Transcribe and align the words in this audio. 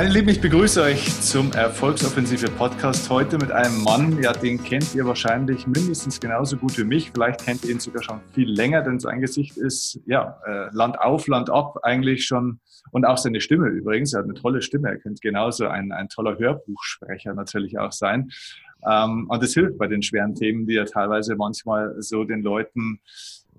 Meine 0.00 0.14
Lieben, 0.14 0.30
ich 0.30 0.40
begrüße 0.40 0.80
euch 0.80 1.20
zum 1.20 1.52
Erfolgsoffensive 1.52 2.50
Podcast 2.52 3.10
heute 3.10 3.36
mit 3.36 3.52
einem 3.52 3.82
Mann, 3.82 4.18
ja, 4.22 4.32
den 4.32 4.56
kennt 4.64 4.94
ihr 4.94 5.04
wahrscheinlich 5.04 5.66
mindestens 5.66 6.18
genauso 6.18 6.56
gut 6.56 6.78
wie 6.78 6.84
mich. 6.84 7.10
Vielleicht 7.12 7.44
kennt 7.44 7.66
ihr 7.66 7.72
ihn 7.72 7.80
sogar 7.80 8.02
schon 8.02 8.18
viel 8.32 8.48
länger, 8.50 8.80
denn 8.80 8.98
sein 8.98 9.20
Gesicht 9.20 9.58
ist, 9.58 10.00
ja, 10.06 10.40
äh, 10.46 10.68
Land 10.72 10.98
auf, 10.98 11.26
Land 11.26 11.50
ab 11.50 11.80
eigentlich 11.82 12.24
schon. 12.24 12.60
Und 12.92 13.04
auch 13.04 13.18
seine 13.18 13.42
Stimme 13.42 13.68
übrigens. 13.68 14.14
Er 14.14 14.20
hat 14.20 14.24
eine 14.24 14.32
tolle 14.32 14.62
Stimme. 14.62 14.88
Er 14.88 14.96
könnte 14.96 15.20
genauso 15.20 15.68
ein, 15.68 15.92
ein 15.92 16.08
toller 16.08 16.38
Hörbuchsprecher 16.38 17.34
natürlich 17.34 17.78
auch 17.78 17.92
sein. 17.92 18.30
Ähm, 18.90 19.26
und 19.28 19.42
das 19.42 19.52
hilft 19.52 19.76
bei 19.76 19.86
den 19.86 20.00
schweren 20.00 20.34
Themen, 20.34 20.66
die 20.66 20.76
er 20.76 20.86
teilweise 20.86 21.36
manchmal 21.36 21.94
so 21.98 22.24
den 22.24 22.40
Leuten 22.40 23.00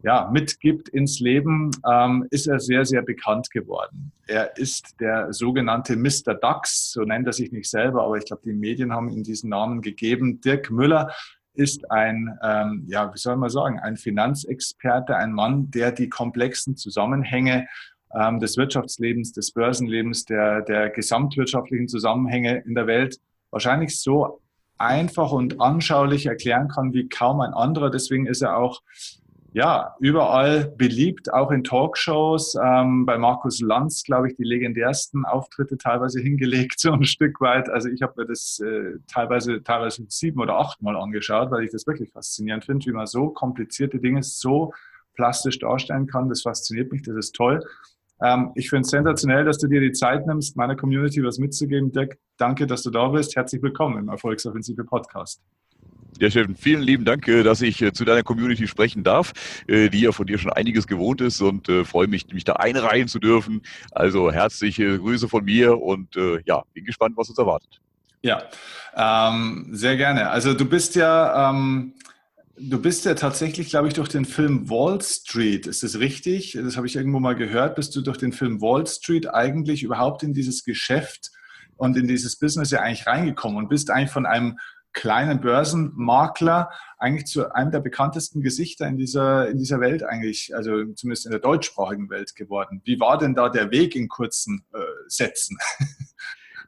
ja, 0.03 0.29
mitgibt 0.31 0.89
ins 0.89 1.19
Leben, 1.19 1.71
ähm, 1.89 2.27
ist 2.31 2.47
er 2.47 2.59
sehr, 2.59 2.85
sehr 2.85 3.01
bekannt 3.01 3.51
geworden. 3.51 4.11
Er 4.27 4.57
ist 4.57 4.99
der 4.99 5.31
sogenannte 5.33 5.95
Mr. 5.95 6.33
Dax, 6.33 6.91
so 6.91 7.01
nennt 7.01 7.27
er 7.27 7.33
sich 7.33 7.51
nicht 7.51 7.69
selber, 7.69 8.03
aber 8.03 8.17
ich 8.17 8.25
glaube, 8.25 8.41
die 8.45 8.53
Medien 8.53 8.93
haben 8.93 9.09
ihm 9.09 9.23
diesen 9.23 9.49
Namen 9.49 9.81
gegeben. 9.81 10.41
Dirk 10.41 10.71
Müller 10.71 11.11
ist 11.53 11.91
ein, 11.91 12.37
ähm, 12.43 12.85
ja, 12.87 13.13
wie 13.13 13.17
soll 13.17 13.35
man 13.35 13.49
sagen, 13.49 13.79
ein 13.79 13.97
Finanzexperte, 13.97 15.15
ein 15.15 15.33
Mann, 15.33 15.69
der 15.71 15.91
die 15.91 16.09
komplexen 16.09 16.77
Zusammenhänge 16.77 17.67
ähm, 18.13 18.39
des 18.39 18.57
Wirtschaftslebens, 18.57 19.33
des 19.33 19.51
Börsenlebens, 19.51 20.25
der, 20.25 20.61
der 20.61 20.89
gesamtwirtschaftlichen 20.89 21.87
Zusammenhänge 21.87 22.63
in 22.65 22.75
der 22.75 22.87
Welt 22.87 23.19
wahrscheinlich 23.51 23.99
so 23.99 24.41
einfach 24.77 25.31
und 25.31 25.61
anschaulich 25.61 26.25
erklären 26.25 26.67
kann 26.67 26.93
wie 26.93 27.07
kaum 27.07 27.41
ein 27.41 27.53
anderer. 27.53 27.89
Deswegen 27.89 28.25
ist 28.25 28.41
er 28.41 28.57
auch 28.57 28.81
ja, 29.53 29.95
überall 29.99 30.73
beliebt, 30.77 31.33
auch 31.33 31.51
in 31.51 31.63
Talkshows. 31.63 32.55
Ähm, 32.55 33.05
bei 33.05 33.17
Markus 33.17 33.59
Lanz, 33.59 34.03
glaube 34.03 34.29
ich, 34.29 34.35
die 34.37 34.43
legendärsten 34.43 35.25
Auftritte 35.25 35.77
teilweise 35.77 36.21
hingelegt, 36.21 36.75
so 36.79 36.93
ein 36.93 37.03
Stück 37.03 37.41
weit. 37.41 37.69
Also 37.69 37.89
ich 37.89 38.01
habe 38.01 38.21
mir 38.21 38.27
das 38.27 38.59
äh, 38.59 38.97
teilweise, 39.07 39.61
teilweise 39.61 40.05
sieben 40.07 40.39
oder 40.39 40.57
achtmal 40.57 40.95
angeschaut, 40.95 41.51
weil 41.51 41.65
ich 41.65 41.71
das 41.71 41.85
wirklich 41.85 42.11
faszinierend 42.11 42.63
finde, 42.63 42.85
wie 42.85 42.93
man 42.93 43.07
so 43.07 43.29
komplizierte 43.29 43.99
Dinge 43.99 44.23
so 44.23 44.73
plastisch 45.15 45.59
darstellen 45.59 46.07
kann. 46.07 46.29
Das 46.29 46.43
fasziniert 46.43 46.91
mich, 46.91 47.01
das 47.01 47.15
ist 47.15 47.35
toll. 47.35 47.59
Ähm, 48.23 48.51
ich 48.55 48.69
finde 48.69 48.83
es 48.83 48.89
sensationell, 48.89 49.43
dass 49.43 49.57
du 49.57 49.67
dir 49.67 49.81
die 49.81 49.91
Zeit 49.91 50.27
nimmst, 50.27 50.55
meiner 50.55 50.77
Community 50.77 51.21
was 51.25 51.39
mitzugeben. 51.39 51.91
Dirk, 51.91 52.17
danke, 52.37 52.67
dass 52.67 52.83
du 52.83 52.89
da 52.89 53.09
bist. 53.09 53.35
Herzlich 53.35 53.61
willkommen 53.61 53.97
im 53.97 54.07
Erfolgsoffensive 54.07 54.85
Podcast. 54.85 55.41
Ja, 56.19 56.29
Steffen, 56.29 56.55
vielen 56.55 56.81
lieben 56.81 57.05
Dank, 57.05 57.27
äh, 57.27 57.43
dass 57.43 57.61
ich 57.61 57.81
äh, 57.81 57.93
zu 57.93 58.05
deiner 58.05 58.23
Community 58.23 58.67
sprechen 58.67 59.03
darf, 59.03 59.33
äh, 59.67 59.89
die 59.89 60.01
ja 60.01 60.11
von 60.11 60.27
dir 60.27 60.37
schon 60.37 60.51
einiges 60.51 60.85
gewohnt 60.85 61.21
ist 61.21 61.41
und 61.41 61.67
freue 61.85 62.07
mich, 62.07 62.27
mich 62.33 62.43
da 62.43 62.53
einreihen 62.53 63.07
zu 63.07 63.19
dürfen. 63.19 63.61
Also 63.91 64.31
herzliche 64.31 64.99
Grüße 64.99 65.27
von 65.27 65.45
mir 65.45 65.79
und 65.81 66.15
ja, 66.45 66.63
bin 66.73 66.85
gespannt, 66.85 67.15
was 67.17 67.29
uns 67.29 67.37
erwartet. 67.37 67.81
Ja, 68.21 68.43
ähm, 68.95 69.69
sehr 69.71 69.97
gerne. 69.97 70.29
Also 70.29 70.53
du 70.53 70.65
bist 70.65 70.95
ja, 70.95 71.49
ähm, 71.49 71.93
du 72.57 72.79
bist 72.79 73.05
ja 73.05 73.15
tatsächlich, 73.15 73.69
glaube 73.69 73.87
ich, 73.87 73.93
durch 73.95 74.09
den 74.09 74.25
Film 74.25 74.69
Wall 74.69 75.01
Street, 75.01 75.65
ist 75.65 75.81
das 75.83 75.99
richtig? 75.99 76.57
Das 76.61 76.77
habe 76.77 76.87
ich 76.87 76.95
irgendwo 76.95 77.19
mal 77.19 77.35
gehört. 77.35 77.75
Bist 77.75 77.95
du 77.95 78.01
durch 78.01 78.17
den 78.17 78.31
Film 78.31 78.61
Wall 78.61 78.85
Street 78.85 79.33
eigentlich 79.33 79.81
überhaupt 79.81 80.23
in 80.23 80.33
dieses 80.33 80.63
Geschäft 80.63 81.31
und 81.77 81.97
in 81.97 82.07
dieses 82.07 82.37
Business 82.37 82.69
ja 82.69 82.81
eigentlich 82.81 83.07
reingekommen 83.07 83.57
und 83.57 83.69
bist 83.69 83.89
eigentlich 83.89 84.11
von 84.11 84.27
einem 84.27 84.59
kleinen 84.93 85.41
Börsenmakler 85.41 86.69
eigentlich 86.97 87.25
zu 87.25 87.53
einem 87.53 87.71
der 87.71 87.79
bekanntesten 87.79 88.41
Gesichter 88.41 88.87
in 88.87 88.97
dieser, 88.97 89.49
in 89.49 89.57
dieser 89.57 89.79
Welt 89.79 90.03
eigentlich, 90.03 90.55
also 90.55 90.85
zumindest 90.93 91.25
in 91.25 91.31
der 91.31 91.39
deutschsprachigen 91.39 92.09
Welt 92.09 92.35
geworden. 92.35 92.81
Wie 92.85 92.99
war 92.99 93.17
denn 93.17 93.35
da 93.35 93.49
der 93.49 93.71
Weg 93.71 93.95
in 93.95 94.07
kurzen 94.07 94.65
äh, 94.73 94.79
Sätzen? 95.07 95.57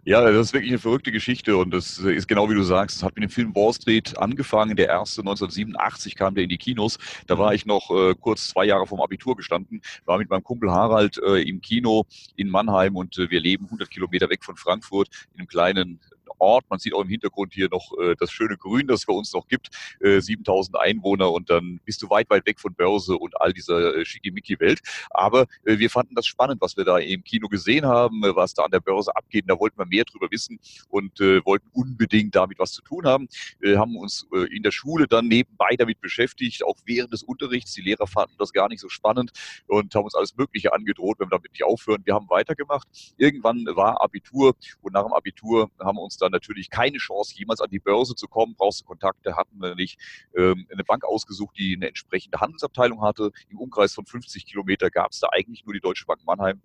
Ja, 0.05 0.19
das 0.19 0.47
ist 0.47 0.53
wirklich 0.53 0.71
eine 0.71 0.79
verrückte 0.79 1.13
Geschichte 1.13 1.55
und 1.55 1.71
das 1.71 1.97
ist 1.97 2.27
genau 2.27 2.49
wie 2.49 2.55
du 2.55 2.63
sagst. 2.63 2.97
Es 2.97 3.03
hat 3.03 3.15
mit 3.15 3.23
dem 3.23 3.29
Film 3.29 3.55
Wall 3.55 3.71
Street 3.71 4.17
angefangen. 4.17 4.75
Der 4.75 4.89
erste 4.89 5.21
1987 5.21 6.17
kam 6.17 6.35
der 6.35 6.43
in 6.43 6.49
die 6.49 6.57
Kinos. 6.57 6.97
Da 7.25 7.37
war 7.37 7.53
ich 7.53 7.65
noch 7.65 7.89
äh, 7.89 8.13
kurz 8.19 8.49
zwei 8.49 8.65
Jahre 8.65 8.85
vom 8.85 8.99
Abitur 8.99 9.37
gestanden, 9.37 9.81
war 10.03 10.17
mit 10.17 10.29
meinem 10.29 10.43
Kumpel 10.43 10.71
Harald 10.71 11.21
äh, 11.25 11.41
im 11.43 11.61
Kino 11.61 12.05
in 12.35 12.49
Mannheim 12.49 12.97
und 12.97 13.17
äh, 13.17 13.29
wir 13.29 13.39
leben 13.39 13.63
100 13.65 13.89
Kilometer 13.89 14.29
weg 14.29 14.43
von 14.43 14.57
Frankfurt 14.57 15.07
in 15.35 15.39
einem 15.39 15.47
kleinen 15.47 16.01
Ort. 16.39 16.65
Man 16.69 16.79
sieht 16.79 16.93
auch 16.93 17.01
im 17.01 17.09
Hintergrund 17.09 17.53
hier 17.53 17.69
noch 17.69 17.91
äh, 17.99 18.15
das 18.17 18.31
schöne 18.31 18.57
Grün, 18.57 18.87
das 18.87 19.03
es 19.03 19.05
bei 19.05 19.13
uns 19.13 19.33
noch 19.33 19.47
gibt. 19.47 19.69
Äh, 19.99 20.19
7000 20.19 20.77
Einwohner 20.77 21.31
und 21.31 21.49
dann 21.49 21.79
bist 21.85 22.01
du 22.01 22.09
weit, 22.09 22.29
weit 22.29 22.45
weg 22.45 22.59
von 22.59 22.73
Börse 22.73 23.17
und 23.17 23.39
all 23.39 23.53
dieser 23.53 23.95
äh, 23.95 24.05
Schickimicki-Welt. 24.05 24.79
Aber 25.09 25.45
äh, 25.65 25.77
wir 25.77 25.89
fanden 25.89 26.15
das 26.15 26.25
spannend, 26.25 26.61
was 26.61 26.77
wir 26.77 26.85
da 26.85 26.97
im 26.97 27.23
Kino 27.23 27.47
gesehen 27.47 27.85
haben, 27.85 28.23
äh, 28.23 28.35
was 28.35 28.53
da 28.53 28.63
an 28.63 28.71
der 28.71 28.79
Börse 28.79 29.15
abgeht. 29.15 29.45
da 29.47 29.59
wollten 29.59 29.77
wir 29.77 29.85
mehr 29.85 30.05
drüber 30.05 30.27
wissen 30.31 30.59
und 30.89 31.19
äh, 31.19 31.43
wollten 31.45 31.67
unbedingt 31.73 32.35
damit 32.35 32.59
was 32.59 32.71
zu 32.71 32.81
tun 32.81 33.05
haben. 33.05 33.27
Wir 33.59 33.79
haben 33.79 33.95
uns 33.97 34.27
äh, 34.33 34.55
in 34.55 34.63
der 34.63 34.71
Schule 34.71 35.07
dann 35.07 35.27
nebenbei 35.27 35.75
damit 35.77 36.01
beschäftigt, 36.01 36.63
auch 36.63 36.77
während 36.85 37.13
des 37.13 37.23
Unterrichts. 37.23 37.73
Die 37.73 37.81
Lehrer 37.81 38.07
fanden 38.07 38.35
das 38.37 38.53
gar 38.53 38.69
nicht 38.69 38.79
so 38.79 38.89
spannend 38.89 39.31
und 39.67 39.93
haben 39.95 40.05
uns 40.05 40.15
alles 40.15 40.35
Mögliche 40.35 40.73
angedroht, 40.73 41.19
wenn 41.19 41.27
wir 41.27 41.37
damit 41.37 41.51
nicht 41.51 41.63
aufhören. 41.63 42.01
Wir 42.05 42.13
haben 42.13 42.29
weitergemacht. 42.29 42.87
Irgendwann 43.17 43.65
war 43.75 44.01
Abitur 44.01 44.55
und 44.81 44.93
nach 44.93 45.03
dem 45.03 45.13
Abitur 45.13 45.69
haben 45.79 45.97
wir 45.97 46.01
uns 46.01 46.17
dann 46.23 46.31
natürlich 46.31 46.69
keine 46.69 46.97
Chance, 46.97 47.35
jemals 47.37 47.61
an 47.61 47.69
die 47.69 47.79
Börse 47.79 48.15
zu 48.15 48.27
kommen. 48.27 48.55
Brauchst 48.57 48.81
du 48.81 48.85
Kontakte, 48.85 49.35
hatten 49.35 49.59
wir 49.59 49.75
nicht. 49.75 49.99
Ähm, 50.35 50.67
eine 50.71 50.83
Bank 50.83 51.03
ausgesucht, 51.05 51.57
die 51.57 51.75
eine 51.75 51.87
entsprechende 51.87 52.39
Handelsabteilung 52.39 53.01
hatte. 53.01 53.31
Im 53.49 53.59
Umkreis 53.59 53.93
von 53.93 54.05
50 54.05 54.45
Kilometer 54.45 54.89
gab 54.89 55.11
es 55.11 55.19
da 55.19 55.27
eigentlich 55.31 55.65
nur 55.65 55.73
die 55.73 55.81
Deutsche 55.81 56.05
Bank 56.05 56.21
Mannheim. 56.25 56.61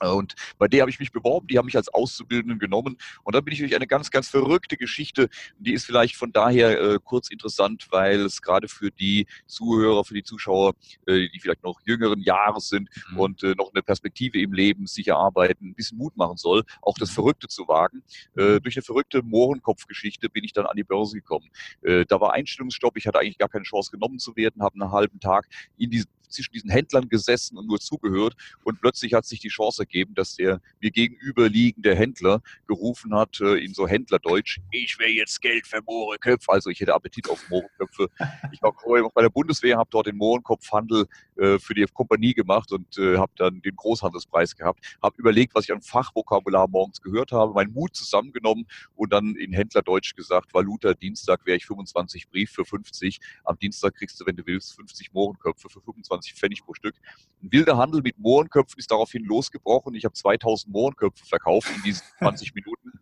Und 0.00 0.34
bei 0.58 0.68
der 0.68 0.82
habe 0.82 0.90
ich 0.90 0.98
mich 0.98 1.12
beworben, 1.12 1.46
die 1.46 1.58
haben 1.58 1.66
mich 1.66 1.76
als 1.76 1.88
Auszubildenden 1.88 2.58
genommen. 2.58 2.96
Und 3.22 3.34
dann 3.34 3.44
bin 3.44 3.52
ich 3.52 3.60
durch 3.60 3.74
eine 3.74 3.86
ganz, 3.86 4.10
ganz 4.10 4.28
verrückte 4.28 4.76
Geschichte. 4.76 5.28
Die 5.58 5.72
ist 5.72 5.84
vielleicht 5.84 6.16
von 6.16 6.32
daher 6.32 6.80
äh, 6.80 6.98
kurz 7.02 7.30
interessant, 7.30 7.88
weil 7.90 8.20
es 8.20 8.42
gerade 8.42 8.68
für 8.68 8.90
die 8.90 9.26
Zuhörer, 9.46 10.04
für 10.04 10.14
die 10.14 10.22
Zuschauer, 10.22 10.74
äh, 11.06 11.28
die 11.28 11.40
vielleicht 11.40 11.62
noch 11.62 11.80
jüngeren 11.84 12.20
Jahres 12.20 12.68
sind 12.68 12.88
mhm. 13.10 13.18
und 13.18 13.42
äh, 13.42 13.54
noch 13.56 13.72
eine 13.72 13.82
Perspektive 13.82 14.40
im 14.40 14.52
Leben 14.52 14.86
sicher 14.86 15.16
arbeiten, 15.16 15.68
ein 15.68 15.74
bisschen 15.74 15.98
Mut 15.98 16.16
machen 16.16 16.36
soll, 16.36 16.64
auch 16.82 16.96
das 16.98 17.10
mhm. 17.10 17.14
Verrückte 17.14 17.48
zu 17.48 17.68
wagen. 17.68 18.02
Äh, 18.36 18.54
mhm. 18.54 18.62
durch 18.62 18.76
eine 18.76 18.82
verrückte 18.82 19.22
Mohrenkopfgeschichte 19.22 20.28
bin 20.28 20.44
ich 20.44 20.52
dann 20.52 20.66
an 20.66 20.76
die 20.76 20.84
Börse 20.84 21.16
gekommen. 21.16 21.50
Äh, 21.82 22.04
da 22.06 22.20
war 22.20 22.32
Einstellungsstopp, 22.32 22.96
ich 22.96 23.06
hatte 23.06 23.18
eigentlich 23.18 23.38
gar 23.38 23.48
keine 23.48 23.64
Chance 23.64 23.90
genommen 23.90 24.18
zu 24.18 24.36
werden, 24.36 24.62
habe 24.62 24.80
einen 24.80 24.90
halben 24.90 25.20
Tag 25.20 25.46
in 25.76 25.90
diesem 25.90 26.10
zwischen 26.30 26.52
diesen 26.52 26.70
Händlern 26.70 27.08
gesessen 27.08 27.58
und 27.58 27.66
nur 27.66 27.80
zugehört. 27.80 28.34
Und 28.64 28.80
plötzlich 28.80 29.14
hat 29.14 29.26
sich 29.26 29.40
die 29.40 29.48
Chance 29.48 29.82
ergeben, 29.82 30.14
dass 30.14 30.36
der 30.36 30.60
mir 30.80 30.90
gegenüberliegende 30.90 31.94
Händler 31.94 32.42
gerufen 32.66 33.14
hat, 33.14 33.40
äh, 33.40 33.64
in 33.64 33.74
so 33.74 33.86
Händlerdeutsch, 33.86 34.60
ich 34.70 34.98
will 34.98 35.08
jetzt 35.08 35.40
Geld 35.42 35.66
für 35.66 35.82
Mohrenköpfe. 35.82 36.50
Also 36.50 36.70
ich 36.70 36.80
hätte 36.80 36.94
Appetit 36.94 37.28
auf 37.28 37.48
Mohrenköpfe. 37.50 38.08
Ich 38.52 38.62
war 38.62 38.72
bei 39.14 39.22
der 39.22 39.30
Bundeswehr, 39.30 39.76
habe 39.76 39.90
dort 39.90 40.06
den 40.06 40.16
Mohrenkopfhandel 40.16 41.06
äh, 41.36 41.58
für 41.58 41.74
die 41.74 41.84
Kompanie 41.92 42.34
gemacht 42.34 42.70
und 42.72 42.98
äh, 42.98 43.16
habe 43.16 43.32
dann 43.36 43.62
den 43.62 43.74
Großhandelspreis 43.76 44.56
gehabt. 44.56 44.98
Habe 45.02 45.16
überlegt, 45.18 45.54
was 45.54 45.64
ich 45.64 45.72
an 45.72 45.80
Fachvokabular 45.80 46.68
morgens 46.68 47.00
gehört 47.00 47.32
habe, 47.32 47.54
meinen 47.54 47.72
Mut 47.72 47.96
zusammengenommen 47.96 48.66
und 48.94 49.12
dann 49.12 49.34
in 49.36 49.52
Händlerdeutsch 49.52 50.14
gesagt, 50.14 50.52
Valuta, 50.52 50.94
Dienstag 50.94 51.46
wäre 51.46 51.56
ich 51.56 51.66
25 51.66 52.28
Brief 52.28 52.50
für 52.50 52.64
50. 52.64 53.20
Am 53.44 53.58
Dienstag 53.58 53.94
kriegst 53.94 54.20
du, 54.20 54.26
wenn 54.26 54.36
du 54.36 54.46
willst, 54.46 54.74
50 54.74 55.12
Mohrenköpfe 55.12 55.68
für 55.68 55.80
25 55.80 56.19
20 56.20 56.34
Pfennig 56.34 56.64
pro 56.64 56.74
Stück. 56.74 56.94
Ein 57.42 57.52
wilder 57.52 57.76
Handel 57.76 58.02
mit 58.02 58.18
Mohrenköpfen 58.18 58.78
ist 58.78 58.90
daraufhin 58.90 59.24
losgebrochen. 59.24 59.94
Ich 59.94 60.04
habe 60.04 60.14
2000 60.14 60.72
Mohrenköpfe 60.72 61.24
verkauft 61.24 61.68
in 61.74 61.82
diesen 61.82 62.04
20 62.18 62.54
Minuten 62.54 62.92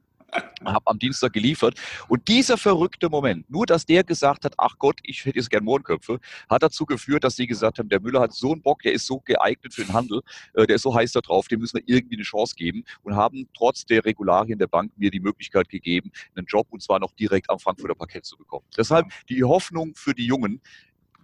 habe 0.65 0.87
am 0.87 0.99
Dienstag 0.99 1.32
geliefert. 1.32 1.75
Und 2.09 2.29
dieser 2.29 2.59
verrückte 2.59 3.09
Moment, 3.09 3.49
nur 3.50 3.67
dass 3.67 3.87
der 3.87 4.05
gesagt 4.05 4.44
hat, 4.44 4.55
ach 4.59 4.76
Gott, 4.79 4.99
ich 5.03 5.25
hätte 5.25 5.38
jetzt 5.38 5.50
gern 5.50 5.65
Mohrenköpfe, 5.65 6.20
hat 6.49 6.62
dazu 6.62 6.85
geführt, 6.87 7.25
dass 7.25 7.37
sie 7.37 7.47
gesagt 7.47 7.79
haben, 7.79 7.88
der 7.88 8.00
Müller 8.00 8.20
hat 8.20 8.35
so 8.35 8.53
einen 8.53 8.62
Bock, 8.62 8.82
der 8.82 8.93
ist 8.93 9.06
so 9.06 9.20
geeignet 9.20 9.75
für 9.75 9.85
den 9.85 9.93
Handel, 9.93 10.20
äh, 10.55 10.67
der 10.67 10.76
ist 10.76 10.82
so 10.82 10.94
heiß 10.94 11.12
da 11.12 11.20
drauf, 11.20 11.49
dem 11.49 11.61
müssen 11.61 11.79
wir 11.79 11.85
irgendwie 11.87 12.17
eine 12.17 12.25
Chance 12.25 12.55
geben 12.56 12.85
und 13.03 13.17
haben 13.17 13.49
trotz 13.56 13.87
der 13.87 14.05
Regularien 14.05 14.59
der 14.59 14.67
Bank 14.67 14.93
mir 14.97 15.11
die 15.11 15.20
Möglichkeit 15.20 15.69
gegeben, 15.69 16.11
einen 16.35 16.47
Job 16.47 16.67
und 16.70 16.82
zwar 16.82 16.99
noch 16.99 17.12
direkt 17.12 17.50
am 17.50 17.59
Frankfurter 17.59 17.94
Parkett 17.94 18.25
zu 18.25 18.37
bekommen. 18.37 18.65
Deshalb 18.76 19.06
die 19.29 19.44
Hoffnung 19.44 19.94
für 19.94 20.15
die 20.15 20.26
Jungen, 20.26 20.61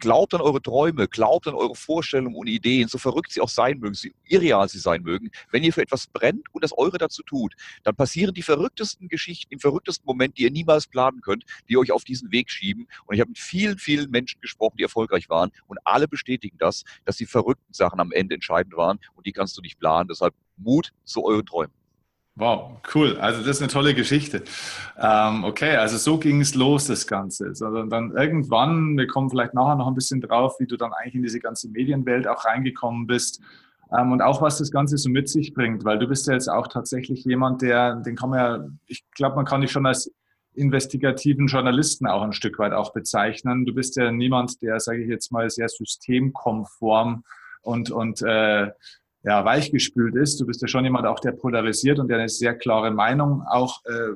Glaubt 0.04 0.34
an 0.34 0.42
eure 0.42 0.60
Träume, 0.60 1.08
glaubt 1.08 1.48
an 1.48 1.54
eure 1.54 1.74
Vorstellungen 1.74 2.36
und 2.36 2.46
Ideen, 2.46 2.88
so 2.88 2.98
verrückt 2.98 3.32
sie 3.32 3.40
auch 3.40 3.48
sein 3.48 3.78
mögen, 3.78 3.94
so 3.94 4.10
irreal 4.26 4.68
sie 4.68 4.78
sein 4.78 5.02
mögen. 5.02 5.30
Wenn 5.50 5.62
ihr 5.64 5.72
für 5.72 5.80
etwas 5.80 6.08
brennt 6.08 6.46
und 6.52 6.62
das 6.62 6.76
eure 6.76 6.98
dazu 6.98 7.22
tut, 7.22 7.54
dann 7.84 7.96
passieren 7.96 8.34
die 8.34 8.42
verrücktesten 8.42 9.08
Geschichten 9.08 9.54
im 9.54 9.60
verrücktesten 9.60 10.04
Moment, 10.04 10.36
die 10.36 10.42
ihr 10.42 10.50
niemals 10.50 10.86
planen 10.88 11.22
könnt, 11.22 11.46
die 11.70 11.78
euch 11.78 11.90
auf 11.90 12.04
diesen 12.04 12.30
Weg 12.32 12.50
schieben. 12.50 12.86
Und 13.06 13.14
ich 13.14 13.20
habe 13.22 13.30
mit 13.30 13.38
vielen, 13.38 13.78
vielen 13.78 14.10
Menschen 14.10 14.42
gesprochen, 14.42 14.76
die 14.76 14.82
erfolgreich 14.82 15.30
waren 15.30 15.50
und 15.68 15.78
alle 15.84 16.06
bestätigen 16.06 16.58
das, 16.58 16.84
dass 17.06 17.16
die 17.16 17.24
verrückten 17.24 17.72
Sachen 17.72 17.98
am 17.98 18.12
Ende 18.12 18.34
entscheidend 18.34 18.76
waren 18.76 19.00
und 19.14 19.24
die 19.24 19.32
kannst 19.32 19.56
du 19.56 19.62
nicht 19.62 19.78
planen. 19.78 20.08
Deshalb 20.08 20.34
Mut 20.58 20.92
zu 21.04 21.24
euren 21.24 21.46
Träumen. 21.46 21.72
Wow, 22.36 22.80
cool. 22.94 23.16
Also 23.18 23.40
das 23.40 23.56
ist 23.56 23.62
eine 23.62 23.70
tolle 23.70 23.94
Geschichte. 23.94 24.42
Ähm, 24.98 25.44
okay, 25.44 25.76
also 25.76 25.96
so 25.98 26.18
ging 26.18 26.40
es 26.40 26.56
los, 26.56 26.86
das 26.86 27.06
Ganze. 27.06 27.54
Sondern 27.54 27.88
dann 27.90 28.10
irgendwann, 28.10 28.96
wir 28.96 29.06
kommen 29.06 29.30
vielleicht 29.30 29.54
nachher 29.54 29.76
noch 29.76 29.86
ein 29.86 29.94
bisschen 29.94 30.20
drauf, 30.20 30.56
wie 30.58 30.66
du 30.66 30.76
dann 30.76 30.92
eigentlich 30.92 31.14
in 31.14 31.22
diese 31.22 31.38
ganze 31.38 31.68
Medienwelt 31.68 32.26
auch 32.26 32.44
reingekommen 32.44 33.06
bist. 33.06 33.40
ähm, 33.96 34.12
und 34.12 34.22
auch 34.22 34.42
was 34.42 34.58
das 34.58 34.70
Ganze 34.72 34.96
so 34.98 35.10
mit 35.10 35.28
sich 35.28 35.54
bringt, 35.54 35.84
weil 35.84 35.98
du 35.98 36.08
bist 36.08 36.26
ja 36.26 36.34
jetzt 36.34 36.48
auch 36.48 36.66
tatsächlich 36.68 37.24
jemand, 37.24 37.62
der, 37.62 37.96
den 37.96 38.16
kann 38.16 38.30
man 38.30 38.38
ja, 38.38 38.68
ich 38.86 39.04
glaube, 39.12 39.36
man 39.36 39.44
kann 39.44 39.60
dich 39.60 39.70
schon 39.70 39.86
als 39.86 40.10
investigativen 40.54 41.46
Journalisten 41.46 42.06
auch 42.06 42.22
ein 42.22 42.32
Stück 42.32 42.58
weit 42.58 42.72
auch 42.72 42.92
bezeichnen. 42.92 43.64
Du 43.66 43.74
bist 43.74 43.96
ja 43.96 44.10
niemand, 44.10 44.62
der, 44.62 44.80
sage 44.80 45.02
ich 45.02 45.08
jetzt 45.08 45.32
mal, 45.32 45.50
sehr 45.50 45.68
systemkonform 45.68 47.24
und, 47.62 47.90
und 47.90 48.22
äh, 48.22 48.70
ja, 49.24 49.44
weichgespült 49.44 50.14
ist. 50.16 50.40
Du 50.40 50.46
bist 50.46 50.62
ja 50.62 50.68
schon 50.68 50.84
jemand 50.84 51.06
auch, 51.06 51.20
der 51.20 51.32
polarisiert 51.32 51.98
und 51.98 52.08
der 52.08 52.18
eine 52.18 52.28
sehr 52.28 52.54
klare 52.54 52.90
Meinung 52.90 53.42
auch 53.46 53.84
äh, 53.86 54.14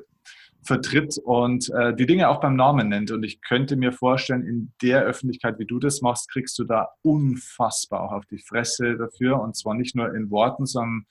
vertritt 0.61 1.17
und 1.23 1.69
äh, 1.71 1.95
die 1.95 2.05
Dinge 2.05 2.29
auch 2.29 2.39
beim 2.41 2.55
Namen 2.55 2.89
nennt. 2.89 3.11
Und 3.11 3.23
ich 3.23 3.41
könnte 3.41 3.75
mir 3.75 3.91
vorstellen, 3.91 4.45
in 4.45 4.71
der 4.81 5.03
Öffentlichkeit, 5.03 5.57
wie 5.57 5.65
du 5.65 5.79
das 5.79 6.01
machst, 6.01 6.29
kriegst 6.31 6.57
du 6.59 6.63
da 6.63 6.89
unfassbar 7.01 8.01
auch 8.03 8.11
auf 8.11 8.25
die 8.25 8.39
Fresse 8.39 8.97
dafür. 8.97 9.41
Und 9.41 9.55
zwar 9.55 9.73
nicht 9.73 9.95
nur 9.95 10.13
in 10.13 10.29
Worten, 10.29 10.65
sondern 10.65 11.05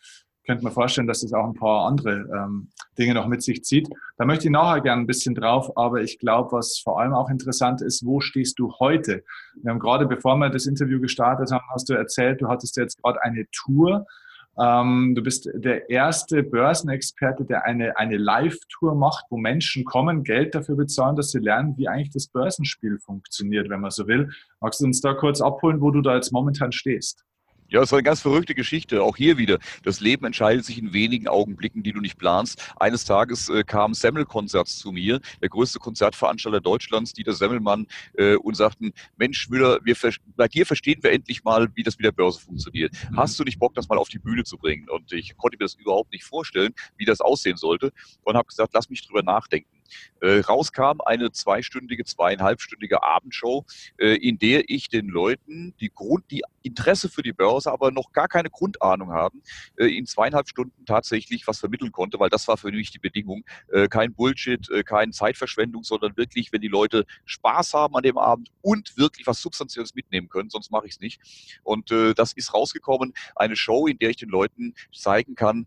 könnte 0.48 0.64
mir 0.64 0.72
vorstellen, 0.72 1.06
dass 1.06 1.20
das 1.20 1.32
auch 1.32 1.44
ein 1.44 1.54
paar 1.54 1.86
andere 1.86 2.26
ähm, 2.34 2.70
Dinge 2.98 3.14
noch 3.14 3.28
mit 3.28 3.42
sich 3.42 3.62
zieht. 3.62 3.88
Da 4.16 4.24
möchte 4.24 4.46
ich 4.46 4.50
nachher 4.50 4.80
gerne 4.80 5.02
ein 5.02 5.06
bisschen 5.06 5.34
drauf, 5.34 5.70
aber 5.76 6.00
ich 6.00 6.18
glaube, 6.18 6.52
was 6.52 6.80
vor 6.82 7.00
allem 7.00 7.12
auch 7.12 7.28
interessant 7.28 7.82
ist, 7.82 8.04
wo 8.04 8.20
stehst 8.20 8.58
du 8.58 8.72
heute? 8.80 9.22
Wir 9.62 9.70
haben 9.70 9.78
gerade, 9.78 10.06
bevor 10.06 10.36
wir 10.36 10.48
das 10.48 10.66
Interview 10.66 11.00
gestartet 11.00 11.52
haben, 11.52 11.64
hast 11.72 11.88
du 11.88 11.94
erzählt, 11.94 12.40
du 12.40 12.48
hattest 12.48 12.76
jetzt 12.76 13.00
gerade 13.02 13.22
eine 13.22 13.44
Tour 13.52 14.06
ähm, 14.60 15.14
du 15.14 15.22
bist 15.22 15.48
der 15.54 15.88
erste 15.88 16.42
Börsenexperte, 16.42 17.44
der 17.44 17.64
eine, 17.64 17.96
eine 17.96 18.16
Live-Tour 18.16 18.96
macht, 18.96 19.26
wo 19.30 19.36
Menschen 19.36 19.84
kommen, 19.84 20.24
Geld 20.24 20.54
dafür 20.54 20.74
bezahlen, 20.74 21.14
dass 21.14 21.30
sie 21.30 21.38
lernen, 21.38 21.76
wie 21.76 21.86
eigentlich 21.86 22.10
das 22.10 22.26
Börsenspiel 22.26 22.98
funktioniert, 22.98 23.68
wenn 23.68 23.80
man 23.80 23.92
so 23.92 24.08
will. 24.08 24.30
Magst 24.60 24.80
du 24.80 24.86
uns 24.86 25.00
da 25.00 25.14
kurz 25.14 25.40
abholen, 25.40 25.80
wo 25.80 25.92
du 25.92 26.02
da 26.02 26.16
jetzt 26.16 26.32
momentan 26.32 26.72
stehst? 26.72 27.24
Ja, 27.70 27.82
es 27.82 27.92
war 27.92 27.98
eine 27.98 28.04
ganz 28.04 28.22
verrückte 28.22 28.54
Geschichte. 28.54 29.02
Auch 29.02 29.18
hier 29.18 29.36
wieder. 29.36 29.58
Das 29.82 30.00
Leben 30.00 30.24
entscheidet 30.24 30.64
sich 30.64 30.78
in 30.78 30.94
wenigen 30.94 31.28
Augenblicken, 31.28 31.82
die 31.82 31.92
du 31.92 32.00
nicht 32.00 32.16
planst. 32.16 32.72
Eines 32.80 33.04
Tages 33.04 33.50
äh, 33.50 33.62
kam 33.62 33.92
Semmel-Konzert 33.92 34.68
zu 34.68 34.90
mir, 34.90 35.20
der 35.42 35.50
größte 35.50 35.78
Konzertveranstalter 35.78 36.62
Deutschlands, 36.62 37.12
Dieter 37.12 37.34
Semmelmann, 37.34 37.86
äh, 38.14 38.36
und 38.36 38.54
sagten, 38.56 38.94
Mensch, 39.18 39.50
Müller, 39.50 39.80
wir, 39.84 39.94
bei 40.34 40.48
dir 40.48 40.64
verstehen 40.64 41.02
wir 41.02 41.12
endlich 41.12 41.44
mal, 41.44 41.68
wie 41.74 41.82
das 41.82 41.98
mit 41.98 42.06
der 42.06 42.12
Börse 42.12 42.40
funktioniert. 42.40 42.94
Mhm. 43.10 43.18
Hast 43.18 43.38
du 43.38 43.44
nicht 43.44 43.58
Bock, 43.58 43.74
das 43.74 43.86
mal 43.86 43.98
auf 43.98 44.08
die 44.08 44.18
Bühne 44.18 44.44
zu 44.44 44.56
bringen? 44.56 44.88
Und 44.88 45.12
ich 45.12 45.36
konnte 45.36 45.58
mir 45.58 45.66
das 45.66 45.74
überhaupt 45.74 46.10
nicht 46.12 46.24
vorstellen, 46.24 46.72
wie 46.96 47.04
das 47.04 47.20
aussehen 47.20 47.58
sollte. 47.58 47.92
Und 48.22 48.34
habe 48.34 48.48
gesagt, 48.48 48.72
lass 48.72 48.88
mich 48.88 49.06
drüber 49.06 49.22
nachdenken. 49.22 49.77
Äh, 50.20 50.40
rauskam 50.40 51.00
eine 51.04 51.30
zweistündige, 51.30 52.04
zweieinhalbstündige 52.04 53.02
Abendshow, 53.02 53.64
äh, 53.98 54.16
in 54.16 54.38
der 54.38 54.68
ich 54.68 54.88
den 54.88 55.08
Leuten 55.08 55.74
die 55.80 55.90
Grund, 55.90 56.24
die 56.30 56.42
Interesse 56.62 57.08
für 57.08 57.22
die 57.22 57.32
Börse, 57.32 57.72
aber 57.72 57.90
noch 57.90 58.12
gar 58.12 58.28
keine 58.28 58.50
Grundahnung 58.50 59.12
haben, 59.12 59.42
äh, 59.76 59.86
in 59.86 60.06
zweieinhalb 60.06 60.48
Stunden 60.48 60.84
tatsächlich 60.84 61.46
was 61.46 61.60
vermitteln 61.60 61.92
konnte, 61.92 62.18
weil 62.18 62.30
das 62.30 62.46
war 62.48 62.56
für 62.56 62.70
mich 62.70 62.90
die 62.90 62.98
Bedingung. 62.98 63.44
Äh, 63.72 63.88
kein 63.88 64.14
Bullshit, 64.14 64.68
äh, 64.70 64.82
keine 64.82 65.12
Zeitverschwendung, 65.12 65.84
sondern 65.84 66.16
wirklich, 66.16 66.52
wenn 66.52 66.60
die 66.60 66.68
Leute 66.68 67.04
Spaß 67.24 67.74
haben 67.74 67.96
an 67.96 68.02
dem 68.02 68.18
Abend 68.18 68.50
und 68.60 68.96
wirklich 68.96 69.26
was 69.26 69.40
Substanzielles 69.40 69.94
mitnehmen 69.94 70.28
können, 70.28 70.50
sonst 70.50 70.70
mache 70.70 70.86
ich 70.86 70.92
es 70.92 71.00
nicht. 71.00 71.20
Und 71.62 71.90
äh, 71.90 72.14
das 72.14 72.32
ist 72.32 72.52
rausgekommen, 72.52 73.14
eine 73.36 73.56
Show, 73.56 73.86
in 73.86 73.98
der 73.98 74.10
ich 74.10 74.16
den 74.16 74.28
Leuten 74.28 74.74
zeigen 74.92 75.34
kann, 75.34 75.66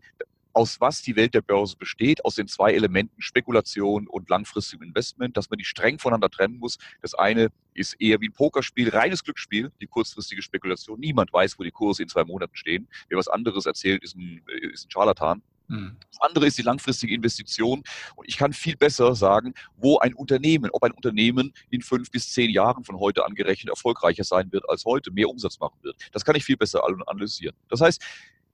aus 0.52 0.80
was 0.80 1.02
die 1.02 1.16
Welt 1.16 1.34
der 1.34 1.42
Börse 1.42 1.76
besteht, 1.76 2.24
aus 2.24 2.34
den 2.34 2.48
zwei 2.48 2.72
Elementen 2.72 3.20
Spekulation 3.20 4.06
und 4.06 4.28
langfristigem 4.28 4.86
Investment, 4.86 5.36
dass 5.36 5.50
man 5.50 5.58
die 5.58 5.64
streng 5.64 5.98
voneinander 5.98 6.30
trennen 6.30 6.58
muss. 6.58 6.78
Das 7.00 7.14
eine 7.14 7.48
ist 7.74 7.94
eher 8.00 8.20
wie 8.20 8.28
ein 8.28 8.32
Pokerspiel, 8.32 8.90
reines 8.90 9.24
Glücksspiel, 9.24 9.72
die 9.80 9.86
kurzfristige 9.86 10.42
Spekulation. 10.42 11.00
Niemand 11.00 11.32
weiß, 11.32 11.58
wo 11.58 11.62
die 11.62 11.70
Kurse 11.70 12.02
in 12.02 12.08
zwei 12.08 12.24
Monaten 12.24 12.54
stehen. 12.56 12.88
Wer 13.08 13.18
was 13.18 13.28
anderes 13.28 13.66
erzählt, 13.66 14.02
ist 14.02 14.16
ein, 14.16 14.42
ist 14.72 14.86
ein 14.86 14.90
Scharlatan. 14.90 15.42
Hm. 15.68 15.96
Das 16.10 16.20
andere 16.20 16.46
ist 16.46 16.58
die 16.58 16.62
langfristige 16.62 17.14
Investition. 17.14 17.82
Und 18.14 18.28
ich 18.28 18.36
kann 18.36 18.52
viel 18.52 18.76
besser 18.76 19.14
sagen, 19.14 19.54
wo 19.76 19.98
ein 19.98 20.12
Unternehmen, 20.14 20.70
ob 20.70 20.82
ein 20.82 20.92
Unternehmen 20.92 21.54
in 21.70 21.80
fünf 21.80 22.10
bis 22.10 22.30
zehn 22.32 22.50
Jahren 22.50 22.84
von 22.84 22.98
heute 22.98 23.24
angerechnet 23.24 23.70
erfolgreicher 23.70 24.24
sein 24.24 24.52
wird 24.52 24.68
als 24.68 24.84
heute, 24.84 25.10
mehr 25.10 25.28
Umsatz 25.28 25.58
machen 25.60 25.78
wird. 25.82 25.96
Das 26.12 26.24
kann 26.24 26.36
ich 26.36 26.44
viel 26.44 26.56
besser 26.56 26.82
analysieren. 27.06 27.56
Das 27.68 27.80
heißt, 27.80 28.02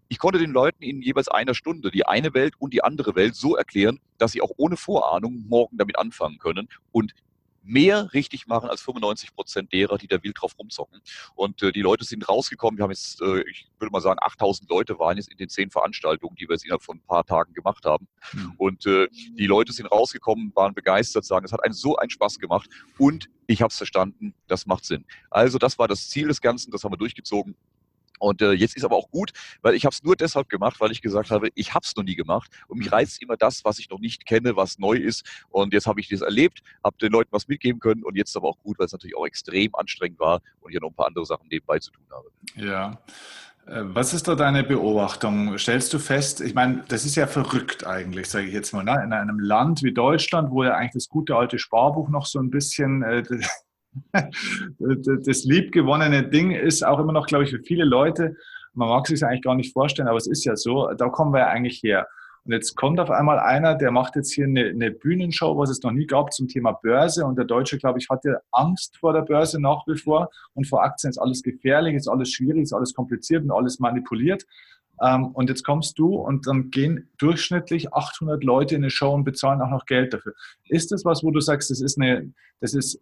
ich 0.08 0.18
konnte 0.18 0.38
den 0.38 0.50
Leuten 0.50 0.82
in 0.82 1.02
jeweils 1.02 1.28
einer 1.28 1.54
Stunde 1.54 1.90
die 1.90 2.06
eine 2.06 2.34
Welt 2.34 2.54
und 2.58 2.72
die 2.72 2.82
andere 2.82 3.14
Welt 3.14 3.34
so 3.34 3.56
erklären, 3.56 4.00
dass 4.18 4.32
sie 4.32 4.42
auch 4.42 4.50
ohne 4.56 4.76
Vorahnung 4.76 5.44
morgen 5.48 5.76
damit 5.76 5.98
anfangen 5.98 6.38
können 6.38 6.68
und 6.92 7.14
mehr 7.68 8.12
richtig 8.14 8.46
machen 8.46 8.70
als 8.70 8.80
95 8.80 9.34
Prozent 9.34 9.72
derer, 9.72 9.98
die 9.98 10.08
da 10.08 10.22
wild 10.22 10.40
drauf 10.40 10.58
rumzocken. 10.58 11.00
Und 11.34 11.62
äh, 11.62 11.70
die 11.70 11.82
Leute 11.82 12.04
sind 12.04 12.28
rausgekommen. 12.28 12.78
Wir 12.78 12.84
haben 12.84 12.90
jetzt, 12.90 13.20
äh, 13.20 13.42
ich 13.42 13.68
würde 13.78 13.92
mal 13.92 14.00
sagen, 14.00 14.18
8000 14.22 14.70
Leute 14.70 14.98
waren 14.98 15.18
jetzt 15.18 15.30
in 15.30 15.36
den 15.36 15.48
zehn 15.48 15.70
Veranstaltungen, 15.70 16.34
die 16.36 16.48
wir 16.48 16.54
jetzt 16.54 16.64
innerhalb 16.64 16.82
von 16.82 16.96
ein 16.96 17.06
paar 17.06 17.24
Tagen 17.24 17.52
gemacht 17.52 17.84
haben. 17.84 18.08
Mhm. 18.32 18.54
Und 18.56 18.86
äh, 18.86 19.08
die 19.10 19.46
Leute 19.46 19.72
sind 19.72 19.86
rausgekommen, 19.86 20.52
waren 20.54 20.74
begeistert, 20.74 21.24
sagen, 21.26 21.44
es 21.44 21.52
hat 21.52 21.62
einen 21.62 21.74
so 21.74 21.96
einen 21.96 22.10
Spaß 22.10 22.38
gemacht 22.38 22.70
und 22.96 23.28
ich 23.46 23.62
habe 23.62 23.70
es 23.70 23.76
verstanden, 23.76 24.34
das 24.46 24.66
macht 24.66 24.84
Sinn. 24.84 25.04
Also 25.30 25.58
das 25.58 25.78
war 25.78 25.88
das 25.88 26.08
Ziel 26.08 26.28
des 26.28 26.40
Ganzen, 26.40 26.70
das 26.70 26.84
haben 26.84 26.92
wir 26.92 26.98
durchgezogen. 26.98 27.54
Und 28.18 28.42
äh, 28.42 28.52
jetzt 28.52 28.76
ist 28.76 28.84
aber 28.84 28.96
auch 28.96 29.10
gut, 29.10 29.32
weil 29.62 29.74
ich 29.74 29.84
habe 29.84 29.94
es 29.94 30.02
nur 30.02 30.16
deshalb 30.16 30.48
gemacht, 30.48 30.80
weil 30.80 30.92
ich 30.92 31.02
gesagt 31.02 31.30
habe, 31.30 31.48
ich 31.54 31.74
habe 31.74 31.84
es 31.84 31.96
noch 31.96 32.04
nie 32.04 32.16
gemacht 32.16 32.50
und 32.68 32.78
mich 32.78 32.88
mhm. 32.88 32.94
reizt 32.94 33.22
immer 33.22 33.36
das, 33.36 33.64
was 33.64 33.78
ich 33.78 33.90
noch 33.90 34.00
nicht 34.00 34.26
kenne, 34.26 34.56
was 34.56 34.78
neu 34.78 34.96
ist. 34.96 35.24
Und 35.50 35.72
jetzt 35.72 35.86
habe 35.86 36.00
ich 36.00 36.08
das 36.08 36.20
erlebt, 36.20 36.60
habe 36.84 36.96
den 36.98 37.12
Leuten 37.12 37.30
was 37.32 37.48
mitgeben 37.48 37.80
können 37.80 38.04
und 38.04 38.16
jetzt 38.16 38.36
aber 38.36 38.48
auch 38.48 38.58
gut, 38.62 38.78
weil 38.78 38.86
es 38.86 38.92
natürlich 38.92 39.16
auch 39.16 39.26
extrem 39.26 39.74
anstrengend 39.74 40.18
war 40.18 40.40
und 40.60 40.70
ich 40.70 40.74
ja 40.74 40.80
noch 40.80 40.90
ein 40.90 40.94
paar 40.94 41.06
andere 41.06 41.26
Sachen 41.26 41.48
nebenbei 41.48 41.78
zu 41.78 41.90
tun 41.90 42.04
habe. 42.10 42.28
Ja. 42.56 42.98
Äh, 43.68 43.82
was 43.94 44.14
ist 44.14 44.28
da 44.28 44.34
deine 44.34 44.64
Beobachtung? 44.64 45.58
Stellst 45.58 45.92
du 45.92 45.98
fest, 45.98 46.40
ich 46.40 46.54
meine, 46.54 46.84
das 46.88 47.04
ist 47.04 47.16
ja 47.16 47.26
verrückt 47.26 47.86
eigentlich, 47.86 48.28
sage 48.28 48.46
ich 48.46 48.54
jetzt 48.54 48.72
mal, 48.72 48.84
ne? 48.84 49.00
in 49.04 49.12
einem 49.12 49.38
Land 49.38 49.82
wie 49.82 49.92
Deutschland, 49.92 50.50
wo 50.50 50.64
ja 50.64 50.74
eigentlich 50.74 50.92
das 50.92 51.08
gute 51.08 51.36
alte 51.36 51.58
Sparbuch 51.58 52.08
noch 52.08 52.26
so 52.26 52.38
ein 52.38 52.50
bisschen 52.50 53.02
äh, 53.02 53.22
das 54.78 55.44
liebgewonnene 55.44 56.28
Ding 56.28 56.50
ist 56.50 56.84
auch 56.84 56.98
immer 56.98 57.12
noch, 57.12 57.26
glaube 57.26 57.44
ich, 57.44 57.50
für 57.50 57.60
viele 57.60 57.84
Leute, 57.84 58.36
man 58.74 58.88
mag 58.88 59.06
sich 59.06 59.24
eigentlich 59.24 59.42
gar 59.42 59.54
nicht 59.54 59.72
vorstellen, 59.72 60.08
aber 60.08 60.18
es 60.18 60.26
ist 60.26 60.44
ja 60.44 60.56
so, 60.56 60.88
da 60.96 61.08
kommen 61.08 61.32
wir 61.32 61.40
ja 61.40 61.46
eigentlich 61.48 61.82
her. 61.82 62.06
Und 62.44 62.52
jetzt 62.52 62.76
kommt 62.76 62.98
auf 62.98 63.10
einmal 63.10 63.38
einer, 63.38 63.74
der 63.74 63.90
macht 63.90 64.16
jetzt 64.16 64.32
hier 64.32 64.46
eine, 64.46 64.68
eine 64.68 64.90
Bühnenshow, 64.90 65.58
was 65.58 65.68
es 65.68 65.82
noch 65.82 65.90
nie 65.90 66.06
gab 66.06 66.32
zum 66.32 66.48
Thema 66.48 66.72
Börse. 66.72 67.26
Und 67.26 67.36
der 67.36 67.44
Deutsche, 67.44 67.76
glaube 67.76 67.98
ich, 67.98 68.08
hatte 68.08 68.40
Angst 68.52 68.96
vor 68.96 69.12
der 69.12 69.20
Börse 69.20 69.60
nach 69.60 69.86
wie 69.86 69.98
vor. 69.98 70.30
Und 70.54 70.66
vor 70.66 70.82
Aktien 70.82 71.10
ist 71.10 71.18
alles 71.18 71.42
gefährlich, 71.42 71.94
ist 71.94 72.08
alles 72.08 72.30
schwierig, 72.30 72.62
ist 72.62 72.72
alles 72.72 72.94
kompliziert 72.94 73.44
und 73.44 73.50
alles 73.50 73.80
manipuliert. 73.80 74.46
Ähm, 75.02 75.26
und 75.28 75.48
jetzt 75.48 75.64
kommst 75.64 75.98
du 75.98 76.16
und 76.16 76.46
dann 76.46 76.70
gehen 76.70 77.08
durchschnittlich 77.18 77.92
800 77.92 78.42
Leute 78.44 78.74
in 78.74 78.82
eine 78.82 78.90
Show 78.90 79.12
und 79.12 79.24
bezahlen 79.24 79.60
auch 79.60 79.70
noch 79.70 79.86
Geld 79.86 80.12
dafür. 80.14 80.34
Ist 80.68 80.92
das 80.92 81.04
was, 81.04 81.22
wo 81.22 81.30
du 81.30 81.40
sagst, 81.40 81.70
das 81.70 81.80
ist 81.80 82.00
eine, 82.00 82.32
das 82.60 82.74
ist, 82.74 83.00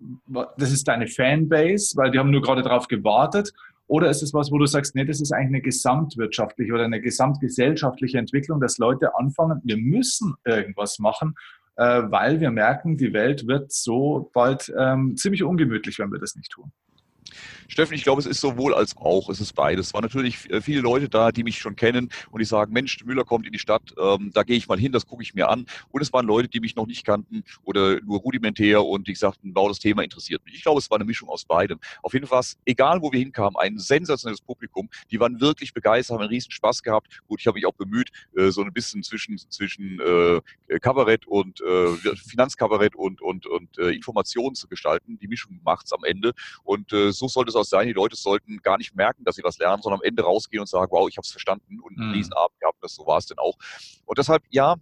das 0.59 0.73
ist 0.73 0.87
deine 0.89 1.07
Fanbase, 1.07 1.97
weil 1.97 2.11
die 2.11 2.19
haben 2.19 2.31
nur 2.31 2.43
gerade 2.43 2.63
darauf 2.63 2.89
gewartet? 2.89 3.53
Oder 3.89 4.11
ist 4.11 4.23
es 4.23 4.35
was, 4.35 4.51
wo 4.51 4.59
du 4.59 4.67
sagst, 4.67 4.95
nee, 4.97 5.05
das 5.05 5.21
ist 5.21 5.33
eigentlich 5.33 5.47
eine 5.47 5.61
gesamtwirtschaftliche 5.61 6.73
oder 6.73 6.85
eine 6.85 7.01
gesamtgesellschaftliche 7.01 8.19
Entwicklung, 8.19 8.61
dass 8.61 8.79
Leute 8.79 9.17
anfangen, 9.17 9.61
wir 9.65 9.77
müssen 9.77 10.35
irgendwas 10.45 10.99
machen, 10.99 11.37
äh, 11.77 12.03
weil 12.11 12.41
wir 12.41 12.51
merken, 12.51 12.97
die 12.97 13.13
Welt 13.13 13.47
wird 13.47 13.71
so 13.71 14.31
bald 14.35 14.73
ähm, 14.77 15.17
ziemlich 15.17 15.45
ungemütlich, 15.45 15.99
wenn 15.99 16.11
wir 16.11 16.19
das 16.19 16.35
nicht 16.35 16.51
tun. 16.51 16.73
Steffen, 17.69 17.95
ich 17.95 18.05
glaube, 18.05 18.21
es 18.21 18.27
ist 18.27 18.41
sowohl 18.41 18.75
als 18.75 18.97
auch. 18.97 19.29
Es 19.29 19.41
ist 19.41 19.55
beides. 19.55 19.89
Es 19.89 19.95
waren 19.95 20.03
natürlich 20.03 20.49
äh, 20.51 20.61
viele 20.61 20.81
Leute 20.81 21.09
da, 21.09 21.33
die 21.33 21.43
mich 21.43 21.59
schon 21.59 21.77
kennen 21.77 22.11
und 22.31 22.41
die 22.41 22.45
sagen, 22.45 22.73
Mensch, 22.73 23.05
Müller 23.05 23.25
kommt 23.25 23.47
in 23.47 23.53
die 23.53 23.59
Stadt, 23.59 23.95
ähm, 24.01 24.31
da 24.33 24.43
gehe 24.43 24.57
ich 24.57 24.69
mal 24.69 24.79
hin, 24.79 24.93
das 24.93 25.07
gucke 25.07 25.23
ich 25.23 25.35
mir 25.35 25.49
an. 25.49 25.67
Und 25.91 26.03
es 26.03 26.13
waren 26.13 26.27
Leute, 26.27 26.49
die 26.49 26.61
mich 26.61 26.77
noch 26.77 26.87
nicht 26.87 27.05
kannten 27.05 27.45
oder 27.65 28.01
nur 28.03 28.21
rudimentär 28.21 28.85
und 28.85 29.09
die 29.09 29.15
sagten, 29.15 29.53
wow, 29.55 29.69
das 29.69 29.79
Thema 29.79 30.03
interessiert 30.03 30.45
mich. 30.45 30.55
Ich 30.55 30.63
glaube, 30.63 30.79
es 30.79 30.91
war 30.91 30.97
eine 30.97 31.05
Mischung 31.05 31.29
aus 31.29 31.45
beidem. 31.45 31.79
Auf 32.03 32.15
jeden 32.15 32.27
Fall, 32.27 32.43
egal 32.65 33.03
wo 33.03 33.13
wir 33.13 33.19
hinkamen, 33.19 33.57
ein 33.57 33.79
sensationelles 33.79 34.41
Publikum. 34.41 34.89
Die 35.11 35.19
waren 35.21 35.41
wirklich 35.41 35.73
begeistert, 35.73 36.15
haben 36.15 36.23
einen 36.23 36.31
riesen 36.31 36.51
Spaß 36.53 36.83
gehabt. 36.83 37.21
Gut, 37.27 37.41
ich 37.41 37.47
habe 37.47 37.57
mich 37.57 37.67
auch 37.67 37.75
bemüht, 37.75 38.11
äh, 38.37 38.51
so 38.51 38.63
ein 38.63 38.73
bisschen 38.73 39.03
zwischen, 39.03 39.39
zwischen 39.39 40.01
äh, 40.01 40.41
Kabarett 40.81 41.27
und 41.27 41.61
äh, 41.61 41.95
Finanzkabarett 42.17 42.95
und, 42.95 43.21
und, 43.23 43.47
und 43.47 43.79
äh, 43.79 43.91
Informationen 43.91 44.55
zu 44.55 44.69
gestalten. 44.69 45.19
Die 45.19 45.29
Mischung 45.29 45.61
macht 45.65 45.87
es 45.87 45.93
am 45.93 46.05
Ende. 46.05 46.33
Und 46.63 46.93
äh, 46.93 47.13
so 47.19 47.29
sollte 47.29 47.49
es 47.49 47.55
durchaus 47.55 47.71
sein, 47.71 47.87
die 47.87 47.93
Leute 47.93 48.17
sollten 48.17 48.59
gar 48.59 48.79
nicht 48.79 48.95
merken, 48.95 49.25
dass 49.25 49.37
sie 49.37 49.45
was 49.45 49.59
lernen, 49.59 49.83
sondern 49.83 50.01
am 50.01 50.05
Ende 50.05 50.23
rausgehen 50.23 50.61
und 50.61 50.67
sagen, 50.67 50.91
wow, 50.91 51.09
ich 51.09 51.17
habe 51.17 51.25
es 51.25 51.31
verstanden 51.31 51.81
und 51.81 51.99
einen 51.99 52.09
mhm. 52.09 52.15
Riesenabend 52.15 52.59
gehabt, 52.61 52.79
das 52.83 52.95
so 52.95 53.07
war 53.07 53.19
es 53.19 53.27
denn 53.27 53.39
auch. 53.39 53.57
Und 54.05 54.19
deshalb, 54.19 54.43
ja, 54.51 54.77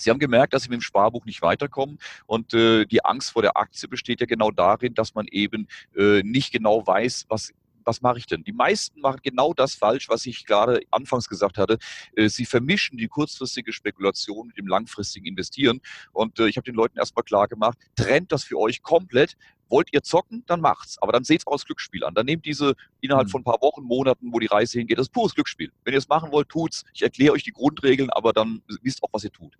Sie 0.00 0.10
haben 0.10 0.20
gemerkt, 0.20 0.54
dass 0.54 0.62
Sie 0.62 0.68
mit 0.68 0.78
dem 0.78 0.82
Sparbuch 0.82 1.24
nicht 1.24 1.42
weiterkommen 1.42 1.98
und 2.26 2.54
äh, 2.54 2.86
die 2.86 3.04
Angst 3.04 3.32
vor 3.32 3.42
der 3.42 3.56
Aktie 3.56 3.88
besteht 3.88 4.20
ja 4.20 4.26
genau 4.26 4.52
darin, 4.52 4.94
dass 4.94 5.14
man 5.14 5.26
eben 5.26 5.66
äh, 5.96 6.22
nicht 6.22 6.52
genau 6.52 6.86
weiß, 6.86 7.26
was 7.28 7.52
was 7.88 8.02
mache 8.02 8.18
ich 8.18 8.26
denn? 8.26 8.44
Die 8.44 8.52
meisten 8.52 9.00
machen 9.00 9.20
genau 9.22 9.54
das 9.54 9.74
falsch, 9.74 10.08
was 10.08 10.26
ich 10.26 10.44
gerade 10.44 10.82
anfangs 10.90 11.28
gesagt 11.28 11.56
hatte. 11.56 11.78
Äh, 12.14 12.28
sie 12.28 12.44
vermischen 12.44 12.98
die 12.98 13.08
kurzfristige 13.08 13.72
Spekulation 13.72 14.48
mit 14.48 14.58
dem 14.58 14.66
langfristigen 14.66 15.26
Investieren. 15.26 15.80
Und 16.12 16.38
äh, 16.38 16.48
ich 16.48 16.58
habe 16.58 16.66
den 16.66 16.74
Leuten 16.74 16.98
erstmal 16.98 17.24
klar 17.24 17.48
gemacht, 17.48 17.78
trennt 17.96 18.30
das 18.30 18.44
für 18.44 18.58
euch 18.58 18.82
komplett. 18.82 19.36
Wollt 19.70 19.88
ihr 19.92 20.02
zocken, 20.02 20.44
dann 20.46 20.60
macht's. 20.60 20.96
Aber 21.00 21.12
dann 21.12 21.24
seht's 21.24 21.46
auch 21.46 21.52
als 21.52 21.64
Glücksspiel 21.64 22.04
an. 22.04 22.14
Dann 22.14 22.26
nehmt 22.26 22.44
diese 22.44 22.74
innerhalb 23.00 23.28
mhm. 23.28 23.32
von 23.32 23.40
ein 23.40 23.44
paar 23.44 23.60
Wochen, 23.62 23.82
Monaten, 23.82 24.32
wo 24.32 24.38
die 24.38 24.46
Reise 24.46 24.78
hingeht, 24.78 24.98
das 24.98 25.06
ist 25.06 25.12
pures 25.12 25.34
Glücksspiel. 25.34 25.72
Wenn 25.84 25.94
ihr 25.94 25.98
es 25.98 26.08
machen 26.08 26.30
wollt, 26.30 26.48
tut's. 26.50 26.84
Ich 26.92 27.02
erkläre 27.02 27.32
euch 27.32 27.42
die 27.42 27.52
Grundregeln, 27.52 28.10
aber 28.10 28.32
dann 28.32 28.62
wisst 28.82 29.02
auch, 29.02 29.08
was 29.12 29.24
ihr 29.24 29.32
tut. 29.32 29.56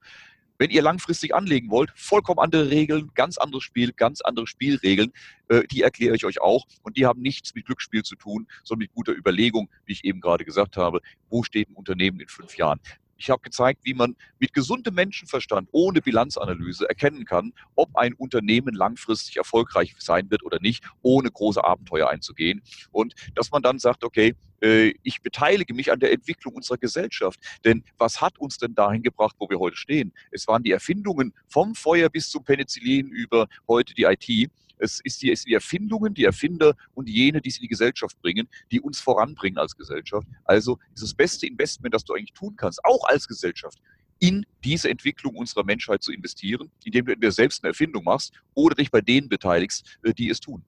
Wenn 0.58 0.70
ihr 0.70 0.82
langfristig 0.82 1.34
anlegen 1.34 1.70
wollt, 1.70 1.92
vollkommen 1.94 2.40
andere 2.40 2.68
Regeln, 2.70 3.10
ganz 3.14 3.38
anderes 3.38 3.62
Spiel, 3.62 3.92
ganz 3.92 4.20
andere 4.20 4.46
Spielregeln, 4.46 5.12
äh, 5.48 5.62
die 5.68 5.82
erkläre 5.82 6.16
ich 6.16 6.24
euch 6.24 6.40
auch. 6.40 6.66
Und 6.82 6.96
die 6.96 7.06
haben 7.06 7.20
nichts 7.22 7.54
mit 7.54 7.66
Glücksspiel 7.66 8.02
zu 8.02 8.16
tun, 8.16 8.48
sondern 8.64 8.84
mit 8.84 8.92
guter 8.92 9.12
Überlegung, 9.12 9.70
wie 9.86 9.92
ich 9.92 10.04
eben 10.04 10.20
gerade 10.20 10.44
gesagt 10.44 10.76
habe, 10.76 11.00
wo 11.30 11.44
steht 11.44 11.70
ein 11.70 11.74
Unternehmen 11.74 12.18
in 12.20 12.28
fünf 12.28 12.56
Jahren. 12.56 12.80
Ich 13.18 13.30
habe 13.30 13.42
gezeigt, 13.42 13.80
wie 13.82 13.94
man 13.94 14.16
mit 14.38 14.54
gesundem 14.54 14.94
Menschenverstand 14.94 15.68
ohne 15.72 16.00
Bilanzanalyse 16.00 16.88
erkennen 16.88 17.24
kann, 17.24 17.52
ob 17.74 17.96
ein 17.96 18.14
Unternehmen 18.14 18.74
langfristig 18.74 19.36
erfolgreich 19.36 19.94
sein 19.98 20.30
wird 20.30 20.44
oder 20.44 20.60
nicht, 20.60 20.84
ohne 21.02 21.30
große 21.30 21.62
Abenteuer 21.62 22.08
einzugehen. 22.08 22.62
Und 22.92 23.14
dass 23.34 23.50
man 23.50 23.62
dann 23.62 23.80
sagt, 23.80 24.04
okay, 24.04 24.34
äh, 24.62 24.94
ich 25.02 25.20
beteilige 25.20 25.74
mich 25.74 25.90
an 25.90 26.00
der 26.00 26.12
Entwicklung 26.12 26.54
unserer 26.54 26.78
Gesellschaft. 26.78 27.40
Denn 27.64 27.82
was 27.98 28.20
hat 28.20 28.38
uns 28.38 28.58
denn 28.58 28.74
dahin 28.74 29.02
gebracht, 29.02 29.34
wo 29.38 29.48
wir 29.50 29.58
heute 29.58 29.76
stehen? 29.76 30.12
Es 30.30 30.46
waren 30.46 30.62
die 30.62 30.72
Erfindungen 30.72 31.34
vom 31.48 31.74
Feuer 31.74 32.08
bis 32.08 32.30
zum 32.30 32.44
Penicillin 32.44 33.08
über 33.08 33.48
heute 33.66 33.94
die 33.94 34.04
IT. 34.04 34.50
Es 34.78 35.00
ist 35.02 35.22
die, 35.22 35.30
es 35.30 35.44
die 35.44 35.54
Erfindungen, 35.54 36.14
die 36.14 36.24
Erfinder 36.24 36.74
und 36.94 37.08
jene, 37.08 37.40
die 37.40 37.50
sie 37.50 37.58
in 37.58 37.62
die 37.62 37.68
Gesellschaft 37.68 38.20
bringen, 38.20 38.48
die 38.70 38.80
uns 38.80 39.00
voranbringen 39.00 39.58
als 39.58 39.76
Gesellschaft. 39.76 40.26
Also 40.44 40.78
ist 40.94 41.02
das 41.02 41.14
beste 41.14 41.46
Investment, 41.46 41.94
das 41.94 42.04
du 42.04 42.14
eigentlich 42.14 42.32
tun 42.32 42.54
kannst, 42.56 42.84
auch 42.84 43.04
als 43.08 43.28
Gesellschaft, 43.28 43.78
in 44.20 44.44
diese 44.64 44.90
Entwicklung 44.90 45.36
unserer 45.36 45.64
Menschheit 45.64 46.02
zu 46.02 46.12
investieren, 46.12 46.70
indem 46.84 47.06
du 47.06 47.12
entweder 47.12 47.32
selbst 47.32 47.62
eine 47.62 47.70
Erfindung 47.70 48.04
machst 48.04 48.32
oder 48.54 48.74
dich 48.74 48.90
bei 48.90 49.00
denen 49.00 49.28
beteiligst, 49.28 49.98
äh, 50.02 50.12
die 50.12 50.28
es 50.28 50.40
tun. 50.40 50.64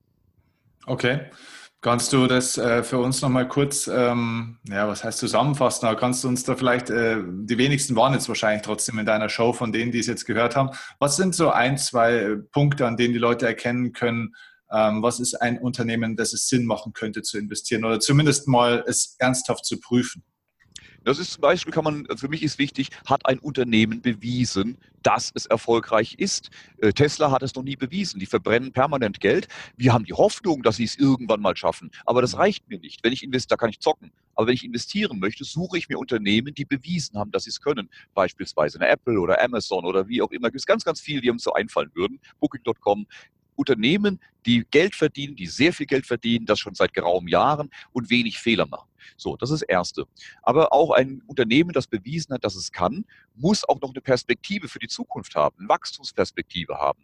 Okay. 0.87 1.27
Kannst 1.83 2.13
du 2.13 2.27
das 2.27 2.59
äh, 2.59 2.83
für 2.83 2.99
uns 2.99 3.23
nochmal 3.23 3.49
kurz, 3.49 3.87
ähm, 3.87 4.59
ja, 4.69 4.87
was 4.87 5.03
heißt 5.03 5.19
zusammenfassen? 5.19 5.87
Aber 5.87 5.99
kannst 5.99 6.23
du 6.23 6.29
uns 6.29 6.45
da 6.45 6.55
vielleicht, 6.55 6.91
äh, 6.91 7.17
die 7.25 7.57
wenigsten 7.57 7.97
waren 7.97 8.13
jetzt 8.13 8.29
wahrscheinlich 8.29 8.61
trotzdem 8.61 8.99
in 8.99 9.07
deiner 9.07 9.31
Show, 9.31 9.55
von 9.55 9.73
denen, 9.73 9.91
die 9.91 10.01
es 10.01 10.07
jetzt 10.07 10.27
gehört 10.27 10.57
haben. 10.57 10.71
Was 10.99 11.17
sind 11.17 11.35
so 11.35 11.51
ein, 11.51 11.79
zwei 11.79 12.37
Punkte, 12.53 12.87
an 12.87 12.99
denen 12.99 13.15
die 13.15 13.19
Leute 13.19 13.47
erkennen 13.47 13.95
können, 13.95 14.35
ähm, 14.71 15.03
was 15.03 15.21
ist 15.21 15.35
ein 15.35 15.59
Unternehmen, 15.59 16.17
das 16.17 16.35
es 16.35 16.49
Sinn 16.49 16.67
machen 16.67 16.93
könnte 16.93 17.23
zu 17.23 17.39
investieren 17.39 17.85
oder 17.87 17.99
zumindest 17.99 18.47
mal 18.47 18.85
es 18.87 19.17
ernsthaft 19.19 19.65
zu 19.65 19.81
prüfen? 19.81 20.23
Das 21.05 21.19
ist 21.19 21.33
zum 21.33 21.41
Beispiel, 21.41 21.73
kann 21.73 21.85
man, 21.85 22.07
für 22.17 22.29
mich 22.29 22.43
ist 22.43 22.59
wichtig, 22.59 22.91
hat 23.07 23.25
ein 23.27 23.39
Unternehmen 23.39 24.03
bewiesen, 24.03 24.77
dass 25.03 25.33
es 25.35 25.47
erfolgreich 25.47 26.15
ist. 26.19 26.51
Äh, 26.79 26.93
Tesla 26.93 27.31
hat 27.31 27.43
es 27.43 27.55
noch 27.55 27.63
nie 27.63 27.77
bewiesen. 27.77 28.21
Die 28.21 28.27
verbrennen 28.27 28.73
permanent 28.73 29.21
Geld. 29.21 29.49
Wir 29.77 29.93
haben 29.95 30.05
die 30.05 30.13
Hoffnung, 30.13 30.63
dass 30.63 30.77
sie 30.77 30.85
es 30.85 30.97
irgendwann 30.97 31.41
mal 31.41 31.57
schaffen. 31.57 31.91
Aber 32.05 32.21
das 32.21 32.37
reicht 32.37 32.69
mir 32.69 32.79
nicht. 32.79 33.03
Wenn 33.03 33.13
ich 33.13 33.23
investiere, 33.23 33.57
da 33.57 33.61
kann 33.61 33.71
ich 33.71 33.81
zocken. 33.81 34.13
Aber 34.35 34.47
wenn 34.47 34.55
ich 34.55 34.65
investieren 34.65 35.19
möchte, 35.19 35.45
suche 35.45 35.79
ich 35.79 35.89
mir 35.89 35.99
Unternehmen, 35.99 36.55
die 36.55 36.65
bewiesen 36.65 37.19
haben, 37.19 37.31
dass 37.31 37.45
sie 37.45 37.51
es 37.51 37.61
können. 37.61 37.89
Beispielsweise 38.15 38.79
eine 38.79 38.89
Apple 38.89 39.19
oder 39.19 39.43
Amazon 39.43 39.85
oder 39.85 40.09
wie 40.09 40.21
auch 40.21 40.31
immer. 40.31 40.49
Es 40.49 40.53
gibt 40.53 40.67
ganz, 40.67 40.85
ganz 40.85 41.01
viele, 41.01 41.23
die 41.23 41.31
uns 41.31 41.43
so 41.43 41.55
einfallen 41.55 41.91
würden. 41.95 42.21
Booking.com, 42.41 43.07
Unternehmen, 43.61 44.19
die 44.47 44.65
Geld 44.71 44.95
verdienen, 44.95 45.37
die 45.37 45.47
sehr 45.47 45.73
viel 45.73 45.87
Geld 45.87 46.07
verdienen, 46.07 46.47
das 46.47 46.59
schon 46.59 46.75
seit 46.75 46.95
geraumen 46.95 47.29
Jahren 47.29 47.71
und 47.93 48.11
wenig 48.11 48.39
Fehler 48.39 48.67
machen. 48.67 48.89
So, 49.17 49.37
das 49.37 49.51
ist 49.51 49.63
das 49.63 49.69
Erste. 49.69 50.07
Aber 50.43 50.73
auch 50.73 50.91
ein 50.93 51.23
Unternehmen, 51.27 51.73
das 51.73 51.87
bewiesen 51.87 52.35
hat, 52.35 52.45
dass 52.45 52.55
es 52.55 52.73
kann, 52.73 53.05
muss 53.35 53.69
auch 53.69 53.81
noch 53.81 53.91
eine 53.91 54.01
Perspektive 54.01 54.69
für 54.69 54.79
die 54.79 54.89
Zukunft 54.89 55.35
haben, 55.35 55.57
eine 55.59 55.69
Wachstumsperspektive 55.69 56.75
haben. 56.75 57.01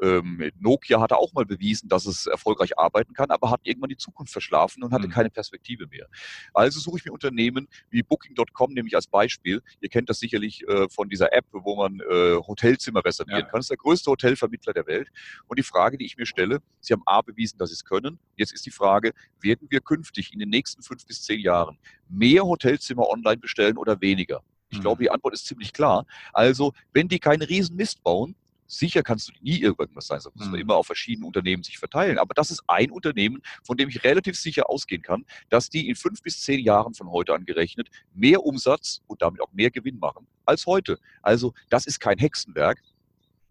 Ähm, 0.00 0.50
Nokia 0.58 1.00
hatte 1.00 1.16
auch 1.16 1.32
mal 1.32 1.44
bewiesen, 1.44 1.88
dass 1.88 2.06
es 2.06 2.26
erfolgreich 2.26 2.78
arbeiten 2.78 3.14
kann, 3.14 3.30
aber 3.30 3.50
hat 3.50 3.60
irgendwann 3.64 3.90
die 3.90 3.96
Zukunft 3.96 4.32
verschlafen 4.32 4.82
und 4.82 4.92
hatte 4.92 5.08
mhm. 5.08 5.12
keine 5.12 5.30
Perspektive 5.30 5.86
mehr. 5.86 6.06
Also 6.54 6.80
suche 6.80 6.98
ich 6.98 7.04
mir 7.04 7.12
Unternehmen 7.12 7.68
wie 7.90 8.02
Booking.com 8.02 8.72
nämlich 8.72 8.94
als 8.94 9.06
Beispiel. 9.06 9.62
Ihr 9.80 9.88
kennt 9.88 10.08
das 10.08 10.18
sicherlich 10.18 10.66
äh, 10.68 10.88
von 10.88 11.08
dieser 11.08 11.32
App, 11.32 11.46
wo 11.52 11.76
man 11.76 12.00
äh, 12.00 12.36
Hotelzimmer 12.36 13.04
reservieren 13.04 13.40
ja. 13.40 13.46
kann. 13.46 13.58
Das 13.58 13.64
ist 13.64 13.70
der 13.70 13.76
größte 13.76 14.10
Hotelvermittler 14.10 14.72
der 14.72 14.86
Welt. 14.86 15.08
Und 15.46 15.58
die 15.58 15.62
Frage, 15.64 15.98
die 15.98 16.06
ich 16.06 16.16
mir 16.16 16.26
stelle, 16.26 16.60
Sie 16.80 16.92
haben 16.92 17.02
A 17.06 17.22
bewiesen, 17.22 17.58
dass 17.58 17.70
Sie 17.70 17.74
es 17.74 17.84
können. 17.84 18.18
Jetzt 18.36 18.52
ist 18.52 18.66
die 18.66 18.70
Frage, 18.70 19.12
werden 19.40 19.68
wir 19.70 19.80
künftig 19.80 20.32
in 20.32 20.38
den 20.38 20.48
nächsten 20.48 20.82
fünf 20.82 21.06
bis 21.06 21.22
zehn 21.22 21.40
Jahren 21.40 21.78
mehr 22.08 22.44
Hotelzimmer 22.44 23.08
online 23.08 23.38
bestellen 23.38 23.76
oder 23.76 24.00
weniger? 24.00 24.42
Ich 24.70 24.80
glaube, 24.80 25.00
mhm. 25.00 25.04
die 25.04 25.10
Antwort 25.10 25.34
ist 25.34 25.46
ziemlich 25.46 25.72
klar. 25.72 26.06
Also, 26.32 26.72
wenn 26.92 27.08
die 27.08 27.18
keinen 27.18 27.42
riesen 27.42 27.76
Mist 27.76 28.02
bauen, 28.02 28.34
Sicher 28.70 29.02
kannst 29.02 29.28
du 29.28 29.32
nie 29.40 29.58
irgendwas 29.58 30.06
sein, 30.06 30.20
das 30.22 30.32
muss 30.34 30.44
man 30.44 30.54
mhm. 30.54 30.60
immer 30.60 30.76
auf 30.76 30.86
verschiedene 30.86 31.26
Unternehmen 31.26 31.62
sich 31.62 31.78
verteilen. 31.78 32.18
Aber 32.18 32.34
das 32.34 32.50
ist 32.50 32.62
ein 32.66 32.90
Unternehmen, 32.90 33.42
von 33.64 33.78
dem 33.78 33.88
ich 33.88 34.04
relativ 34.04 34.38
sicher 34.38 34.68
ausgehen 34.68 35.02
kann, 35.02 35.24
dass 35.48 35.70
die 35.70 35.88
in 35.88 35.96
fünf 35.96 36.22
bis 36.22 36.42
zehn 36.42 36.60
Jahren 36.60 36.92
von 36.92 37.10
heute 37.10 37.34
an 37.34 37.46
gerechnet 37.46 37.88
mehr 38.14 38.44
Umsatz 38.44 39.00
und 39.06 39.22
damit 39.22 39.40
auch 39.40 39.52
mehr 39.52 39.70
Gewinn 39.70 39.98
machen 39.98 40.26
als 40.44 40.66
heute. 40.66 40.98
Also 41.22 41.54
das 41.70 41.86
ist 41.86 41.98
kein 41.98 42.18
Hexenwerk. 42.18 42.78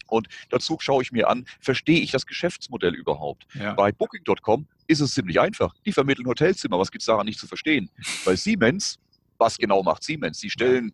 Und 0.07 0.27
dazu 0.49 0.77
schaue 0.79 1.01
ich 1.01 1.11
mir 1.11 1.27
an, 1.29 1.45
verstehe 1.59 1.99
ich 1.99 2.11
das 2.11 2.25
Geschäftsmodell 2.25 2.93
überhaupt? 2.93 3.45
Ja. 3.55 3.73
Bei 3.73 3.91
Booking.com 3.91 4.67
ist 4.87 5.01
es 5.01 5.13
ziemlich 5.13 5.39
einfach. 5.39 5.73
Die 5.85 5.91
vermitteln 5.91 6.27
Hotelzimmer. 6.27 6.79
Was 6.79 6.91
gibt 6.91 7.01
es 7.01 7.07
daran 7.07 7.25
nicht 7.25 7.39
zu 7.39 7.47
verstehen? 7.47 7.89
Bei 8.23 8.35
Siemens, 8.35 8.99
was 9.37 9.57
genau 9.57 9.83
macht 9.83 10.03
Siemens? 10.03 10.39
Sie 10.39 10.49
stellen 10.49 10.93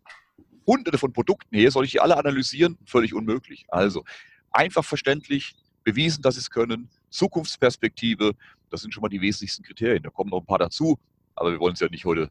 hunderte 0.66 0.98
von 0.98 1.12
Produkten 1.12 1.56
her, 1.56 1.70
soll 1.70 1.84
ich 1.84 1.92
die 1.92 2.00
alle 2.00 2.16
analysieren? 2.16 2.78
Völlig 2.86 3.14
unmöglich. 3.14 3.66
Also 3.68 4.04
einfach 4.50 4.84
verständlich, 4.84 5.54
bewiesen, 5.84 6.22
dass 6.22 6.34
sie 6.34 6.40
es 6.40 6.50
können, 6.50 6.88
Zukunftsperspektive, 7.10 8.32
das 8.70 8.80
sind 8.80 8.92
schon 8.92 9.02
mal 9.02 9.08
die 9.08 9.20
wesentlichsten 9.20 9.64
Kriterien. 9.64 10.02
Da 10.02 10.10
kommen 10.10 10.30
noch 10.30 10.40
ein 10.40 10.46
paar 10.46 10.58
dazu, 10.58 10.98
aber 11.36 11.52
wir 11.52 11.60
wollen 11.60 11.72
uns 11.72 11.80
ja 11.80 11.88
nicht 11.88 12.04
heute 12.04 12.30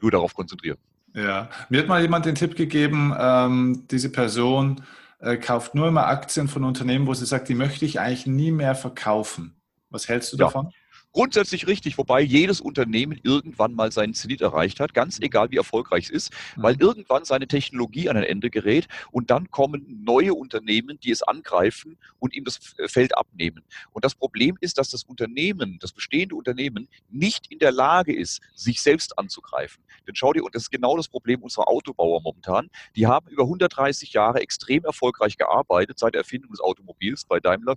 nur 0.00 0.10
darauf 0.10 0.34
konzentrieren. 0.34 0.78
Ja, 1.14 1.48
mir 1.68 1.80
hat 1.80 1.88
mal 1.88 2.02
jemand 2.02 2.26
den 2.26 2.34
Tipp 2.34 2.54
gegeben, 2.56 3.14
ähm, 3.18 3.86
diese 3.90 4.10
Person 4.10 4.82
äh, 5.20 5.36
kauft 5.36 5.74
nur 5.74 5.88
immer 5.88 6.06
Aktien 6.06 6.48
von 6.48 6.64
Unternehmen, 6.64 7.06
wo 7.06 7.14
sie 7.14 7.26
sagt, 7.26 7.48
die 7.48 7.54
möchte 7.54 7.84
ich 7.84 8.00
eigentlich 8.00 8.26
nie 8.26 8.52
mehr 8.52 8.74
verkaufen. 8.74 9.54
Was 9.90 10.08
hältst 10.08 10.32
du 10.32 10.36
ja. 10.36 10.44
davon? 10.46 10.72
Grundsätzlich 11.12 11.66
richtig, 11.66 11.96
wobei 11.96 12.20
jedes 12.20 12.60
Unternehmen 12.60 13.18
irgendwann 13.22 13.74
mal 13.74 13.90
seinen 13.90 14.12
Zenit 14.12 14.42
erreicht 14.42 14.78
hat, 14.78 14.92
ganz 14.92 15.18
egal 15.20 15.50
wie 15.50 15.56
erfolgreich 15.56 16.04
es 16.04 16.10
ist, 16.10 16.32
weil 16.56 16.74
mhm. 16.74 16.82
irgendwann 16.82 17.24
seine 17.24 17.48
Technologie 17.48 18.10
an 18.10 18.18
ein 18.18 18.24
Ende 18.24 18.50
gerät 18.50 18.88
und 19.10 19.30
dann 19.30 19.50
kommen 19.50 20.02
neue 20.04 20.34
Unternehmen, 20.34 21.00
die 21.00 21.10
es 21.10 21.22
angreifen 21.22 21.96
und 22.18 22.34
ihm 22.34 22.44
das 22.44 22.58
Feld 22.86 23.16
abnehmen. 23.16 23.64
Und 23.92 24.04
das 24.04 24.14
Problem 24.14 24.58
ist, 24.60 24.76
dass 24.76 24.90
das 24.90 25.04
Unternehmen, 25.04 25.78
das 25.80 25.92
bestehende 25.92 26.36
Unternehmen, 26.36 26.88
nicht 27.08 27.50
in 27.50 27.58
der 27.58 27.72
Lage 27.72 28.14
ist, 28.14 28.42
sich 28.54 28.82
selbst 28.82 29.18
anzugreifen. 29.18 29.82
Denn 30.06 30.14
schau 30.14 30.34
dir, 30.34 30.44
und 30.44 30.54
das 30.54 30.64
ist 30.64 30.70
genau 30.70 30.96
das 30.96 31.08
Problem 31.08 31.42
unserer 31.42 31.68
Autobauer 31.68 32.20
momentan, 32.20 32.68
die 32.96 33.06
haben 33.06 33.28
über 33.28 33.44
130 33.44 34.12
Jahre 34.12 34.40
extrem 34.40 34.84
erfolgreich 34.84 35.38
gearbeitet 35.38 35.98
seit 35.98 36.14
der 36.14 36.20
Erfindung 36.20 36.50
des 36.50 36.60
Automobils 36.60 37.24
bei 37.24 37.40
Daimler 37.40 37.76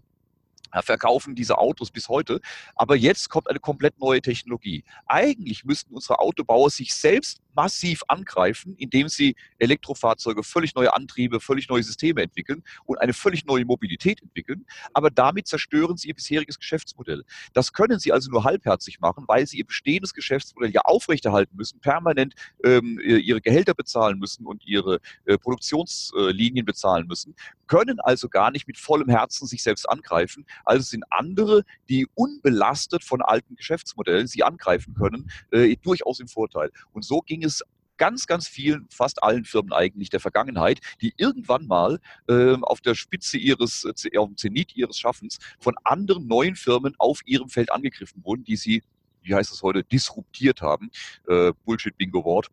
verkaufen 0.82 1.36
diese 1.36 1.58
Autos 1.58 1.92
bis 1.92 2.10
heute. 2.10 2.40
Aber 2.76 2.96
jetzt 2.96 3.30
kommt 3.30 3.50
eine 3.50 3.60
komplett 3.60 4.00
neue 4.00 4.22
Technologie. 4.22 4.84
Eigentlich 5.06 5.66
müssten 5.66 5.94
unsere 5.94 6.20
Autobauer 6.20 6.70
sich 6.70 6.94
selbst 6.94 7.42
massiv 7.54 8.04
angreifen, 8.08 8.76
indem 8.78 9.10
sie 9.10 9.36
Elektrofahrzeuge, 9.60 10.44
völlig 10.44 10.76
neue 10.76 10.94
Antriebe, 10.94 11.40
völlig 11.40 11.70
neue 11.70 11.84
Systeme 11.84 12.22
entwickeln 12.22 12.64
und 12.86 12.98
eine 13.00 13.14
völlig 13.14 13.46
neue 13.46 13.66
Mobilität 13.66 14.22
entwickeln. 14.22 14.66
Aber 14.94 15.10
damit 15.10 15.48
zerstören 15.48 15.98
sie 15.98 16.10
ihr 16.10 16.16
bisheriges 16.16 16.60
Geschäftsmodell. 16.60 17.24
Das 17.54 17.74
können 17.74 18.00
sie 18.00 18.12
also 18.12 18.32
nur 18.32 18.44
halbherzig 18.44 19.00
machen, 19.00 19.26
weil 19.28 19.46
sie 19.48 19.58
ihr 19.58 19.66
bestehendes 19.66 20.14
Geschäftsmodell 20.14 20.72
ja 20.72 20.82
aufrechterhalten 20.82 21.56
müssen, 21.56 21.80
permanent 21.80 22.34
ähm, 22.64 23.00
ihre 23.04 23.42
Gehälter 23.42 23.74
bezahlen 23.74 24.20
müssen 24.20 24.46
und 24.46 24.66
ihre 24.66 25.00
äh, 25.26 25.38
Produktionslinien 25.38 26.66
bezahlen 26.66 27.08
müssen, 27.08 27.36
können 27.68 28.00
also 28.02 28.28
gar 28.28 28.52
nicht 28.52 28.68
mit 28.68 28.78
vollem 28.78 29.10
Herzen 29.10 29.48
sich 29.48 29.64
selbst 29.64 29.90
angreifen. 29.90 30.46
Also 30.66 30.84
sind 30.84 31.04
andere, 31.10 31.64
die 31.90 32.08
unbelastet 32.16 33.04
von 33.04 33.22
alten 33.22 33.56
Geschäftsmodellen 33.56 34.28
sie 34.28 34.44
angreifen 34.44 34.94
können, 34.94 35.30
äh, 35.52 35.76
durchaus 35.78 36.20
im 36.20 36.28
Vorteil. 36.28 36.72
Und 36.94 37.04
so 37.04 37.22
ging 37.22 37.44
es 37.44 37.64
ganz, 38.02 38.26
ganz 38.26 38.48
vielen, 38.48 38.88
fast 38.90 39.22
allen 39.22 39.46
Firmen 39.46 39.74
eigentlich 39.74 40.10
der 40.10 40.20
Vergangenheit, 40.20 40.80
die 41.02 41.14
irgendwann 41.18 41.68
mal 41.68 42.00
äh, 42.28 42.56
auf 42.62 42.82
der 42.82 42.96
Spitze 42.96 43.38
ihres, 43.38 43.86
äh, 43.86 44.18
auf 44.18 44.28
dem 44.28 44.38
Zenit 44.38 44.76
ihres 44.76 44.98
Schaffens 44.98 45.38
von 45.60 45.76
anderen 45.84 46.26
neuen 46.26 46.56
Firmen 46.56 46.96
auf 46.98 47.22
ihrem 47.26 47.48
Feld 47.48 47.72
angegriffen 47.72 48.24
wurden, 48.26 48.44
die 48.44 48.56
sie, 48.56 48.82
wie 49.22 49.36
heißt 49.36 49.54
es 49.54 49.62
heute, 49.62 49.84
disruptiert 49.84 50.64
haben. 50.64 50.90
Äh, 51.28 51.54
Bullshit-Bingo-Wort. 51.64 52.50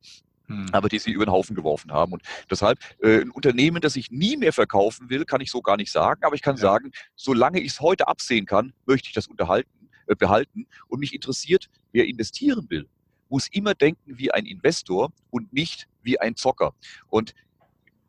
Aber 0.73 0.89
die 0.89 0.99
sie 0.99 1.11
über 1.11 1.27
den 1.27 1.33
Haufen 1.33 1.55
geworfen 1.55 1.93
haben. 1.93 2.13
Und 2.13 2.23
deshalb, 2.51 2.79
äh, 3.03 3.21
ein 3.21 3.31
Unternehmen, 3.31 3.81
das 3.81 3.97
ich 3.97 4.11
nie 4.11 4.37
mehr 4.37 4.53
verkaufen 4.53 5.11
will, 5.11 5.25
kann 5.25 5.41
ich 5.41 5.51
so 5.51 5.63
gar 5.63 5.77
nicht 5.77 5.93
sagen, 5.93 6.25
aber 6.25 6.35
ich 6.35 6.43
kann 6.43 6.57
ja. 6.57 6.63
sagen, 6.63 6.91
solange 7.17 7.61
ich 7.61 7.73
es 7.73 7.81
heute 7.81 8.09
absehen 8.09 8.47
kann, 8.47 8.73
möchte 8.87 9.09
ich 9.09 9.15
das 9.15 9.27
unterhalten, 9.27 9.89
äh, 10.07 10.15
behalten. 10.15 10.67
Und 10.89 11.01
mich 11.01 11.15
interessiert, 11.15 11.69
wer 11.93 12.07
investieren 12.07 12.67
will, 12.71 12.89
muss 13.29 13.49
immer 13.49 13.75
denken 13.75 14.19
wie 14.19 14.33
ein 14.33 14.47
Investor 14.47 15.13
und 15.31 15.53
nicht 15.53 15.87
wie 16.03 16.19
ein 16.19 16.37
Zocker. 16.37 16.75
Und 17.09 17.35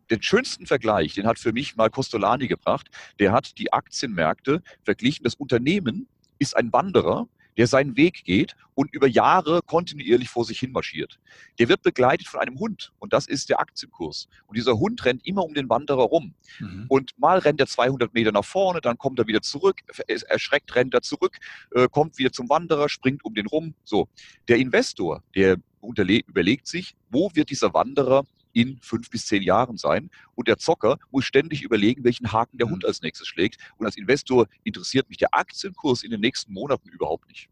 den 0.09 0.21
schönsten 0.21 0.65
Vergleich, 0.65 1.13
den 1.13 1.27
hat 1.27 1.39
für 1.39 1.53
mich 1.53 1.75
mal 1.75 1.89
Costolani 1.89 2.47
gebracht. 2.47 2.89
Der 3.19 3.31
hat 3.31 3.57
die 3.57 3.71
Aktienmärkte 3.71 4.63
verglichen. 4.83 5.23
Das 5.23 5.35
Unternehmen 5.35 6.07
ist 6.39 6.55
ein 6.55 6.73
Wanderer, 6.73 7.27
der 7.57 7.67
seinen 7.67 7.97
Weg 7.97 8.23
geht 8.23 8.55
und 8.75 8.93
über 8.93 9.07
Jahre 9.07 9.61
kontinuierlich 9.65 10.29
vor 10.29 10.45
sich 10.45 10.59
hin 10.59 10.71
marschiert. 10.71 11.19
Der 11.59 11.67
wird 11.67 11.81
begleitet 11.81 12.27
von 12.27 12.39
einem 12.39 12.59
Hund 12.59 12.93
und 12.99 13.11
das 13.13 13.27
ist 13.27 13.49
der 13.49 13.59
Aktienkurs. 13.59 14.27
Und 14.47 14.57
dieser 14.57 14.79
Hund 14.79 15.03
rennt 15.03 15.25
immer 15.25 15.43
um 15.43 15.53
den 15.53 15.69
Wanderer 15.69 16.03
rum. 16.03 16.33
Mhm. 16.59 16.85
Und 16.87 17.19
mal 17.19 17.39
rennt 17.39 17.59
er 17.59 17.67
200 17.67 18.13
Meter 18.13 18.31
nach 18.31 18.45
vorne, 18.45 18.81
dann 18.81 18.97
kommt 18.97 19.19
er 19.19 19.27
wieder 19.27 19.41
zurück, 19.41 19.81
erschreckt 20.27 20.75
rennt 20.75 20.93
er 20.93 21.01
zurück, 21.01 21.37
äh, 21.71 21.87
kommt 21.89 22.17
wieder 22.17 22.31
zum 22.31 22.49
Wanderer, 22.49 22.89
springt 22.89 23.25
um 23.25 23.33
den 23.33 23.47
rum. 23.47 23.73
So, 23.83 24.07
der 24.47 24.57
Investor, 24.57 25.23
der 25.35 25.57
überlegt 25.81 26.67
sich, 26.67 26.95
wo 27.09 27.31
wird 27.33 27.49
dieser 27.49 27.73
Wanderer 27.73 28.25
in 28.53 28.79
fünf 28.81 29.09
bis 29.09 29.25
zehn 29.25 29.41
Jahren 29.43 29.77
sein. 29.77 30.09
Und 30.35 30.47
der 30.47 30.57
Zocker 30.57 30.97
muss 31.11 31.25
ständig 31.25 31.63
überlegen, 31.63 32.03
welchen 32.03 32.31
Haken 32.31 32.57
der 32.57 32.69
Hund 32.69 32.83
mhm. 32.83 32.87
als 32.87 33.01
nächstes 33.01 33.27
schlägt. 33.27 33.57
Und 33.77 33.85
als 33.85 33.97
Investor 33.97 34.47
interessiert 34.63 35.09
mich 35.09 35.17
der 35.17 35.33
Aktienkurs 35.33 36.03
in 36.03 36.11
den 36.11 36.21
nächsten 36.21 36.53
Monaten 36.53 36.89
überhaupt 36.89 37.27
nicht. 37.27 37.49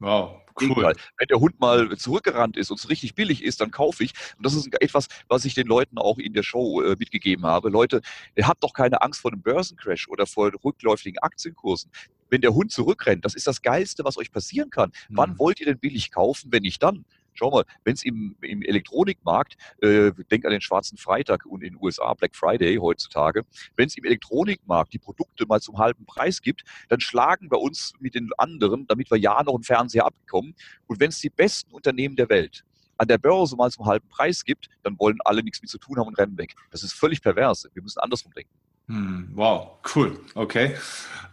Wow, 0.00 0.42
cool. 0.60 0.92
Wenn 1.16 1.26
der 1.28 1.40
Hund 1.40 1.58
mal 1.60 1.96
zurückgerannt 1.96 2.56
ist 2.56 2.70
und 2.70 2.78
es 2.78 2.90
richtig 2.90 3.14
billig 3.14 3.42
ist, 3.42 3.60
dann 3.60 3.70
kaufe 3.70 4.04
ich. 4.04 4.12
Und 4.36 4.44
das 4.44 4.54
ist 4.54 4.68
etwas, 4.82 5.06
was 5.28 5.44
ich 5.44 5.54
den 5.54 5.66
Leuten 5.66 5.98
auch 5.98 6.18
in 6.18 6.34
der 6.34 6.42
Show 6.42 6.82
äh, 6.82 6.96
mitgegeben 6.98 7.46
habe. 7.46 7.70
Leute, 7.70 8.02
ihr 8.34 8.46
habt 8.46 8.62
doch 8.62 8.74
keine 8.74 9.02
Angst 9.02 9.20
vor 9.20 9.32
einem 9.32 9.42
Börsencrash 9.42 10.08
oder 10.08 10.26
vor 10.26 10.50
rückläufigen 10.64 11.20
Aktienkursen. 11.20 11.90
Wenn 12.28 12.40
der 12.40 12.54
Hund 12.54 12.72
zurückrennt, 12.72 13.24
das 13.24 13.34
ist 13.34 13.46
das 13.46 13.62
Geilste, 13.62 14.04
was 14.04 14.18
euch 14.18 14.32
passieren 14.32 14.70
kann. 14.70 14.90
Mhm. 15.08 15.16
Wann 15.16 15.38
wollt 15.38 15.60
ihr 15.60 15.66
denn 15.66 15.78
billig 15.78 16.10
kaufen, 16.10 16.52
wenn 16.52 16.62
nicht 16.62 16.82
dann? 16.82 17.04
Schau 17.34 17.50
mal, 17.50 17.64
wenn 17.84 17.94
es 17.94 18.04
im, 18.04 18.36
im 18.40 18.62
Elektronikmarkt, 18.62 19.56
äh, 19.82 20.12
denk 20.30 20.44
an 20.44 20.52
den 20.52 20.60
schwarzen 20.60 20.96
Freitag 20.96 21.46
und 21.46 21.62
in 21.62 21.74
den 21.74 21.82
USA 21.82 22.14
Black 22.14 22.34
Friday 22.34 22.76
heutzutage, 22.76 23.42
wenn 23.76 23.86
es 23.86 23.96
im 23.96 24.04
Elektronikmarkt 24.04 24.92
die 24.92 24.98
Produkte 24.98 25.46
mal 25.46 25.60
zum 25.60 25.78
halben 25.78 26.06
Preis 26.06 26.40
gibt, 26.40 26.64
dann 26.88 27.00
schlagen 27.00 27.50
wir 27.50 27.60
uns 27.60 27.92
mit 27.98 28.14
den 28.14 28.30
anderen, 28.38 28.86
damit 28.86 29.10
wir 29.10 29.18
ja 29.18 29.42
noch 29.42 29.54
einen 29.54 29.64
Fernseher 29.64 30.06
abbekommen. 30.06 30.54
Und 30.86 31.00
wenn 31.00 31.08
es 31.08 31.18
die 31.18 31.30
besten 31.30 31.72
Unternehmen 31.72 32.16
der 32.16 32.28
Welt 32.28 32.64
an 32.96 33.08
der 33.08 33.18
Börse 33.18 33.56
mal 33.56 33.70
zum 33.70 33.86
halben 33.86 34.08
Preis 34.08 34.44
gibt, 34.44 34.68
dann 34.82 34.98
wollen 34.98 35.18
alle 35.24 35.42
nichts 35.42 35.60
mit 35.60 35.70
zu 35.70 35.78
tun 35.78 35.98
haben 35.98 36.06
und 36.06 36.18
rennen 36.18 36.38
weg. 36.38 36.54
Das 36.70 36.82
ist 36.82 36.92
völlig 36.92 37.22
pervers. 37.22 37.68
Wir 37.74 37.82
müssen 37.82 37.98
andersrum 37.98 38.32
denken. 38.32 38.50
Hm, 38.86 39.30
wow, 39.34 39.78
cool. 39.94 40.20
Okay. 40.34 40.76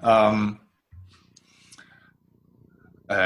Ähm 0.01 0.57
äh, 0.59 0.70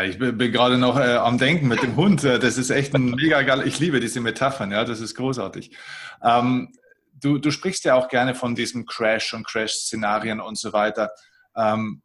ich 0.05 0.17
bin, 0.17 0.37
gerade 0.37 0.77
noch 0.77 0.97
äh, 0.97 1.15
am 1.15 1.37
Denken 1.37 1.67
mit 1.67 1.83
dem 1.83 1.95
Hund. 1.95 2.23
Äh, 2.23 2.39
das 2.39 2.57
ist 2.57 2.69
echt 2.69 2.95
ein 2.95 3.11
mega 3.11 3.41
geil. 3.41 3.63
Ich 3.65 3.79
liebe 3.79 3.99
diese 3.99 4.21
Metaphern, 4.21 4.71
ja, 4.71 4.85
das 4.85 4.99
ist 4.99 5.15
großartig. 5.15 5.75
Ähm, 6.23 6.73
du, 7.21 7.37
du 7.37 7.51
sprichst 7.51 7.85
ja 7.85 7.95
auch 7.95 8.07
gerne 8.07 8.35
von 8.35 8.55
diesem 8.55 8.85
Crash 8.85 9.33
und 9.33 9.45
Crash-Szenarien 9.45 10.39
und 10.39 10.57
so 10.57 10.73
weiter. 10.73 11.11
Ähm, 11.55 12.01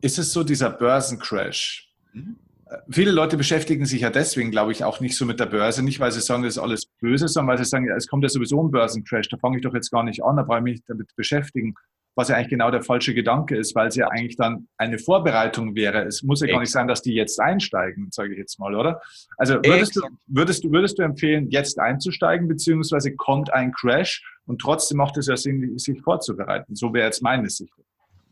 ist 0.00 0.18
es 0.18 0.32
so 0.32 0.44
dieser 0.44 0.70
Börsencrash? 0.70 1.90
Äh, 2.14 2.76
viele 2.90 3.10
Leute 3.10 3.36
beschäftigen 3.36 3.86
sich 3.86 4.02
ja 4.02 4.10
deswegen, 4.10 4.50
glaube 4.50 4.72
ich, 4.72 4.84
auch 4.84 5.00
nicht 5.00 5.16
so 5.16 5.24
mit 5.26 5.40
der 5.40 5.46
Börse. 5.46 5.82
Nicht, 5.82 6.00
weil 6.00 6.12
sie 6.12 6.20
sagen, 6.20 6.42
das 6.42 6.54
ist 6.54 6.62
alles 6.62 6.86
böse, 7.00 7.28
sondern 7.28 7.56
weil 7.56 7.64
sie 7.64 7.68
sagen, 7.68 7.86
ja, 7.86 7.96
es 7.96 8.06
kommt 8.06 8.22
ja 8.22 8.28
sowieso 8.28 8.62
ein 8.62 8.70
Börsencrash. 8.70 9.28
Da 9.28 9.36
fange 9.36 9.58
ich 9.58 9.62
doch 9.62 9.74
jetzt 9.74 9.90
gar 9.90 10.02
nicht 10.02 10.22
an, 10.22 10.36
da 10.36 10.42
brauche 10.42 10.58
ich 10.58 10.64
mich 10.64 10.82
damit 10.86 11.14
beschäftigen 11.16 11.74
was 12.18 12.28
ja 12.28 12.34
eigentlich 12.34 12.48
genau 12.48 12.72
der 12.72 12.82
falsche 12.82 13.14
Gedanke 13.14 13.56
ist, 13.56 13.76
weil 13.76 13.86
es 13.86 13.94
ja 13.94 14.08
eigentlich 14.08 14.34
dann 14.34 14.66
eine 14.76 14.98
Vorbereitung 14.98 15.76
wäre. 15.76 16.02
Es 16.02 16.24
muss 16.24 16.40
ja 16.40 16.48
gar 16.48 16.58
nicht 16.58 16.72
sein, 16.72 16.88
dass 16.88 17.00
die 17.00 17.14
jetzt 17.14 17.40
einsteigen, 17.40 18.08
sage 18.10 18.32
ich 18.32 18.38
jetzt 18.38 18.58
mal, 18.58 18.74
oder? 18.74 19.00
Also 19.36 19.54
würdest 19.62 19.94
du, 19.94 20.00
würdest 20.26 20.64
du, 20.64 20.72
würdest 20.72 20.98
du 20.98 21.04
empfehlen, 21.04 21.48
jetzt 21.50 21.78
einzusteigen, 21.78 22.48
beziehungsweise 22.48 23.14
kommt 23.14 23.52
ein 23.52 23.70
Crash 23.72 24.24
und 24.46 24.60
trotzdem 24.60 24.98
macht 24.98 25.16
es 25.16 25.28
ja 25.28 25.36
Sinn, 25.36 25.78
sich 25.78 26.02
vorzubereiten. 26.02 26.74
So 26.74 26.92
wäre 26.92 27.06
jetzt 27.06 27.22
meine 27.22 27.48
Sicht. 27.48 27.72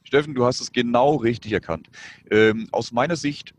Steffen, 0.02 0.34
du 0.34 0.44
hast 0.44 0.60
es 0.60 0.72
genau 0.72 1.14
richtig 1.14 1.52
erkannt. 1.52 1.88
Ähm, 2.28 2.66
aus 2.72 2.90
meiner 2.90 3.14
Sicht 3.14 3.54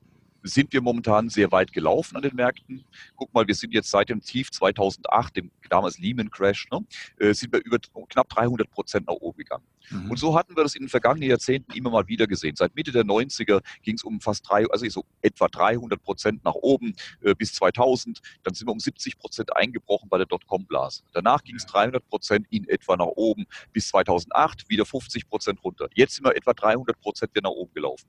sind 0.48 0.74
wir 0.74 0.82
momentan 0.82 1.30
sehr 1.30 1.52
weit 1.52 1.72
gelaufen 1.72 2.16
an 2.16 2.22
den 2.22 2.36
Märkten. 2.36 2.84
Guck 3.16 3.34
mal, 3.34 3.48
wir 3.48 3.56
sind 3.56 3.74
jetzt 3.74 3.90
seit 3.90 4.10
dem 4.10 4.22
Tief 4.22 4.52
2008, 4.52 5.36
dem 5.36 5.52
damals 5.70 6.00
Lehman 6.00 6.30
Crash, 6.30 6.68
ne, 6.72 6.86
äh, 7.20 7.34
sind 7.34 7.54
wir 7.54 7.64
über 7.64 7.78
knapp 8.10 8.30
300 8.30 8.70
Prozent 8.70 9.08
nach 9.08 9.16
oben 9.16 9.38
gegangen. 9.38 9.64
Mhm. 9.90 10.12
Und 10.12 10.18
so 10.18 10.38
hatten 10.38 10.56
wir 10.56 10.64
das 10.64 10.76
in 10.76 10.84
den 10.84 10.90
vergangenen 10.90 11.30
Jahrzehnten 11.30 11.72
immer 11.74 11.90
mal 11.90 12.08
wieder 12.08 12.28
gesehen. 12.28 12.56
Seit 12.56 12.76
Mitte 12.76 12.92
der 12.92 13.04
90er 13.04 13.62
ging 13.84 13.96
es 13.96 14.04
um 14.04 14.20
fast 14.20 14.48
drei, 14.50 14.66
also 14.70 14.88
so 14.90 15.06
etwa 15.22 15.48
300 15.48 16.02
Prozent 16.02 16.44
nach 16.44 16.56
oben 16.56 16.96
äh, 17.22 17.36
bis 17.36 17.54
2000. 17.54 18.22
Dann 18.44 18.54
sind 18.54 18.68
wir 18.68 18.72
um 18.72 18.80
70 18.80 19.18
Prozent 19.18 19.56
eingebrochen 19.56 20.10
bei 20.10 20.18
der 20.18 20.28
Dotcom-Blase. 20.28 21.04
Danach 21.14 21.44
ging 21.44 21.56
es 21.56 21.66
300 21.66 22.08
Prozent 22.08 22.48
in 22.50 22.68
etwa 22.68 22.98
nach 22.98 23.06
oben 23.06 23.46
bis 23.74 23.90
2008, 23.90 24.70
wieder 24.70 24.86
50 24.86 25.30
Prozent 25.30 25.64
runter. 25.64 25.88
Jetzt 25.94 26.16
sind 26.16 26.26
wir 26.26 26.36
etwa 26.36 26.54
300 26.54 27.00
Prozent 27.00 27.32
wieder 27.34 27.50
nach 27.50 27.56
oben 27.56 27.74
gelaufen. 27.74 28.08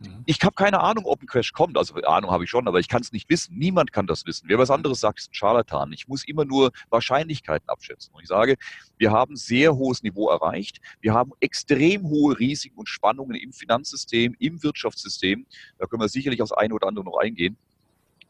Mhm. 0.00 0.22
Ich 0.26 0.40
habe 0.42 0.54
keine 0.54 0.80
Ahnung, 0.80 1.04
ob 1.04 1.22
ein 1.22 1.26
Crash 1.26 1.52
kommt. 1.52 1.76
Also 1.76 1.94
Ahnung 1.94 2.30
habe 2.30 2.44
ich 2.44 2.50
schon, 2.50 2.66
aber 2.66 2.80
ich 2.80 2.88
kann 2.88 3.02
es 3.02 3.12
nicht 3.12 3.28
wissen. 3.28 3.56
Niemand 3.56 3.92
kann 3.92 4.06
das 4.06 4.24
wissen. 4.26 4.48
Wer 4.48 4.58
was 4.58 4.70
anderes 4.70 5.00
sagt, 5.00 5.18
ist 5.18 5.30
ein 5.30 5.34
Scharlatan. 5.34 5.92
Ich 5.92 6.08
muss 6.08 6.24
immer 6.24 6.44
nur 6.44 6.72
Wahrscheinlichkeiten 6.88 7.68
abschätzen. 7.68 8.14
Und 8.14 8.22
ich 8.22 8.28
sage, 8.28 8.56
wir 8.98 9.10
haben 9.12 9.36
sehr 9.36 9.76
hohes 9.76 10.02
Niveau 10.02 10.30
erreicht. 10.30 10.80
Wir 11.00 11.14
haben 11.14 11.32
extrem 11.40 12.08
hohe 12.08 12.38
Risiken 12.38 12.78
und 12.78 12.88
Spannungen 12.88 13.36
im 13.36 13.52
Finanzsystem, 13.52 14.34
im 14.38 14.62
Wirtschaftssystem. 14.62 15.46
Da 15.78 15.86
können 15.86 16.02
wir 16.02 16.08
sicherlich 16.08 16.40
aufs 16.42 16.52
eine 16.52 16.74
oder 16.74 16.88
andere 16.88 17.04
noch 17.04 17.18
eingehen. 17.18 17.56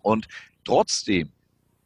Und 0.02 0.26
trotzdem 0.64 1.30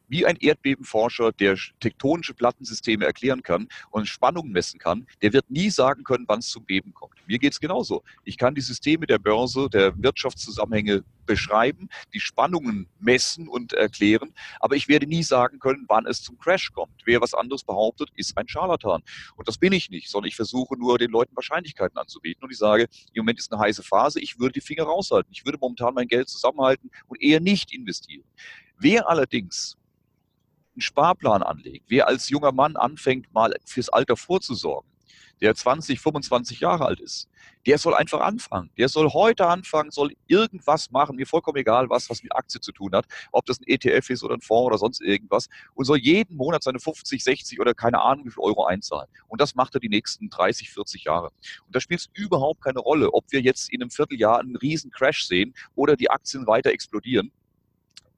wie 0.07 0.25
ein 0.25 0.37
Erdbebenforscher, 0.37 1.31
der 1.31 1.57
tektonische 1.79 2.33
Plattensysteme 2.33 3.05
erklären 3.05 3.43
kann 3.43 3.67
und 3.91 4.07
Spannungen 4.07 4.51
messen 4.51 4.79
kann, 4.79 5.07
der 5.21 5.33
wird 5.33 5.49
nie 5.49 5.69
sagen 5.69 6.03
können, 6.03 6.25
wann 6.27 6.39
es 6.39 6.49
zum 6.49 6.65
Beben 6.65 6.93
kommt. 6.93 7.15
Mir 7.27 7.39
geht 7.39 7.53
es 7.53 7.59
genauso. 7.59 8.03
Ich 8.23 8.37
kann 8.37 8.55
die 8.55 8.61
Systeme 8.61 9.05
der 9.07 9.17
Börse, 9.17 9.69
der 9.69 9.93
Wirtschaftszusammenhänge 10.01 11.03
beschreiben, 11.25 11.89
die 12.13 12.19
Spannungen 12.19 12.87
messen 12.99 13.47
und 13.47 13.73
erklären, 13.73 14.33
aber 14.59 14.75
ich 14.75 14.87
werde 14.87 15.07
nie 15.07 15.23
sagen 15.23 15.59
können, 15.59 15.85
wann 15.87 16.05
es 16.05 16.21
zum 16.21 16.37
Crash 16.37 16.71
kommt. 16.71 17.01
Wer 17.05 17.21
was 17.21 17.33
anderes 17.33 17.63
behauptet, 17.63 18.09
ist 18.15 18.37
ein 18.37 18.47
Scharlatan. 18.47 19.01
Und 19.35 19.47
das 19.47 19.57
bin 19.57 19.73
ich 19.73 19.89
nicht, 19.89 20.09
sondern 20.09 20.27
ich 20.27 20.35
versuche 20.35 20.77
nur 20.77 20.97
den 20.97 21.11
Leuten 21.11 21.35
Wahrscheinlichkeiten 21.35 21.97
anzubieten. 21.97 22.43
Und 22.43 22.51
ich 22.51 22.57
sage, 22.57 22.87
im 23.13 23.21
Moment 23.21 23.39
ist 23.39 23.51
eine 23.51 23.61
heiße 23.61 23.83
Phase, 23.83 24.19
ich 24.19 24.39
würde 24.39 24.53
die 24.53 24.61
Finger 24.61 24.83
raushalten. 24.83 25.31
Ich 25.31 25.45
würde 25.45 25.57
momentan 25.59 25.93
mein 25.93 26.07
Geld 26.07 26.29
zusammenhalten 26.29 26.91
und 27.07 27.21
eher 27.21 27.39
nicht 27.39 27.73
investieren. 27.73 28.25
Wer 28.77 29.09
allerdings 29.09 29.77
einen 30.75 30.81
Sparplan 30.81 31.43
anlegt, 31.43 31.85
wer 31.89 32.07
als 32.07 32.29
junger 32.29 32.51
Mann 32.51 32.75
anfängt, 32.75 33.33
mal 33.33 33.55
fürs 33.65 33.89
Alter 33.89 34.17
vorzusorgen, 34.17 34.89
der 35.41 35.53
20, 35.55 35.99
25 35.99 36.59
Jahre 36.61 36.85
alt 36.85 36.99
ist, 36.99 37.29
der 37.65 37.77
soll 37.77 37.93
einfach 37.93 38.21
anfangen. 38.21 38.69
Der 38.77 38.89
soll 38.89 39.09
heute 39.11 39.47
anfangen, 39.47 39.91
soll 39.91 40.13
irgendwas 40.27 40.91
machen, 40.91 41.15
mir 41.15 41.25
vollkommen 41.25 41.57
egal 41.57 41.89
was, 41.89 42.09
was 42.09 42.23
mit 42.23 42.35
Aktie 42.35 42.61
zu 42.61 42.71
tun 42.71 42.93
hat, 42.93 43.05
ob 43.31 43.45
das 43.45 43.59
ein 43.59 43.65
ETF 43.67 44.09
ist 44.09 44.23
oder 44.23 44.35
ein 44.35 44.41
Fonds 44.41 44.67
oder 44.67 44.77
sonst 44.77 45.01
irgendwas, 45.01 45.47
und 45.73 45.85
soll 45.85 45.97
jeden 45.97 46.37
Monat 46.37 46.63
seine 46.63 46.79
50, 46.79 47.23
60 47.23 47.59
oder 47.59 47.73
keine 47.73 48.01
Ahnung 48.01 48.25
wie 48.25 48.31
viel 48.31 48.43
Euro 48.43 48.65
einzahlen. 48.65 49.09
Und 49.27 49.41
das 49.41 49.55
macht 49.55 49.73
er 49.75 49.79
die 49.79 49.89
nächsten 49.89 50.29
30, 50.29 50.71
40 50.71 51.03
Jahre. 51.03 51.31
Und 51.65 51.75
da 51.75 51.79
spielt 51.79 52.01
es 52.01 52.09
überhaupt 52.13 52.63
keine 52.63 52.79
Rolle, 52.79 53.13
ob 53.13 53.25
wir 53.31 53.41
jetzt 53.41 53.71
in 53.71 53.81
einem 53.81 53.91
Vierteljahr 53.91 54.39
einen 54.39 54.55
riesen 54.55 54.91
Crash 54.91 55.25
sehen 55.25 55.53
oder 55.75 55.95
die 55.95 56.09
Aktien 56.09 56.47
weiter 56.47 56.71
explodieren 56.71 57.31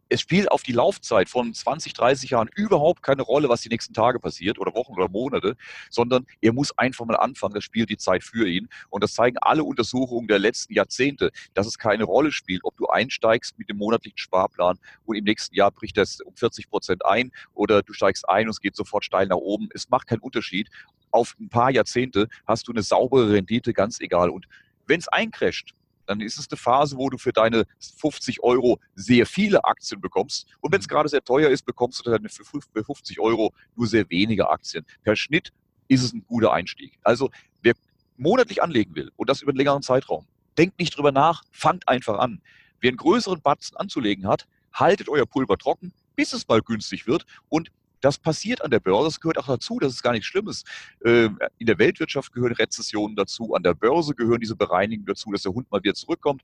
es 0.10 0.22
spielt 0.22 0.52
auf 0.52 0.64
die 0.64 0.72
Laufzeit 0.72 1.30
von 1.30 1.54
20, 1.54 1.94
30 1.94 2.32
Jahren 2.32 2.50
überhaupt 2.56 3.04
keine 3.04 3.22
Rolle, 3.22 3.50
was 3.50 3.62
die 3.62 3.70
nächsten 3.70 3.94
Tage 3.94 4.20
passiert 4.20 4.60
oder 4.60 4.74
Wochen 4.74 4.94
oder 4.94 5.10
Monate, 5.10 5.56
sondern 5.90 6.26
er 6.42 6.54
muss 6.54 6.78
einfach 6.78 7.06
mal 7.06 7.16
anfangen. 7.16 7.54
Das 7.54 7.64
spielt 7.64 7.90
die 7.90 7.98
Zeit 7.98 8.24
für 8.24 8.48
ihn. 8.48 8.70
Und 8.90 9.04
das 9.04 9.14
zeigen 9.14 9.38
alle 9.42 9.64
Untersuchungen 9.64 10.28
der 10.28 10.40
letzten 10.40 10.74
Jahrzehnte, 10.74 11.32
dass 11.54 11.68
es 11.68 11.78
keine 11.78 12.06
Rolle 12.06 12.32
spielt, 12.32 12.64
ob 12.64 12.78
du 12.78 12.88
einsteigst 12.88 13.58
mit 13.58 13.70
dem 13.70 13.78
monatlichen 13.78 14.18
Sparplan 14.18 14.80
und 15.06 15.16
im 15.16 15.24
nächsten 15.24 15.56
Jahr 15.56 15.72
bricht 15.72 15.98
das 15.98 16.22
um 16.22 16.36
40 16.36 16.70
Prozent 16.70 17.06
ein 17.06 17.32
oder 17.54 17.82
du 17.82 17.94
steigst 17.94 18.28
ein 18.30 18.46
und 18.46 18.52
es 18.52 18.62
geht 18.62 18.76
sofort 18.76 19.04
steil 19.04 19.28
nach 19.28 19.38
oben. 19.38 19.70
Es 19.74 19.90
macht 19.90 20.08
keinen 20.08 20.20
Unterschied. 20.20 20.70
Auf 21.12 21.36
ein 21.40 21.50
paar 21.50 21.72
Jahrzehnte 21.72 22.28
hast 22.46 22.68
du 22.68 22.72
eine 22.72 22.82
saubere 22.82 23.34
Rendite, 23.34 23.74
ganz 23.74 24.00
egal. 24.00 24.30
Und 24.30 24.48
wenn 24.86 25.00
es 25.00 25.08
eincrasht, 25.08 25.74
dann 26.08 26.22
ist 26.22 26.40
es 26.40 26.50
eine 26.50 26.58
Phase, 26.58 26.98
wo 26.98 27.10
du 27.10 27.18
für 27.18 27.34
deine 27.34 27.66
50 28.00 28.42
Euro 28.42 28.80
sehr 28.96 29.26
viele 29.26 29.64
Aktien 29.66 30.02
bekommst. 30.02 30.48
Und 30.62 30.72
wenn 30.72 30.80
es 30.80 30.88
mhm. 30.88 30.92
gerade 30.92 31.10
sehr 31.10 31.24
teuer 31.24 31.50
ist, 31.50 31.64
bekommst 31.66 32.06
du 32.06 32.10
dann 32.10 32.28
für 32.30 32.44
50 32.84 33.20
Euro 33.20 33.54
nur 33.76 33.88
sehr 33.88 34.10
wenige 34.10 34.50
Aktien. 34.50 34.86
Per 35.04 35.16
Schnitt 35.16 35.52
ist 35.88 36.04
es 36.04 36.14
ein 36.14 36.26
guter 36.26 36.54
Einstieg. 36.54 36.98
Also 37.04 37.30
wer 37.62 37.74
monatlich 38.18 38.64
anlegen 38.64 38.96
will 38.96 39.12
und 39.16 39.30
das 39.30 39.42
über 39.42 39.52
einen 39.52 39.58
längeren 39.58 39.84
Zeitraum, 39.84 40.26
denkt 40.58 40.80
nicht 40.80 40.98
drüber 40.98 41.12
nach, 41.12 41.44
fangt 41.52 41.88
einfach 41.88 42.18
an. 42.18 42.42
Wer 42.80 42.90
einen 42.90 42.98
größeren 42.98 43.42
Batzen 43.42 43.78
anzulegen 43.78 44.28
hat, 44.28 44.48
haltet 44.74 45.10
euer 45.10 45.26
Pulver 45.26 45.58
trocken, 45.58 45.94
bis 46.16 46.34
es 46.34 46.48
mal 46.48 46.62
günstig 46.62 47.08
wird 47.08 47.26
und 47.50 47.72
das 48.02 48.18
passiert 48.18 48.64
an 48.64 48.72
der 48.72 48.80
Börse, 48.80 49.06
das 49.06 49.20
gehört 49.20 49.38
auch 49.38 49.48
dazu, 49.48 49.80
das 49.80 49.94
ist 49.94 50.04
gar 50.04 50.12
nichts 50.12 50.28
Schlimmes. 50.28 50.64
Ähm, 51.04 51.40
in 51.58 51.68
der 51.68 51.80
Weltwirtschaft 51.80 52.34
gehören 52.34 52.54
Rezessionen 52.54 53.16
dazu, 53.16 53.54
an 53.54 53.64
der 53.64 53.74
Börse 53.74 54.14
gehören 54.14 54.40
diese 54.40 54.56
Bereinigungen 54.56 55.08
dazu, 55.08 55.32
dass 55.32 55.44
der 55.44 55.54
Hund 55.54 55.70
mal 55.72 55.82
wieder 55.84 55.96
zurückkommt. 55.96 56.42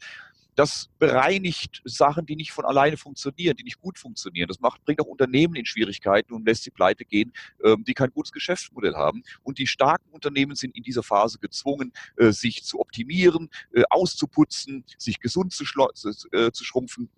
das 0.56 0.90
bereinigt 1.00 1.82
Sachen, 1.84 2.28
die 2.28 2.36
nicht 2.36 2.52
von 2.52 2.66
alleine 2.66 2.96
funktionieren, 2.96 3.58
die 3.58 3.64
nicht 3.64 3.82
gut 3.82 3.98
funktionieren. 3.98 4.48
Das 4.48 4.60
macht, 4.60 4.86
bringt 4.86 5.02
auch 5.02 5.08
Unternehmen 5.08 5.56
in 5.56 5.66
Schwierigkeiten 5.66 6.32
und 6.34 6.46
lässt 6.46 6.64
sie 6.64 6.70
pleite 6.70 7.06
gehen, 7.06 7.34
ähm, 7.64 7.84
die 7.84 7.96
kein 7.96 8.12
gutes 8.12 8.32
Geschäftsmodell 8.32 8.94
haben. 8.94 9.24
Und 9.42 9.58
die 9.58 9.66
starken 9.66 10.12
Unternehmen 10.12 10.56
sind 10.56 10.76
in 10.76 10.84
dieser 10.84 11.02
Phase 11.02 11.40
gezwungen, 11.40 11.92
äh, 12.18 12.32
sich 12.32 12.64
zu 12.64 12.80
optimieren, 12.80 13.50
äh, 13.74 13.84
auszuputzen, 13.90 14.84
sich 14.98 15.20
gesund 15.20 15.54
zu, 15.54 15.64
äh, 16.32 16.52
zu 16.52 16.64
schrumpfen 16.64 17.10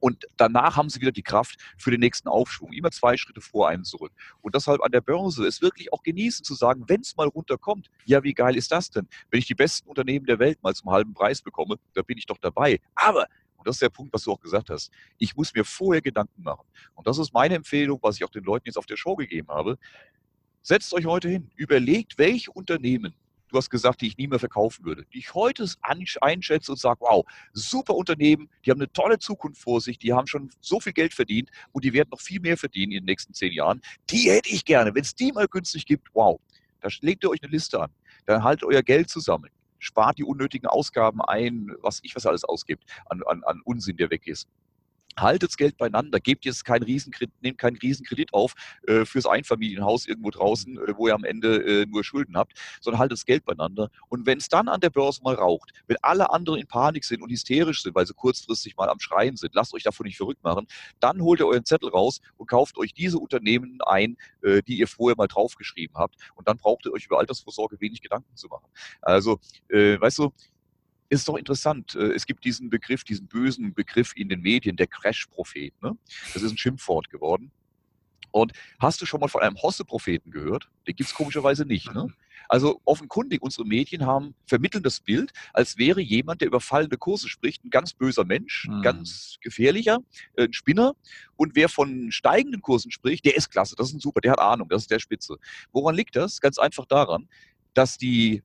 und 0.00 0.26
danach 0.36 0.76
haben 0.76 0.88
sie 0.88 1.00
wieder 1.00 1.12
die 1.12 1.22
Kraft 1.22 1.56
für 1.76 1.90
den 1.90 2.00
nächsten 2.00 2.28
Aufschwung. 2.28 2.72
Immer 2.72 2.90
zwei 2.90 3.16
Schritte 3.16 3.40
vor 3.40 3.68
einem 3.68 3.84
zurück. 3.84 4.12
Und 4.40 4.54
deshalb 4.54 4.82
an 4.82 4.90
der 4.90 5.00
Börse 5.02 5.46
ist 5.46 5.62
wirklich 5.62 5.92
auch 5.92 6.02
genießen 6.02 6.44
zu 6.44 6.54
sagen, 6.54 6.84
wenn 6.88 7.02
es 7.02 7.16
mal 7.16 7.28
runterkommt, 7.28 7.90
ja, 8.06 8.22
wie 8.22 8.34
geil 8.34 8.56
ist 8.56 8.72
das 8.72 8.90
denn? 8.90 9.06
Wenn 9.30 9.38
ich 9.38 9.46
die 9.46 9.54
besten 9.54 9.88
Unternehmen 9.88 10.26
der 10.26 10.38
Welt 10.38 10.62
mal 10.62 10.74
zum 10.74 10.90
halben 10.90 11.14
Preis 11.14 11.42
bekomme, 11.42 11.76
da 11.94 12.02
bin 12.02 12.18
ich 12.18 12.26
doch 12.26 12.38
dabei. 12.38 12.80
Aber 12.94 13.26
und 13.60 13.66
das 13.66 13.76
ist 13.76 13.82
der 13.82 13.90
Punkt, 13.90 14.14
was 14.14 14.22
du 14.22 14.32
auch 14.32 14.40
gesagt 14.40 14.70
hast. 14.70 14.90
Ich 15.18 15.36
muss 15.36 15.52
mir 15.52 15.66
vorher 15.66 16.00
Gedanken 16.00 16.42
machen. 16.42 16.66
Und 16.94 17.06
das 17.06 17.18
ist 17.18 17.34
meine 17.34 17.56
Empfehlung, 17.56 17.98
was 18.00 18.16
ich 18.16 18.24
auch 18.24 18.30
den 18.30 18.42
Leuten 18.42 18.66
jetzt 18.66 18.78
auf 18.78 18.86
der 18.86 18.96
Show 18.96 19.16
gegeben 19.16 19.48
habe. 19.48 19.76
Setzt 20.62 20.94
euch 20.94 21.04
heute 21.04 21.28
hin, 21.28 21.50
überlegt, 21.56 22.16
welche 22.16 22.50
Unternehmen 22.52 23.14
du 23.50 23.56
hast 23.56 23.70
gesagt, 23.70 24.00
die 24.00 24.06
ich 24.06 24.16
nie 24.16 24.28
mehr 24.28 24.38
verkaufen 24.38 24.84
würde, 24.84 25.04
die 25.12 25.18
ich 25.18 25.34
heute 25.34 25.66
einschätze 26.20 26.72
und 26.72 26.78
sage, 26.78 27.00
wow, 27.00 27.24
super 27.52 27.94
Unternehmen, 27.94 28.48
die 28.64 28.70
haben 28.70 28.80
eine 28.80 28.92
tolle 28.92 29.18
Zukunft 29.18 29.60
vor 29.60 29.80
sich, 29.80 29.98
die 29.98 30.12
haben 30.12 30.26
schon 30.26 30.50
so 30.60 30.80
viel 30.80 30.92
Geld 30.92 31.14
verdient 31.14 31.50
und 31.72 31.84
die 31.84 31.92
werden 31.92 32.08
noch 32.10 32.20
viel 32.20 32.40
mehr 32.40 32.56
verdienen 32.56 32.92
in 32.92 32.98
den 33.00 33.06
nächsten 33.06 33.34
zehn 33.34 33.52
Jahren. 33.52 33.80
Die 34.10 34.30
hätte 34.30 34.50
ich 34.50 34.64
gerne. 34.64 34.94
Wenn 34.94 35.02
es 35.02 35.14
die 35.14 35.32
mal 35.32 35.48
günstig 35.48 35.86
gibt, 35.86 36.08
wow, 36.14 36.40
da 36.80 36.88
legt 37.00 37.24
ihr 37.24 37.30
euch 37.30 37.42
eine 37.42 37.52
Liste 37.52 37.80
an. 37.80 37.90
Dann 38.26 38.42
haltet 38.42 38.64
euer 38.64 38.82
Geld 38.82 39.10
zusammen. 39.10 39.50
Spart 39.78 40.18
die 40.18 40.24
unnötigen 40.24 40.66
Ausgaben 40.66 41.22
ein, 41.22 41.70
was 41.80 42.00
ich 42.02 42.14
was 42.14 42.26
alles 42.26 42.44
ausgibt, 42.44 42.84
an, 43.06 43.22
an, 43.26 43.42
an 43.44 43.60
Unsinn, 43.64 43.96
der 43.96 44.10
weg 44.10 44.26
ist 44.26 44.46
haltet 45.18 45.50
das 45.50 45.56
Geld 45.56 45.76
beieinander, 45.76 46.20
gebt 46.20 46.44
jetzt 46.44 46.64
keinen 46.64 46.82
Riesenkredit, 46.82 47.34
nehmt 47.42 47.58
keinen 47.58 47.76
Riesenkredit 47.76 48.32
auf 48.32 48.54
äh, 48.86 49.04
fürs 49.04 49.26
Einfamilienhaus 49.26 50.06
irgendwo 50.06 50.30
draußen, 50.30 50.76
äh, 50.78 50.96
wo 50.96 51.08
ihr 51.08 51.14
am 51.14 51.24
Ende 51.24 51.82
äh, 51.82 51.86
nur 51.86 52.04
Schulden 52.04 52.36
habt, 52.36 52.52
sondern 52.80 53.00
haltet 53.00 53.18
das 53.18 53.26
Geld 53.26 53.44
beieinander. 53.44 53.90
Und 54.08 54.26
wenn 54.26 54.38
es 54.38 54.48
dann 54.48 54.68
an 54.68 54.80
der 54.80 54.90
Börse 54.90 55.22
mal 55.22 55.34
raucht, 55.34 55.72
wenn 55.86 55.96
alle 56.02 56.30
anderen 56.30 56.60
in 56.60 56.66
Panik 56.66 57.04
sind 57.04 57.22
und 57.22 57.30
hysterisch 57.30 57.82
sind, 57.82 57.94
weil 57.94 58.06
sie 58.06 58.14
kurzfristig 58.14 58.76
mal 58.76 58.88
am 58.88 59.00
Schreien 59.00 59.36
sind, 59.36 59.54
lasst 59.54 59.74
euch 59.74 59.82
davon 59.82 60.06
nicht 60.06 60.16
verrückt 60.16 60.42
machen, 60.42 60.66
dann 61.00 61.20
holt 61.22 61.40
ihr 61.40 61.46
euren 61.46 61.64
Zettel 61.64 61.90
raus 61.90 62.20
und 62.36 62.48
kauft 62.48 62.78
euch 62.78 62.92
diese 62.92 63.18
Unternehmen 63.18 63.78
ein, 63.86 64.16
äh, 64.42 64.62
die 64.62 64.78
ihr 64.78 64.88
vorher 64.88 65.16
mal 65.16 65.28
draufgeschrieben 65.28 65.96
habt. 65.96 66.16
Und 66.34 66.48
dann 66.48 66.56
braucht 66.56 66.86
ihr 66.86 66.92
euch 66.92 67.06
über 67.06 67.18
Altersvorsorge 67.18 67.80
wenig 67.80 68.00
Gedanken 68.00 68.34
zu 68.36 68.48
machen. 68.48 68.66
Also, 69.02 69.38
äh, 69.68 70.00
weißt 70.00 70.18
du, 70.18 70.32
ist 71.10 71.28
doch 71.28 71.36
interessant. 71.36 71.94
Äh, 71.94 72.12
es 72.12 72.24
gibt 72.24 72.44
diesen 72.44 72.70
Begriff, 72.70 73.04
diesen 73.04 73.26
bösen 73.26 73.74
Begriff 73.74 74.12
in 74.16 74.28
den 74.28 74.40
Medien, 74.40 74.76
der 74.76 74.86
Crash-Prophet. 74.86 75.74
Ne? 75.82 75.98
Das 76.32 76.42
ist 76.42 76.50
ein 76.50 76.58
Schimpfwort 76.58 77.10
geworden. 77.10 77.52
Und 78.32 78.52
hast 78.78 79.02
du 79.02 79.06
schon 79.06 79.20
mal 79.20 79.28
von 79.28 79.42
einem 79.42 79.60
Hosse-Propheten 79.60 80.30
gehört? 80.30 80.70
Den 80.86 80.94
gibt 80.94 81.08
es 81.08 81.14
komischerweise 81.14 81.64
nicht. 81.64 81.92
Ne? 81.92 82.08
Also 82.48 82.80
offenkundig, 82.84 83.42
unsere 83.42 83.66
Medien 83.66 84.06
haben 84.06 84.34
vermitteln 84.46 84.82
das 84.82 85.00
Bild, 85.00 85.32
als 85.52 85.78
wäre 85.78 86.00
jemand, 86.00 86.40
der 86.40 86.48
über 86.48 86.60
fallende 86.60 86.96
Kurse 86.96 87.28
spricht, 87.28 87.64
ein 87.64 87.70
ganz 87.70 87.92
böser 87.92 88.24
Mensch, 88.24 88.66
ein 88.68 88.78
mhm. 88.78 88.82
ganz 88.82 89.36
gefährlicher, 89.40 89.98
äh, 90.34 90.44
ein 90.44 90.52
Spinner. 90.52 90.94
Und 91.36 91.54
wer 91.54 91.68
von 91.68 92.12
steigenden 92.12 92.62
Kursen 92.62 92.90
spricht, 92.90 93.24
der 93.24 93.36
ist 93.36 93.50
klasse, 93.50 93.74
das 93.76 93.88
ist 93.88 93.94
ein 93.94 94.00
super, 94.00 94.20
der 94.20 94.32
hat 94.32 94.40
Ahnung, 94.40 94.68
das 94.68 94.82
ist 94.82 94.90
der 94.90 95.00
Spitze. 95.00 95.36
Woran 95.72 95.94
liegt 95.94 96.16
das? 96.16 96.40
Ganz 96.40 96.58
einfach 96.58 96.86
daran, 96.86 97.28
dass 97.74 97.98
die 97.98 98.42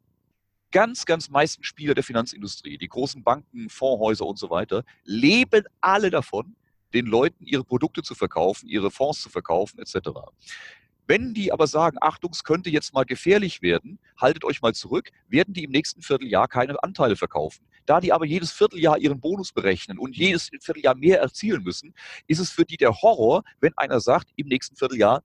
ganz, 0.75 1.05
ganz 1.05 1.29
meisten 1.29 1.63
Spieler 1.63 1.93
der 1.93 2.03
Finanzindustrie, 2.03 2.77
die 2.77 2.89
großen 2.89 3.23
Banken, 3.23 3.69
Fondshäuser 3.69 4.25
und 4.25 4.37
so 4.37 4.49
weiter, 4.49 4.83
leben 5.05 5.63
alle 5.79 6.09
davon, 6.09 6.57
den 6.93 7.05
Leuten 7.05 7.45
ihre 7.45 7.63
Produkte 7.63 8.03
zu 8.03 8.13
verkaufen, 8.13 8.67
ihre 8.67 8.91
Fonds 8.91 9.21
zu 9.21 9.29
verkaufen, 9.29 9.79
etc. 9.79 10.09
Wenn 11.07 11.33
die 11.33 11.53
aber 11.53 11.67
sagen, 11.67 11.95
Achtung, 12.01 12.31
es 12.33 12.43
könnte 12.43 12.69
jetzt 12.69 12.93
mal 12.93 13.05
gefährlich 13.05 13.61
werden, 13.61 13.99
haltet 14.17 14.43
euch 14.43 14.61
mal 14.61 14.73
zurück, 14.73 15.11
werden 15.29 15.53
die 15.53 15.63
im 15.63 15.71
nächsten 15.71 16.01
Vierteljahr 16.01 16.49
keine 16.49 16.75
Anteile 16.83 17.15
verkaufen. 17.15 17.65
Da 17.85 18.01
die 18.01 18.11
aber 18.11 18.25
jedes 18.25 18.51
Vierteljahr 18.51 18.97
ihren 18.97 19.21
Bonus 19.21 19.53
berechnen 19.53 19.97
und 19.97 20.17
jedes 20.17 20.49
Vierteljahr 20.59 20.95
mehr 20.95 21.21
erzielen 21.21 21.63
müssen, 21.63 21.93
ist 22.27 22.39
es 22.39 22.51
für 22.51 22.65
die 22.65 22.75
der 22.75 23.01
Horror, 23.01 23.43
wenn 23.61 23.71
einer 23.77 24.01
sagt, 24.01 24.27
im 24.35 24.47
nächsten 24.47 24.75
Vierteljahr 24.75 25.23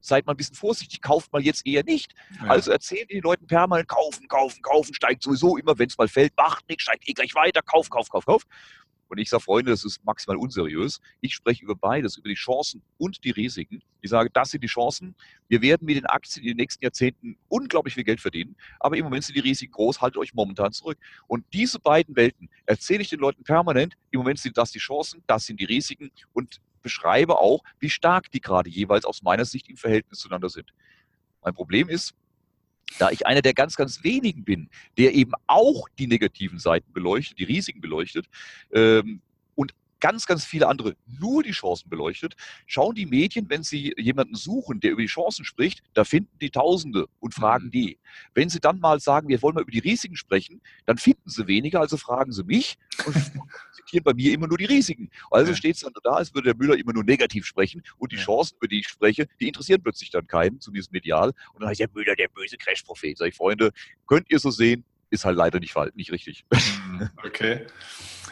seid 0.00 0.26
mal 0.26 0.34
ein 0.34 0.36
bisschen 0.36 0.56
vorsichtig, 0.56 1.00
kauft 1.00 1.32
mal 1.32 1.42
jetzt 1.42 1.66
eher 1.66 1.84
nicht. 1.84 2.14
Ja. 2.40 2.48
Also 2.48 2.70
erzählen 2.70 3.06
die 3.08 3.20
Leuten 3.20 3.46
permanent, 3.46 3.88
kaufen, 3.88 4.28
kaufen, 4.28 4.62
kaufen, 4.62 4.94
steigt 4.94 5.22
sowieso 5.22 5.56
immer, 5.56 5.78
wenn 5.78 5.88
es 5.88 5.98
mal 5.98 6.08
fällt, 6.08 6.36
macht 6.36 6.68
nichts, 6.68 6.84
steigt 6.84 7.08
eh 7.08 7.12
gleich 7.12 7.34
weiter, 7.34 7.62
kauf, 7.62 7.90
kauf, 7.90 8.08
kauf, 8.08 8.26
kauf. 8.26 8.42
Und 9.08 9.18
ich 9.18 9.30
sage, 9.30 9.42
Freunde, 9.42 9.70
das 9.70 9.84
ist 9.84 10.04
maximal 10.04 10.36
unseriös. 10.36 11.00
Ich 11.20 11.34
spreche 11.34 11.64
über 11.64 11.74
beides, 11.74 12.18
über 12.18 12.28
die 12.28 12.34
Chancen 12.34 12.82
und 12.98 13.24
die 13.24 13.30
Risiken. 13.30 13.82
Ich 14.02 14.10
sage, 14.10 14.28
das 14.32 14.50
sind 14.50 14.62
die 14.62 14.68
Chancen. 14.68 15.14
Wir 15.48 15.62
werden 15.62 15.86
mit 15.86 15.96
den 15.96 16.06
Aktien 16.06 16.44
in 16.44 16.50
den 16.50 16.56
nächsten 16.58 16.84
Jahrzehnten 16.84 17.38
unglaublich 17.48 17.94
viel 17.94 18.04
Geld 18.04 18.20
verdienen. 18.20 18.54
Aber 18.80 18.96
im 18.96 19.04
Moment 19.04 19.24
sind 19.24 19.34
die 19.34 19.40
Risiken 19.40 19.72
groß, 19.72 20.00
haltet 20.02 20.18
euch 20.18 20.34
momentan 20.34 20.72
zurück. 20.72 20.98
Und 21.26 21.44
diese 21.52 21.80
beiden 21.80 22.16
Welten 22.16 22.50
erzähle 22.66 23.00
ich 23.00 23.08
den 23.08 23.20
Leuten 23.20 23.44
permanent. 23.44 23.94
Im 24.10 24.18
Moment 24.18 24.38
sind 24.40 24.58
das 24.58 24.72
die 24.72 24.78
Chancen, 24.78 25.22
das 25.26 25.46
sind 25.46 25.58
die 25.58 25.64
Risiken. 25.64 26.10
Und 26.34 26.60
beschreibe 26.88 27.38
auch, 27.38 27.62
wie 27.80 27.90
stark 27.90 28.30
die 28.30 28.40
gerade 28.40 28.70
jeweils 28.70 29.04
aus 29.04 29.22
meiner 29.22 29.44
Sicht 29.44 29.68
im 29.68 29.76
Verhältnis 29.76 30.20
zueinander 30.20 30.48
sind. 30.48 30.72
Mein 31.42 31.52
Problem 31.52 31.90
ist, 31.90 32.14
da 32.98 33.10
ich 33.10 33.26
einer 33.26 33.42
der 33.42 33.52
ganz, 33.52 33.76
ganz 33.76 34.02
wenigen 34.02 34.42
bin, 34.44 34.70
der 34.96 35.12
eben 35.12 35.32
auch 35.46 35.86
die 35.98 36.06
negativen 36.06 36.58
Seiten 36.58 36.90
beleuchtet, 36.94 37.38
die 37.38 37.44
Risiken 37.44 37.82
beleuchtet, 37.82 38.26
ähm, 38.72 39.20
ganz, 40.00 40.26
ganz 40.26 40.44
viele 40.44 40.68
andere 40.68 40.94
nur 41.06 41.42
die 41.42 41.50
Chancen 41.50 41.88
beleuchtet, 41.88 42.36
schauen 42.66 42.94
die 42.94 43.06
Medien, 43.06 43.48
wenn 43.48 43.62
sie 43.62 43.94
jemanden 43.96 44.34
suchen, 44.34 44.80
der 44.80 44.92
über 44.92 45.02
die 45.02 45.08
Chancen 45.08 45.44
spricht, 45.44 45.82
da 45.94 46.04
finden 46.04 46.38
die 46.40 46.50
Tausende 46.50 47.06
und 47.20 47.34
fragen 47.34 47.66
mhm. 47.66 47.70
die. 47.70 47.98
Wenn 48.34 48.48
sie 48.48 48.60
dann 48.60 48.78
mal 48.78 49.00
sagen, 49.00 49.28
wir 49.28 49.42
wollen 49.42 49.54
mal 49.54 49.62
über 49.62 49.72
die 49.72 49.78
Risiken 49.80 50.16
sprechen, 50.16 50.60
dann 50.86 50.98
finden 50.98 51.28
sie 51.28 51.46
weniger, 51.46 51.80
also 51.80 51.96
fragen 51.96 52.32
sie 52.32 52.44
mich 52.44 52.78
und 53.06 53.14
zitieren 53.74 54.04
bei 54.04 54.14
mir 54.14 54.32
immer 54.32 54.46
nur 54.46 54.58
die 54.58 54.66
Risiken. 54.66 55.10
Also 55.30 55.52
ja. 55.52 55.56
steht 55.56 55.76
es 55.76 55.80
dann 55.80 55.92
da, 56.02 56.12
als 56.12 56.34
würde 56.34 56.52
der 56.52 56.56
Müller 56.56 56.76
immer 56.76 56.92
nur 56.92 57.04
negativ 57.04 57.46
sprechen 57.46 57.82
und 57.96 58.12
die. 58.12 58.18
Chancen, 58.18 58.56
über 58.58 58.68
die 58.68 58.80
ich 58.80 58.88
spreche, 58.88 59.26
die 59.40 59.48
interessieren 59.48 59.82
plötzlich 59.82 60.10
dann 60.10 60.26
keinen, 60.26 60.60
zumindest 60.60 60.92
medial. 60.92 61.32
Und 61.54 61.60
dann 61.60 61.70
heißt 61.70 61.80
der 61.80 61.88
Müller 61.94 62.14
der 62.14 62.28
böse 62.28 62.56
Crash-Prophet. 62.56 63.16
Sag 63.16 63.28
ich, 63.28 63.34
Freunde, 63.34 63.72
könnt 64.06 64.30
ihr 64.30 64.38
so 64.38 64.50
sehen, 64.50 64.84
ist 65.10 65.24
halt 65.24 65.36
leider 65.36 65.60
nicht, 65.60 65.74
nicht 65.94 66.12
richtig. 66.12 66.44
Mhm. 66.52 67.10
Okay. 67.24 67.66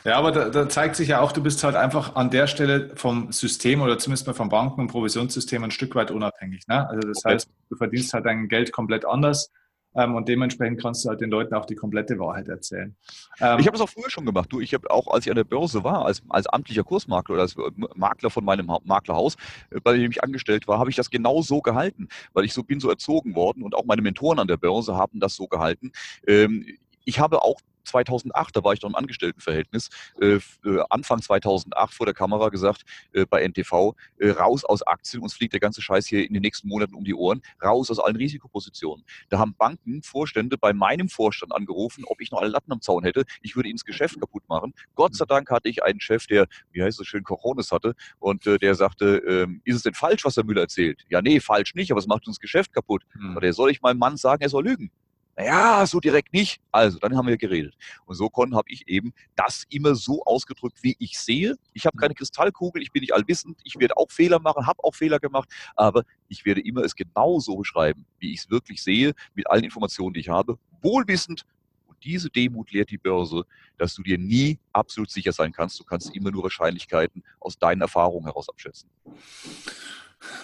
Ja, 0.06 0.18
aber 0.18 0.30
da, 0.30 0.48
da, 0.50 0.68
zeigt 0.68 0.94
sich 0.94 1.08
ja 1.08 1.20
auch, 1.20 1.32
du 1.32 1.42
bist 1.42 1.64
halt 1.64 1.74
einfach 1.74 2.14
an 2.14 2.30
der 2.30 2.46
Stelle 2.46 2.90
vom 2.94 3.32
System 3.32 3.82
oder 3.82 3.98
zumindest 3.98 4.26
mal 4.28 4.34
vom 4.34 4.48
Banken- 4.48 4.80
und 4.80 4.86
Provisionssystem 4.86 5.64
ein 5.64 5.72
Stück 5.72 5.96
weit 5.96 6.12
unabhängig. 6.12 6.66
Ne? 6.68 6.88
Also 6.88 7.08
das 7.08 7.24
okay. 7.24 7.34
heißt, 7.34 7.48
du 7.70 7.76
verdienst 7.76 8.14
halt 8.14 8.24
dein 8.24 8.46
Geld 8.48 8.70
komplett 8.70 9.04
anders 9.04 9.50
ähm, 9.96 10.14
und 10.14 10.28
dementsprechend 10.28 10.80
kannst 10.80 11.04
du 11.04 11.08
halt 11.08 11.20
den 11.20 11.30
Leuten 11.30 11.54
auch 11.54 11.64
die 11.64 11.74
komplette 11.74 12.18
Wahrheit 12.20 12.48
erzählen. 12.48 12.94
Ähm, 13.40 13.58
ich 13.58 13.66
habe 13.66 13.76
es 13.76 13.80
auch 13.80 13.88
früher 13.88 14.08
schon 14.08 14.26
gemacht. 14.26 14.52
Du, 14.52 14.60
ich 14.60 14.74
habe 14.74 14.88
auch, 14.90 15.08
als 15.08 15.26
ich 15.26 15.30
an 15.32 15.36
der 15.36 15.44
Börse 15.44 15.82
war, 15.82 16.04
als, 16.04 16.22
als 16.28 16.46
amtlicher 16.46 16.84
Kursmakler 16.84 17.34
oder 17.34 17.42
als 17.42 17.56
Makler 17.96 18.30
von 18.30 18.44
meinem 18.44 18.70
Maklerhaus, 18.84 19.36
äh, 19.70 19.80
bei 19.80 19.96
dem 19.96 20.10
ich 20.10 20.22
angestellt 20.22 20.68
war, 20.68 20.78
habe 20.78 20.90
ich 20.90 20.96
das 20.96 21.10
genau 21.10 21.42
so 21.42 21.62
gehalten, 21.62 22.08
weil 22.32 22.44
ich 22.44 22.52
so 22.52 22.62
bin 22.62 22.78
so 22.78 22.90
erzogen 22.90 23.34
worden 23.34 23.64
und 23.64 23.74
auch 23.74 23.84
meine 23.84 24.02
Mentoren 24.02 24.38
an 24.38 24.46
der 24.46 24.56
Börse 24.56 24.94
haben 24.94 25.18
das 25.18 25.34
so 25.34 25.48
gehalten. 25.48 25.90
Ähm, 26.28 26.64
ich 27.04 27.18
habe 27.18 27.42
auch 27.42 27.60
2008, 27.86 28.56
da 28.56 28.64
war 28.64 28.72
ich 28.72 28.82
noch 28.82 28.90
im 28.90 28.94
Angestelltenverhältnis, 28.94 29.88
äh, 30.20 30.38
äh 30.64 30.84
Anfang 30.90 31.22
2008 31.22 31.94
vor 31.94 32.06
der 32.06 32.14
Kamera 32.14 32.48
gesagt, 32.48 32.82
äh, 33.12 33.26
bei 33.26 33.42
NTV, 33.42 33.94
äh, 34.18 34.30
raus 34.30 34.64
aus 34.64 34.82
Aktien, 34.82 35.22
uns 35.22 35.34
fliegt 35.34 35.52
der 35.52 35.60
ganze 35.60 35.82
Scheiß 35.82 36.06
hier 36.06 36.26
in 36.26 36.34
den 36.34 36.42
nächsten 36.42 36.68
Monaten 36.68 36.94
um 36.94 37.04
die 37.04 37.14
Ohren, 37.14 37.42
raus 37.62 37.90
aus 37.90 37.98
allen 37.98 38.16
Risikopositionen. 38.16 39.04
Da 39.28 39.38
haben 39.38 39.54
Banken, 39.54 40.02
Vorstände 40.02 40.58
bei 40.58 40.72
meinem 40.72 41.08
Vorstand 41.08 41.54
angerufen, 41.54 42.04
ob 42.06 42.20
ich 42.20 42.30
noch 42.30 42.40
alle 42.40 42.50
Latten 42.50 42.72
am 42.72 42.80
Zaun 42.80 43.04
hätte. 43.04 43.24
Ich 43.42 43.56
würde 43.56 43.68
ihnen 43.68 43.76
das 43.76 43.84
Geschäft 43.84 44.20
kaputt 44.20 44.42
machen. 44.48 44.74
Gott 44.94 45.14
sei 45.14 45.24
Dank 45.24 45.50
hatte 45.50 45.68
ich 45.68 45.82
einen 45.82 46.00
Chef, 46.00 46.26
der, 46.26 46.46
wie 46.72 46.82
heißt 46.82 47.00
es 47.00 47.06
schön, 47.06 47.24
Coronis 47.24 47.72
hatte 47.72 47.94
und 48.18 48.46
äh, 48.46 48.58
der 48.58 48.74
sagte, 48.74 49.18
ähm, 49.26 49.60
ist 49.64 49.76
es 49.76 49.82
denn 49.82 49.94
falsch, 49.94 50.24
was 50.24 50.34
der 50.34 50.44
Müller 50.44 50.62
erzählt? 50.62 51.04
Ja, 51.08 51.22
nee, 51.22 51.40
falsch 51.40 51.74
nicht, 51.74 51.90
aber 51.90 52.00
es 52.00 52.06
macht 52.06 52.26
uns 52.26 52.40
Geschäft 52.40 52.72
kaputt. 52.72 53.02
Hm. 53.12 53.38
Der 53.40 53.52
soll 53.52 53.70
ich 53.70 53.82
meinem 53.82 53.98
Mann 53.98 54.16
sagen, 54.16 54.42
er 54.42 54.48
soll 54.48 54.64
lügen. 54.64 54.90
Naja, 55.38 55.86
so 55.86 56.00
direkt 56.00 56.32
nicht. 56.32 56.62
Also, 56.72 56.98
dann 56.98 57.14
haben 57.14 57.28
wir 57.28 57.36
geredet. 57.36 57.74
Und 58.06 58.14
so 58.14 58.30
konnte 58.30 58.56
habe 58.56 58.70
ich 58.70 58.88
eben 58.88 59.12
das 59.34 59.64
immer 59.68 59.94
so 59.94 60.22
ausgedrückt, 60.24 60.78
wie 60.82 60.96
ich 60.98 61.18
sehe. 61.18 61.56
Ich 61.74 61.84
habe 61.84 61.98
keine 61.98 62.14
Kristallkugel, 62.14 62.82
ich 62.82 62.90
bin 62.90 63.02
nicht 63.02 63.12
allwissend, 63.12 63.60
ich 63.64 63.78
werde 63.78 63.98
auch 63.98 64.10
Fehler 64.10 64.40
machen, 64.40 64.66
habe 64.66 64.82
auch 64.82 64.94
Fehler 64.94 65.18
gemacht, 65.18 65.50
aber 65.74 66.04
ich 66.28 66.46
werde 66.46 66.62
immer 66.62 66.82
es 66.82 66.94
genau 66.96 67.38
so 67.38 67.56
beschreiben, 67.56 68.06
wie 68.18 68.32
ich 68.32 68.40
es 68.40 68.50
wirklich 68.50 68.82
sehe, 68.82 69.12
mit 69.34 69.46
allen 69.50 69.64
Informationen, 69.64 70.14
die 70.14 70.20
ich 70.20 70.30
habe, 70.30 70.58
wohlwissend. 70.80 71.44
Und 71.86 72.02
diese 72.02 72.30
Demut 72.30 72.72
lehrt 72.72 72.90
die 72.90 72.98
Börse, 72.98 73.44
dass 73.76 73.94
du 73.94 74.02
dir 74.02 74.16
nie 74.16 74.58
absolut 74.72 75.10
sicher 75.10 75.32
sein 75.32 75.52
kannst. 75.52 75.78
Du 75.78 75.84
kannst 75.84 76.14
immer 76.14 76.30
nur 76.30 76.44
Wahrscheinlichkeiten 76.44 77.22
aus 77.40 77.58
deinen 77.58 77.82
Erfahrungen 77.82 78.24
heraus 78.24 78.48
abschätzen. 78.48 78.88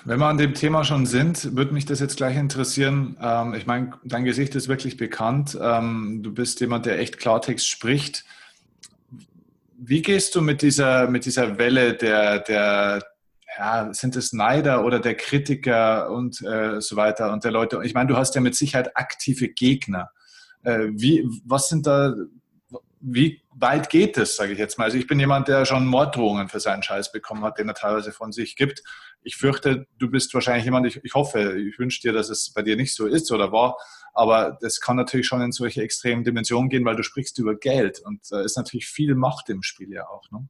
Wenn 0.05 0.19
wir 0.19 0.27
an 0.27 0.39
dem 0.39 0.55
Thema 0.55 0.85
schon 0.85 1.07
sind, 1.07 1.57
würde 1.57 1.73
mich 1.73 1.87
das 1.87 2.01
jetzt 2.01 2.17
gleich 2.17 2.37
interessieren. 2.37 3.17
Ähm, 3.21 3.55
ich 3.55 3.67
meine, 3.67 3.93
dein 4.05 4.25
Gesicht 4.25 4.55
ist 4.55 4.69
wirklich 4.69 4.97
bekannt. 4.97 5.57
Ähm, 5.61 6.21
du 6.23 6.33
bist 6.33 6.61
jemand, 6.61 6.87
der 6.87 6.99
echt 6.99 7.19
Klartext 7.19 7.69
spricht. 7.69 8.25
wie 9.79 10.03
gehst 10.03 10.35
du 10.35 10.43
mit 10.43 10.63
dieser, 10.63 11.09
mit 11.09 11.25
dieser 11.25 11.59
Welle 11.59 11.95
der, 11.95 12.41
der, 12.41 13.03
ja, 13.59 13.93
sind 13.93 14.17
es 14.17 14.33
Neider 14.33 14.85
oder 14.85 15.01
der 15.01 15.17
Kritiker 15.17 16.11
und 16.11 16.41
äh, 16.43 16.81
so 16.81 16.97
weiter 16.97 17.33
und 17.33 17.45
der 17.45 17.51
Leute? 17.51 17.81
Ich 17.85 17.95
meine, 17.95 18.09
du 18.09 18.17
hast 18.17 18.35
ja 18.35 18.41
mit 18.41 18.55
Sicherheit 18.55 18.97
aktive 18.97 19.49
Gegner. 19.49 20.11
Äh, 20.63 20.89
wie, 20.93 21.29
was 21.45 21.69
sind 21.69 21.87
da, 21.87 22.15
wie 23.01 23.42
weit 23.55 23.91
geht 23.91 24.17
es, 24.19 24.37
sage 24.37 24.53
ich 24.53 24.59
jetzt 24.59 24.79
mal? 24.79 24.85
Also 24.85 24.97
ich 24.99 25.07
bin 25.07 25.21
jemand, 25.21 25.49
der 25.49 25.65
schon 25.65 25.87
Morddrohungen 25.87 26.49
für 26.49 26.61
seinen 26.61 26.83
Scheiß 26.83 27.13
bekommen 27.13 27.45
hat, 27.45 27.59
den 27.59 27.69
er 27.69 27.75
teilweise 27.75 28.13
von 28.13 28.33
sich 28.33 28.57
gibt. 28.57 28.83
Ich 29.23 29.37
fürchte, 29.37 29.87
du 29.99 30.11
bist 30.11 30.33
wahrscheinlich 30.35 30.65
jemand, 30.65 30.87
ich, 30.87 31.03
ich 31.05 31.15
hoffe, 31.15 31.59
ich 31.59 31.79
wünsche 31.79 32.01
dir, 32.01 32.13
dass 32.13 32.29
es 32.29 32.53
bei 32.53 32.63
dir 32.63 32.77
nicht 32.77 32.95
so 32.95 33.07
ist 33.07 33.31
oder 33.31 33.53
war, 33.53 33.77
aber 34.15 34.59
das 34.61 34.81
kann 34.81 34.97
natürlich 34.97 35.27
schon 35.27 35.43
in 35.43 35.53
solche 35.53 35.83
extremen 35.83 36.25
Dimensionen 36.25 36.69
gehen, 36.69 36.85
weil 36.85 36.97
du 36.97 37.03
sprichst 37.03 37.39
über 37.39 37.55
Geld 37.55 38.01
und 38.01 38.21
da 38.31 38.41
ist 38.41 38.57
natürlich 38.57 38.87
viel 38.87 39.15
Macht 39.15 39.49
im 39.49 39.63
Spiel 39.63 39.93
ja 39.93 40.07
auch. 40.09 40.31
Ne? 40.31 40.49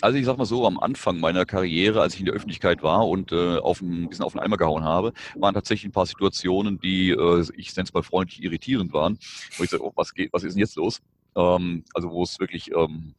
Also 0.00 0.18
ich 0.18 0.26
sag 0.26 0.36
mal 0.38 0.44
so, 0.44 0.66
am 0.66 0.78
Anfang 0.78 1.18
meiner 1.20 1.44
Karriere, 1.44 2.00
als 2.00 2.14
ich 2.14 2.20
in 2.20 2.26
der 2.26 2.34
Öffentlichkeit 2.34 2.82
war 2.82 3.08
und 3.08 3.32
äh, 3.32 3.58
auf 3.58 3.80
ein 3.80 4.08
bisschen 4.08 4.24
auf 4.24 4.32
den 4.32 4.40
Eimer 4.40 4.56
gehauen 4.56 4.84
habe, 4.84 5.12
waren 5.36 5.54
tatsächlich 5.54 5.88
ein 5.88 5.92
paar 5.92 6.06
Situationen, 6.06 6.78
die, 6.78 7.10
äh, 7.10 7.46
ich 7.56 7.74
nenne 7.76 7.84
es 7.84 7.94
mal 7.94 8.02
freundlich 8.02 8.42
irritierend 8.42 8.92
waren, 8.92 9.18
wo 9.56 9.64
ich 9.64 9.70
sage, 9.70 9.84
oh, 9.84 9.92
was 9.94 10.14
geht, 10.14 10.32
was 10.32 10.44
ist 10.44 10.54
denn 10.54 10.60
jetzt 10.60 10.76
los? 10.76 11.00
Ähm, 11.36 11.84
also 11.94 12.10
wo 12.10 12.22
es 12.22 12.38
wirklich 12.38 12.70
ähm, 12.72 13.14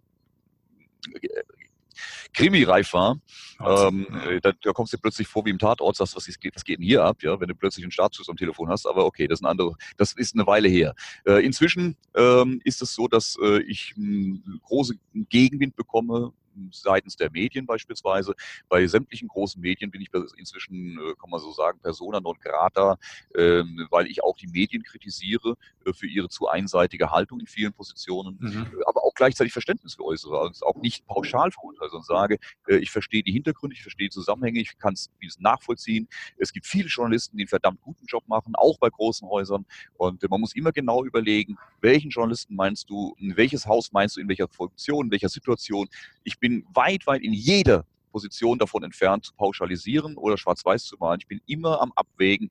krimireif 2.33 2.93
war, 2.93 3.19
ähm, 3.65 4.07
äh, 4.27 4.41
da, 4.41 4.51
da, 4.61 4.73
kommst 4.73 4.93
du 4.93 4.97
dir 4.97 5.01
plötzlich 5.01 5.27
vor 5.27 5.45
wie 5.45 5.49
im 5.49 5.59
Tatort, 5.59 5.95
sagst, 5.95 6.15
was, 6.15 6.27
ist, 6.27 6.39
was 6.53 6.63
geht 6.63 6.79
denn 6.79 6.85
hier 6.85 7.03
ab, 7.03 7.23
ja, 7.23 7.39
wenn 7.39 7.47
du 7.47 7.55
plötzlich 7.55 7.83
einen 7.83 7.91
Startschuss 7.91 8.29
am 8.29 8.37
Telefon 8.37 8.69
hast, 8.69 8.85
aber 8.85 9.05
okay, 9.05 9.27
das 9.27 9.39
ist, 9.39 9.43
ein 9.43 9.49
andere, 9.49 9.75
das 9.97 10.13
ist 10.13 10.35
eine 10.35 10.45
Weile 10.45 10.67
her. 10.67 10.93
Äh, 11.25 11.45
inzwischen 11.45 11.95
ähm, 12.15 12.61
ist 12.63 12.81
es 12.81 12.93
so, 12.93 13.07
dass 13.07 13.37
äh, 13.41 13.61
ich 13.61 13.93
einen 13.95 14.59
großen 14.63 14.99
Gegenwind 15.29 15.75
bekomme 15.75 16.33
seitens 16.71 17.15
der 17.15 17.31
Medien 17.31 17.65
beispielsweise. 17.65 18.35
Bei 18.69 18.85
sämtlichen 18.87 19.27
großen 19.27 19.61
Medien 19.61 19.91
bin 19.91 20.01
ich 20.01 20.09
inzwischen, 20.37 20.97
äh, 20.99 21.13
kann 21.19 21.29
man 21.29 21.39
so 21.39 21.51
sagen, 21.51 21.79
persona 21.79 22.19
non 22.19 22.37
grata, 22.39 22.97
ähm, 23.35 23.87
weil 23.89 24.07
ich 24.07 24.23
auch 24.23 24.37
die 24.37 24.47
Medien 24.47 24.83
kritisiere 24.83 25.55
äh, 25.85 25.93
für 25.93 26.07
ihre 26.07 26.29
zu 26.29 26.47
einseitige 26.47 27.11
Haltung 27.11 27.39
in 27.39 27.47
vielen 27.47 27.73
Positionen, 27.73 28.37
mhm. 28.39 28.65
Äh, 28.65 28.83
aber 28.87 29.03
gleichzeitig 29.15 29.53
Verständnis 29.53 29.97
äußere, 29.99 30.39
also 30.39 30.65
auch 30.65 30.75
nicht 30.75 31.05
pauschal 31.07 31.51
verurteile, 31.51 31.89
sondern 31.89 32.05
sage, 32.05 32.37
ich 32.67 32.91
verstehe 32.91 33.23
die 33.23 33.31
Hintergründe, 33.31 33.75
ich 33.75 33.81
verstehe 33.81 34.07
die 34.07 34.13
Zusammenhänge, 34.13 34.59
ich 34.59 34.77
kann 34.77 34.93
es 34.93 35.09
nachvollziehen. 35.39 36.07
Es 36.37 36.53
gibt 36.53 36.65
viele 36.65 36.87
Journalisten, 36.87 37.37
die 37.37 37.43
einen 37.43 37.47
verdammt 37.47 37.81
guten 37.81 38.05
Job 38.05 38.27
machen, 38.27 38.53
auch 38.55 38.77
bei 38.77 38.89
großen 38.89 39.27
Häusern. 39.27 39.65
Und 39.97 40.29
man 40.29 40.41
muss 40.41 40.55
immer 40.55 40.71
genau 40.71 41.03
überlegen, 41.03 41.57
welchen 41.81 42.09
Journalisten 42.09 42.55
meinst 42.55 42.89
du, 42.89 43.15
welches 43.19 43.65
Haus 43.65 43.91
meinst 43.91 44.17
du, 44.17 44.21
in 44.21 44.27
welcher 44.27 44.47
Funktion, 44.47 45.05
in 45.05 45.11
welcher 45.11 45.29
Situation. 45.29 45.87
Ich 46.23 46.39
bin 46.39 46.65
weit, 46.73 47.07
weit 47.07 47.21
in 47.21 47.33
jeder 47.33 47.85
Position 48.11 48.57
davon 48.57 48.83
entfernt, 48.83 49.25
zu 49.25 49.33
pauschalisieren 49.33 50.15
oder 50.15 50.37
schwarz-weiß 50.37 50.85
zu 50.85 50.95
malen. 50.99 51.19
Ich 51.19 51.27
bin 51.27 51.41
immer 51.47 51.81
am 51.81 51.91
Abwägen, 51.95 52.49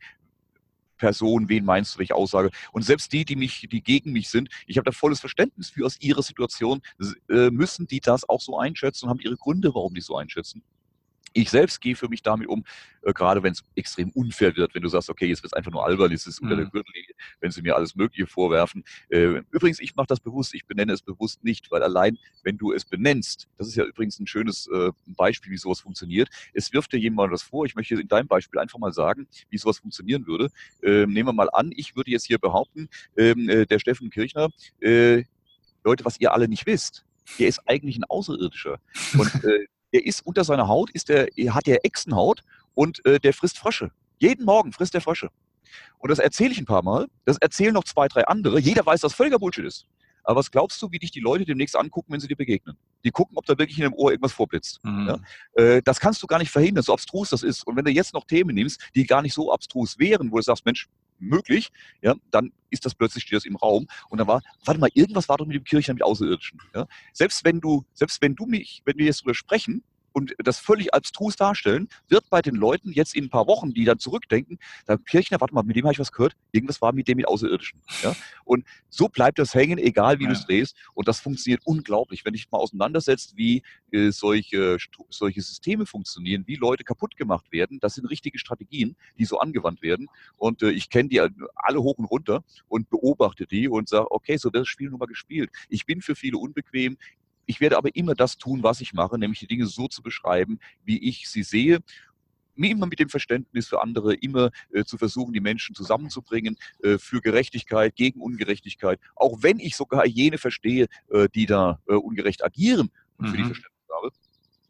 Person, 1.04 1.50
wen 1.50 1.66
meinst 1.66 1.94
du, 1.94 1.98
welche 1.98 2.14
Aussage? 2.14 2.50
Und 2.72 2.82
selbst 2.82 3.12
die, 3.12 3.26
die 3.26 3.36
mich, 3.36 3.68
die 3.70 3.82
gegen 3.82 4.12
mich 4.12 4.30
sind, 4.30 4.48
ich 4.66 4.78
habe 4.78 4.86
da 4.86 4.92
volles 4.92 5.20
Verständnis 5.20 5.68
für 5.68 5.84
aus 5.84 6.00
ihrer 6.00 6.22
Situation, 6.22 6.80
äh, 7.28 7.50
müssen 7.50 7.86
die 7.86 8.00
das 8.00 8.26
auch 8.26 8.40
so 8.40 8.58
einschätzen 8.58 9.04
und 9.04 9.10
haben 9.10 9.20
ihre 9.20 9.36
Gründe, 9.36 9.74
warum 9.74 9.92
die 9.92 10.00
so 10.00 10.16
einschätzen. 10.16 10.62
Ich 11.34 11.50
selbst 11.50 11.80
gehe 11.80 11.96
für 11.96 12.08
mich 12.08 12.22
damit 12.22 12.48
um, 12.48 12.64
äh, 13.02 13.12
gerade 13.12 13.42
wenn 13.42 13.52
es 13.52 13.64
extrem 13.74 14.10
unfair 14.10 14.56
wird, 14.56 14.74
wenn 14.74 14.82
du 14.82 14.88
sagst, 14.88 15.10
okay, 15.10 15.26
jetzt 15.26 15.42
wird 15.42 15.52
es 15.52 15.56
einfach 15.56 15.72
nur 15.72 15.84
albern, 15.84 16.10
jetzt 16.12 16.26
ist 16.26 16.34
es 16.34 16.38
unter 16.38 16.56
der 16.56 16.66
mhm. 16.66 16.70
Gürtellinie, 16.70 17.14
wenn 17.40 17.50
sie 17.50 17.60
mir 17.60 17.76
alles 17.76 17.96
Mögliche 17.96 18.26
vorwerfen. 18.26 18.84
Äh, 19.08 19.42
übrigens, 19.50 19.80
ich 19.80 19.96
mache 19.96 20.06
das 20.06 20.20
bewusst, 20.20 20.54
ich 20.54 20.64
benenne 20.64 20.92
es 20.92 21.02
bewusst 21.02 21.42
nicht, 21.44 21.70
weil 21.70 21.82
allein, 21.82 22.18
wenn 22.44 22.56
du 22.56 22.72
es 22.72 22.84
benennst, 22.84 23.48
das 23.58 23.66
ist 23.66 23.74
ja 23.74 23.84
übrigens 23.84 24.18
ein 24.20 24.26
schönes 24.26 24.68
äh, 24.68 24.92
Beispiel, 25.06 25.52
wie 25.52 25.58
sowas 25.58 25.80
funktioniert. 25.80 26.28
Es 26.52 26.72
wirft 26.72 26.92
dir 26.92 26.98
jemand 26.98 27.32
was 27.32 27.42
vor, 27.42 27.66
ich 27.66 27.74
möchte 27.74 28.00
in 28.00 28.08
deinem 28.08 28.28
Beispiel 28.28 28.60
einfach 28.60 28.78
mal 28.78 28.92
sagen, 28.92 29.26
wie 29.50 29.58
sowas 29.58 29.78
funktionieren 29.78 30.26
würde. 30.26 30.50
Ähm, 30.82 31.12
nehmen 31.12 31.28
wir 31.28 31.32
mal 31.32 31.50
an, 31.52 31.72
ich 31.74 31.96
würde 31.96 32.12
jetzt 32.12 32.26
hier 32.26 32.38
behaupten, 32.38 32.88
ähm, 33.16 33.48
äh, 33.48 33.66
der 33.66 33.80
Steffen 33.80 34.08
Kirchner, 34.10 34.50
äh, 34.80 35.24
Leute, 35.84 36.04
was 36.04 36.18
ihr 36.20 36.32
alle 36.32 36.48
nicht 36.48 36.66
wisst, 36.66 37.04
der 37.38 37.48
ist 37.48 37.60
eigentlich 37.66 37.98
ein 37.98 38.04
Außerirdischer. 38.04 38.78
Und 39.18 39.44
äh, 39.44 39.66
der 39.94 40.04
ist 40.04 40.26
unter 40.26 40.44
seiner 40.44 40.68
Haut, 40.68 40.90
ist 40.90 41.09
der, 41.09 41.28
hat 41.50 41.66
der 41.66 41.87
Echsenhaut 41.87 42.42
und 42.74 43.04
äh, 43.07 43.20
der 43.20 43.33
frisst 43.33 43.57
Frösche. 43.59 43.92
Jeden 44.18 44.44
Morgen 44.44 44.72
frisst 44.72 44.92
der 44.92 45.00
Frösche. 45.00 45.30
Und 45.98 46.11
das 46.11 46.18
erzähle 46.18 46.50
ich 46.50 46.59
ein 46.59 46.66
paar 46.66 46.83
Mal. 46.83 47.07
Das 47.24 47.38
erzählen 47.38 47.72
noch 47.72 47.85
zwei, 47.85 48.09
drei 48.09 48.26
andere. 48.26 48.59
Jeder 48.59 48.85
weiß, 48.85 49.00
dass 49.00 49.14
völliger 49.14 49.38
Bullshit 49.38 49.64
ist. 49.64 49.87
Aber 50.24 50.40
was 50.40 50.50
glaubst 50.50 50.80
du, 50.83 50.90
wie 50.90 50.98
dich 50.98 51.11
die 51.11 51.20
Leute 51.20 51.44
demnächst 51.44 51.76
angucken, 51.76 52.12
wenn 52.12 52.20
sie 52.20 52.26
dir 52.26 52.37
begegnen? 52.37 52.76
Die 53.04 53.11
gucken, 53.11 53.37
ob 53.37 53.44
da 53.44 53.57
wirklich 53.59 53.78
in 53.78 53.85
dem 53.85 53.92
Ohr 53.92 54.11
irgendwas 54.11 54.33
vorblitzt. 54.33 54.80
Mhm. 54.83 55.07
Ja? 55.07 55.62
Äh, 55.62 55.83
das 55.83 56.00
kannst 56.00 56.22
du 56.22 56.26
gar 56.26 56.38
nicht 56.38 56.50
verhindern, 56.50 56.83
so 56.83 56.92
abstrus 56.92 57.30
das 57.30 57.42
ist. 57.42 57.66
Und 57.66 57.76
wenn 57.76 57.85
du 57.85 57.92
jetzt 57.92 58.14
noch 58.14 58.24
Themen 58.24 58.54
nimmst, 58.54 58.80
die 58.94 59.07
gar 59.07 59.22
nicht 59.22 59.35
so 59.35 59.52
abstrus 59.52 59.98
wären, 59.98 60.33
wo 60.33 60.37
du 60.37 60.42
sagst, 60.42 60.64
Mensch, 60.64 60.88
möglich, 61.24 61.70
ja, 62.02 62.14
dann 62.30 62.52
ist 62.70 62.84
das 62.84 62.94
plötzlich 62.94 63.24
steht 63.24 63.37
das 63.37 63.44
im 63.44 63.56
Raum 63.56 63.87
und 64.08 64.18
dann 64.18 64.26
war, 64.26 64.42
warte 64.64 64.80
mal, 64.80 64.90
irgendwas 64.94 65.28
war 65.28 65.37
doch 65.37 65.46
mit 65.46 65.56
dem 65.56 65.64
Kirchner 65.64 65.94
mit 65.94 66.02
Außerirdischen. 66.02 66.60
Ja? 66.74 66.87
Selbst 67.12 67.44
wenn 67.44 67.60
du, 67.60 67.84
selbst 67.94 68.20
wenn 68.20 68.34
du 68.34 68.46
mich, 68.46 68.82
wenn 68.84 68.98
wir 68.98 69.06
jetzt 69.06 69.20
darüber 69.20 69.34
sprechen, 69.34 69.82
und 70.14 70.35
das 70.38 70.59
völlig 70.59 70.94
abstrus 70.94 71.37
darstellen, 71.37 71.88
wird 72.09 72.31
bei 72.31 72.40
den 72.40 72.55
Leuten 72.55 72.92
jetzt 72.92 73.14
in 73.14 73.24
ein 73.24 73.31
paar 73.31 73.46
Wochen, 73.46 73.74
die 73.74 73.85
dann 73.85 73.98
zurückdenken, 73.98 74.59
da 74.87 74.96
Kirchner, 74.96 75.40
warte 75.40 75.55
mal, 75.55 75.64
mit 75.64 75.77
dem 75.77 75.85
habe 75.85 75.92
ich 75.92 75.98
was 75.98 76.12
gehört, 76.12 76.35
irgendwas 76.53 76.81
war 76.81 76.92
mit 76.92 77.09
dem 77.09 77.16
mit 77.16 77.29
Außerirdischen. 77.29 77.81
Ja? 78.03 78.14
Und 78.44 78.64
so 78.88 79.09
bleibt 79.09 79.38
das 79.38 79.55
hängen, 79.55 79.79
egal 79.79 80.20
wie 80.20 80.24
ja. 80.24 80.31
du 80.31 80.37
es 80.37 80.46
drehst. 80.46 80.77
Und 80.94 81.09
das 81.09 81.20
funktioniert 81.20 81.62
unglaublich. 81.64 82.24
Wenn 82.24 82.33
dich 82.33 82.50
mal 82.50 82.59
auseinandersetzt, 82.59 83.37
wie 83.37 83.62
äh, 83.90 84.11
solche, 84.11 84.79
solche 85.11 85.42
Systeme 85.42 85.85
funktionieren, 85.85 86.44
wie 86.46 86.55
Leute 86.55 86.85
kaputt 86.85 87.16
gemacht 87.16 87.50
werden, 87.50 87.81
das 87.81 87.94
sind 87.94 88.07
richtige 88.07 88.38
Strategien, 88.38 88.96
die 89.18 89.24
so 89.24 89.38
angewandt 89.38 89.83
werden. 89.83 90.09
Und 90.37 90.62
äh, 90.62 90.70
ich 90.70 90.90
kenne 90.90 91.09
die 91.09 91.20
alle 91.20 91.83
hoch 91.83 91.98
und 91.98 92.05
runter 92.05 92.44
und 92.68 92.88
beobachte 92.88 93.46
die 93.46 93.68
und 93.68 93.88
sage, 93.88 94.11
okay, 94.12 94.37
so 94.37 94.53
wird 94.53 94.62
das 94.62 94.68
Spiel 94.68 94.90
nun 94.90 95.00
mal 95.00 95.07
gespielt. 95.07 95.50
Ich 95.68 95.87
bin 95.87 96.00
für 96.00 96.14
viele 96.14 96.38
unbequem. 96.38 96.96
Ich 97.46 97.61
werde 97.61 97.76
aber 97.76 97.94
immer 97.94 98.14
das 98.14 98.38
tun, 98.38 98.62
was 98.62 98.80
ich 98.80 98.92
mache, 98.92 99.18
nämlich 99.18 99.40
die 99.40 99.46
Dinge 99.46 99.66
so 99.66 99.88
zu 99.88 100.02
beschreiben, 100.02 100.59
wie 100.85 100.98
ich 101.09 101.28
sie 101.28 101.42
sehe 101.42 101.80
immer 102.57 102.87
mit 102.87 102.98
dem 102.98 103.09
Verständnis 103.09 103.68
für 103.68 103.83
andere, 103.83 104.14
immer 104.14 104.50
äh, 104.72 104.85
zu 104.85 104.96
versuchen, 104.96 105.33
die 105.33 105.40
Menschen 105.40 105.74
zusammenzubringen 105.74 106.57
äh, 106.83 106.98
für 106.98 107.20
Gerechtigkeit, 107.20 107.96
gegen 107.96 108.20
Ungerechtigkeit, 108.20 109.00
auch 109.16 109.42
wenn 109.42 109.59
ich 109.59 109.76
sogar 109.76 110.07
jene 110.07 110.38
verstehe, 110.38 110.87
äh, 111.11 111.28
die 111.35 111.46
da 111.46 111.80
äh, 111.88 111.94
ungerecht 111.94 112.44
agieren 112.44 112.90
und 113.16 113.26
mhm. 113.26 113.30
für 113.30 113.37
die 113.37 113.42
mhm. 113.42 113.46
Verständnis 113.48 113.88
habe. 113.90 114.11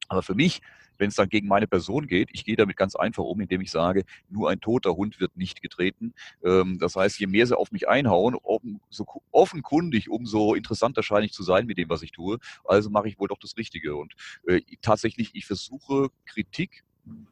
Aber 0.08 0.22
für 0.22 0.34
mich 0.34 0.60
wenn 0.98 1.08
es 1.08 1.16
dann 1.16 1.28
gegen 1.28 1.48
meine 1.48 1.66
Person 1.66 2.06
geht, 2.06 2.30
ich 2.32 2.44
gehe 2.44 2.56
damit 2.56 2.76
ganz 2.76 2.94
einfach 2.96 3.24
um, 3.24 3.40
indem 3.40 3.60
ich 3.60 3.70
sage, 3.70 4.04
nur 4.28 4.50
ein 4.50 4.60
toter 4.60 4.96
Hund 4.96 5.20
wird 5.20 5.36
nicht 5.36 5.62
getreten. 5.62 6.14
Ähm, 6.44 6.78
das 6.78 6.96
heißt, 6.96 7.18
je 7.18 7.26
mehr 7.26 7.46
sie 7.46 7.56
auf 7.56 7.72
mich 7.72 7.88
einhauen, 7.88 8.36
so 8.90 9.06
offenkundig, 9.30 10.08
umso 10.10 10.54
interessanter 10.54 11.02
scheine 11.02 11.26
ich 11.26 11.32
zu 11.32 11.42
sein 11.42 11.66
mit 11.66 11.78
dem, 11.78 11.88
was 11.88 12.02
ich 12.02 12.12
tue. 12.12 12.38
Also 12.64 12.90
mache 12.90 13.08
ich 13.08 13.18
wohl 13.18 13.28
doch 13.28 13.38
das 13.38 13.56
Richtige. 13.56 13.96
Und 13.96 14.14
äh, 14.46 14.60
tatsächlich, 14.82 15.30
ich 15.34 15.46
versuche 15.46 16.08
Kritik 16.26 16.84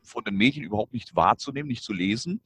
von 0.03 0.25
den 0.25 0.37
Medien 0.37 0.65
überhaupt 0.65 0.93
nicht 0.93 1.17
wahrzunehmen, 1.17 1.69
nicht 1.69 1.83
zu 1.83 1.93
lesen. 1.93 2.41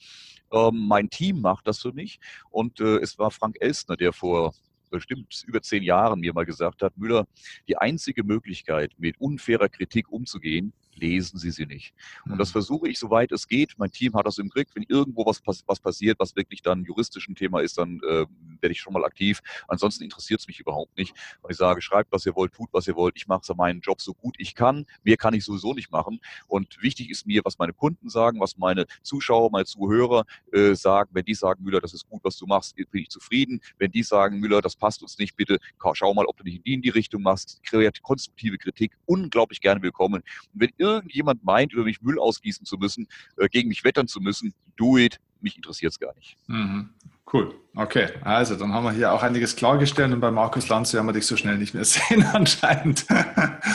Ähm, 0.52 0.86
mein 0.86 1.10
Team 1.10 1.40
macht 1.40 1.66
das 1.66 1.80
für 1.80 1.92
mich. 1.92 2.20
Und 2.50 2.80
äh, 2.80 2.98
es 2.98 3.18
war 3.18 3.30
Frank 3.30 3.56
Elstner, 3.60 3.96
der 3.96 4.12
vor 4.12 4.54
bestimmt 4.90 5.44
über 5.46 5.60
zehn 5.62 5.82
Jahren 5.82 6.20
mir 6.20 6.32
mal 6.32 6.46
gesagt 6.46 6.82
hat, 6.82 6.96
Müller, 6.96 7.26
die 7.68 7.76
einzige 7.76 8.24
Möglichkeit, 8.24 8.92
mit 8.98 9.20
unfairer 9.20 9.68
Kritik 9.68 10.10
umzugehen, 10.10 10.72
lesen 10.98 11.38
Sie 11.38 11.50
sie 11.50 11.66
nicht. 11.66 11.94
Und 12.24 12.38
das 12.38 12.50
mhm. 12.50 12.52
versuche 12.52 12.88
ich, 12.88 12.98
soweit 12.98 13.32
es 13.32 13.46
geht. 13.46 13.74
Mein 13.76 13.90
Team 13.90 14.14
hat 14.14 14.26
das 14.26 14.38
im 14.38 14.48
Griff. 14.48 14.68
Wenn 14.74 14.84
irgendwo 14.88 15.26
was, 15.26 15.42
was 15.66 15.80
passiert, 15.80 16.18
was 16.18 16.36
wirklich 16.36 16.62
dann 16.62 16.84
juristisch 16.84 17.28
ein 17.28 17.34
Thema 17.34 17.60
ist, 17.60 17.78
dann 17.78 18.00
äh, 18.08 18.26
werde 18.60 18.72
ich 18.72 18.80
schon 18.80 18.92
mal 18.92 19.04
aktiv. 19.04 19.40
Ansonsten 19.68 20.04
interessiert 20.04 20.40
es 20.40 20.46
mich 20.46 20.60
überhaupt 20.60 20.96
nicht. 20.96 21.14
Weil 21.42 21.52
ich 21.52 21.56
sage, 21.56 21.80
schreibt, 21.82 22.12
was 22.12 22.26
ihr 22.26 22.34
wollt, 22.34 22.52
tut, 22.52 22.68
was 22.72 22.86
ihr 22.86 22.96
wollt. 22.96 23.14
Ich 23.16 23.26
mache 23.26 23.42
meinen 23.54 23.80
Job 23.80 24.00
so 24.00 24.14
gut 24.14 24.36
ich 24.38 24.54
kann. 24.54 24.86
Mehr 25.02 25.16
kann 25.16 25.34
ich 25.34 25.44
sowieso 25.44 25.74
nicht 25.74 25.90
machen. 25.90 26.20
Und 26.46 26.82
wichtig 26.82 27.10
ist 27.10 27.26
mir, 27.26 27.42
was 27.44 27.58
meine 27.58 27.72
Kunden 27.72 28.08
sagen, 28.08 28.40
was 28.40 28.56
meine 28.56 28.86
Zuschauer, 29.02 29.50
meine 29.50 29.64
Zuhörer 29.64 30.24
äh, 30.52 30.74
sagen. 30.74 31.10
Wenn 31.12 31.24
die 31.24 31.34
sagen, 31.34 31.62
Müller, 31.62 31.80
das 31.80 31.94
ist 31.94 32.08
gut, 32.08 32.22
was 32.24 32.36
du 32.36 32.46
machst, 32.46 32.76
bin 32.76 33.02
ich 33.02 33.08
zufrieden. 33.08 33.60
Wenn 33.78 33.90
die 33.90 34.02
sagen, 34.02 34.40
Müller, 34.40 34.60
das 34.62 34.76
passt 34.76 35.02
uns 35.02 35.18
nicht, 35.18 35.36
bitte 35.36 35.58
schau 35.94 36.12
mal, 36.14 36.26
ob 36.26 36.36
du 36.36 36.44
nicht 36.44 36.56
in 36.56 36.62
die, 36.62 36.74
in 36.74 36.82
die 36.82 36.90
Richtung 36.90 37.22
machst. 37.22 37.62
Kreative, 37.64 38.02
konstruktive 38.02 38.58
Kritik, 38.58 38.96
unglaublich 39.06 39.60
gerne 39.60 39.82
willkommen. 39.82 40.22
Und 40.52 40.60
wenn 40.60 40.72
irgendjemand 40.94 41.44
meint, 41.44 41.72
über 41.72 41.84
mich 41.84 42.02
Müll 42.02 42.18
ausgießen 42.18 42.64
zu 42.64 42.76
müssen, 42.76 43.06
äh, 43.36 43.48
gegen 43.48 43.68
mich 43.68 43.84
wettern 43.84 44.08
zu 44.08 44.20
müssen, 44.20 44.54
do 44.76 44.96
it. 44.98 45.18
Mich 45.40 45.56
interessiert 45.56 45.92
es 45.92 46.00
gar 46.00 46.14
nicht. 46.14 46.36
Mhm. 46.46 46.90
Cool. 47.32 47.52
Okay, 47.74 48.08
also 48.22 48.54
dann 48.54 48.72
haben 48.72 48.84
wir 48.84 48.92
hier 48.92 49.12
auch 49.12 49.22
einiges 49.22 49.56
klargestellt 49.56 50.12
und 50.12 50.20
bei 50.20 50.30
Markus 50.30 50.68
Lanz 50.68 50.94
werden 50.94 51.06
wir 51.06 51.12
dich 51.12 51.26
so 51.26 51.36
schnell 51.36 51.58
nicht 51.58 51.74
mehr 51.74 51.84
sehen 51.84 52.24
anscheinend. 52.32 53.04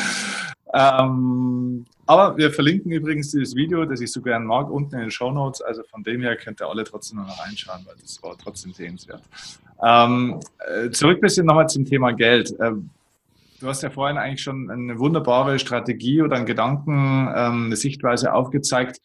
ähm, 0.74 1.86
aber 2.06 2.38
wir 2.38 2.52
verlinken 2.52 2.92
übrigens 2.92 3.32
dieses 3.32 3.56
Video, 3.56 3.86
das 3.86 4.00
ich 4.00 4.12
so 4.12 4.22
gerne 4.22 4.46
mag, 4.46 4.70
unten 4.70 4.96
in 4.96 5.02
den 5.02 5.12
Show 5.12 5.32
Notes. 5.32 5.62
Also 5.62 5.84
von 5.84 6.02
dem 6.04 6.22
her 6.22 6.38
könnt 6.38 6.62
ihr 6.62 6.68
alle 6.68 6.84
trotzdem 6.86 7.20
noch 7.20 7.46
reinschauen, 7.46 7.86
weil 7.86 7.96
das 8.02 8.22
war 8.24 8.38
trotzdem 8.38 8.74
sehenswert. 8.74 9.22
Ähm, 9.84 10.40
äh, 10.60 10.90
zurück 10.90 11.18
ein 11.18 11.22
bisschen 11.22 11.46
nochmal 11.46 11.68
zum 11.68 11.86
Thema 11.86 12.12
Geld. 12.12 12.54
Ähm, 12.62 12.90
Du 13.62 13.68
hast 13.68 13.84
ja 13.84 13.92
vorhin 13.92 14.18
eigentlich 14.18 14.42
schon 14.42 14.72
eine 14.72 14.98
wunderbare 14.98 15.60
Strategie 15.60 16.24
oder 16.24 16.36
einen 16.36 16.48
Gedanken, 16.48 17.28
ähm, 17.36 17.66
eine 17.66 17.76
Sichtweise 17.76 18.34
aufgezeigt, 18.34 19.00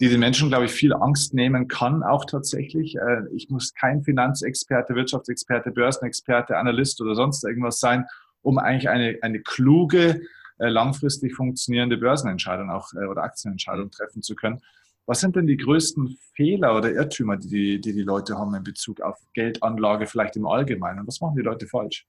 die 0.00 0.08
den 0.08 0.20
Menschen, 0.20 0.48
glaube 0.48 0.64
ich, 0.64 0.70
viel 0.70 0.94
Angst 0.94 1.34
nehmen 1.34 1.68
kann, 1.68 2.02
auch 2.02 2.24
tatsächlich. 2.24 2.96
Äh, 2.96 3.24
ich 3.34 3.50
muss 3.50 3.74
kein 3.74 4.02
Finanzexperte, 4.02 4.94
Wirtschaftsexperte, 4.94 5.72
Börsenexperte, 5.72 6.56
Analyst 6.56 7.02
oder 7.02 7.14
sonst 7.14 7.44
irgendwas 7.44 7.80
sein, 7.80 8.06
um 8.40 8.56
eigentlich 8.56 8.88
eine, 8.88 9.18
eine 9.20 9.40
kluge, 9.40 10.22
äh, 10.58 10.68
langfristig 10.68 11.34
funktionierende 11.34 11.98
Börsenentscheidung 11.98 12.70
auch 12.70 12.94
äh, 12.94 13.04
oder 13.04 13.24
Aktienentscheidung 13.24 13.90
treffen 13.90 14.22
zu 14.22 14.34
können. 14.34 14.62
Was 15.04 15.20
sind 15.20 15.36
denn 15.36 15.46
die 15.46 15.58
größten 15.58 16.16
Fehler 16.34 16.74
oder 16.74 16.90
Irrtümer, 16.90 17.36
die, 17.36 17.78
die 17.78 17.92
die 17.92 18.02
Leute 18.02 18.38
haben 18.38 18.54
in 18.54 18.64
Bezug 18.64 19.02
auf 19.02 19.18
Geldanlage, 19.34 20.06
vielleicht 20.06 20.36
im 20.36 20.46
Allgemeinen? 20.46 21.06
Was 21.06 21.20
machen 21.20 21.36
die 21.36 21.42
Leute 21.42 21.66
falsch? 21.66 22.06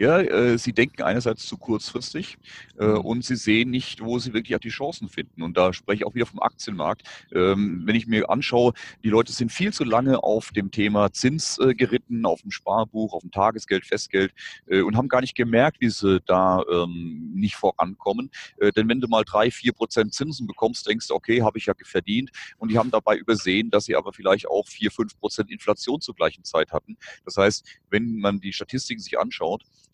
Ja, 0.00 0.18
äh, 0.18 0.56
sie 0.56 0.72
denken 0.72 1.02
einerseits 1.02 1.46
zu 1.46 1.58
kurzfristig 1.58 2.38
äh, 2.78 2.86
mhm. 2.86 3.00
und 3.00 3.24
sie 3.24 3.36
sehen 3.36 3.68
nicht, 3.68 4.02
wo 4.02 4.18
sie 4.18 4.32
wirklich 4.32 4.56
auch 4.56 4.60
die 4.60 4.70
Chancen 4.70 5.10
finden. 5.10 5.42
Und 5.42 5.58
da 5.58 5.74
spreche 5.74 5.96
ich 5.96 6.06
auch 6.06 6.14
wieder 6.14 6.24
vom 6.24 6.40
Aktienmarkt. 6.40 7.02
Ähm, 7.34 7.82
wenn 7.84 7.94
ich 7.94 8.06
mir 8.06 8.30
anschaue, 8.30 8.72
die 9.04 9.10
Leute 9.10 9.30
sind 9.32 9.52
viel 9.52 9.74
zu 9.74 9.84
lange 9.84 10.22
auf 10.22 10.52
dem 10.52 10.70
Thema 10.70 11.12
Zins 11.12 11.58
äh, 11.58 11.74
geritten, 11.74 12.24
auf 12.24 12.40
dem 12.40 12.50
Sparbuch, 12.50 13.12
auf 13.12 13.20
dem 13.20 13.30
Tagesgeld, 13.30 13.84
Festgeld 13.84 14.32
äh, 14.68 14.80
und 14.80 14.96
haben 14.96 15.08
gar 15.08 15.20
nicht 15.20 15.34
gemerkt, 15.34 15.82
wie 15.82 15.90
sie 15.90 16.22
da 16.24 16.62
ähm, 16.72 17.32
nicht 17.34 17.56
vorankommen. 17.56 18.30
Äh, 18.56 18.72
denn 18.72 18.88
wenn 18.88 19.02
du 19.02 19.08
mal 19.08 19.24
drei, 19.24 19.50
vier 19.50 19.74
Prozent 19.74 20.14
Zinsen 20.14 20.46
bekommst, 20.46 20.88
denkst 20.88 21.08
du, 21.08 21.14
okay, 21.14 21.42
habe 21.42 21.58
ich 21.58 21.66
ja 21.66 21.74
verdient. 21.84 22.30
Und 22.56 22.70
die 22.70 22.78
haben 22.78 22.90
dabei 22.90 23.16
übersehen, 23.16 23.70
dass 23.70 23.84
sie 23.84 23.96
aber 23.96 24.14
vielleicht 24.14 24.48
auch 24.48 24.66
vier, 24.66 24.90
fünf 24.90 25.18
Prozent 25.18 25.50
Inflation 25.50 26.00
zur 26.00 26.14
gleichen 26.14 26.44
Zeit 26.44 26.72
hatten. 26.72 26.96
Das 27.26 27.36
heißt, 27.36 27.66
wenn 27.90 28.16
man 28.16 28.40
die 28.40 28.54
Statistiken 28.54 29.02
sich 29.02 29.18
anschaut, 29.18 29.49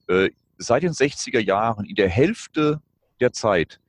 äh, 0.09 0.31
seit 0.59 0.83
den 0.83 0.92
60er 0.92 1.40
Jahren 1.40 1.85
in 1.85 1.95
der 1.95 2.09
Hälfte 2.09 2.81
der 3.21 3.33
Zeit 3.33 3.81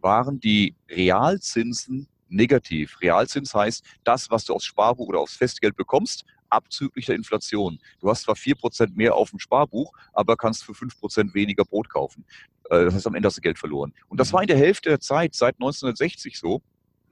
waren 0.00 0.40
die 0.40 0.74
Realzinsen 0.90 2.08
negativ. 2.28 3.00
Realzins 3.00 3.54
heißt, 3.54 3.84
das, 4.04 4.30
was 4.30 4.44
du 4.44 4.54
aufs 4.54 4.64
Sparbuch 4.64 5.08
oder 5.08 5.20
aufs 5.20 5.36
Festgeld 5.36 5.76
bekommst, 5.76 6.24
abzüglich 6.48 7.06
der 7.06 7.16
Inflation. 7.16 7.78
Du 8.00 8.08
hast 8.08 8.22
zwar 8.22 8.34
4% 8.34 8.94
mehr 8.94 9.14
auf 9.14 9.30
dem 9.30 9.38
Sparbuch, 9.38 9.92
aber 10.12 10.36
kannst 10.36 10.64
für 10.64 10.72
5% 10.72 11.34
weniger 11.34 11.64
Brot 11.64 11.88
kaufen. 11.88 12.24
Äh, 12.70 12.84
das 12.84 12.94
heißt, 12.94 13.06
am 13.06 13.14
Ende 13.14 13.26
hast 13.26 13.36
du 13.36 13.40
Geld 13.40 13.58
verloren. 13.58 13.92
Und 14.08 14.20
das 14.20 14.30
mhm. 14.30 14.34
war 14.34 14.42
in 14.42 14.48
der 14.48 14.58
Hälfte 14.58 14.90
der 14.90 15.00
Zeit, 15.00 15.34
seit 15.34 15.56
1960 15.56 16.38
so. 16.38 16.62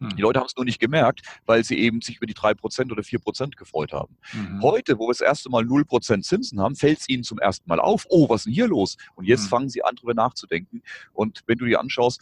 Die 0.00 0.16
hm. 0.16 0.18
Leute 0.18 0.40
haben 0.40 0.46
es 0.46 0.56
nur 0.56 0.64
nicht 0.64 0.80
gemerkt, 0.80 1.22
weil 1.46 1.64
sie 1.64 1.78
eben 1.78 2.00
sich 2.00 2.16
über 2.16 2.26
die 2.26 2.34
3% 2.34 2.90
oder 2.90 3.02
4% 3.02 3.56
gefreut 3.56 3.92
haben. 3.92 4.16
Mhm. 4.32 4.62
Heute, 4.62 4.98
wo 4.98 5.06
wir 5.06 5.12
das 5.12 5.20
erste 5.20 5.50
Mal 5.50 5.64
0% 5.64 6.22
Zinsen 6.22 6.60
haben, 6.60 6.74
fällt 6.74 7.00
es 7.00 7.08
ihnen 7.08 7.22
zum 7.22 7.38
ersten 7.38 7.68
Mal 7.68 7.80
auf, 7.80 8.06
oh, 8.08 8.28
was 8.28 8.40
ist 8.40 8.46
denn 8.46 8.54
hier 8.54 8.68
los? 8.68 8.96
Und 9.14 9.26
jetzt 9.26 9.44
mhm. 9.44 9.48
fangen 9.48 9.68
sie 9.68 9.84
an, 9.84 9.96
darüber 9.96 10.14
nachzudenken. 10.14 10.82
Und 11.12 11.42
wenn 11.46 11.58
du 11.58 11.64
dir 11.64 11.80
anschaust, 11.80 12.20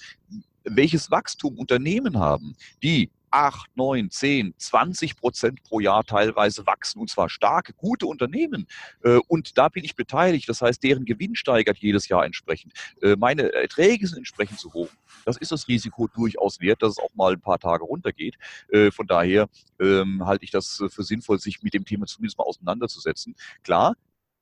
welches 0.65 1.11
Wachstum 1.11 1.59
Unternehmen 1.59 2.19
haben, 2.19 2.55
die 2.83 3.11
8, 3.33 3.77
9, 3.77 4.11
10, 4.11 4.55
20 4.57 5.17
Prozent 5.17 5.63
pro 5.63 5.81
Jahr 5.81 6.05
teilweise 6.05 6.67
wachsen 6.67 7.01
und 7.01 7.11
zwar 7.11 7.29
starke, 7.29 7.73
gute 7.75 8.07
Unternehmen. 8.07 8.67
Äh, 9.03 9.19
und 9.29 9.59
da 9.59 9.69
bin 9.69 9.85
ich 9.85 9.97
beteiligt. 9.97 10.49
Das 10.49 10.63
heißt, 10.63 10.83
deren 10.83 11.05
Gewinn 11.05 11.35
steigert 11.35 11.79
jedes 11.79 12.09
Jahr 12.09 12.25
entsprechend. 12.25 12.73
Äh, 13.01 13.17
meine 13.17 13.53
Erträge 13.53 14.07
sind 14.07 14.19
entsprechend 14.19 14.59
zu 14.61 14.73
hoch. 14.73 14.89
Das 15.25 15.37
ist 15.37 15.53
das 15.53 15.69
Risiko 15.69 16.09
durchaus 16.09 16.61
wert, 16.61 16.83
dass 16.83 16.93
es 16.93 16.99
auch 16.99 17.15
mal 17.15 17.33
ein 17.33 17.41
paar 17.41 17.59
Tage 17.59 17.85
runtergeht. 17.85 18.37
Äh, 18.69 18.91
von 18.91 19.07
daher 19.07 19.49
ähm, 19.81 20.25
halte 20.27 20.45
ich 20.45 20.51
das 20.51 20.83
für 20.89 21.03
sinnvoll, 21.03 21.39
sich 21.39 21.63
mit 21.63 21.75
dem 21.75 21.85
Thema 21.85 22.07
zumindest 22.07 22.39
mal 22.39 22.45
auseinanderzusetzen. 22.45 23.35
Klar, 23.63 23.95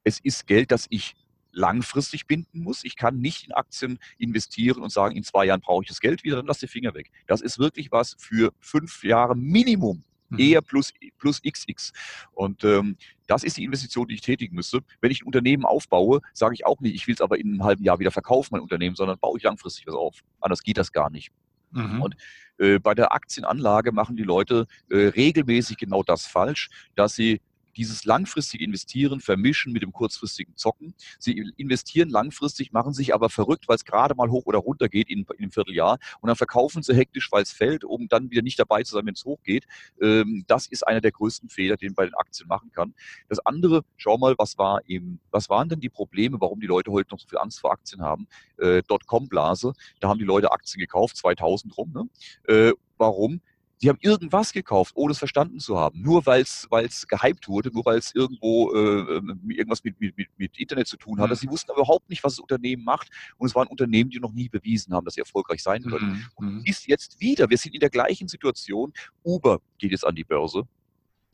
es 0.05 0.19
ist 0.21 0.47
Geld, 0.47 0.71
das 0.71 0.87
ich 0.91 1.15
langfristig 1.53 2.27
binden 2.27 2.61
muss. 2.61 2.85
Ich 2.85 2.97
kann 2.97 3.19
nicht 3.19 3.45
in 3.45 3.53
Aktien 3.53 3.99
investieren 4.19 4.83
und 4.83 4.91
sagen, 4.91 5.17
in 5.17 5.23
zwei 5.23 5.47
Jahren 5.47 5.61
brauche 5.61 5.83
ich 5.83 5.89
das 5.89 6.01
Geld 6.01 6.25
wieder, 6.25 6.37
dann 6.37 6.47
lass 6.47 6.59
die 6.59 6.69
Finger 6.69 6.95
weg. 6.95 7.11
Das 7.27 7.41
ist 7.41 7.59
wirklich 7.59 7.91
was 7.91 8.17
für 8.19 8.53
fünf 8.61 9.03
Jahre 9.05 9.37
Minimum. 9.37 10.05
Mhm. 10.31 10.39
Eher 10.39 10.63
plus, 10.63 10.93
plus 11.19 11.43
XX. 11.43 11.93
Und 12.33 12.65
ähm, 12.65 12.97
das 13.27 13.43
ist 13.43 13.57
die 13.57 13.65
Investition, 13.65 14.07
die 14.07 14.15
ich 14.15 14.21
tätigen 14.21 14.55
müsste. 14.55 14.81
Wenn 15.01 15.11
ich 15.11 15.23
ein 15.23 15.27
Unternehmen 15.27 15.65
aufbaue, 15.65 16.21
sage 16.33 16.55
ich 16.55 16.65
auch 16.65 16.81
nicht, 16.81 16.95
ich 16.95 17.07
will 17.07 17.15
es 17.15 17.21
aber 17.21 17.39
in 17.39 17.49
einem 17.49 17.65
halben 17.65 17.85
Jahr 17.85 17.99
wieder 17.99 18.13
verkaufen, 18.13 18.51
mein 18.53 18.63
Unternehmen, 18.63 18.97
sondern 18.97 19.19
baue 19.19 19.39
ich 19.39 19.43
langfristig 19.43 19.87
was 19.87 19.95
auf. 19.95 20.21
Anders 20.41 20.63
geht 20.63 20.79
das 20.79 20.93
gar 20.93 21.11
nicht. 21.11 21.31
Mhm. 21.73 22.03
Und 22.03 22.17
äh, 22.59 22.79
bei 22.79 22.95
der 22.95 23.13
Aktienanlage 23.13 23.93
machen 23.93 24.17
die 24.17 24.23
Leute 24.23 24.67
äh, 24.91 24.97
regelmäßig 24.97 25.77
genau 25.77 26.03
das 26.03 26.27
falsch, 26.27 26.69
dass 26.95 27.15
sie 27.15 27.41
dieses 27.81 28.05
langfristige 28.05 28.63
Investieren 28.63 29.21
vermischen 29.21 29.73
mit 29.73 29.83
dem 29.83 29.93
kurzfristigen 29.93 30.55
Zocken. 30.55 30.95
Sie 31.19 31.33
investieren 31.57 32.11
langfristig, 32.11 32.73
machen 32.73 32.93
sich 32.93 33.15
aber 33.15 33.31
verrückt, 33.31 33.69
weil 33.69 33.77
es 33.77 33.87
gerade 33.87 34.15
mal 34.15 34.31
hoch 34.31 34.45
oder 34.45 34.59
runter 34.59 34.89
geht 34.91 35.09
in, 35.09 35.21
in 35.21 35.39
einem 35.39 35.51
Vierteljahr 35.51 35.99
und 36.21 36.29
dann 36.29 36.37
verkaufen 36.37 36.83
sie 36.83 36.95
hektisch, 36.95 37.33
weil 37.33 37.43
es 37.43 37.53
fällt, 37.53 37.85
um 37.85 38.07
dann 38.09 38.31
wieder 38.31 38.43
nicht 38.43 38.59
dabei 38.59 38.83
zu 38.83 38.95
sein, 38.95 39.07
wenn 39.07 39.15
es 39.15 39.25
hochgeht. 39.25 39.65
Ähm, 40.01 40.45
das 40.47 40.67
ist 40.67 40.87
einer 40.87 41.01
der 41.01 41.13
größten 41.13 41.49
Fehler, 41.49 41.77
den 41.77 41.89
man 41.89 41.95
bei 41.95 42.05
den 42.05 42.15
Aktien 42.15 42.49
machen 42.49 42.71
kann. 42.71 42.95
Das 43.29 43.39
andere, 43.47 43.83
schau 43.97 44.19
mal, 44.19 44.35
was 44.37 44.59
war 44.59 44.83
eben, 44.87 45.21
was 45.31 45.49
waren 45.49 45.71
denn 45.71 45.81
die 45.81 45.89
Probleme, 45.89 46.39
warum 46.39 46.61
die 46.61 46.67
Leute 46.67 46.93
heute 46.93 47.11
noch 47.11 47.19
so 47.19 47.29
viel 47.29 47.39
Angst 47.39 47.61
vor 47.61 47.73
Aktien 47.73 48.03
haben? 48.03 48.29
Äh, 48.59 48.83
Dotcom-Blase, 48.83 49.73
da 50.01 50.09
haben 50.09 50.19
die 50.19 50.25
Leute 50.25 50.53
Aktien 50.53 50.81
gekauft, 50.81 51.17
2000 51.17 51.77
rum. 51.79 51.93
Ne? 51.93 52.09
Äh, 52.55 52.73
warum? 52.99 53.41
Die 53.83 53.89
haben 53.89 53.99
irgendwas 54.01 54.53
gekauft, 54.53 54.93
ohne 54.95 55.13
es 55.13 55.19
verstanden 55.19 55.59
zu 55.59 55.79
haben. 55.79 56.03
Nur 56.03 56.27
weil 56.27 56.43
es 56.43 57.09
gehypt 57.09 57.49
wurde, 57.49 57.71
nur 57.73 57.85
weil 57.85 57.99
es 57.99 58.15
irgendwo 58.15 58.73
äh, 58.75 59.17
ähm, 59.17 59.41
irgendwas 59.49 59.83
mit, 59.83 59.99
mit, 60.01 60.15
mit 60.37 60.59
Internet 60.59 60.87
zu 60.87 60.97
tun 60.97 61.19
hatte. 61.21 61.33
Mhm. 61.33 61.39
Sie 61.39 61.49
wussten 61.49 61.71
aber 61.71 61.81
überhaupt 61.81 62.11
nicht, 62.11 62.23
was 62.23 62.35
das 62.35 62.41
Unternehmen 62.41 62.85
macht. 62.85 63.09
Und 63.39 63.49
es 63.49 63.55
waren 63.55 63.69
Unternehmen, 63.69 64.11
die 64.11 64.21
noch 64.21 64.33
nie 64.33 64.49
bewiesen 64.49 64.93
haben, 64.93 65.05
dass 65.05 65.15
sie 65.15 65.21
erfolgreich 65.21 65.63
sein 65.63 65.83
können. 65.83 66.11
Mhm. 66.11 66.25
Und 66.35 66.55
mhm. 66.57 66.63
ist 66.65 66.87
jetzt 66.87 67.21
wieder, 67.21 67.49
wir 67.49 67.57
sind 67.57 67.75
in 67.75 67.81
der 67.81 67.91
gleichen 67.91 68.29
Situation. 68.29 68.93
Uber 69.25 69.61
geht 69.79 69.93
jetzt 69.93 70.07
an 70.07 70.15
die 70.15 70.25
Börse 70.25 70.65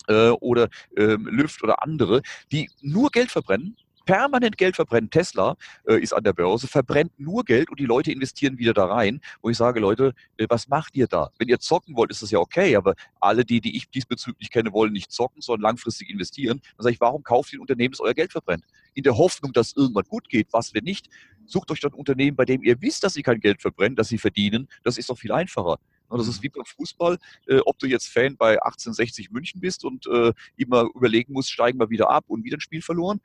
äh, 0.07 0.29
oder 0.29 0.69
ähm, 0.97 1.27
Lyft 1.27 1.63
oder 1.65 1.83
andere, 1.83 2.23
die 2.53 2.71
nur 2.81 3.11
Geld 3.11 3.31
verbrennen, 3.31 3.77
permanent 4.07 4.57
Geld 4.57 4.77
verbrennen. 4.77 5.11
Tesla 5.11 5.57
äh, 5.87 6.01
ist 6.01 6.15
an 6.15 6.25
der 6.25 6.33
Börse, 6.33 6.69
verbrennt 6.69 7.13
nur 7.19 7.45
Geld 7.45 7.69
und 7.69 7.79
die 7.79 7.85
Leute 7.85 8.13
investieren 8.13 8.57
wieder 8.57 8.73
da 8.73 8.87
rein, 8.87 9.21
wo 9.43 9.51
ich 9.51 9.57
sage, 9.59 9.81
Leute, 9.81 10.15
äh, 10.39 10.47
was 10.49 10.69
macht 10.69 10.97
ihr 10.97 11.09
da? 11.09 11.31
Wenn 11.39 11.49
ihr 11.49 11.59
zocken 11.59 11.95
wollt, 11.97 12.11
ist 12.11 12.23
das 12.23 12.31
ja 12.31 12.39
okay, 12.39 12.77
aber 12.77 12.95
alle 13.21 13.45
die, 13.45 13.61
die 13.61 13.77
ich 13.77 13.91
diesbezüglich 13.91 14.51
kenne, 14.51 14.73
wollen 14.73 14.93
nicht 14.93 15.13
zocken, 15.13 15.43
sondern 15.43 15.63
langfristig 15.63 16.09
investieren. 16.09 16.63
Dann 16.77 16.85
sage 16.85 16.95
ich, 16.95 17.01
warum 17.01 17.23
kauft 17.23 17.53
ihr 17.53 17.59
ein 17.59 17.63
Unternehmen, 17.63 17.93
das 17.93 18.01
euer 18.01 18.15
Geld 18.15 18.33
verbrennt? 18.33 18.65
In 18.95 19.03
der 19.03 19.19
Hoffnung, 19.19 19.53
dass 19.53 19.75
irgendwann 19.77 20.05
gut 20.05 20.29
geht. 20.29 20.49
Was, 20.53 20.73
wenn 20.73 20.85
nicht? 20.85 21.09
Sucht 21.45 21.71
euch 21.71 21.81
doch 21.81 21.91
ein 21.91 21.99
Unternehmen, 21.99 22.37
bei 22.37 22.45
dem 22.45 22.63
ihr 22.63 22.81
wisst, 22.81 23.05
dass 23.05 23.15
sie 23.15 23.23
kein 23.23 23.41
Geld 23.41 23.61
verbrennen, 23.61 23.97
dass 23.97 24.09
sie 24.09 24.19
verdienen. 24.19 24.69
Das 24.85 24.97
ist 24.97 25.11
doch 25.11 25.19
viel 25.19 25.33
einfacher. 25.33 25.79
Das 26.09 26.29
ist 26.29 26.41
wie 26.41 26.49
beim 26.49 26.65
Fußball, 26.65 27.19
äh, 27.49 27.59
ob 27.65 27.81
du 27.81 27.87
jetzt 27.87 28.07
Fan 28.09 28.37
bei 28.37 28.63
1860 28.63 29.33
München 29.33 29.61
bist 29.61 29.85
und 29.85 30.07
äh, 30.07 30.33
immer 30.57 30.89
überlegen 30.95 31.33
musst, 31.33 31.51
steigen 31.51 31.81
wir 31.81 31.91
wieder 31.91 32.11
ab 32.11 32.27
und 32.29 32.45
wieder 32.45 32.59
ein 32.59 32.61
Spiel 32.61 32.81
verloren 32.81 33.21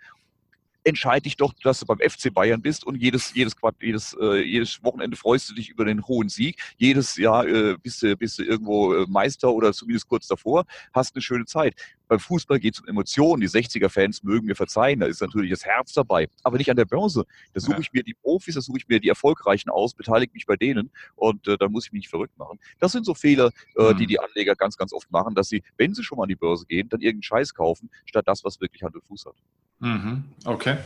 entscheide 0.83 1.23
dich 1.23 1.37
doch, 1.37 1.53
dass 1.63 1.79
du 1.79 1.85
beim 1.85 1.99
FC 1.99 2.33
Bayern 2.33 2.61
bist 2.61 2.85
und 2.85 2.95
jedes, 2.95 3.33
jedes, 3.33 3.55
jedes, 3.79 4.15
äh, 4.19 4.41
jedes 4.41 4.83
Wochenende 4.83 5.17
freust 5.17 5.49
du 5.49 5.53
dich 5.53 5.69
über 5.69 5.85
den 5.85 6.05
hohen 6.07 6.29
Sieg. 6.29 6.57
Jedes 6.77 7.17
Jahr 7.17 7.47
äh, 7.47 7.77
bist, 7.81 8.01
du, 8.01 8.15
bist 8.15 8.39
du 8.39 8.43
irgendwo 8.43 8.93
äh, 8.93 9.05
Meister 9.07 9.51
oder 9.51 9.73
zumindest 9.73 10.07
kurz 10.07 10.27
davor, 10.27 10.65
hast 10.93 11.15
eine 11.15 11.21
schöne 11.21 11.45
Zeit. 11.45 11.75
Beim 12.11 12.19
Fußball 12.19 12.59
geht 12.59 12.73
es 12.73 12.81
um 12.81 12.89
Emotionen. 12.89 13.39
Die 13.39 13.47
60er-Fans 13.47 14.21
mögen 14.23 14.45
mir 14.45 14.55
verzeihen, 14.57 14.99
da 14.99 15.05
ist 15.05 15.21
natürlich 15.21 15.49
das 15.49 15.63
Herz 15.63 15.93
dabei, 15.93 16.27
aber 16.43 16.57
nicht 16.57 16.69
an 16.69 16.75
der 16.75 16.83
Börse. 16.83 17.23
Da 17.53 17.61
suche 17.61 17.79
ich 17.79 17.93
mir 17.93 18.03
die 18.03 18.15
Profis, 18.15 18.55
da 18.55 18.59
suche 18.59 18.79
ich 18.79 18.89
mir 18.89 18.99
die 18.99 19.07
Erfolgreichen 19.07 19.69
aus, 19.69 19.93
beteilige 19.93 20.33
mich 20.33 20.45
bei 20.45 20.57
denen 20.57 20.91
und 21.15 21.47
äh, 21.47 21.57
dann 21.57 21.71
muss 21.71 21.85
ich 21.85 21.93
mich 21.93 22.01
nicht 22.01 22.09
verrückt 22.09 22.37
machen. 22.37 22.59
Das 22.79 22.91
sind 22.91 23.05
so 23.05 23.13
Fehler, 23.13 23.51
äh, 23.77 23.95
die 23.95 24.03
mhm. 24.03 24.07
die 24.07 24.19
Anleger 24.19 24.57
ganz, 24.57 24.75
ganz 24.75 24.91
oft 24.91 25.09
machen, 25.09 25.35
dass 25.35 25.47
sie, 25.47 25.63
wenn 25.77 25.93
sie 25.93 26.03
schon 26.03 26.17
mal 26.17 26.23
an 26.23 26.27
die 26.27 26.35
Börse 26.35 26.65
gehen, 26.65 26.89
dann 26.89 26.99
irgendeinen 26.99 27.23
Scheiß 27.23 27.53
kaufen, 27.53 27.89
statt 28.03 28.27
das, 28.27 28.43
was 28.43 28.59
wirklich 28.59 28.83
Hand 28.83 28.93
und 28.95 29.05
Fuß 29.05 29.27
hat. 29.27 29.35
Mhm. 29.79 30.25
Okay. 30.43 30.79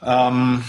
Ähm, 0.00 0.64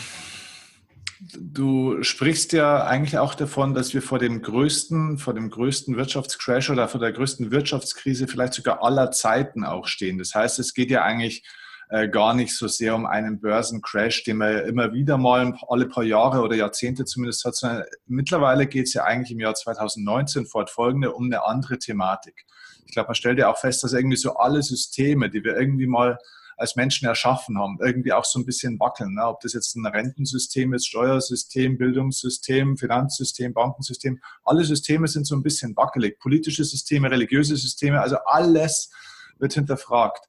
du 1.22 2.02
sprichst 2.02 2.52
ja 2.52 2.84
eigentlich 2.84 3.20
auch 3.20 3.36
davon, 3.36 3.74
dass 3.74 3.94
wir 3.94 4.02
vor 4.02 4.18
dem 4.18 4.42
größten, 4.42 5.20
vor 5.20 5.34
dem 5.34 5.50
größten 5.50 5.96
Wirtschaftscrash 5.96 6.70
oder 6.70 6.88
vor 6.88 7.00
der 7.00 7.12
größten 7.12 7.52
Wirtschaftskrise 7.52 8.28
vielleicht 8.28 8.54
sogar 8.54 8.84
aller 8.84 9.12
Zeiten 9.12 9.64
auch 9.64 9.88
stehen. 9.88 10.18
Das 10.18 10.34
heißt, 10.34 10.58
es 10.58 10.74
geht 10.74 10.90
ja 10.90 11.04
eigentlich 11.04 11.44
äh, 11.90 12.10
gar 12.10 12.34
nicht 12.34 12.56
so 12.56 12.68
sehr 12.68 12.96
um 12.96 13.06
einen 13.06 13.40
Börsencrash, 13.40 14.24
den 14.24 14.38
man 14.38 14.52
ja 14.52 14.60
immer 14.62 14.94
wieder 14.94 15.18
mal 15.18 15.54
alle 15.68 15.88
paar 15.88 16.04
Jahre 16.04 16.42
oder 16.42 16.56
Jahrzehnte 16.56 17.06
zumindest 17.06 17.46
hat, 17.46 17.56
sondern 17.56 17.84
mittlerweile 18.08 18.66
geht 18.66 18.88
es 18.88 18.94
ja 18.94 19.04
eigentlich 19.04 19.32
im 19.32 19.40
Jahr 19.40 19.54
2019 19.54 20.48
fortfolgende 20.48 21.14
um 21.14 21.26
eine 21.26 21.46
andere 21.46 21.78
Thematik. 21.78 22.46
Ich 22.88 22.94
glaube, 22.94 23.08
man 23.08 23.16
stellt 23.16 23.38
ja 23.38 23.52
auch 23.52 23.58
fest, 23.58 23.84
dass 23.84 23.94
irgendwie 23.94 24.18
so 24.18 24.38
alle 24.38 24.64
Systeme, 24.64 25.30
die 25.30 25.44
wir 25.44 25.56
irgendwie 25.56 25.88
mal 25.88 26.18
als 26.58 26.76
Menschen 26.76 27.08
erschaffen 27.08 27.58
haben, 27.58 27.78
irgendwie 27.82 28.14
auch 28.14 28.26
so 28.26 28.40
ein 28.40 28.46
bisschen 28.46 28.80
wackeln. 28.80 29.16
Ne? 29.16 29.26
Ob 29.26 29.40
das 29.42 29.54
jetzt 29.54 29.76
ein 29.76 29.86
Rentensystem 29.86 30.74
ist, 30.74 30.88
Steuersystem, 30.88 31.78
Bildungssystem, 31.78 32.78
Finanzsystem, 32.78 33.54
Bankensystem, 33.54 34.20
alle 34.44 34.64
Systeme 34.64 35.08
sind 35.08 35.26
so 35.26 35.36
ein 35.36 35.44
bisschen 35.44 35.76
wackelig. 35.76 36.20
Politische 36.20 36.64
Systeme, 36.64 37.10
religiöse 37.10 37.56
Systeme, 37.56 38.02
also 38.02 38.18
alles 38.26 38.92
wird 39.40 39.54
hinterfragt. 39.54 40.28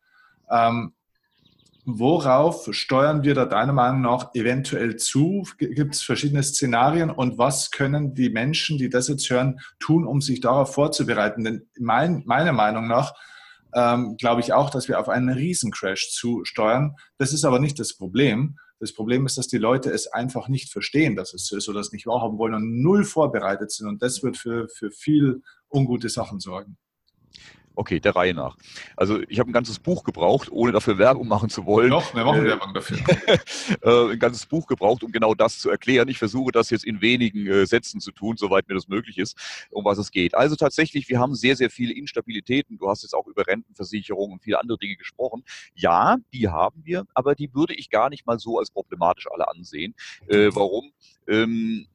Ähm, 0.50 0.92
Worauf 1.84 2.68
steuern 2.70 3.24
wir 3.24 3.34
da 3.34 3.44
deiner 3.44 3.72
Meinung 3.72 4.02
nach 4.02 4.32
eventuell 4.34 4.96
zu? 4.96 5.44
Gibt 5.58 5.96
es 5.96 6.02
verschiedene 6.02 6.44
Szenarien 6.44 7.10
und 7.10 7.38
was 7.38 7.72
können 7.72 8.14
die 8.14 8.30
Menschen, 8.30 8.78
die 8.78 8.88
das 8.88 9.08
jetzt 9.08 9.28
hören, 9.28 9.58
tun, 9.80 10.06
um 10.06 10.20
sich 10.20 10.40
darauf 10.40 10.72
vorzubereiten? 10.72 11.42
Denn 11.42 11.66
mein, 11.80 12.22
meiner 12.24 12.52
Meinung 12.52 12.86
nach 12.86 13.14
ähm, 13.74 14.16
glaube 14.18 14.40
ich 14.40 14.52
auch, 14.52 14.70
dass 14.70 14.88
wir 14.88 15.00
auf 15.00 15.08
einen 15.08 15.28
Riesencrash 15.28 16.10
zusteuern. 16.10 16.96
Das 17.18 17.32
ist 17.32 17.44
aber 17.44 17.58
nicht 17.58 17.78
das 17.78 17.96
Problem. 17.96 18.58
Das 18.80 18.92
Problem 18.92 19.26
ist, 19.26 19.38
dass 19.38 19.46
die 19.46 19.58
Leute 19.58 19.90
es 19.90 20.08
einfach 20.08 20.48
nicht 20.48 20.72
verstehen, 20.72 21.14
dass 21.14 21.34
es 21.34 21.46
so 21.46 21.56
ist 21.56 21.68
oder 21.68 21.80
es 21.80 21.92
nicht 21.92 22.06
wahrhaben 22.06 22.38
wollen 22.38 22.54
und 22.54 22.82
null 22.82 23.04
vorbereitet 23.04 23.70
sind. 23.70 23.86
Und 23.86 24.02
das 24.02 24.22
wird 24.22 24.36
für, 24.36 24.68
für 24.68 24.90
viel 24.90 25.42
ungute 25.70 26.08
Sachen 26.08 26.40
sorgen. 26.40 26.76
Okay, 27.74 28.00
der 28.00 28.14
Reihe 28.14 28.34
nach. 28.34 28.56
Also 28.96 29.20
ich 29.28 29.38
habe 29.38 29.50
ein 29.50 29.52
ganzes 29.52 29.78
Buch 29.78 30.04
gebraucht, 30.04 30.50
ohne 30.50 30.72
dafür 30.72 30.98
Werbung 30.98 31.26
machen 31.28 31.48
zu 31.48 31.64
wollen. 31.64 31.90
Doch, 31.90 32.14
wir 32.14 32.24
machen 32.24 32.44
äh, 32.44 32.48
Werbung 32.48 32.74
dafür. 32.74 32.98
äh, 33.82 34.12
ein 34.12 34.18
ganzes 34.18 34.46
Buch 34.46 34.66
gebraucht, 34.66 35.02
um 35.02 35.12
genau 35.12 35.34
das 35.34 35.58
zu 35.58 35.70
erklären. 35.70 36.08
Ich 36.08 36.18
versuche 36.18 36.52
das 36.52 36.70
jetzt 36.70 36.84
in 36.84 37.00
wenigen 37.00 37.46
äh, 37.46 37.66
Sätzen 37.66 38.00
zu 38.00 38.12
tun, 38.12 38.36
soweit 38.36 38.68
mir 38.68 38.74
das 38.74 38.88
möglich 38.88 39.18
ist, 39.18 39.36
um 39.70 39.84
was 39.84 39.98
es 39.98 40.10
geht. 40.10 40.34
Also 40.34 40.56
tatsächlich, 40.56 41.08
wir 41.08 41.18
haben 41.18 41.34
sehr, 41.34 41.56
sehr 41.56 41.70
viele 41.70 41.94
Instabilitäten. 41.94 42.78
Du 42.78 42.88
hast 42.88 43.02
jetzt 43.02 43.14
auch 43.14 43.26
über 43.26 43.46
Rentenversicherung 43.46 44.32
und 44.32 44.42
viele 44.42 44.60
andere 44.60 44.78
Dinge 44.78 44.96
gesprochen. 44.96 45.44
Ja, 45.74 46.16
die 46.32 46.48
haben 46.48 46.82
wir, 46.84 47.04
aber 47.14 47.34
die 47.34 47.54
würde 47.54 47.74
ich 47.74 47.90
gar 47.90 48.10
nicht 48.10 48.26
mal 48.26 48.38
so 48.38 48.58
als 48.58 48.70
problematisch 48.70 49.26
alle 49.32 49.48
ansehen. 49.48 49.94
Warum? 50.26 50.92
Ähm, 51.28 51.86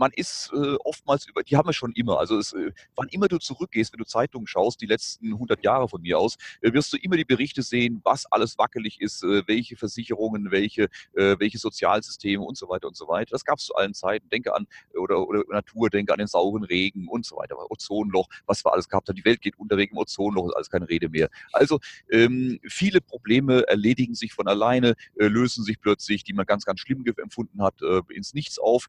man 0.00 0.12
ist 0.14 0.50
äh, 0.54 0.76
oftmals 0.82 1.28
über, 1.28 1.42
die 1.42 1.56
haben 1.58 1.68
wir 1.68 1.74
schon 1.74 1.92
immer. 1.92 2.18
Also 2.18 2.38
es, 2.38 2.54
äh, 2.54 2.72
wann 2.96 3.08
immer 3.08 3.28
du 3.28 3.36
zurückgehst, 3.36 3.92
wenn 3.92 3.98
du 3.98 4.06
Zeitungen 4.06 4.46
schaust, 4.46 4.80
die 4.80 4.86
letzten 4.86 5.34
100 5.34 5.62
Jahre 5.62 5.88
von 5.88 6.00
mir 6.00 6.18
aus, 6.18 6.36
äh, 6.62 6.72
wirst 6.72 6.90
du 6.94 6.96
immer 6.96 7.18
die 7.18 7.26
Berichte 7.26 7.62
sehen, 7.62 8.00
was 8.02 8.24
alles 8.32 8.56
wackelig 8.56 8.98
ist, 9.02 9.22
äh, 9.22 9.46
welche 9.46 9.76
Versicherungen, 9.76 10.50
welche, 10.50 10.84
äh, 11.12 11.36
welche 11.38 11.58
Sozialsysteme 11.58 12.42
und 12.42 12.56
so 12.56 12.70
weiter 12.70 12.88
und 12.88 12.96
so 12.96 13.08
weiter. 13.08 13.32
Das 13.32 13.44
gab 13.44 13.58
es 13.58 13.66
zu 13.66 13.74
allen 13.74 13.92
Zeiten. 13.92 14.30
Denke 14.30 14.54
an 14.54 14.66
oder, 14.94 15.28
oder 15.28 15.44
Natur, 15.50 15.90
denke 15.90 16.14
an 16.14 16.18
den 16.18 16.28
sauren 16.28 16.64
Regen 16.64 17.06
und 17.06 17.26
so 17.26 17.36
weiter. 17.36 17.56
Ozonloch, 17.70 18.28
was 18.46 18.64
wir 18.64 18.72
alles 18.72 18.88
gehabt 18.88 19.06
haben. 19.10 19.16
Die 19.16 19.24
Welt 19.26 19.42
geht 19.42 19.58
unter 19.58 19.76
wegen 19.76 19.98
Ozonloch, 19.98 20.48
ist 20.48 20.54
alles 20.54 20.70
keine 20.70 20.88
Rede 20.88 21.10
mehr. 21.10 21.28
Also 21.52 21.78
ähm, 22.10 22.58
viele 22.66 23.02
Probleme 23.02 23.68
erledigen 23.68 24.14
sich 24.14 24.32
von 24.32 24.48
alleine, 24.48 24.94
äh, 25.18 25.26
lösen 25.26 25.62
sich 25.62 25.78
plötzlich, 25.78 26.24
die 26.24 26.32
man 26.32 26.46
ganz, 26.46 26.64
ganz 26.64 26.80
schlimm 26.80 27.04
empfunden 27.16 27.62
hat, 27.62 27.74
ins 28.10 28.34
Nichts 28.34 28.58
auf. 28.58 28.86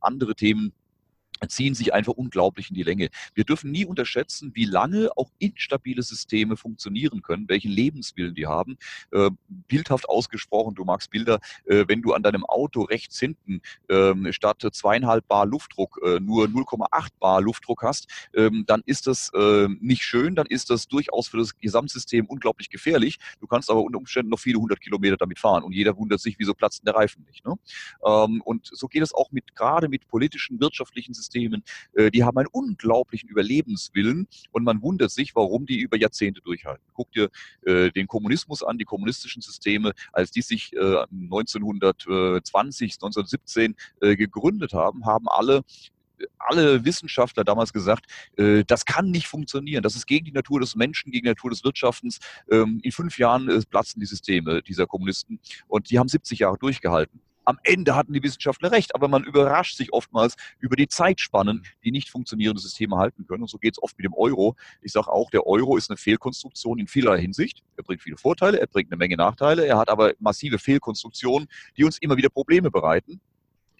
andere 0.00 0.34
Themen 0.34 0.49
Themen 0.50 0.72
ziehen 1.48 1.74
sich 1.74 1.94
einfach 1.94 2.12
unglaublich 2.12 2.70
in 2.70 2.74
die 2.74 2.82
Länge. 2.82 3.08
Wir 3.34 3.44
dürfen 3.44 3.70
nie 3.70 3.84
unterschätzen, 3.84 4.52
wie 4.54 4.64
lange 4.64 5.10
auch 5.16 5.30
instabile 5.38 6.02
Systeme 6.02 6.56
funktionieren 6.56 7.22
können, 7.22 7.48
welchen 7.48 7.70
Lebenswillen 7.70 8.34
die 8.34 8.46
haben. 8.46 8.76
Äh, 9.12 9.30
bildhaft 9.48 10.08
ausgesprochen, 10.08 10.74
du 10.74 10.84
magst 10.84 11.10
Bilder, 11.10 11.40
äh, 11.64 11.84
wenn 11.88 12.02
du 12.02 12.12
an 12.12 12.22
deinem 12.22 12.44
Auto 12.44 12.82
rechts 12.82 13.18
hinten 13.18 13.62
äh, 13.88 14.32
statt 14.32 14.66
zweieinhalb 14.72 15.26
Bar 15.28 15.46
Luftdruck 15.46 16.00
äh, 16.04 16.20
nur 16.20 16.46
0,8 16.46 17.08
Bar 17.18 17.40
Luftdruck 17.40 17.82
hast, 17.82 18.08
ähm, 18.34 18.64
dann 18.66 18.82
ist 18.84 19.06
das 19.06 19.30
äh, 19.34 19.68
nicht 19.80 20.02
schön, 20.02 20.34
dann 20.34 20.46
ist 20.46 20.70
das 20.70 20.88
durchaus 20.88 21.28
für 21.28 21.38
das 21.38 21.56
Gesamtsystem 21.58 22.26
unglaublich 22.26 22.70
gefährlich. 22.70 23.18
Du 23.40 23.46
kannst 23.46 23.70
aber 23.70 23.82
unter 23.82 23.98
Umständen 23.98 24.30
noch 24.30 24.40
viele 24.40 24.58
hundert 24.58 24.80
Kilometer 24.80 25.16
damit 25.16 25.38
fahren 25.38 25.62
und 25.62 25.72
jeder 25.72 25.96
wundert 25.96 26.20
sich, 26.20 26.38
wieso 26.38 26.54
platzen 26.54 26.84
der 26.84 26.94
Reifen 26.94 27.24
nicht. 27.24 27.44
Ne? 27.44 27.56
Ähm, 28.04 28.42
und 28.44 28.68
so 28.72 28.88
geht 28.88 29.02
es 29.02 29.14
auch 29.14 29.30
mit 29.32 29.54
gerade 29.54 29.88
mit 29.88 30.08
politischen, 30.08 30.60
wirtschaftlichen 30.60 31.14
Systemen 31.14 31.29
Systemen, 31.30 31.62
äh, 31.94 32.10
die 32.10 32.24
haben 32.24 32.36
einen 32.38 32.48
unglaublichen 32.50 33.28
Überlebenswillen 33.28 34.26
und 34.50 34.64
man 34.64 34.82
wundert 34.82 35.12
sich, 35.12 35.36
warum 35.36 35.66
die 35.66 35.78
über 35.78 35.96
Jahrzehnte 35.96 36.40
durchhalten. 36.40 36.82
Guck 36.94 37.12
dir 37.12 37.28
äh, 37.64 37.90
den 37.90 38.08
Kommunismus 38.08 38.64
an, 38.64 38.78
die 38.78 38.84
kommunistischen 38.84 39.42
Systeme, 39.42 39.92
als 40.12 40.30
die 40.30 40.42
sich 40.42 40.72
1920, 40.72 42.94
1917 42.94 43.76
gegründet 44.00 44.72
haben, 44.72 45.04
haben 45.06 45.28
alle 45.28 45.62
alle 46.38 46.84
Wissenschaftler 46.84 47.44
damals 47.44 47.72
gesagt, 47.72 48.04
äh, 48.36 48.62
das 48.66 48.84
kann 48.84 49.10
nicht 49.10 49.26
funktionieren. 49.26 49.82
Das 49.82 49.96
ist 49.96 50.06
gegen 50.06 50.26
die 50.26 50.32
Natur 50.32 50.60
des 50.60 50.76
Menschen, 50.76 51.12
gegen 51.12 51.24
die 51.24 51.30
Natur 51.30 51.48
des 51.48 51.64
Wirtschaftens. 51.64 52.18
Ähm, 52.50 52.78
in 52.82 52.92
fünf 52.92 53.18
Jahren 53.18 53.48
äh, 53.48 53.62
platzen 53.70 54.00
die 54.00 54.06
Systeme 54.06 54.60
dieser 54.60 54.86
Kommunisten 54.86 55.40
und 55.66 55.90
die 55.90 55.98
haben 55.98 56.08
70 56.08 56.40
Jahre 56.40 56.58
durchgehalten 56.58 57.22
am 57.50 57.58
Ende 57.64 57.94
hatten 57.94 58.12
die 58.12 58.22
Wissenschaftler 58.22 58.72
recht, 58.72 58.94
aber 58.94 59.08
man 59.08 59.24
überrascht 59.24 59.76
sich 59.76 59.92
oftmals 59.92 60.36
über 60.58 60.76
die 60.76 60.88
Zeitspannen, 60.88 61.64
die 61.84 61.90
nicht 61.90 62.08
funktionierende 62.08 62.62
Systeme 62.62 62.96
halten 62.96 63.26
können. 63.26 63.42
Und 63.42 63.50
so 63.50 63.58
geht 63.58 63.74
es 63.74 63.82
oft 63.82 63.98
mit 63.98 64.04
dem 64.04 64.14
Euro. 64.14 64.56
Ich 64.80 64.92
sage 64.92 65.08
auch, 65.08 65.30
der 65.30 65.46
Euro 65.46 65.76
ist 65.76 65.90
eine 65.90 65.96
Fehlkonstruktion 65.96 66.78
in 66.78 66.86
vielerlei 66.86 67.20
Hinsicht. 67.20 67.62
Er 67.76 67.84
bringt 67.84 68.02
viele 68.02 68.16
Vorteile, 68.16 68.60
er 68.60 68.66
bringt 68.66 68.90
eine 68.90 68.98
Menge 68.98 69.16
Nachteile, 69.16 69.66
er 69.66 69.78
hat 69.78 69.88
aber 69.88 70.12
massive 70.18 70.58
Fehlkonstruktionen, 70.58 71.48
die 71.76 71.84
uns 71.84 71.98
immer 71.98 72.16
wieder 72.16 72.28
Probleme 72.28 72.70
bereiten. 72.70 73.20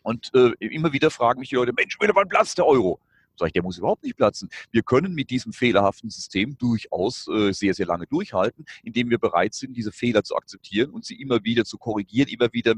Und 0.03 0.31
äh, 0.35 0.53
immer 0.61 0.93
wieder 0.93 1.11
fragen 1.11 1.41
mich 1.41 1.51
die 1.51 1.57
Leute, 1.57 1.73
Mensch, 1.73 1.97
wann 1.99 2.29
platzt 2.29 2.59
der 2.59 2.67
Euro? 2.67 3.01
Sag 3.41 3.47
ich, 3.47 3.53
der 3.55 3.63
muss 3.63 3.79
überhaupt 3.79 4.05
nicht 4.05 4.19
platzen. 4.19 4.51
Wir 4.71 4.83
können 4.83 5.15
mit 5.15 5.31
diesem 5.31 5.55
fehlerhaften 5.55 6.11
System 6.11 6.59
durchaus 6.59 7.27
äh, 7.29 7.53
sehr, 7.53 7.73
sehr 7.73 7.87
lange 7.87 8.07
durchhalten, 8.07 8.67
indem 8.83 9.09
wir 9.09 9.17
bereit 9.19 9.55
sind, 9.55 9.75
diese 9.79 9.93
Fehler 9.93 10.23
zu 10.25 10.37
akzeptieren 10.37 10.91
und 10.91 11.07
sie 11.07 11.15
immer 11.15 11.43
wieder 11.43 11.65
zu 11.65 11.79
korrigieren, 11.79 12.29
immer 12.29 12.53
wieder 12.53 12.75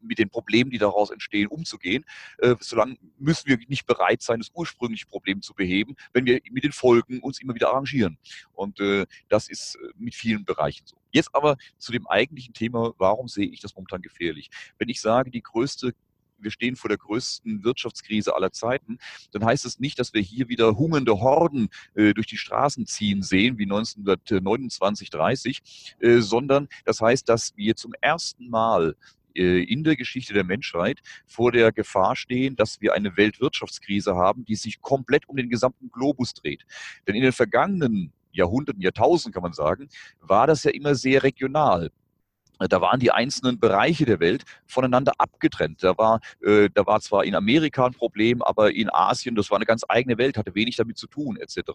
mit 0.00 0.18
den 0.18 0.30
Problemen, 0.30 0.70
die 0.70 0.78
daraus 0.78 1.10
entstehen, 1.10 1.48
umzugehen. 1.48 2.06
Äh, 2.38 2.54
solange 2.60 2.96
müssen 3.18 3.48
wir 3.48 3.58
nicht 3.68 3.86
bereit 3.86 4.22
sein, 4.22 4.40
das 4.40 4.50
ursprüngliche 4.54 5.04
Problem 5.04 5.42
zu 5.42 5.52
beheben, 5.52 5.94
wenn 6.14 6.24
wir 6.24 6.40
mit 6.50 6.64
den 6.64 6.72
Folgen 6.72 7.20
uns 7.20 7.42
immer 7.42 7.54
wieder 7.54 7.68
arrangieren. 7.68 8.16
Und 8.54 8.80
äh, 8.80 9.04
das 9.28 9.50
ist 9.50 9.74
äh, 9.74 9.88
mit 9.98 10.14
vielen 10.14 10.46
Bereichen 10.46 10.86
so. 10.86 10.96
Jetzt 11.10 11.34
aber 11.34 11.58
zu 11.76 11.92
dem 11.92 12.06
eigentlichen 12.06 12.54
Thema, 12.54 12.94
warum 12.96 13.28
sehe 13.28 13.48
ich 13.48 13.60
das 13.60 13.74
momentan 13.74 14.00
gefährlich? 14.00 14.48
Wenn 14.78 14.88
ich 14.88 15.02
sage, 15.02 15.30
die 15.30 15.42
größte 15.42 15.92
wir 16.40 16.50
stehen 16.50 16.76
vor 16.76 16.88
der 16.88 16.98
größten 16.98 17.64
Wirtschaftskrise 17.64 18.34
aller 18.34 18.52
Zeiten, 18.52 18.98
dann 19.32 19.44
heißt 19.44 19.64
es 19.64 19.78
nicht, 19.78 19.98
dass 19.98 20.14
wir 20.14 20.20
hier 20.20 20.48
wieder 20.48 20.76
hungernde 20.76 21.20
Horden 21.20 21.68
äh, 21.94 22.14
durch 22.14 22.26
die 22.26 22.36
Straßen 22.36 22.86
ziehen 22.86 23.22
sehen, 23.22 23.58
wie 23.58 23.64
1929, 23.64 25.10
30, 25.10 25.96
äh, 26.00 26.18
sondern 26.18 26.68
das 26.84 27.00
heißt, 27.00 27.28
dass 27.28 27.56
wir 27.56 27.76
zum 27.76 27.92
ersten 28.00 28.48
Mal 28.48 28.96
äh, 29.34 29.62
in 29.62 29.84
der 29.84 29.96
Geschichte 29.96 30.34
der 30.34 30.44
Menschheit 30.44 31.00
vor 31.26 31.52
der 31.52 31.72
Gefahr 31.72 32.16
stehen, 32.16 32.56
dass 32.56 32.80
wir 32.80 32.94
eine 32.94 33.16
Weltwirtschaftskrise 33.16 34.16
haben, 34.16 34.44
die 34.44 34.56
sich 34.56 34.80
komplett 34.80 35.28
um 35.28 35.36
den 35.36 35.48
gesamten 35.48 35.90
Globus 35.90 36.34
dreht. 36.34 36.64
Denn 37.06 37.14
in 37.14 37.22
den 37.22 37.32
vergangenen 37.32 38.12
Jahrhunderten, 38.32 38.82
Jahrtausenden 38.82 39.32
kann 39.32 39.42
man 39.42 39.52
sagen, 39.52 39.88
war 40.20 40.46
das 40.46 40.64
ja 40.64 40.70
immer 40.70 40.94
sehr 40.94 41.22
regional 41.22 41.90
da 42.58 42.80
waren 42.80 42.98
die 43.00 43.12
einzelnen 43.12 43.60
Bereiche 43.60 44.04
der 44.04 44.20
Welt 44.20 44.44
voneinander 44.66 45.12
abgetrennt. 45.18 45.82
Da 45.82 45.96
war, 45.96 46.20
äh, 46.42 46.68
da 46.72 46.86
war 46.86 47.00
zwar 47.00 47.24
in 47.24 47.34
Amerika 47.34 47.86
ein 47.86 47.94
Problem, 47.94 48.42
aber 48.42 48.72
in 48.74 48.90
Asien, 48.92 49.34
das 49.34 49.50
war 49.50 49.58
eine 49.58 49.66
ganz 49.66 49.84
eigene 49.88 50.18
Welt, 50.18 50.36
hatte 50.36 50.54
wenig 50.54 50.76
damit 50.76 50.98
zu 50.98 51.06
tun, 51.06 51.36
etc. 51.36 51.72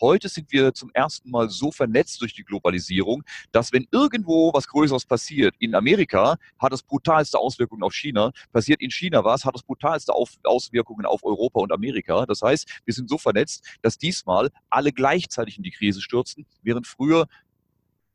Heute 0.00 0.28
sind 0.28 0.52
wir 0.52 0.74
zum 0.74 0.90
ersten 0.92 1.30
Mal 1.30 1.48
so 1.48 1.70
vernetzt 1.70 2.20
durch 2.20 2.34
die 2.34 2.44
Globalisierung, 2.44 3.22
dass 3.52 3.72
wenn 3.72 3.86
irgendwo 3.90 4.52
was 4.52 4.68
Größeres 4.68 5.06
passiert, 5.06 5.54
in 5.58 5.74
Amerika 5.74 6.36
hat 6.58 6.72
es 6.72 6.82
brutalste 6.82 7.38
Auswirkungen 7.38 7.82
auf 7.82 7.94
China, 7.94 8.32
passiert 8.52 8.82
in 8.82 8.90
China 8.90 9.24
was, 9.24 9.44
hat 9.44 9.54
es 9.54 9.62
brutalste 9.62 10.12
auf 10.12 10.30
Auswirkungen 10.44 11.06
auf 11.06 11.24
Europa 11.24 11.60
und 11.60 11.72
Amerika. 11.72 12.26
Das 12.26 12.42
heißt, 12.42 12.82
wir 12.84 12.94
sind 12.94 13.08
so 13.08 13.18
vernetzt, 13.18 13.64
dass 13.82 13.98
diesmal 13.98 14.50
alle 14.68 14.92
gleichzeitig 14.92 15.56
in 15.56 15.62
die 15.62 15.70
Krise 15.70 16.00
stürzen, 16.02 16.46
während 16.62 16.86
früher 16.86 17.26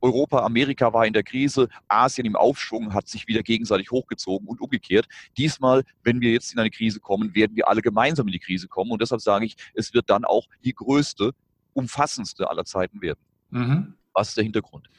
Europa, 0.04 0.44
Amerika 0.44 0.92
war 0.92 1.08
in 1.08 1.14
der 1.14 1.24
Krise, 1.24 1.70
Asien 1.88 2.28
im 2.28 2.36
Aufschwung, 2.36 2.94
hat 2.94 3.08
sich 3.08 3.26
wieder 3.28 3.42
gegenseitig 3.42 3.90
hochgezogen 3.90 4.48
und 4.50 4.60
umgekehrt. 4.60 5.08
Diesmal, 5.38 5.84
wenn 6.04 6.20
wir 6.20 6.34
jetzt 6.34 6.52
in 6.52 6.60
eine 6.60 6.70
Krise 6.70 7.00
kommen, 7.00 7.34
werden 7.34 7.56
wir 7.56 7.70
alle 7.70 7.82
gemeinsam 7.82 8.28
in 8.28 8.34
die 8.34 8.40
Krise 8.40 8.68
kommen. 8.68 8.92
Und 8.92 9.02
deshalb 9.02 9.22
sage 9.22 9.46
ich, 9.46 9.56
es 9.74 9.94
wird 9.94 10.10
dann 10.10 10.26
auch 10.26 10.48
die 10.66 10.74
größte, 10.74 11.32
umfassendste 11.72 12.50
aller 12.50 12.66
Zeiten 12.66 13.02
werden. 13.02 13.20
Mhm. 13.50 13.94
Was 14.14 14.30
ist 14.30 14.38
der 14.38 14.44
Hintergrund? 14.44 14.90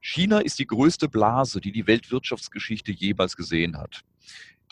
China 0.00 0.40
ist 0.40 0.58
die 0.58 0.66
größte 0.66 1.08
Blase, 1.08 1.60
die 1.60 1.70
die 1.70 1.86
Weltwirtschaftsgeschichte 1.86 2.90
jemals 2.90 3.36
gesehen 3.36 3.78
hat. 3.78 4.00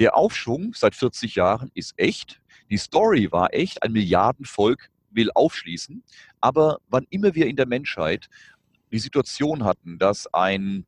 Der 0.01 0.17
Aufschwung 0.17 0.75
seit 0.75 0.97
40 0.97 1.37
Jahren 1.37 1.71
ist 1.75 1.95
echt. 1.97 2.41
Die 2.71 2.77
Story 2.77 3.31
war 3.31 3.55
echt. 3.55 3.85
Ein 3.85 3.93
Milliardenvolk 3.93 4.91
will 5.11 5.31
aufschließen. 5.33 6.03
Aber 6.41 6.79
wann 6.89 7.07
immer 7.11 7.35
wir 7.35 7.47
in 7.47 7.57
der 7.57 7.67
Menschheit 7.67 8.29
die 8.93 8.99
Situation 8.99 9.65
hatten, 9.65 9.99
dass 9.99 10.33
ein 10.33 10.87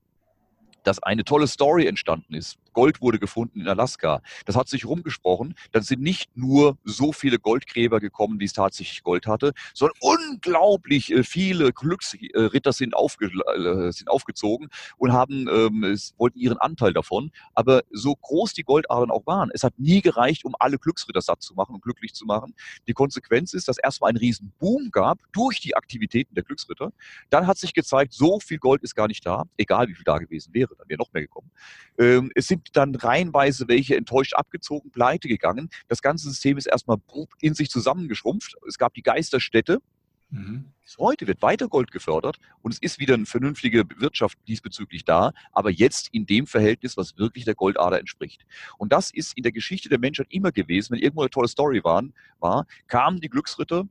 dass 0.84 1.00
eine 1.02 1.24
tolle 1.24 1.46
Story 1.46 1.86
entstanden 1.86 2.34
ist, 2.34 2.58
Gold 2.72 3.00
wurde 3.00 3.18
gefunden 3.18 3.60
in 3.60 3.68
Alaska. 3.68 4.22
Das 4.46 4.56
hat 4.56 4.68
sich 4.68 4.84
rumgesprochen. 4.84 5.54
Dann 5.72 5.82
sind 5.82 6.02
nicht 6.02 6.36
nur 6.36 6.78
so 6.84 7.12
viele 7.12 7.38
Goldgräber 7.38 8.00
gekommen, 8.00 8.40
wie 8.40 8.44
es 8.44 8.52
tatsächlich 8.52 9.02
Gold 9.02 9.26
hatte, 9.26 9.52
sondern 9.74 9.96
unglaublich 10.00 11.12
äh, 11.12 11.24
viele 11.24 11.72
Glücksritter 11.72 12.72
sind, 12.72 12.94
aufge, 12.94 13.26
äh, 13.26 13.92
sind 13.92 14.08
aufgezogen 14.08 14.68
und 14.98 15.12
haben, 15.12 15.48
ähm, 15.48 15.98
wollten 16.16 16.38
ihren 16.38 16.58
Anteil 16.58 16.92
davon. 16.92 17.30
Aber 17.54 17.82
so 17.90 18.14
groß 18.14 18.54
die 18.54 18.62
Goldadern 18.62 19.10
auch 19.10 19.26
waren, 19.26 19.50
es 19.52 19.64
hat 19.64 19.78
nie 19.78 20.00
gereicht, 20.00 20.44
um 20.44 20.54
alle 20.58 20.78
Glücksritter 20.78 21.20
satt 21.20 21.42
zu 21.42 21.54
machen 21.54 21.74
und 21.74 21.82
glücklich 21.82 22.14
zu 22.14 22.24
machen. 22.24 22.54
Die 22.88 22.92
Konsequenz 22.92 23.54
ist, 23.54 23.68
dass 23.68 23.78
erstmal 23.78 24.10
einen 24.10 24.18
riesen 24.18 24.52
Boom 24.58 24.90
gab 24.90 25.18
durch 25.32 25.60
die 25.60 25.76
Aktivitäten 25.76 26.34
der 26.34 26.44
Glücksritter. 26.44 26.92
Dann 27.30 27.46
hat 27.46 27.58
sich 27.58 27.74
gezeigt, 27.74 28.12
so 28.12 28.40
viel 28.40 28.58
Gold 28.58 28.82
ist 28.82 28.94
gar 28.94 29.08
nicht 29.08 29.24
da, 29.26 29.44
egal 29.56 29.88
wie 29.88 29.94
viel 29.94 30.04
da 30.04 30.18
gewesen 30.18 30.54
wäre, 30.54 30.74
dann 30.76 30.88
wäre 30.88 30.98
noch 30.98 31.12
mehr 31.12 31.22
gekommen. 31.22 31.50
Ähm, 31.98 32.30
es 32.34 32.46
sind 32.46 32.61
dann 32.72 32.94
reihenweise 32.94 33.68
welche 33.68 33.96
enttäuscht 33.96 34.34
abgezogen, 34.34 34.90
pleite 34.90 35.28
gegangen. 35.28 35.70
Das 35.88 36.02
ganze 36.02 36.28
System 36.28 36.56
ist 36.58 36.66
erstmal 36.66 36.98
in 37.40 37.54
sich 37.54 37.70
zusammengeschrumpft. 37.70 38.56
Es 38.66 38.78
gab 38.78 38.94
die 38.94 39.02
Geisterstädte. 39.02 39.80
Mhm. 40.30 40.72
Heute 40.98 41.26
wird 41.26 41.42
weiter 41.42 41.68
Gold 41.68 41.90
gefördert 41.90 42.38
und 42.62 42.72
es 42.72 42.78
ist 42.78 42.98
wieder 42.98 43.14
eine 43.14 43.26
vernünftige 43.26 43.84
Wirtschaft 43.98 44.38
diesbezüglich 44.48 45.04
da, 45.04 45.32
aber 45.52 45.70
jetzt 45.70 46.08
in 46.12 46.26
dem 46.26 46.46
Verhältnis, 46.46 46.96
was 46.96 47.16
wirklich 47.16 47.44
der 47.44 47.54
Goldader 47.54 47.98
entspricht. 47.98 48.44
Und 48.78 48.92
das 48.92 49.10
ist 49.10 49.36
in 49.36 49.42
der 49.42 49.52
Geschichte 49.52 49.88
der 49.88 49.98
Menschheit 49.98 50.26
immer 50.30 50.52
gewesen. 50.52 50.92
Wenn 50.92 51.00
irgendwo 51.00 51.22
eine 51.22 51.30
tolle 51.30 51.48
Story 51.48 51.84
waren, 51.84 52.14
war, 52.40 52.66
kamen 52.88 53.20
die 53.20 53.28
Glücksritter, 53.28 53.86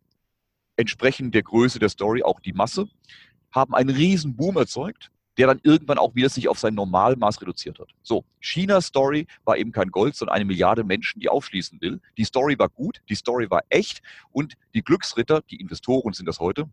entsprechend 0.75 1.33
der 1.35 1.43
Größe 1.43 1.79
der 1.79 1.89
Story 1.89 2.23
auch 2.23 2.39
die 2.39 2.53
Masse, 2.53 2.87
haben 3.51 3.75
einen 3.75 3.89
riesen 3.89 4.35
Boom 4.35 4.57
erzeugt 4.57 5.11
der 5.41 5.47
dann 5.47 5.59
irgendwann 5.63 5.97
auch 5.97 6.13
wieder 6.13 6.29
sich 6.29 6.47
auf 6.47 6.59
sein 6.59 6.75
Normalmaß 6.75 7.41
reduziert 7.41 7.79
hat. 7.79 7.87
So, 8.03 8.25
Chinas 8.41 8.85
Story 8.85 9.25
war 9.43 9.57
eben 9.57 9.71
kein 9.71 9.89
Gold, 9.89 10.15
sondern 10.15 10.35
eine 10.35 10.45
Milliarde 10.45 10.83
Menschen, 10.83 11.19
die 11.19 11.29
aufschließen 11.29 11.81
will. 11.81 11.99
Die 12.15 12.25
Story 12.25 12.59
war 12.59 12.69
gut, 12.69 13.01
die 13.09 13.15
Story 13.15 13.49
war 13.49 13.61
echt 13.69 14.03
und 14.31 14.53
die 14.75 14.83
Glücksritter, 14.83 15.41
die 15.49 15.55
Investoren 15.55 16.13
sind 16.13 16.27
das 16.27 16.39
heute, 16.39 16.69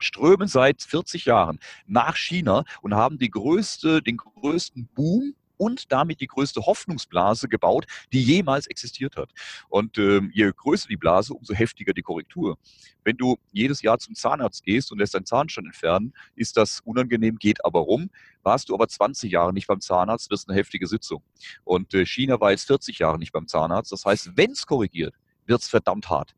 strömen 0.00 0.48
seit 0.48 0.82
40 0.82 1.26
Jahren 1.26 1.60
nach 1.86 2.16
China 2.16 2.64
und 2.82 2.94
haben 2.94 3.16
größte, 3.30 4.02
den 4.02 4.16
größten 4.16 4.88
Boom 4.92 5.36
und 5.60 5.92
damit 5.92 6.22
die 6.22 6.26
größte 6.26 6.62
Hoffnungsblase 6.64 7.46
gebaut, 7.46 7.84
die 8.14 8.22
jemals 8.22 8.66
existiert 8.66 9.16
hat. 9.16 9.30
Und 9.68 9.98
ähm, 9.98 10.30
je 10.32 10.50
größer 10.56 10.88
die 10.88 10.96
Blase, 10.96 11.34
umso 11.34 11.52
heftiger 11.52 11.92
die 11.92 12.00
Korrektur. 12.00 12.56
Wenn 13.04 13.18
du 13.18 13.36
jedes 13.52 13.82
Jahr 13.82 13.98
zum 13.98 14.14
Zahnarzt 14.14 14.64
gehst 14.64 14.90
und 14.90 14.98
lässt 14.98 15.14
deinen 15.14 15.26
Zahnstein 15.26 15.66
entfernen, 15.66 16.14
ist 16.34 16.56
das 16.56 16.80
unangenehm, 16.80 17.36
geht 17.36 17.62
aber 17.62 17.80
rum. 17.80 18.08
Warst 18.42 18.70
du 18.70 18.74
aber 18.74 18.88
20 18.88 19.30
Jahre 19.30 19.52
nicht 19.52 19.66
beim 19.66 19.82
Zahnarzt, 19.82 20.30
wird 20.30 20.40
es 20.40 20.48
eine 20.48 20.56
heftige 20.56 20.86
Sitzung. 20.86 21.22
Und 21.64 21.92
äh, 21.92 22.06
China 22.06 22.40
war 22.40 22.52
jetzt 22.52 22.66
40 22.66 22.98
Jahre 22.98 23.18
nicht 23.18 23.32
beim 23.32 23.46
Zahnarzt. 23.46 23.92
Das 23.92 24.06
heißt, 24.06 24.30
wenn 24.36 24.52
es 24.52 24.64
korrigiert, 24.66 25.14
wird 25.44 25.60
es 25.60 25.68
verdammt 25.68 26.08
hart 26.08 26.34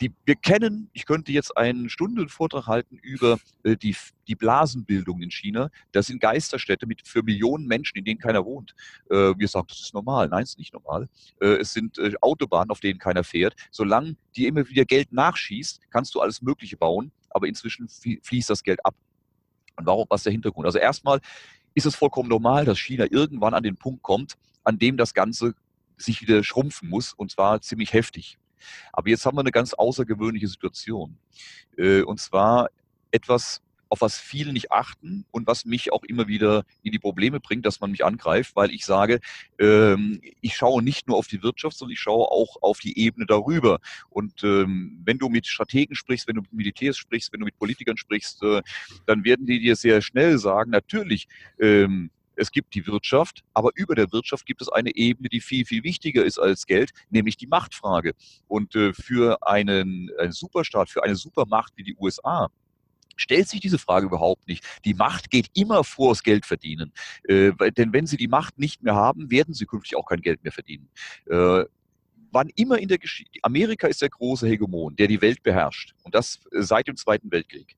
die, 0.00 0.12
wir 0.24 0.36
kennen, 0.36 0.90
ich 0.92 1.06
könnte 1.06 1.32
jetzt 1.32 1.56
einen 1.56 1.88
Stundenvortrag 1.88 2.66
halten 2.66 2.98
über 2.98 3.38
äh, 3.64 3.76
die, 3.76 3.96
die 4.28 4.34
Blasenbildung 4.34 5.20
in 5.22 5.30
China. 5.30 5.70
Das 5.92 6.06
sind 6.06 6.20
Geisterstädte 6.20 6.86
mit, 6.86 7.06
für 7.06 7.22
Millionen 7.22 7.66
Menschen, 7.66 7.98
in 7.98 8.04
denen 8.04 8.20
keiner 8.20 8.44
wohnt. 8.44 8.74
Äh, 9.10 9.34
wir 9.36 9.48
sagen, 9.48 9.66
das 9.68 9.80
ist 9.80 9.94
normal. 9.94 10.28
Nein, 10.28 10.44
es 10.44 10.50
ist 10.50 10.58
nicht 10.58 10.72
normal. 10.72 11.08
Äh, 11.40 11.56
es 11.56 11.72
sind 11.72 11.98
äh, 11.98 12.12
Autobahnen, 12.20 12.70
auf 12.70 12.80
denen 12.80 12.98
keiner 12.98 13.24
fährt. 13.24 13.54
Solange 13.70 14.16
dir 14.36 14.48
immer 14.48 14.68
wieder 14.68 14.84
Geld 14.84 15.12
nachschießt, 15.12 15.80
kannst 15.90 16.14
du 16.14 16.20
alles 16.20 16.42
Mögliche 16.42 16.76
bauen, 16.76 17.10
aber 17.30 17.48
inzwischen 17.48 17.88
fließt 17.88 18.50
das 18.50 18.62
Geld 18.62 18.84
ab. 18.84 18.94
Und 19.76 19.86
warum, 19.86 20.06
was 20.08 20.20
ist 20.20 20.26
der 20.26 20.32
Hintergrund? 20.32 20.66
Also 20.66 20.78
erstmal 20.78 21.20
ist 21.74 21.86
es 21.86 21.96
vollkommen 21.96 22.28
normal, 22.28 22.64
dass 22.64 22.78
China 22.78 23.06
irgendwann 23.10 23.54
an 23.54 23.62
den 23.62 23.76
Punkt 23.76 24.02
kommt, 24.02 24.34
an 24.64 24.78
dem 24.78 24.96
das 24.96 25.14
Ganze 25.14 25.54
sich 25.96 26.20
wieder 26.22 26.44
schrumpfen 26.44 26.88
muss, 26.88 27.12
und 27.12 27.30
zwar 27.30 27.60
ziemlich 27.60 27.92
heftig. 27.92 28.38
Aber 28.92 29.08
jetzt 29.08 29.24
haben 29.26 29.36
wir 29.36 29.40
eine 29.40 29.50
ganz 29.50 29.74
außergewöhnliche 29.74 30.48
Situation. 30.48 31.18
Äh, 31.76 32.02
und 32.02 32.20
zwar 32.20 32.68
etwas, 33.10 33.62
auf 33.88 34.00
was 34.00 34.18
viele 34.18 34.52
nicht 34.52 34.70
achten 34.70 35.24
und 35.30 35.46
was 35.46 35.64
mich 35.64 35.92
auch 35.92 36.04
immer 36.04 36.28
wieder 36.28 36.64
in 36.82 36.92
die 36.92 36.98
Probleme 36.98 37.40
bringt, 37.40 37.64
dass 37.66 37.80
man 37.80 37.90
mich 37.90 38.04
angreift, 38.04 38.54
weil 38.54 38.70
ich 38.70 38.84
sage, 38.84 39.20
ähm, 39.58 40.20
ich 40.40 40.56
schaue 40.56 40.82
nicht 40.82 41.08
nur 41.08 41.16
auf 41.16 41.26
die 41.26 41.42
Wirtschaft, 41.42 41.76
sondern 41.76 41.94
ich 41.94 42.00
schaue 42.00 42.26
auch 42.30 42.56
auf 42.60 42.80
die 42.80 42.98
Ebene 42.98 43.26
darüber. 43.26 43.80
Und 44.10 44.44
ähm, 44.44 45.00
wenn 45.04 45.18
du 45.18 45.28
mit 45.28 45.46
Strategen 45.46 45.96
sprichst, 45.96 46.28
wenn 46.28 46.36
du 46.36 46.42
mit 46.42 46.52
Militärs 46.52 46.98
sprichst, 46.98 47.32
wenn 47.32 47.40
du 47.40 47.46
mit 47.46 47.58
Politikern 47.58 47.96
sprichst, 47.96 48.42
äh, 48.42 48.62
dann 49.06 49.24
werden 49.24 49.46
die 49.46 49.60
dir 49.60 49.76
sehr 49.76 50.02
schnell 50.02 50.38
sagen, 50.38 50.70
natürlich, 50.70 51.28
ähm, 51.58 52.10
es 52.38 52.50
gibt 52.50 52.74
die 52.74 52.86
Wirtschaft, 52.86 53.44
aber 53.54 53.70
über 53.74 53.94
der 53.94 54.12
Wirtschaft 54.12 54.46
gibt 54.46 54.62
es 54.62 54.68
eine 54.68 54.94
Ebene, 54.94 55.28
die 55.28 55.40
viel, 55.40 55.64
viel 55.64 55.82
wichtiger 55.82 56.24
ist 56.24 56.38
als 56.38 56.66
Geld, 56.66 56.90
nämlich 57.10 57.36
die 57.36 57.46
Machtfrage. 57.46 58.14
Und 58.46 58.74
äh, 58.74 58.92
für 58.92 59.46
einen, 59.46 60.10
einen 60.18 60.32
Superstaat, 60.32 60.88
für 60.88 61.04
eine 61.04 61.16
Supermacht 61.16 61.72
wie 61.76 61.84
die 61.84 61.96
USA, 61.96 62.48
stellt 63.16 63.48
sich 63.48 63.60
diese 63.60 63.78
Frage 63.78 64.06
überhaupt 64.06 64.46
nicht. 64.46 64.64
Die 64.84 64.94
Macht 64.94 65.30
geht 65.30 65.48
immer 65.54 65.84
vor 65.84 66.10
das 66.12 66.22
Geld 66.22 66.46
verdienen. 66.46 66.92
Äh, 67.24 67.52
denn 67.76 67.92
wenn 67.92 68.06
sie 68.06 68.16
die 68.16 68.28
Macht 68.28 68.58
nicht 68.58 68.82
mehr 68.82 68.94
haben, 68.94 69.30
werden 69.30 69.54
sie 69.54 69.66
künftig 69.66 69.96
auch 69.96 70.06
kein 70.06 70.20
Geld 70.20 70.42
mehr 70.44 70.52
verdienen. 70.52 70.88
Äh, 71.26 71.64
wann 72.30 72.50
immer 72.56 72.78
in 72.78 72.88
der 72.88 72.98
Geschichte, 72.98 73.38
Amerika 73.42 73.88
ist 73.88 74.02
der 74.02 74.10
große 74.10 74.46
Hegemon, 74.46 74.96
der 74.96 75.08
die 75.08 75.20
Welt 75.20 75.42
beherrscht. 75.42 75.94
Und 76.04 76.14
das 76.14 76.40
äh, 76.52 76.62
seit 76.62 76.86
dem 76.86 76.96
Zweiten 76.96 77.30
Weltkrieg. 77.30 77.76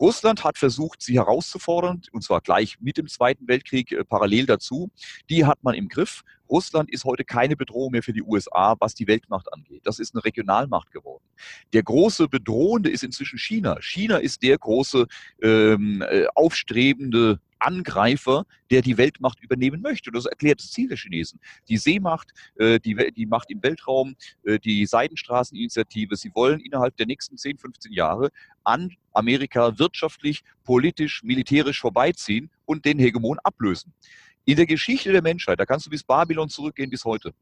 Russland 0.00 0.44
hat 0.44 0.58
versucht, 0.58 1.02
sie 1.02 1.14
herauszufordern, 1.14 2.02
und 2.12 2.22
zwar 2.22 2.40
gleich 2.40 2.78
mit 2.80 2.96
dem 2.96 3.08
Zweiten 3.08 3.48
Weltkrieg 3.48 3.92
äh, 3.92 4.04
parallel 4.04 4.46
dazu. 4.46 4.90
Die 5.28 5.44
hat 5.44 5.62
man 5.62 5.74
im 5.74 5.88
Griff. 5.88 6.22
Russland 6.48 6.90
ist 6.90 7.04
heute 7.04 7.24
keine 7.24 7.56
Bedrohung 7.56 7.92
mehr 7.92 8.02
für 8.02 8.12
die 8.12 8.22
USA, 8.22 8.74
was 8.78 8.94
die 8.94 9.06
Weltmacht 9.06 9.52
angeht. 9.52 9.82
Das 9.84 9.98
ist 9.98 10.14
eine 10.14 10.24
Regionalmacht 10.24 10.90
geworden. 10.92 11.24
Der 11.72 11.82
große 11.82 12.28
Bedrohende 12.28 12.90
ist 12.90 13.04
inzwischen 13.04 13.38
China. 13.38 13.78
China 13.80 14.16
ist 14.16 14.42
der 14.42 14.56
große 14.56 15.06
ähm, 15.42 16.02
äh, 16.08 16.26
aufstrebende 16.34 17.40
Angreifer, 17.58 18.44
der 18.70 18.82
die 18.82 18.96
Weltmacht 18.96 19.40
übernehmen 19.42 19.80
möchte. 19.82 20.10
Das 20.10 20.26
erklärt 20.26 20.60
das 20.60 20.70
Ziel 20.70 20.88
der 20.88 20.96
Chinesen. 20.96 21.40
Die 21.68 21.76
Seemacht, 21.76 22.32
äh, 22.56 22.78
die, 22.78 23.12
die 23.12 23.26
Macht 23.26 23.50
im 23.50 23.62
Weltraum, 23.62 24.14
äh, 24.44 24.58
die 24.58 24.86
Seidenstraßeninitiative. 24.86 26.16
Sie 26.16 26.30
wollen 26.34 26.60
innerhalb 26.60 26.96
der 26.96 27.06
nächsten 27.06 27.36
10, 27.36 27.58
15 27.58 27.92
Jahre 27.92 28.30
an 28.64 28.96
Amerika 29.12 29.78
wirtschaftlich, 29.78 30.42
politisch, 30.64 31.22
militärisch 31.22 31.80
vorbeiziehen 31.80 32.50
und 32.64 32.84
den 32.84 32.98
Hegemon 32.98 33.38
ablösen. 33.42 33.92
In 34.44 34.56
der 34.56 34.66
Geschichte 34.66 35.12
der 35.12 35.22
Menschheit, 35.22 35.60
da 35.60 35.66
kannst 35.66 35.86
du 35.86 35.90
bis 35.90 36.02
Babylon 36.02 36.48
zurückgehen 36.48 36.88
bis 36.88 37.04
heute. 37.04 37.34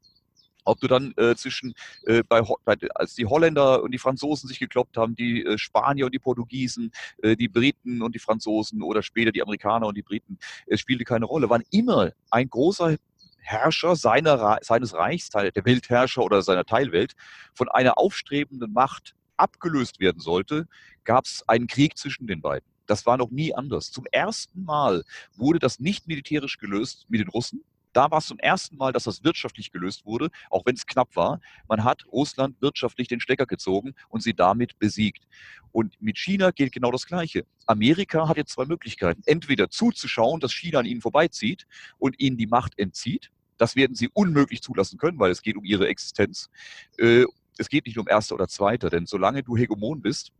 Ob 0.67 0.81
du 0.81 0.89
dann 0.89 1.15
äh, 1.17 1.35
zwischen, 1.37 1.75
äh, 2.07 2.23
bei, 2.29 2.43
bei, 2.65 2.77
als 2.95 3.15
die 3.15 3.27
Holländer 3.27 3.83
und 3.83 3.93
die 3.93 3.99
Franzosen 3.99 4.49
sich 4.49 4.59
gekloppt 4.59 4.97
haben, 4.97 5.15
die 5.15 5.45
äh, 5.45 5.59
Spanier 5.59 6.07
und 6.07 6.15
die 6.15 6.19
Portugiesen, 6.19 6.91
äh, 7.23 7.37
die 7.37 7.49
Briten 7.49 8.03
und 8.03 8.15
die 8.15 8.19
Franzosen 8.19 8.83
oder 8.83 9.03
später 9.03 9.33
die 9.33 9.43
Amerikaner 9.43 9.87
und 9.87 9.97
die 9.97 10.03
Briten, 10.03 10.39
es 10.67 10.81
spielte 10.81 11.05
keine 11.05 11.25
Rolle, 11.25 11.49
waren 11.49 11.63
immer 11.71 12.13
ein 12.31 12.51
großer 12.51 12.97
Herrscher 13.39 13.95
seiner, 13.95 14.59
seines 14.63 14.93
Reichs, 14.93 15.31
der 15.31 15.65
Weltherrscher 15.65 16.23
oder 16.23 16.43
seiner 16.43 16.65
Teilwelt, 16.65 17.15
von 17.55 17.69
einer 17.69 17.97
aufstrebenden 17.97 18.73
Macht 18.73 19.15
abgelöst 19.37 20.01
werden 20.01 20.21
sollte, 20.21 20.67
gab 21.05 21.27
es 21.27 21.45
einen 21.47 21.69
Krieg 21.69 21.97
zwischen 21.97 22.27
den 22.27 22.41
beiden. 22.41 22.67
Das 22.87 23.07
war 23.07 23.17
noch 23.17 23.31
nie 23.31 23.55
anders. 23.55 23.91
Zum 23.91 24.07
ersten 24.11 24.65
Mal 24.65 25.05
wurde 25.35 25.59
das 25.59 25.79
nicht 25.79 26.09
militärisch 26.09 26.59
gelöst 26.59 27.07
mit 27.09 27.21
den 27.21 27.29
Russen, 27.29 27.65
da 27.97 28.11
war 28.11 28.19
es 28.19 28.27
zum 28.27 28.39
ersten 28.39 28.77
Mal, 28.77 28.93
dass 28.93 29.05
das 29.05 29.25
wirtschaftlich 29.25 29.73
gelöst 29.73 30.05
wurde, 30.05 30.29
auch 30.51 30.67
wenn 30.67 30.75
es 30.75 30.85
knapp 30.85 31.17
war. 31.17 31.41
Man 31.67 31.83
hat 31.83 32.05
Russland 32.13 32.61
wirtschaftlich 32.61 33.09
den 33.09 33.21
Stecker 33.21 33.47
gezogen 33.47 33.95
und 34.11 34.23
sie 34.23 34.35
damit 34.35 34.79
besiegt. 34.79 35.27
Und 35.73 35.95
mit 36.01 36.19
China 36.19 36.51
gilt 36.51 36.73
genau 36.73 36.91
das 36.91 37.07
Gleiche. 37.07 37.47
Amerika 37.67 38.29
hat 38.29 38.37
jetzt 38.37 38.53
zwei 38.53 38.67
Möglichkeiten. 38.67 39.23
Entweder 39.25 39.71
zuzuschauen, 39.71 40.41
dass 40.41 40.53
China 40.53 40.81
an 40.81 40.87
ihnen 40.87 41.01
vorbeizieht 41.01 41.67
und 41.97 42.21
ihnen 42.21 42.37
die 42.37 42.47
Macht 42.47 42.79
entzieht. 42.79 43.31
Das 43.57 43.77
werden 43.77 43.97
sie 43.97 44.11
unmöglich 44.13 44.61
zulassen 44.61 44.99
können, 44.99 45.19
weil 45.19 45.31
es 45.31 45.41
geht 45.41 45.57
um 45.57 45.65
ihre 45.65 45.89
Existenz. 45.89 46.51
Äh, 46.99 47.25
es 47.57 47.71
geht 47.71 47.87
nicht 47.87 47.97
um 47.97 48.07
Erster 48.07 48.35
oder 48.35 48.49
Zweiter, 48.49 48.91
denn 48.91 49.07
solange 49.07 49.43
du 49.43 49.57
Hegemon 49.57 50.03
bist, 50.03 50.33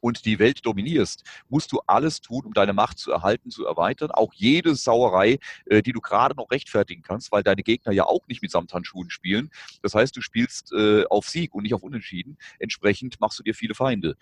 und 0.00 0.24
die 0.24 0.38
Welt 0.38 0.64
dominierst, 0.64 1.24
musst 1.48 1.72
du 1.72 1.80
alles 1.86 2.20
tun, 2.20 2.44
um 2.44 2.52
deine 2.52 2.72
Macht 2.72 2.98
zu 2.98 3.12
erhalten, 3.12 3.50
zu 3.50 3.66
erweitern. 3.66 4.10
Auch 4.10 4.32
jede 4.34 4.74
Sauerei, 4.74 5.38
äh, 5.66 5.82
die 5.82 5.92
du 5.92 6.00
gerade 6.00 6.34
noch 6.34 6.50
rechtfertigen 6.50 7.02
kannst, 7.02 7.32
weil 7.32 7.42
deine 7.42 7.62
Gegner 7.62 7.92
ja 7.92 8.04
auch 8.04 8.26
nicht 8.26 8.42
mit 8.42 8.50
Samthandschuhen 8.50 9.10
spielen. 9.10 9.50
Das 9.82 9.94
heißt, 9.94 10.16
du 10.16 10.20
spielst 10.20 10.72
äh, 10.72 11.04
auf 11.06 11.28
Sieg 11.28 11.54
und 11.54 11.62
nicht 11.62 11.74
auf 11.74 11.82
Unentschieden. 11.82 12.36
Entsprechend 12.58 13.20
machst 13.20 13.38
du 13.38 13.42
dir 13.42 13.54
viele 13.54 13.74
Feinde. 13.74 14.16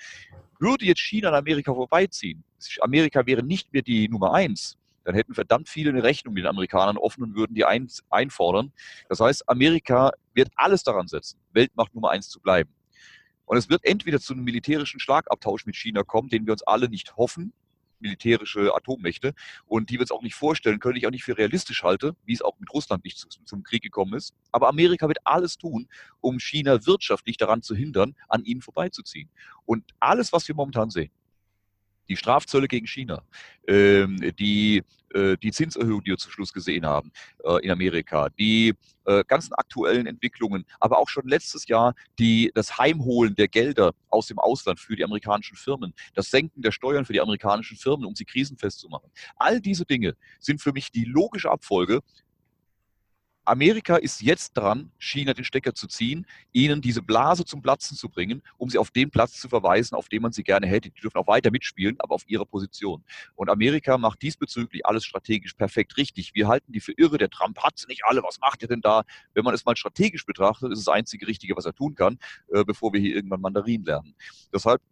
Würde 0.59 0.85
jetzt 0.85 1.01
China 1.01 1.29
an 1.29 1.35
Amerika 1.35 1.73
vorbeiziehen, 1.73 2.45
Amerika 2.81 3.25
wäre 3.27 3.45
nicht 3.45 3.73
mehr 3.73 3.83
die 3.83 4.09
Nummer 4.09 4.35
eins, 4.35 4.77
dann 5.05 5.15
hätten 5.15 5.33
verdammt 5.33 5.69
viele 5.69 5.91
eine 5.91 6.03
Rechnung 6.03 6.35
mit 6.35 6.45
den 6.45 6.49
Amerikanern 6.49 6.99
offen 6.99 7.23
und 7.23 7.35
würden 7.35 7.55
die 7.55 7.65
ein, 7.65 7.89
einfordern. 8.11 8.73
Das 9.09 9.21
heißt, 9.21 9.49
Amerika 9.49 10.13
wird 10.35 10.51
alles 10.55 10.83
daran 10.83 11.09
setzen, 11.09 11.41
Weltmacht 11.53 11.95
Nummer 11.95 12.11
eins 12.11 12.29
zu 12.29 12.41
bleiben. 12.41 12.71
Und 13.49 13.57
es 13.57 13.71
wird 13.71 13.85
entweder 13.85 14.21
zu 14.21 14.35
einem 14.35 14.45
militärischen 14.45 15.01
Schlagabtausch 15.01 15.65
mit 15.65 15.75
China 15.75 16.03
kommen, 16.03 16.29
den 16.29 16.45
wir 16.45 16.53
uns 16.53 16.63
alle 16.63 16.91
nicht 16.91 17.17
hoffen, 17.17 17.55
militärische 17.99 18.75
Atommächte. 18.75 19.33
Und 19.65 19.89
die 19.89 19.99
wird 19.99 20.09
es 20.09 20.11
auch 20.11 20.21
nicht 20.21 20.35
vorstellen 20.35 20.79
können, 20.79 20.97
ich 20.97 21.07
auch 21.07 21.11
nicht 21.11 21.25
für 21.25 21.39
realistisch 21.39 21.83
halte, 21.83 22.15
wie 22.27 22.35
es 22.35 22.43
auch 22.43 22.59
mit 22.61 22.71
Russland 22.73 23.05
nicht 23.05 23.19
zum 23.19 23.63
Krieg 23.63 23.83
gekommen 23.83 24.13
ist. 24.13 24.35
Aber 24.53 24.69
Amerika 24.69 25.09
wird 25.09 25.19
alles 25.25 25.57
tun, 25.57 25.89
um 26.21 26.39
China 26.39 26.85
wirtschaftlich 26.85 27.39
daran 27.39 27.63
zu 27.63 27.75
hindern, 27.75 28.15
an 28.29 28.45
ihnen 28.45 28.61
vorbeizuziehen. 28.61 29.31
Und 29.65 29.83
alles, 29.99 30.31
was 30.33 30.47
wir 30.47 30.55
momentan 30.55 30.91
sehen, 30.91 31.11
die 32.09 32.17
Strafzölle 32.17 32.69
gegen 32.69 32.87
China, 32.87 33.23
ähm, 33.67 34.19
die, 34.39 34.83
äh, 35.15 35.37
die 35.37 35.53
Zinserhöhung, 35.53 36.03
die 36.03 36.11
wir 36.11 36.19
zum 36.19 36.33
Schluss 36.33 36.53
gesehen 36.53 36.87
haben 36.87 37.11
äh, 37.45 37.65
in 37.65 37.71
Amerika, 37.71 38.29
die 38.31 38.75
äh, 39.05 39.25
ganzen 39.27 39.55
aktuellen 39.55 40.07
Entwicklungen, 40.07 40.65
aber 40.81 40.99
auch 40.99 41.09
schon 41.09 41.27
letztes 41.27 41.67
Jahr 41.67 41.95
die, 42.19 42.51
das 42.55 42.79
Heimholen 42.79 43.35
der 43.35 43.49
Gelder 43.49 43.93
aus 44.09 44.27
dem 44.27 44.39
Ausland 44.39 44.81
für 44.81 44.97
die 44.97 45.05
amerikanischen 45.05 45.57
Firmen, 45.57 45.95
das 46.15 46.31
Senken 46.31 46.63
der 46.63 46.73
Steuern 46.73 47.05
für 47.05 47.13
die 47.13 47.21
amerikanischen 47.21 47.77
Firmen, 47.77 48.07
um 48.07 48.15
sie 48.15 48.25
krisenfest 48.25 48.81
zu 48.81 48.89
machen. 48.89 49.11
All 49.37 49.61
diese 49.61 49.85
Dinge 49.85 50.15
sind 50.41 50.61
für 50.61 50.73
mich 50.73 50.91
die 50.91 51.05
logische 51.05 51.51
Abfolge 51.51 52.01
Amerika 53.49 53.97
ist 53.97 54.21
jetzt 54.21 54.53
dran, 54.53 54.93
China 54.99 55.33
den 55.33 55.45
Stecker 55.45 55.75
zu 55.75 55.87
ziehen, 55.87 56.27
ihnen 56.53 56.83
diese 56.83 57.01
Blase 57.01 57.47
zum 57.47 57.63
Platzen 57.63 57.97
zu 57.97 58.11
bringen, 58.11 58.43
um 58.59 58.69
sie 58.69 58.77
auf 58.77 58.91
den 58.91 59.11
Platz 59.11 59.41
zu 59.41 59.49
verweisen, 59.49 59.95
auf 59.95 60.11
dem 60.11 60.23
man 60.23 60.33
sie 60.33 60.43
gerne 60.43 60.67
hätte. 60.67 60.91
Die 60.91 61.01
dürfen 61.01 61.17
auch 61.17 61.27
weiter 61.27 61.51
mitspielen, 61.51 61.97
aber 61.99 62.15
auf 62.15 62.29
ihrer 62.29 62.45
Position. 62.45 63.03
Und 63.37 63.49
Amerika 63.49 63.97
macht 63.97 64.21
diesbezüglich 64.21 64.85
alles 64.85 65.05
strategisch 65.05 65.55
perfekt 65.55 65.97
richtig. 65.97 66.35
Wir 66.35 66.47
halten 66.47 66.73
die 66.73 66.81
für 66.81 66.93
irre. 66.99 67.17
Der 67.17 67.31
Trump 67.31 67.59
hat 67.63 67.79
sie 67.79 67.87
nicht 67.87 68.05
alle. 68.05 68.23
Was 68.23 68.39
macht 68.39 68.61
er 68.61 68.69
denn 68.69 68.83
da? 68.83 69.05
Wenn 69.33 69.45
man 69.45 69.55
es 69.55 69.65
mal 69.65 69.77
strategisch 69.77 70.27
betrachtet, 70.27 70.71
ist 70.71 70.81
es 70.81 70.85
das 70.85 70.95
einzige 70.95 71.27
Richtige, 71.27 71.57
was 71.57 71.65
er 71.65 71.73
tun 71.73 71.95
kann, 71.95 72.19
äh, 72.53 72.65
bevor 72.65 72.93
wir 72.93 73.01
hier 73.01 73.17
irgendwann 73.17 73.41
Mandarin 73.41 73.83
lernen. 73.83 74.15
Deshalb, 74.53 74.83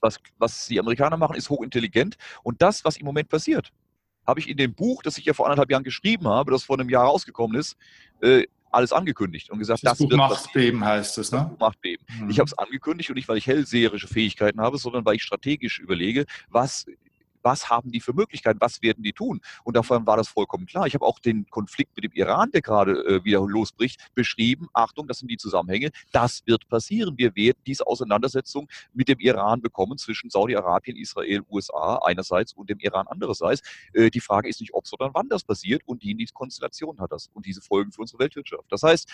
was, 0.00 0.18
was 0.38 0.66
die 0.66 0.80
Amerikaner 0.80 1.16
machen, 1.16 1.36
ist 1.36 1.50
hochintelligent. 1.50 2.16
Und 2.42 2.60
das, 2.60 2.84
was 2.84 2.96
im 2.96 3.06
Moment 3.06 3.28
passiert, 3.28 3.70
habe 4.26 4.40
ich 4.40 4.48
in 4.48 4.56
dem 4.56 4.74
Buch, 4.74 5.02
das 5.02 5.18
ich 5.18 5.24
ja 5.24 5.32
vor 5.32 5.46
anderthalb 5.46 5.70
Jahren 5.70 5.84
geschrieben 5.84 6.28
habe, 6.28 6.50
das 6.50 6.64
vor 6.64 6.78
einem 6.78 6.88
Jahr 6.88 7.04
rausgekommen 7.04 7.58
ist, 7.58 7.76
äh, 8.20 8.46
alles 8.74 8.92
angekündigt 8.92 9.50
und 9.50 9.58
gesagt, 9.58 9.84
das, 9.84 9.92
das 9.92 9.98
Buch 9.98 10.10
wird 10.10 10.18
Machtbeben 10.18 10.84
heißt 10.84 11.18
es, 11.18 11.30
ne? 11.32 11.54
Machtbeben. 11.58 12.04
Mhm. 12.20 12.30
Ich 12.30 12.40
habe 12.40 12.48
es 12.48 12.58
angekündigt 12.58 13.08
und 13.10 13.16
nicht, 13.16 13.28
weil 13.28 13.38
ich 13.38 13.46
hellseherische 13.46 14.08
Fähigkeiten 14.08 14.60
habe, 14.60 14.78
sondern 14.78 15.04
weil 15.04 15.16
ich 15.16 15.22
strategisch 15.22 15.78
überlege, 15.78 16.26
was 16.48 16.86
was 17.44 17.70
haben 17.70 17.92
die 17.92 18.00
für 18.00 18.12
Möglichkeiten, 18.12 18.60
was 18.60 18.82
werden 18.82 19.02
die 19.02 19.12
tun? 19.12 19.40
Und 19.62 19.76
davon 19.76 20.06
war 20.06 20.16
das 20.16 20.28
vollkommen 20.28 20.66
klar. 20.66 20.86
Ich 20.86 20.94
habe 20.94 21.04
auch 21.04 21.18
den 21.18 21.48
Konflikt 21.50 21.94
mit 21.96 22.04
dem 22.04 22.12
Iran, 22.12 22.50
der 22.50 22.62
gerade 22.62 22.92
äh, 22.92 23.24
wieder 23.24 23.46
losbricht, 23.46 24.00
beschrieben. 24.14 24.68
Achtung, 24.72 25.06
das 25.06 25.18
sind 25.18 25.30
die 25.30 25.36
Zusammenhänge. 25.36 25.90
Das 26.12 26.42
wird 26.46 26.66
passieren. 26.68 27.16
Wir 27.16 27.36
werden 27.36 27.58
diese 27.66 27.86
Auseinandersetzung 27.86 28.68
mit 28.92 29.08
dem 29.08 29.18
Iran 29.20 29.60
bekommen 29.60 29.98
zwischen 29.98 30.30
Saudi-Arabien, 30.30 30.96
Israel, 30.96 31.42
USA 31.50 32.00
einerseits 32.04 32.52
und 32.54 32.70
dem 32.70 32.78
Iran 32.80 33.06
andererseits. 33.08 33.62
Äh, 33.92 34.10
die 34.10 34.20
Frage 34.20 34.48
ist 34.48 34.60
nicht, 34.60 34.74
ob, 34.74 34.86
sondern 34.86 35.10
wann 35.12 35.28
das 35.28 35.44
passiert 35.44 35.82
und 35.86 36.02
die, 36.02 36.14
die 36.14 36.26
Konstellation 36.26 36.98
hat 36.98 37.12
das 37.12 37.28
und 37.34 37.46
diese 37.46 37.60
Folgen 37.60 37.92
für 37.92 38.00
unsere 38.00 38.20
Weltwirtschaft. 38.20 38.64
Das 38.70 38.82
heißt, 38.82 39.08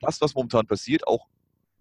das, 0.00 0.20
was 0.20 0.34
momentan 0.34 0.66
passiert, 0.66 1.06
auch 1.06 1.26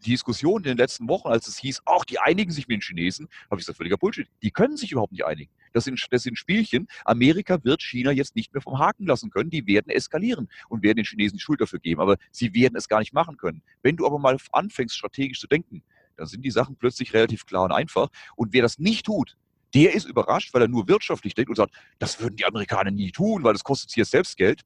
die 0.03 0.11
Diskussion 0.11 0.61
in 0.61 0.69
den 0.69 0.77
letzten 0.77 1.07
Wochen, 1.07 1.27
als 1.27 1.47
es 1.47 1.57
hieß, 1.57 1.81
ach, 1.85 2.05
die 2.05 2.19
einigen 2.19 2.51
sich 2.51 2.67
mit 2.67 2.75
den 2.75 2.81
Chinesen, 2.81 3.27
habe 3.49 3.59
ich 3.59 3.65
gesagt, 3.65 3.77
völliger 3.77 3.97
Bullshit. 3.97 4.27
Die 4.41 4.51
können 4.51 4.77
sich 4.77 4.91
überhaupt 4.91 5.11
nicht 5.11 5.25
einigen. 5.25 5.51
Das 5.73 5.83
sind, 5.83 6.03
das 6.11 6.23
sind 6.23 6.37
Spielchen. 6.37 6.87
Amerika 7.05 7.63
wird 7.63 7.81
China 7.81 8.11
jetzt 8.11 8.35
nicht 8.35 8.53
mehr 8.53 8.61
vom 8.61 8.79
Haken 8.79 9.05
lassen 9.05 9.29
können. 9.29 9.49
Die 9.49 9.65
werden 9.67 9.89
eskalieren 9.89 10.49
und 10.69 10.83
werden 10.83 10.97
den 10.97 11.05
Chinesen 11.05 11.37
die 11.37 11.41
Schuld 11.41 11.61
dafür 11.61 11.79
geben. 11.79 12.01
Aber 12.01 12.17
sie 12.31 12.53
werden 12.53 12.75
es 12.75 12.87
gar 12.87 12.99
nicht 12.99 13.13
machen 13.13 13.37
können. 13.37 13.61
Wenn 13.81 13.95
du 13.95 14.05
aber 14.05 14.19
mal 14.19 14.37
anfängst, 14.51 14.95
strategisch 14.95 15.39
zu 15.39 15.47
denken, 15.47 15.83
dann 16.17 16.27
sind 16.27 16.43
die 16.43 16.51
Sachen 16.51 16.77
plötzlich 16.77 17.13
relativ 17.13 17.45
klar 17.45 17.63
und 17.63 17.71
einfach. 17.71 18.09
Und 18.35 18.53
wer 18.53 18.61
das 18.61 18.79
nicht 18.79 19.05
tut, 19.05 19.35
der 19.73 19.93
ist 19.93 20.05
überrascht, 20.05 20.53
weil 20.53 20.61
er 20.61 20.67
nur 20.69 20.87
wirtschaftlich 20.87 21.33
denkt 21.33 21.49
und 21.49 21.57
sagt, 21.57 21.73
das 21.99 22.21
würden 22.21 22.37
die 22.37 22.45
Amerikaner 22.45 22.91
nie 22.91 23.11
tun, 23.11 23.43
weil 23.43 23.53
das 23.53 23.63
kostet 23.63 23.93
jetzt 23.97 24.11
selbst 24.11 24.37
Geld. 24.37 24.61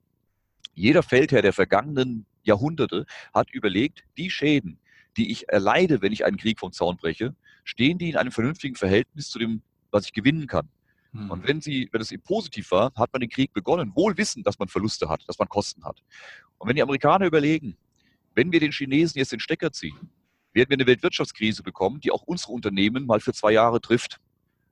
Jeder 0.75 1.01
Feldherr 1.01 1.41
der 1.41 1.53
vergangenen 1.53 2.27
Jahrhunderte 2.43 3.05
hat 3.33 3.51
überlegt, 3.51 4.03
die 4.17 4.29
Schäden, 4.29 4.79
die 5.17 5.31
ich 5.31 5.49
erleide, 5.49 6.01
wenn 6.01 6.11
ich 6.11 6.25
einen 6.25 6.37
Krieg 6.37 6.59
vom 6.59 6.71
Zaun 6.71 6.97
breche, 6.97 7.35
stehen 7.63 7.97
die 7.97 8.09
in 8.09 8.17
einem 8.17 8.31
vernünftigen 8.31 8.75
Verhältnis 8.75 9.29
zu 9.29 9.39
dem, 9.39 9.61
was 9.91 10.05
ich 10.05 10.13
gewinnen 10.13 10.47
kann. 10.47 10.69
Mhm. 11.11 11.31
Und 11.31 11.47
wenn 11.47 11.61
sie, 11.61 11.89
wenn 11.91 12.01
es 12.01 12.11
eben 12.11 12.23
positiv 12.23 12.71
war, 12.71 12.91
hat 12.95 13.11
man 13.11 13.21
den 13.21 13.29
Krieg 13.29 13.53
begonnen, 13.53 13.95
wohl 13.95 14.17
wissend, 14.17 14.45
dass 14.45 14.59
man 14.59 14.67
Verluste 14.67 15.09
hat, 15.09 15.23
dass 15.27 15.39
man 15.39 15.49
Kosten 15.49 15.83
hat. 15.83 16.01
Und 16.57 16.67
wenn 16.67 16.75
die 16.75 16.83
Amerikaner 16.83 17.25
überlegen, 17.25 17.77
wenn 18.35 18.51
wir 18.51 18.59
den 18.59 18.71
Chinesen 18.71 19.19
jetzt 19.19 19.31
den 19.31 19.39
Stecker 19.39 19.71
ziehen, 19.71 19.97
werden 20.53 20.69
wir 20.69 20.77
eine 20.77 20.87
Weltwirtschaftskrise 20.87 21.63
bekommen, 21.63 21.99
die 21.99 22.11
auch 22.11 22.23
unsere 22.23 22.53
Unternehmen 22.53 23.05
mal 23.05 23.19
für 23.19 23.33
zwei 23.33 23.51
Jahre 23.51 23.81
trifft. 23.81 24.19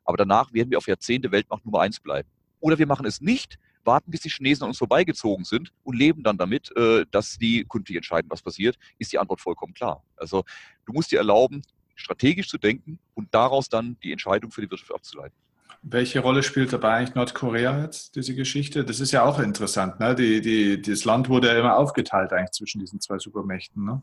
Aber 0.04 0.18
danach 0.18 0.54
werden 0.54 0.70
wir 0.72 0.78
auf 0.78 0.88
Jahrzehnte 0.88 1.32
Weltmacht 1.32 1.66
Nummer 1.66 1.82
eins 1.82 2.00
bleiben. 2.00 2.30
Oder 2.60 2.80
wir 2.80 2.88
machen 2.88 3.06
es 3.06 3.22
nicht, 3.22 3.60
warten, 3.88 4.12
bis 4.12 4.22
die 4.22 4.30
Chinesen 4.30 4.64
an 4.64 4.70
uns 4.70 4.78
vorbeigezogen 4.78 5.46
sind 5.46 5.72
und 5.84 5.98
leben 5.98 6.22
dann 6.22 6.38
damit, 6.38 6.72
äh, 6.78 7.06
dass 7.10 7.38
die 7.38 7.66
künftig 7.68 7.96
entscheiden, 7.96 8.30
was 8.30 8.44
passiert, 8.44 8.78
ist 9.00 9.12
die 9.12 9.18
Antwort 9.18 9.42
vollkommen 9.42 9.74
klar. 9.74 10.04
Also 10.16 10.44
du 10.86 10.94
musst 10.94 11.12
dir 11.12 11.18
erlauben, 11.18 11.64
strategisch 11.96 12.48
zu 12.48 12.60
denken 12.60 13.00
und 13.16 13.34
daraus 13.34 13.70
dann 13.70 13.98
die 14.04 14.12
Entscheidung 14.12 14.52
für 14.52 14.62
die 14.62 14.70
Wirtschaft 14.70 14.94
abzuleiten. 14.94 15.36
Welche 15.82 16.20
Rolle 16.20 16.44
spielt 16.44 16.74
dabei 16.74 16.96
eigentlich 16.96 17.16
Nordkorea 17.16 17.82
jetzt, 17.82 18.16
diese 18.16 18.36
Geschichte? 18.36 18.84
Das 18.84 19.00
ist 19.00 19.12
ja 19.12 19.24
auch 19.24 19.40
interessant. 19.40 20.00
Ne? 20.00 20.16
Die, 20.16 20.42
die, 20.42 20.82
das 20.82 21.06
Land 21.06 21.30
wurde 21.30 21.48
ja 21.48 21.58
immer 21.58 21.78
aufgeteilt 21.78 22.34
eigentlich 22.34 22.52
zwischen 22.52 22.80
diesen 22.80 23.00
zwei 23.00 23.18
Supermächten. 23.20 23.86
Ne? 23.86 24.02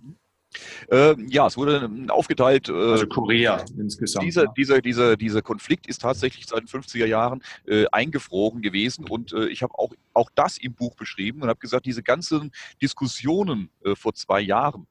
Äh, 0.91 1.15
ja, 1.29 1.47
es 1.47 1.57
wurde 1.57 1.91
aufgeteilt. 2.09 2.69
Äh, 2.69 2.73
also 2.73 3.07
Korea 3.07 3.65
insgesamt. 3.79 4.25
Dieser, 4.25 4.47
dieser, 4.47 4.81
dieser, 4.81 5.17
dieser 5.17 5.43
Konflikt 5.43 5.87
ist 5.87 6.03
tatsächlich 6.03 6.47
seit 6.47 6.61
den 6.61 6.69
50er 6.69 7.07
Jahren 7.07 7.43
äh, 7.67 7.87
eingefroren 7.93 8.63
gewesen 8.63 9.07
und 9.09 9.33
äh, 9.33 9.47
ich 9.47 9.63
habe 9.63 9.75
auch, 9.79 9.93
auch 10.13 10.31
das 10.35 10.59
im 10.59 10.75
Buch 10.75 10.95
beschrieben 10.97 11.43
und 11.43 11.49
habe 11.49 11.61
gesagt, 11.61 11.87
diese 11.87 12.03
ganzen 12.03 12.53
Diskussionen 12.81 13.71
äh, 13.85 13.95
vor 13.95 14.15
zwei 14.15 14.41
Jahren 14.41 14.87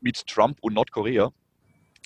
mit 0.00 0.26
Trump 0.26 0.58
und 0.60 0.74
Nordkorea, 0.74 1.32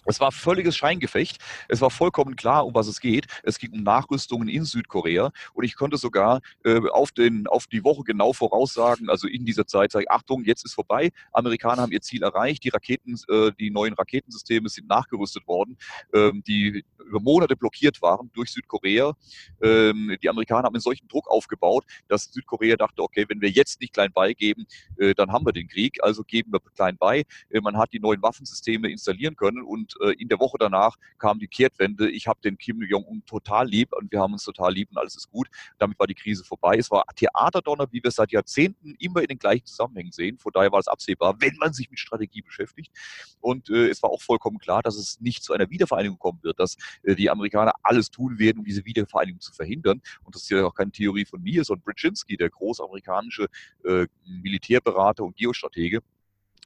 es 0.06 0.20
war 0.20 0.32
völliges 0.32 0.76
Scheingefecht. 0.76 1.38
Es 1.68 1.80
war 1.80 1.90
vollkommen 1.90 2.36
klar, 2.36 2.66
um 2.66 2.74
was 2.74 2.86
es 2.86 3.00
geht. 3.00 3.26
Es 3.42 3.58
ging 3.58 3.72
um 3.72 3.82
Nachrüstungen 3.82 4.48
in 4.48 4.64
Südkorea 4.64 5.30
und 5.54 5.64
ich 5.64 5.74
konnte 5.74 5.96
sogar 5.96 6.40
äh, 6.64 6.80
auf, 6.90 7.12
den, 7.12 7.46
auf 7.46 7.66
die 7.66 7.84
Woche 7.84 8.02
genau 8.04 8.32
voraussagen, 8.32 9.08
also 9.10 9.28
in 9.28 9.44
dieser 9.44 9.66
Zeit 9.66 9.92
sage 9.92 10.04
ich, 10.04 10.10
Achtung, 10.10 10.44
jetzt 10.44 10.64
ist 10.64 10.74
vorbei. 10.74 11.10
Amerikaner 11.32 11.82
haben 11.82 11.92
ihr 11.92 12.00
Ziel 12.00 12.22
erreicht. 12.22 12.64
Die 12.64 12.70
Raketen, 12.70 13.16
äh, 13.28 13.52
die 13.58 13.70
neuen 13.70 13.94
Raketensysteme 13.94 14.68
sind 14.68 14.88
nachgerüstet 14.88 15.46
worden, 15.46 15.76
ähm, 16.14 16.42
die 16.46 16.84
über 16.98 17.20
Monate 17.20 17.56
blockiert 17.56 18.00
waren 18.02 18.30
durch 18.32 18.50
Südkorea. 18.50 19.14
Ähm, 19.62 20.16
die 20.22 20.28
Amerikaner 20.28 20.64
haben 20.64 20.74
einen 20.74 20.80
solchen 20.80 21.08
Druck 21.08 21.28
aufgebaut, 21.28 21.84
dass 22.08 22.24
Südkorea 22.32 22.76
dachte, 22.76 23.02
okay, 23.02 23.24
wenn 23.28 23.40
wir 23.40 23.50
jetzt 23.50 23.80
nicht 23.80 23.92
klein 23.92 24.12
beigeben, 24.12 24.66
äh, 24.98 25.14
dann 25.14 25.32
haben 25.32 25.44
wir 25.44 25.52
den 25.52 25.68
Krieg. 25.68 26.02
Also 26.02 26.22
geben 26.22 26.52
wir 26.52 26.60
klein 26.74 26.96
bei. 26.98 27.24
Äh, 27.50 27.60
man 27.60 27.76
hat 27.76 27.92
die 27.92 28.00
neuen 28.00 28.22
Waffensysteme 28.22 28.90
installieren 28.90 29.36
können 29.36 29.62
und 29.62 29.89
äh, 30.00 30.12
in 30.12 30.28
der 30.28 30.38
Woche 30.38 30.56
danach 30.58 30.96
kam 31.18 31.38
die 31.38 31.48
Kehrtwende. 31.48 32.10
Ich 32.10 32.26
habe 32.26 32.40
den 32.42 32.58
Kim 32.58 32.82
Jong-un 32.82 33.24
total 33.26 33.68
lieb 33.68 33.92
und 33.92 34.10
wir 34.12 34.20
haben 34.20 34.32
uns 34.32 34.44
total 34.44 34.72
lieb 34.72 34.90
und 34.90 34.98
alles 34.98 35.16
ist 35.16 35.30
gut. 35.30 35.48
Damit 35.78 35.98
war 35.98 36.06
die 36.06 36.14
Krise 36.14 36.44
vorbei. 36.44 36.76
Es 36.78 36.90
war 36.90 37.04
Theaterdonner, 37.14 37.86
wie 37.90 38.02
wir 38.02 38.08
es 38.08 38.16
seit 38.16 38.32
Jahrzehnten 38.32 38.94
immer 38.98 39.22
in 39.22 39.28
den 39.28 39.38
gleichen 39.38 39.66
Zusammenhängen 39.66 40.12
sehen. 40.12 40.38
Von 40.38 40.52
daher 40.52 40.72
war 40.72 40.80
es 40.80 40.88
absehbar, 40.88 41.36
wenn 41.40 41.56
man 41.56 41.72
sich 41.72 41.90
mit 41.90 41.98
Strategie 41.98 42.42
beschäftigt. 42.42 42.92
Und 43.40 43.70
äh, 43.70 43.88
es 43.88 44.02
war 44.02 44.10
auch 44.10 44.22
vollkommen 44.22 44.58
klar, 44.58 44.82
dass 44.82 44.96
es 44.96 45.20
nicht 45.20 45.42
zu 45.42 45.52
einer 45.52 45.70
Wiedervereinigung 45.70 46.18
kommen 46.18 46.40
wird, 46.42 46.58
dass 46.58 46.76
äh, 47.02 47.14
die 47.14 47.30
Amerikaner 47.30 47.72
alles 47.82 48.10
tun 48.10 48.38
werden, 48.38 48.58
um 48.58 48.64
diese 48.64 48.84
Wiedervereinigung 48.84 49.40
zu 49.40 49.52
verhindern. 49.52 50.00
Und 50.24 50.34
das 50.34 50.42
ist 50.42 50.50
ja 50.50 50.64
auch 50.64 50.74
keine 50.74 50.92
Theorie 50.92 51.24
von 51.24 51.42
mir, 51.42 51.64
sondern 51.64 51.84
Brzezinski, 51.84 52.36
der 52.36 52.50
großamerikanische 52.50 53.46
äh, 53.84 54.06
Militärberater 54.24 55.24
und 55.24 55.36
Geostratege, 55.36 56.00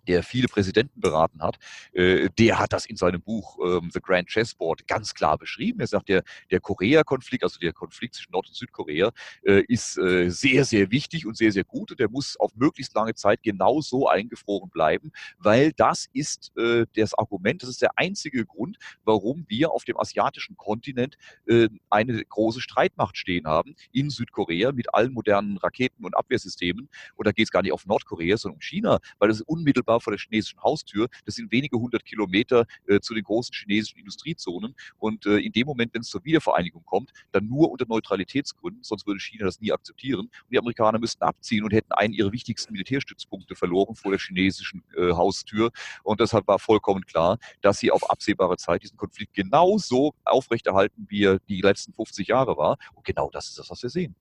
der 0.06 0.22
viele 0.22 0.48
Präsidenten 0.48 1.00
beraten 1.00 1.42
hat, 1.42 1.56
äh, 1.92 2.28
der 2.38 2.58
hat 2.58 2.72
das 2.72 2.86
in 2.86 2.96
seinem 2.96 3.22
Buch 3.22 3.58
ähm, 3.64 3.90
The 3.92 4.00
Grand 4.00 4.28
Chessboard 4.28 4.86
ganz 4.86 5.14
klar 5.14 5.38
beschrieben. 5.38 5.80
Er 5.80 5.86
sagt, 5.86 6.08
der, 6.08 6.22
der 6.50 6.60
Korea-Konflikt, 6.60 7.42
also 7.44 7.58
der 7.58 7.72
Konflikt 7.72 8.14
zwischen 8.14 8.32
Nord- 8.32 8.48
und 8.48 8.54
Südkorea, 8.54 9.12
äh, 9.42 9.62
ist 9.68 9.98
äh, 9.98 10.30
sehr, 10.30 10.64
sehr 10.64 10.90
wichtig 10.90 11.26
und 11.26 11.36
sehr, 11.36 11.52
sehr 11.52 11.64
gut 11.64 11.90
und 11.90 12.00
der 12.00 12.08
muss 12.10 12.36
auf 12.38 12.54
möglichst 12.56 12.94
lange 12.94 13.14
Zeit 13.14 13.42
genau 13.42 13.80
so 13.80 14.08
eingefroren 14.08 14.70
bleiben, 14.70 15.12
weil 15.38 15.72
das 15.72 16.06
ist 16.12 16.52
äh, 16.56 16.86
das 16.96 17.14
Argument, 17.14 17.62
das 17.62 17.70
ist 17.70 17.82
der 17.82 17.98
einzige 17.98 18.44
Grund, 18.44 18.78
warum 19.04 19.44
wir 19.48 19.70
auf 19.70 19.84
dem 19.84 19.98
asiatischen 19.98 20.56
Kontinent 20.56 21.16
äh, 21.46 21.68
eine 21.90 22.24
große 22.24 22.60
Streitmacht 22.60 23.16
stehen 23.16 23.46
haben 23.46 23.74
in 23.92 24.10
Südkorea 24.10 24.72
mit 24.72 24.94
allen 24.94 25.12
modernen 25.12 25.56
Raketen 25.58 26.04
und 26.04 26.16
Abwehrsystemen. 26.16 26.88
Und 27.16 27.26
da 27.26 27.32
geht 27.32 27.46
es 27.46 27.50
gar 27.50 27.62
nicht 27.62 27.72
auf 27.72 27.86
Nordkorea, 27.86 28.36
sondern 28.36 28.56
um 28.56 28.62
China, 28.62 28.98
weil 29.18 29.30
es 29.30 29.40
unmittelbar 29.40 29.93
unmittelbar 29.94 30.00
vor 30.00 30.12
der 30.12 30.18
chinesischen 30.18 30.62
Haustür. 30.62 31.08
Das 31.24 31.34
sind 31.34 31.50
wenige 31.52 31.76
hundert 31.78 32.04
Kilometer 32.04 32.66
äh, 32.86 33.00
zu 33.00 33.14
den 33.14 33.24
großen 33.24 33.54
chinesischen 33.54 33.98
Industriezonen. 33.98 34.74
Und 34.98 35.26
äh, 35.26 35.38
in 35.38 35.52
dem 35.52 35.66
Moment, 35.66 35.94
wenn 35.94 36.02
es 36.02 36.08
zur 36.08 36.24
Wiedervereinigung 36.24 36.84
kommt, 36.84 37.10
dann 37.32 37.46
nur 37.46 37.70
unter 37.70 37.86
Neutralitätsgründen, 37.86 38.82
sonst 38.82 39.06
würde 39.06 39.20
China 39.20 39.46
das 39.46 39.60
nie 39.60 39.72
akzeptieren. 39.72 40.20
Und 40.20 40.50
die 40.50 40.58
Amerikaner 40.58 40.98
müssten 40.98 41.22
abziehen 41.24 41.64
und 41.64 41.72
hätten 41.72 41.92
einen 41.92 42.14
ihrer 42.14 42.32
wichtigsten 42.32 42.72
Militärstützpunkte 42.72 43.54
verloren 43.54 43.94
vor 43.94 44.10
der 44.10 44.20
chinesischen 44.20 44.82
äh, 44.96 45.12
Haustür. 45.12 45.70
Und 46.02 46.20
deshalb 46.20 46.46
war 46.46 46.58
vollkommen 46.58 47.04
klar, 47.04 47.38
dass 47.60 47.78
sie 47.78 47.90
auf 47.90 48.08
absehbare 48.10 48.56
Zeit 48.56 48.82
diesen 48.82 48.96
Konflikt 48.96 49.34
genauso 49.34 50.14
aufrechterhalten, 50.24 51.06
wie 51.08 51.24
er 51.24 51.38
die 51.48 51.60
letzten 51.60 51.92
50 51.92 52.28
Jahre 52.28 52.56
war. 52.56 52.76
Und 52.94 53.04
genau 53.04 53.30
das 53.30 53.48
ist 53.48 53.58
das, 53.58 53.70
was 53.70 53.82
wir 53.82 53.90
sehen. 53.90 54.14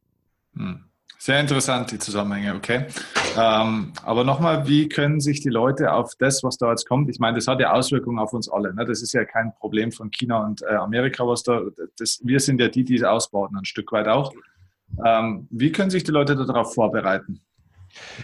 Hm. 0.56 0.93
Sehr 1.18 1.40
interessant, 1.40 1.92
die 1.92 2.00
Zusammenhänge, 2.00 2.54
okay. 2.56 2.86
Ähm, 3.38 3.94
aber 4.04 4.24
nochmal, 4.24 4.68
wie 4.68 4.90
können 4.90 5.22
sich 5.22 5.40
die 5.40 5.50
Leute 5.50 5.94
auf 5.94 6.14
das, 6.20 6.44
was 6.44 6.58
da 6.58 6.70
jetzt 6.70 6.88
kommt, 6.88 7.10
ich 7.10 7.20
meine, 7.20 7.38
das 7.38 7.48
hat 7.48 7.60
ja 7.62 7.72
Auswirkungen 7.72 8.20
auf 8.20 8.34
uns 8.34 8.50
alle. 8.50 8.74
Ne? 8.74 8.86
Das 8.86 9.02
ist 9.02 9.14
ja 9.14 9.24
kein 9.24 9.54
Problem 9.56 9.92
von 9.92 10.12
China 10.12 10.46
und 10.46 10.62
äh, 10.64 10.76
Amerika, 10.76 11.26
was 11.26 11.44
da, 11.44 11.62
das, 11.98 12.20
wir 12.24 12.40
sind 12.40 12.60
ja 12.60 12.68
die, 12.68 12.84
die 12.84 12.96
es 12.96 13.04
ausbauten, 13.04 13.58
ein 13.58 13.66
Stück 13.66 13.92
weit 13.94 14.08
auch. 14.08 14.34
Ähm, 15.06 15.48
wie 15.50 15.72
können 15.72 15.90
sich 15.90 16.04
die 16.04 16.12
Leute 16.12 16.36
darauf 16.36 16.74
vorbereiten? 16.74 17.42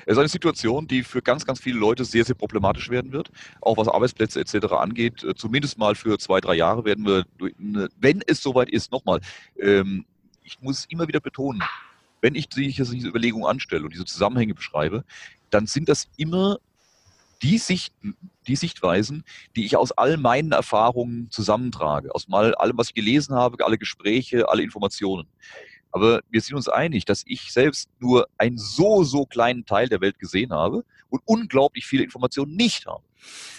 Es 0.06 0.14
ist 0.14 0.18
eine 0.18 0.28
Situation, 0.28 0.88
die 0.88 1.04
für 1.04 1.22
ganz, 1.22 1.46
ganz 1.46 1.60
viele 1.60 1.80
Leute 1.80 2.04
sehr, 2.06 2.26
sehr 2.26 2.36
problematisch 2.36 2.90
werden 2.90 3.12
wird. 3.12 3.30
Auch 3.62 3.78
was 3.78 3.88
Arbeitsplätze 3.88 4.40
etc. 4.40 4.74
angeht. 4.74 5.24
Äh, 5.24 5.36
zumindest 5.36 5.78
mal 5.78 5.96
für 5.96 6.18
zwei, 6.18 6.42
drei 6.42 6.56
Jahre 6.56 6.86
werden 6.86 7.06
wir, 7.06 7.26
wenn 8.00 8.22
es 8.28 8.42
soweit 8.42 8.70
ist, 8.70 8.92
nochmal, 8.92 9.22
ähm, 9.60 10.06
ich 10.44 10.60
muss 10.62 10.86
immer 10.90 11.08
wieder 11.08 11.20
betonen, 11.20 11.62
wenn 12.22 12.36
ich 12.36 12.50
diese 12.50 13.08
Überlegung 13.08 13.46
anstelle 13.46 13.84
und 13.84 13.94
diese 13.94 14.06
Zusammenhänge 14.06 14.54
beschreibe, 14.54 15.04
dann 15.50 15.68
sind 15.68 15.90
das 15.90 16.08
immer 16.18 16.58
die, 17.42 17.58
Sichten, 17.58 18.16
die 18.48 18.56
Sichtweisen, 18.56 19.24
die 19.56 19.66
ich 19.66 19.78
aus 19.78 19.92
all 19.92 20.18
meinen 20.18 20.52
Erfahrungen 20.52 21.30
zusammentrage, 21.32 22.14
aus 22.14 22.28
mal 22.28 22.54
allem, 22.56 22.78
was 22.78 22.90
ich 22.90 22.94
gelesen 22.94 23.36
habe, 23.36 23.64
alle 23.66 23.78
Gespräche, 23.78 24.50
alle 24.50 24.64
Informationen. 24.64 25.28
Aber 25.92 26.22
wir 26.30 26.42
sind 26.42 26.56
uns 26.56 26.68
einig, 26.68 27.06
dass 27.06 27.24
ich 27.26 27.52
selbst 27.52 27.90
nur 28.00 28.28
einen 28.38 28.58
so, 28.58 29.04
so 29.04 29.26
kleinen 29.26 29.66
Teil 29.66 29.88
der 29.88 30.02
Welt 30.02 30.20
gesehen 30.20 30.52
habe 30.52 30.84
und 31.10 31.22
unglaublich 31.26 31.86
viele 31.86 32.04
Informationen 32.04 32.56
nicht 32.56 32.86
habe. 32.86 33.04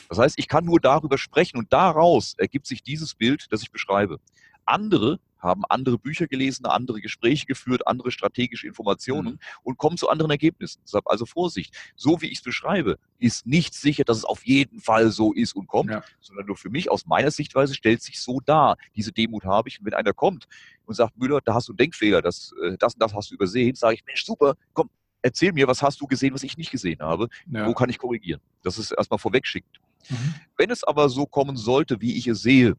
Das 0.08 0.18
heißt, 0.18 0.38
ich 0.38 0.46
kann 0.46 0.64
nur 0.64 0.80
darüber 0.80 1.18
sprechen 1.18 1.58
und 1.58 1.72
daraus 1.72 2.34
ergibt 2.38 2.66
sich 2.66 2.82
dieses 2.82 3.14
Bild, 3.14 3.46
das 3.50 3.62
ich 3.62 3.72
beschreibe. 3.72 4.20
Andere 4.64 5.18
haben 5.40 5.62
andere 5.68 5.98
Bücher 5.98 6.26
gelesen, 6.26 6.66
andere 6.66 7.00
Gespräche 7.00 7.46
geführt, 7.46 7.86
andere 7.86 8.10
strategische 8.10 8.66
Informationen 8.66 9.34
mhm. 9.34 9.38
und 9.62 9.78
kommen 9.78 9.96
zu 9.96 10.08
anderen 10.08 10.30
Ergebnissen. 10.30 10.80
Deshalb 10.84 11.06
also 11.08 11.26
Vorsicht. 11.26 11.74
So 11.96 12.20
wie 12.20 12.26
ich 12.26 12.38
es 12.38 12.42
beschreibe, 12.42 12.98
ist 13.18 13.46
nicht 13.46 13.74
sicher, 13.74 14.04
dass 14.04 14.18
es 14.18 14.24
auf 14.24 14.46
jeden 14.46 14.80
Fall 14.80 15.10
so 15.10 15.32
ist 15.32 15.54
und 15.54 15.66
kommt, 15.66 15.90
ja. 15.90 16.02
sondern 16.20 16.46
nur 16.46 16.56
für 16.56 16.70
mich 16.70 16.90
aus 16.90 17.06
meiner 17.06 17.30
Sichtweise 17.30 17.74
stellt 17.74 18.02
sich 18.02 18.20
so 18.20 18.40
dar. 18.40 18.76
Diese 18.96 19.12
Demut 19.12 19.44
habe 19.44 19.68
ich. 19.68 19.80
Und 19.80 19.86
wenn 19.86 19.94
einer 19.94 20.12
kommt 20.12 20.46
und 20.86 20.94
sagt, 20.94 21.16
Müller, 21.18 21.40
da 21.44 21.54
hast 21.54 21.68
du 21.68 21.72
einen 21.72 21.78
Denkfehler, 21.78 22.22
das, 22.22 22.52
äh, 22.62 22.76
das 22.78 22.94
und 22.94 23.02
das 23.02 23.14
hast 23.14 23.30
du 23.30 23.34
übersehen, 23.34 23.74
sage 23.74 23.94
ich, 23.94 24.04
Mensch, 24.04 24.24
super, 24.24 24.54
komm, 24.72 24.90
erzähl 25.22 25.52
mir, 25.52 25.66
was 25.66 25.82
hast 25.82 26.00
du 26.00 26.06
gesehen, 26.06 26.34
was 26.34 26.42
ich 26.42 26.56
nicht 26.56 26.70
gesehen 26.70 27.00
habe? 27.00 27.28
Ja. 27.50 27.66
Wo 27.66 27.74
kann 27.74 27.90
ich 27.90 27.98
korrigieren? 27.98 28.40
Das 28.62 28.78
ist 28.78 28.92
erstmal 28.92 29.18
vorwegschickt. 29.18 29.80
Mhm. 30.08 30.34
Wenn 30.56 30.70
es 30.70 30.84
aber 30.84 31.08
so 31.08 31.26
kommen 31.26 31.56
sollte, 31.56 32.00
wie 32.00 32.16
ich 32.16 32.26
es 32.26 32.42
sehe, 32.42 32.76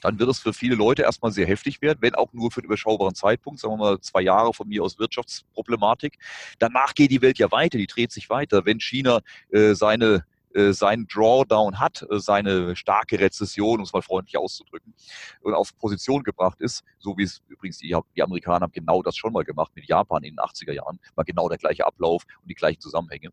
dann 0.00 0.18
wird 0.18 0.30
es 0.30 0.38
für 0.38 0.52
viele 0.52 0.74
Leute 0.74 1.02
erstmal 1.02 1.32
sehr 1.32 1.46
heftig 1.46 1.80
werden, 1.82 1.98
wenn 2.00 2.14
auch 2.14 2.32
nur 2.32 2.50
für 2.50 2.60
einen 2.60 2.66
überschaubaren 2.66 3.14
Zeitpunkt, 3.14 3.60
sagen 3.60 3.74
wir 3.74 3.78
mal 3.78 4.00
zwei 4.00 4.22
Jahre 4.22 4.52
von 4.54 4.68
mir 4.68 4.82
aus 4.82 4.98
Wirtschaftsproblematik. 4.98 6.18
Danach 6.58 6.94
geht 6.94 7.10
die 7.10 7.22
Welt 7.22 7.38
ja 7.38 7.50
weiter, 7.50 7.78
die 7.78 7.86
dreht 7.86 8.12
sich 8.12 8.30
weiter. 8.30 8.64
Wenn 8.64 8.80
China 8.80 9.20
äh, 9.50 9.74
seine 9.74 10.24
äh, 10.52 10.72
seinen 10.72 11.06
Drawdown 11.06 11.78
hat, 11.78 12.04
äh, 12.10 12.18
seine 12.18 12.74
starke 12.74 13.20
Rezession, 13.20 13.78
um 13.78 13.84
es 13.84 13.92
mal 13.92 14.02
freundlich 14.02 14.36
auszudrücken, 14.36 14.94
und 15.42 15.54
auf 15.54 15.76
Position 15.78 16.24
gebracht 16.24 16.60
ist, 16.60 16.82
so 16.98 17.16
wie 17.16 17.22
es 17.22 17.40
übrigens 17.46 17.78
die, 17.78 17.96
die 18.16 18.22
Amerikaner 18.22 18.64
haben 18.64 18.72
genau 18.72 19.00
das 19.02 19.16
schon 19.16 19.32
mal 19.32 19.44
gemacht 19.44 19.70
mit 19.76 19.86
Japan 19.86 20.24
in 20.24 20.34
den 20.34 20.40
80er 20.40 20.72
Jahren, 20.72 20.98
war 21.14 21.24
genau 21.24 21.48
der 21.48 21.58
gleiche 21.58 21.86
Ablauf 21.86 22.24
und 22.42 22.50
die 22.50 22.54
gleichen 22.54 22.80
Zusammenhänge 22.80 23.30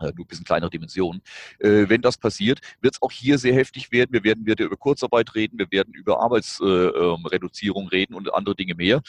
nur 0.00 0.12
ein 0.12 0.26
bisschen 0.26 0.44
kleinere 0.44 0.70
Dimensionen. 0.70 1.22
Äh, 1.58 1.88
wenn 1.88 2.02
das 2.02 2.18
passiert, 2.18 2.60
wird 2.80 2.94
es 2.94 3.02
auch 3.02 3.12
hier 3.12 3.38
sehr 3.38 3.54
heftig 3.54 3.92
werden. 3.92 4.12
Wir 4.12 4.24
werden 4.24 4.46
wieder 4.46 4.64
über 4.64 4.76
Kurzarbeit 4.76 5.34
reden, 5.34 5.58
wir 5.58 5.70
werden 5.70 5.94
über 5.94 6.20
Arbeitsreduzierung 6.20 7.82
äh, 7.84 7.86
ähm, 7.86 7.88
reden 7.88 8.14
und 8.14 8.32
andere 8.34 8.54
Dinge 8.54 8.74
mehr. 8.74 9.02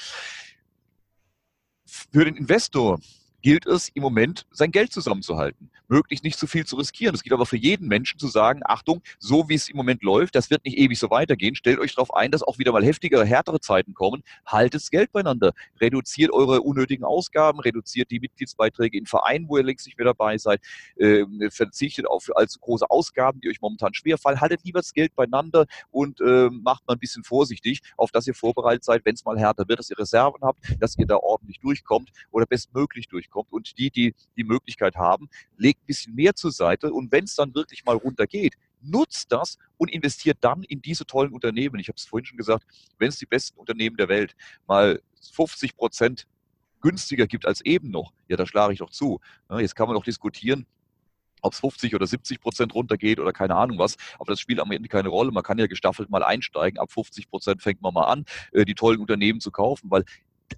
Für 1.86 2.26
den 2.26 2.36
Investor 2.36 3.00
gilt 3.48 3.66
es 3.66 3.88
im 3.94 4.04
Moment, 4.04 4.46
sein 4.52 4.72
Geld 4.72 4.92
zusammenzuhalten 4.92 5.72
möglichst 5.88 6.24
nicht 6.24 6.38
zu 6.38 6.48
viel 6.48 6.66
zu 6.66 6.76
riskieren. 6.76 7.16
Es 7.16 7.24
geht 7.24 7.34
aber 7.34 7.46
für 7.46 7.58
jeden 7.58 7.88
Menschen 7.88 8.20
zu 8.20 8.28
sagen, 8.28 8.62
Achtung, 8.64 9.02
so 9.20 9.50
wie 9.50 9.56
es 9.56 9.70
im 9.70 9.78
Moment 9.78 10.04
läuft, 10.04 10.36
das 10.36 10.50
wird 10.50 10.66
nicht 10.66 10.78
ewig 10.78 11.00
so 11.00 11.10
weitergehen. 11.10 11.56
Stellt 11.56 11.80
euch 11.80 11.96
darauf 11.96 12.14
ein, 12.14 12.32
dass 12.32 12.44
auch 12.44 12.58
wieder 12.58 12.72
mal 12.72 12.84
heftigere, 12.84 13.26
härtere 13.26 13.60
Zeiten 13.60 13.94
kommen. 13.94 14.24
Haltet 14.46 14.82
das 14.82 14.90
Geld 14.90 15.12
beieinander. 15.12 15.54
Reduziert 15.80 16.32
eure 16.32 16.62
unnötigen 16.62 17.04
Ausgaben, 17.04 17.60
reduziert 17.60 18.12
die 18.12 18.20
Mitgliedsbeiträge 18.20 18.98
in 18.98 19.06
Vereinen, 19.06 19.48
wo 19.48 19.58
ihr 19.58 19.64
längst 19.64 19.86
nicht 19.86 19.98
mehr 19.98 20.06
dabei 20.06 20.38
seid. 20.38 20.62
Äh, 20.98 21.26
verzichtet 21.50 22.08
auf 22.08 22.30
allzu 22.36 22.60
große 22.60 22.90
Ausgaben, 22.90 23.42
die 23.42 23.50
euch 23.50 23.62
momentan 23.62 23.94
schwerfallen. 23.94 24.42
Haltet 24.42 24.64
lieber 24.64 24.80
das 24.80 24.94
Geld 24.94 25.16
beieinander 25.16 25.66
und 25.90 26.20
äh, 26.22 26.50
macht 26.52 26.88
mal 26.88 26.94
ein 26.94 27.00
bisschen 27.00 27.24
vorsichtig, 27.24 27.82
auf 27.96 28.12
dass 28.12 28.28
ihr 28.28 28.34
vorbereitet 28.34 28.84
seid, 28.84 29.06
wenn 29.06 29.16
es 29.16 29.26
mal 29.26 29.38
härter 29.40 29.68
wird, 29.68 29.80
dass 29.80 29.90
ihr 29.90 29.98
Reserven 29.98 30.42
habt, 30.42 30.60
dass 30.80 30.98
ihr 30.98 31.06
da 31.06 31.18
ordentlich 31.18 31.60
durchkommt 31.60 32.12
oder 32.32 32.46
bestmöglich 32.46 33.08
durchkommt. 33.08 33.37
Und 33.50 33.78
die, 33.78 33.90
die 33.90 34.16
die 34.36 34.44
Möglichkeit 34.44 34.96
haben, 34.96 35.30
legt 35.56 35.78
legt 35.78 35.84
ein 35.84 35.86
bisschen 35.86 36.16
mehr 36.16 36.36
zur 36.36 36.52
Seite 36.52 36.92
und 36.92 37.12
wenn 37.12 37.24
es 37.24 37.36
dann 37.36 37.54
wirklich 37.54 37.86
mal 37.86 37.96
runtergeht, 37.96 38.56
nutzt 38.82 39.32
das 39.32 39.58
und 39.78 39.90
investiert 39.90 40.38
dann 40.42 40.64
in 40.64 40.82
diese 40.82 41.06
tollen 41.06 41.34
Unternehmen. 41.34 41.80
Ich 41.80 41.88
habe 41.88 41.98
es 41.98 42.06
vorhin 42.06 42.26
schon 42.26 42.38
gesagt, 42.38 42.66
wenn 43.00 43.10
es 43.10 43.18
die 43.18 43.26
besten 43.26 43.60
Unternehmen 43.60 43.98
der 43.98 44.08
Welt 44.08 44.36
mal 44.68 45.02
50 45.34 45.76
Prozent 45.76 46.28
günstiger 46.80 47.28
gibt 47.28 47.46
als 47.46 47.62
eben 47.62 47.90
noch, 47.90 48.14
ja, 48.28 48.38
da 48.38 48.46
schlage 48.46 48.74
ich 48.74 48.80
doch 48.80 48.92
zu. 48.92 49.20
Jetzt 49.58 49.76
kann 49.76 49.88
man 49.88 49.96
doch 49.96 50.04
diskutieren, 50.04 50.68
ob 51.42 51.54
es 51.54 51.60
50 51.60 51.96
oder 51.96 52.06
70 52.06 52.40
Prozent 52.40 52.74
runtergeht 52.74 53.20
oder 53.20 53.34
keine 53.34 53.56
Ahnung 53.56 53.78
was. 53.78 53.96
Aber 54.20 54.32
das 54.32 54.40
spielt 54.40 54.60
am 54.60 54.72
Ende 54.72 54.90
keine 54.90 55.10
Rolle. 55.10 55.32
Man 55.32 55.44
kann 55.44 55.58
ja 55.58 55.68
gestaffelt 55.68 56.10
mal 56.10 56.24
einsteigen. 56.24 56.80
Ab 56.80 56.92
50 56.92 57.30
Prozent 57.30 57.62
fängt 57.62 57.82
man 57.82 57.94
mal 57.94 58.06
an, 58.06 58.26
äh, 58.52 58.66
die 58.66 58.76
tollen 58.76 59.00
Unternehmen 59.00 59.40
zu 59.40 59.52
kaufen, 59.52 59.90
weil 59.90 60.04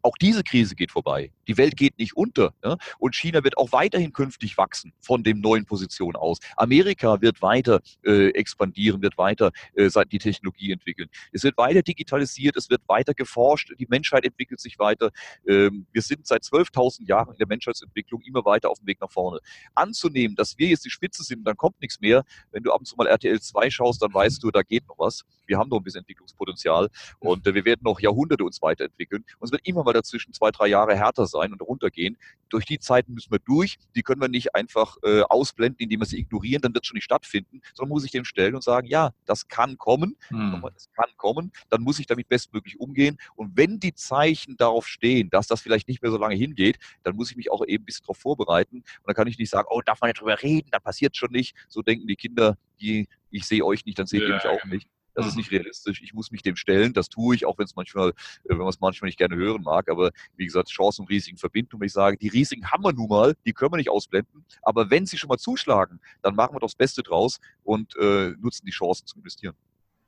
auch 0.02 0.16
diese 0.18 0.44
Krise 0.44 0.76
geht 0.76 0.92
vorbei. 0.92 1.32
Die 1.48 1.58
Welt 1.58 1.76
geht 1.76 1.98
nicht 1.98 2.16
unter. 2.16 2.54
Ja? 2.64 2.78
Und 3.00 3.16
China 3.16 3.44
wird 3.44 3.58
auch 3.58 3.72
weiterhin 3.72 4.14
künftig 4.14 4.58
wachsen 4.58 4.94
von 5.00 5.24
dem 5.24 5.40
neuen 5.42 5.66
Position 5.66 6.16
aus. 6.16 6.40
Amerika 6.56 7.22
wird 7.22 7.42
weiter 7.42 7.82
äh, 8.06 8.30
expandieren, 8.30 9.02
wird 9.02 9.18
weiter 9.18 9.52
äh, 9.76 9.90
die 10.12 10.20
Technologie 10.20 10.72
entwickeln. 10.72 11.10
Es 11.32 11.44
wird 11.44 11.58
weiter 11.58 11.82
digitalisiert, 11.82 12.56
es 12.56 12.70
wird 12.70 12.82
weiter 12.88 13.14
geforscht, 13.14 13.74
die 13.80 13.88
Menschheit 13.90 14.26
entwickelt 14.26 14.60
sich 14.60 14.80
weiter. 14.80 15.12
Ähm, 15.48 15.88
wir 15.92 16.02
sind 16.02 16.28
seit 16.28 16.44
12.000 16.44 17.08
Jahren 17.08 17.34
in 17.34 17.38
der 17.38 17.48
Menschheitsentwicklung 17.48 18.22
immer 18.22 18.46
weiter 18.46 18.70
auf 18.70 18.80
dem 18.80 18.88
Weg 18.88 19.02
nach 19.02 19.12
vorne. 19.12 19.40
Anzunehmen, 19.76 20.36
dass 20.36 20.58
wir 20.58 20.68
jetzt 20.68 20.86
die 20.86 20.90
Spitze 20.90 21.24
sind, 21.24 21.46
dann 21.46 21.58
kommt 21.58 21.82
nichts 21.82 22.00
mehr. 22.00 22.24
Wenn 22.52 22.64
du 22.64 22.72
ab 22.72 22.80
und 22.80 22.86
zu 22.86 22.96
mal 22.96 23.08
RTL 23.08 23.40
2 23.40 23.70
schaust, 23.70 24.02
dann 24.02 24.14
weißt 24.14 24.44
du, 24.44 24.52
da 24.52 24.62
geht 24.62 24.88
noch 24.88 25.00
was. 25.00 25.24
Wir 25.50 25.58
haben 25.58 25.70
noch 25.70 25.78
ein 25.78 25.84
bisschen 25.84 26.00
Entwicklungspotenzial 26.00 26.90
und 27.20 27.46
äh, 27.46 27.54
wir 27.54 27.66
werden 27.66 27.82
noch 27.84 28.00
Jahrhunderte 28.00 28.44
uns 28.44 28.62
weiterentwickeln. 28.62 29.26
Und 29.40 29.46
es 29.48 29.52
wird 29.52 29.68
immer 29.68 29.84
mal 29.84 29.94
dazwischen 29.94 30.32
zwei, 30.34 30.52
drei 30.52 30.68
Jahre 30.68 30.96
härter 30.96 31.26
sein 31.26 31.52
und 31.52 31.62
runtergehen. 31.62 32.18
Durch 32.50 32.66
die 32.66 32.80
Zeiten 32.80 33.14
müssen 33.14 33.32
wir 33.32 33.40
durch. 33.40 33.78
Die 33.96 34.04
können 34.04 34.22
wir 34.22 34.30
nicht 34.30 34.56
einfach 34.56 34.98
äh, 35.04 35.22
ausblenden, 35.22 35.80
indem 35.80 36.02
wir 36.02 36.06
sie 36.06 36.20
ignorieren, 36.20 36.62
dann 36.62 36.74
wird 36.74 36.84
es 36.84 36.88
schon 36.88 36.96
nicht 36.96 37.04
stattfinden, 37.04 37.62
sondern 37.74 37.90
muss 37.90 38.06
ich 38.06 38.12
dem 38.12 38.26
stellen 38.26 38.56
und 38.56 38.64
sagen, 38.64 38.88
ja, 38.88 39.12
das 39.26 39.48
kann 39.48 39.78
kommen, 39.78 40.16
hm. 40.30 40.62
das 40.74 40.90
kann 40.94 41.10
kommen, 41.18 41.52
dann 41.70 41.82
muss 41.82 42.00
ich 42.00 42.06
damit 42.06 42.30
bestmöglich 42.30 42.80
umgehen. 42.80 43.18
Und 43.36 43.58
wenn 43.58 43.80
die 43.80 43.94
Zeichen 43.94 44.56
darauf 44.58 44.88
stehen, 44.88 45.30
dass 45.30 45.48
das 45.48 45.62
vielleicht 45.62 45.88
nicht 45.88 46.02
mehr 46.02 46.12
so 46.12 46.18
lange 46.18 46.36
hingeht, 46.36 46.78
dann 47.04 47.16
muss 47.16 47.32
ich 47.32 47.38
mich 47.38 47.52
auch 47.52 47.66
eben 47.66 47.84
ein 47.84 47.86
bisschen 47.86 48.04
darauf 48.04 48.18
vorbereiten. 48.18 48.78
Und 48.78 49.08
dann 49.08 49.16
kann 49.16 49.28
ich 49.28 49.38
nicht 49.38 49.50
sagen, 49.50 49.68
oh, 49.72 49.82
darf 49.82 50.02
man 50.02 50.10
nicht 50.10 50.22
drüber 50.22 50.42
reden, 50.42 50.70
da 50.72 50.80
passiert 50.80 51.18
schon 51.18 51.32
nicht. 51.32 51.56
So 51.68 51.82
denken 51.82 52.08
die 52.08 52.16
Kinder, 52.16 52.58
die, 52.80 53.08
ich 53.32 53.46
sehe 53.46 53.66
euch 53.66 53.86
nicht, 53.86 54.00
dann 54.00 54.08
seht 54.08 54.22
ja, 54.22 54.28
ihr 54.28 54.34
mich 54.36 54.46
auch 54.46 54.66
nicht. 54.66 54.88
Das 55.14 55.28
ist 55.28 55.34
mhm. 55.34 55.40
nicht 55.40 55.52
realistisch. 55.52 56.02
Ich 56.02 56.14
muss 56.14 56.32
mich 56.32 56.42
dem 56.42 56.56
stellen. 56.56 56.94
Das 56.94 57.10
tue 57.10 57.36
ich, 57.36 57.46
auch 57.46 57.58
wenn 57.58 57.66
es 57.66 57.76
manchmal, 57.76 58.10
äh, 58.10 58.14
wenn 58.46 58.58
man 58.58 58.70
es 58.70 58.80
manchmal 58.80 59.08
nicht 59.08 59.18
gerne 59.18 59.36
hören 59.36 59.64
mag. 59.64 59.90
Aber 59.90 60.12
wie 60.36 60.46
gesagt, 60.46 60.70
Chancen 60.70 61.02
und 61.02 61.10
Risiken 61.10 61.38
verbinden. 61.38 61.76
Und 61.76 61.84
ich 61.84 61.94
sage, 61.94 62.18
die 62.18 62.30
Risiken 62.30 62.72
haben 62.72 62.84
wir 62.84 62.94
nun 62.94 63.10
mal, 63.10 63.36
die 63.46 63.54
können 63.54 63.74
wir 63.74 63.78
nicht 63.78 63.90
ausblenden. 63.90 64.46
Aber 64.62 64.90
wenn 64.90 65.06
sie 65.06 65.18
schon 65.18 65.30
mal 65.30 65.38
zuschlagen, 65.38 66.00
dann 66.22 66.36
machen 66.36 66.56
wir 66.56 66.60
doch 66.60 66.68
das 66.68 66.76
Beste 66.76 67.04
draus 67.04 67.40
und 67.64 67.96
äh, 67.98 68.34
nutzen 68.40 68.66
die 68.66 68.72
Chancen 68.72 69.08
zu 69.08 69.18
investieren. 69.18 69.56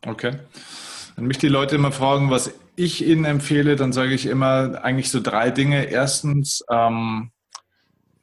Okay. 0.05 0.33
Wenn 1.15 1.25
mich 1.25 1.37
die 1.37 1.47
Leute 1.47 1.75
immer 1.75 1.91
fragen, 1.91 2.31
was 2.31 2.53
ich 2.75 3.05
ihnen 3.05 3.25
empfehle, 3.25 3.75
dann 3.75 3.93
sage 3.93 4.13
ich 4.13 4.25
immer 4.25 4.83
eigentlich 4.83 5.11
so 5.11 5.19
drei 5.19 5.51
Dinge. 5.51 5.85
Erstens, 5.85 6.63
ähm, 6.71 7.31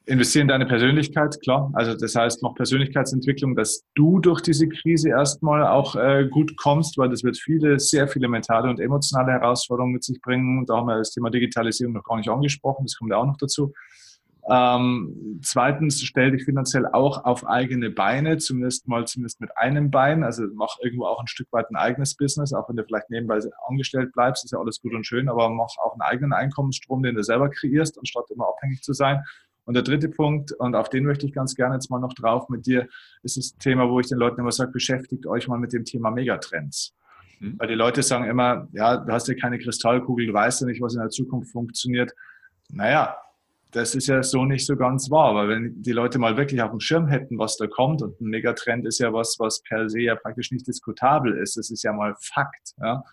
investieren 0.09 0.43
in 0.43 0.47
deine 0.49 0.65
Persönlichkeit, 0.65 1.39
klar. 1.41 1.71
Also 1.73 1.95
das 1.95 2.15
heißt, 2.15 2.43
noch 2.43 2.55
Persönlichkeitsentwicklung, 2.55 3.55
dass 3.55 3.85
du 3.95 4.19
durch 4.19 4.41
diese 4.41 4.67
Krise 4.67 5.09
erstmal 5.09 5.65
auch 5.65 5.95
äh, 5.95 6.27
gut 6.29 6.57
kommst, 6.57 6.97
weil 6.97 7.09
das 7.09 7.23
wird 7.23 7.37
viele, 7.37 7.79
sehr 7.79 8.07
viele 8.07 8.27
mentale 8.27 8.69
und 8.69 8.79
emotionale 8.79 9.31
Herausforderungen 9.31 9.93
mit 9.93 10.03
sich 10.03 10.19
bringen. 10.21 10.59
Und 10.59 10.69
da 10.69 10.77
haben 10.77 10.87
wir 10.87 10.97
das 10.97 11.11
Thema 11.11 11.29
Digitalisierung 11.29 11.93
noch 11.93 12.03
gar 12.03 12.17
nicht 12.17 12.29
angesprochen, 12.29 12.85
das 12.85 12.97
kommt 12.97 13.11
ja 13.11 13.17
auch 13.17 13.25
noch 13.25 13.37
dazu. 13.37 13.71
Ähm, 14.51 15.39
zweitens, 15.43 16.01
stell 16.01 16.31
dich 16.31 16.43
finanziell 16.43 16.87
auch 16.87 17.23
auf 17.23 17.45
eigene 17.45 17.91
Beine, 17.91 18.37
zumindest 18.37 18.87
mal 18.87 19.05
zumindest 19.05 19.39
mit 19.41 19.55
einem 19.55 19.91
Bein. 19.91 20.23
Also 20.23 20.43
mach 20.55 20.77
irgendwo 20.81 21.05
auch 21.05 21.19
ein 21.19 21.27
Stück 21.27 21.47
weit 21.51 21.69
ein 21.69 21.75
eigenes 21.75 22.15
Business, 22.15 22.51
auch 22.53 22.67
wenn 22.67 22.75
du 22.75 22.83
vielleicht 22.83 23.11
nebenbei 23.11 23.39
angestellt 23.67 24.11
bleibst, 24.13 24.43
ist 24.43 24.51
ja 24.51 24.59
alles 24.59 24.81
gut 24.81 24.95
und 24.95 25.05
schön, 25.05 25.29
aber 25.29 25.49
mach 25.49 25.77
auch 25.77 25.93
einen 25.93 26.01
eigenen 26.01 26.33
Einkommensstrom, 26.33 27.03
den 27.03 27.15
du 27.15 27.23
selber 27.23 27.49
kreierst, 27.49 27.99
anstatt 27.99 28.31
immer 28.31 28.47
abhängig 28.47 28.81
zu 28.81 28.93
sein. 28.93 29.23
Und 29.65 29.75
der 29.75 29.83
dritte 29.83 30.09
Punkt, 30.09 30.51
und 30.53 30.75
auf 30.75 30.89
den 30.89 31.05
möchte 31.05 31.25
ich 31.25 31.33
ganz 31.33 31.55
gerne 31.55 31.75
jetzt 31.75 31.91
mal 31.91 31.99
noch 31.99 32.13
drauf 32.13 32.49
mit 32.49 32.65
dir, 32.65 32.87
ist 33.23 33.37
das 33.37 33.55
Thema, 33.57 33.89
wo 33.89 33.99
ich 33.99 34.07
den 34.07 34.17
Leuten 34.17 34.39
immer 34.39 34.51
sage, 34.51 34.71
beschäftigt 34.71 35.27
euch 35.27 35.47
mal 35.47 35.59
mit 35.59 35.73
dem 35.73 35.85
Thema 35.85 36.09
Megatrends. 36.11 36.95
Mhm. 37.39 37.55
Weil 37.57 37.67
die 37.67 37.75
Leute 37.75 38.01
sagen 38.01 38.25
immer, 38.25 38.67
ja, 38.71 38.97
du 38.97 39.11
hast 39.11 39.27
ja 39.27 39.35
keine 39.35 39.59
Kristallkugel, 39.59 40.27
du 40.27 40.33
weißt 40.33 40.61
ja 40.61 40.67
nicht, 40.67 40.81
was 40.81 40.95
in 40.95 41.01
der 41.01 41.09
Zukunft 41.09 41.51
funktioniert. 41.51 42.11
Naja, 42.71 43.15
das 43.71 43.93
ist 43.93 44.07
ja 44.07 44.23
so 44.23 44.45
nicht 44.45 44.65
so 44.65 44.75
ganz 44.75 45.11
wahr, 45.11 45.35
weil 45.35 45.49
wenn 45.49 45.81
die 45.81 45.91
Leute 45.91 46.17
mal 46.17 46.37
wirklich 46.37 46.61
auf 46.61 46.71
dem 46.71 46.79
Schirm 46.79 47.07
hätten, 47.07 47.37
was 47.37 47.57
da 47.57 47.67
kommt, 47.67 48.01
und 48.01 48.19
ein 48.19 48.29
Megatrend 48.29 48.85
ist 48.85 48.99
ja 48.99 49.13
was, 49.13 49.35
was 49.39 49.61
per 49.61 49.89
se 49.89 50.01
ja 50.01 50.15
praktisch 50.15 50.51
nicht 50.51 50.67
diskutabel 50.67 51.37
ist, 51.37 51.57
das 51.57 51.69
ist 51.69 51.83
ja 51.83 51.93
mal 51.93 52.15
Fakt, 52.19 52.73
ja, 52.81 53.03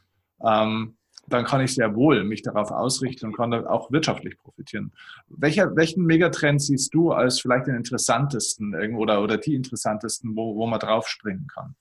ähm, 0.42 0.96
dann 1.28 1.44
kann 1.44 1.60
ich 1.60 1.74
sehr 1.74 1.94
wohl 1.94 2.24
mich 2.24 2.42
darauf 2.42 2.70
ausrichten 2.70 3.26
und 3.26 3.36
kann 3.36 3.52
auch 3.52 3.90
wirtschaftlich 3.90 4.38
profitieren. 4.38 4.92
Welcher, 5.28 5.74
welchen 5.76 6.04
Megatrend 6.04 6.62
siehst 6.62 6.94
du 6.94 7.12
als 7.12 7.40
vielleicht 7.40 7.66
den 7.66 7.76
interessantesten 7.76 8.74
oder, 8.96 9.22
oder 9.22 9.36
die 9.36 9.54
interessantesten, 9.54 10.36
wo, 10.36 10.54
wo 10.54 10.66
man 10.66 10.80
draufspringen 10.80 11.46
kann? 11.48 11.74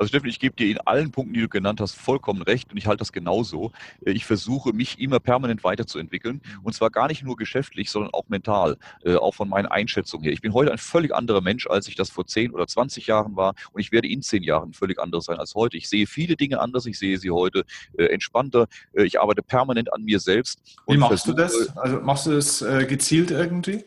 Also 0.00 0.08
Steffen, 0.08 0.28
ich 0.28 0.40
gebe 0.40 0.56
dir 0.56 0.70
in 0.70 0.78
allen 0.78 1.10
Punkten, 1.10 1.34
die 1.34 1.40
du 1.40 1.48
genannt 1.48 1.80
hast, 1.80 1.94
vollkommen 1.94 2.40
recht 2.40 2.70
und 2.70 2.78
ich 2.78 2.86
halte 2.86 3.00
das 3.00 3.12
genauso. 3.12 3.72
Äh, 4.04 4.12
ich 4.12 4.24
versuche, 4.24 4.72
mich 4.72 4.98
immer 4.98 5.20
permanent 5.20 5.62
weiterzuentwickeln 5.62 6.40
und 6.62 6.74
zwar 6.74 6.90
gar 6.90 7.08
nicht 7.08 7.22
nur 7.22 7.36
geschäftlich, 7.36 7.90
sondern 7.90 8.12
auch 8.14 8.28
mental, 8.28 8.78
äh, 9.04 9.16
auch 9.16 9.34
von 9.34 9.48
meinen 9.48 9.66
Einschätzungen 9.66 10.24
her. 10.24 10.32
Ich 10.32 10.40
bin 10.40 10.54
heute 10.54 10.72
ein 10.72 10.78
völlig 10.78 11.14
anderer 11.14 11.42
Mensch, 11.42 11.66
als 11.66 11.86
ich 11.86 11.96
das 11.96 12.10
vor 12.10 12.26
10 12.26 12.52
oder 12.52 12.66
20 12.66 13.06
Jahren 13.06 13.36
war 13.36 13.54
und 13.72 13.80
ich 13.80 13.92
werde 13.92 14.08
in 14.08 14.22
10 14.22 14.42
Jahren 14.42 14.72
völlig 14.72 14.98
anders 14.98 15.26
sein 15.26 15.38
als 15.38 15.54
heute. 15.54 15.76
Ich 15.76 15.88
sehe 15.88 16.06
viele 16.06 16.36
Dinge 16.36 16.60
anders, 16.60 16.86
ich 16.86 16.98
sehe 16.98 17.18
sie 17.18 17.30
heute 17.30 17.64
äh, 17.98 18.06
entspannter, 18.06 18.68
ich 18.94 19.20
arbeite 19.20 19.42
permanent 19.42 19.92
an 19.92 20.02
mir 20.02 20.18
selbst. 20.18 20.60
Wie 20.86 20.96
machst 20.96 21.26
du 21.26 21.32
das? 21.32 21.76
Also 21.76 22.00
machst 22.00 22.26
du 22.26 22.30
das 22.30 22.64
gezielt 22.88 23.30
irgendwie? 23.30 23.84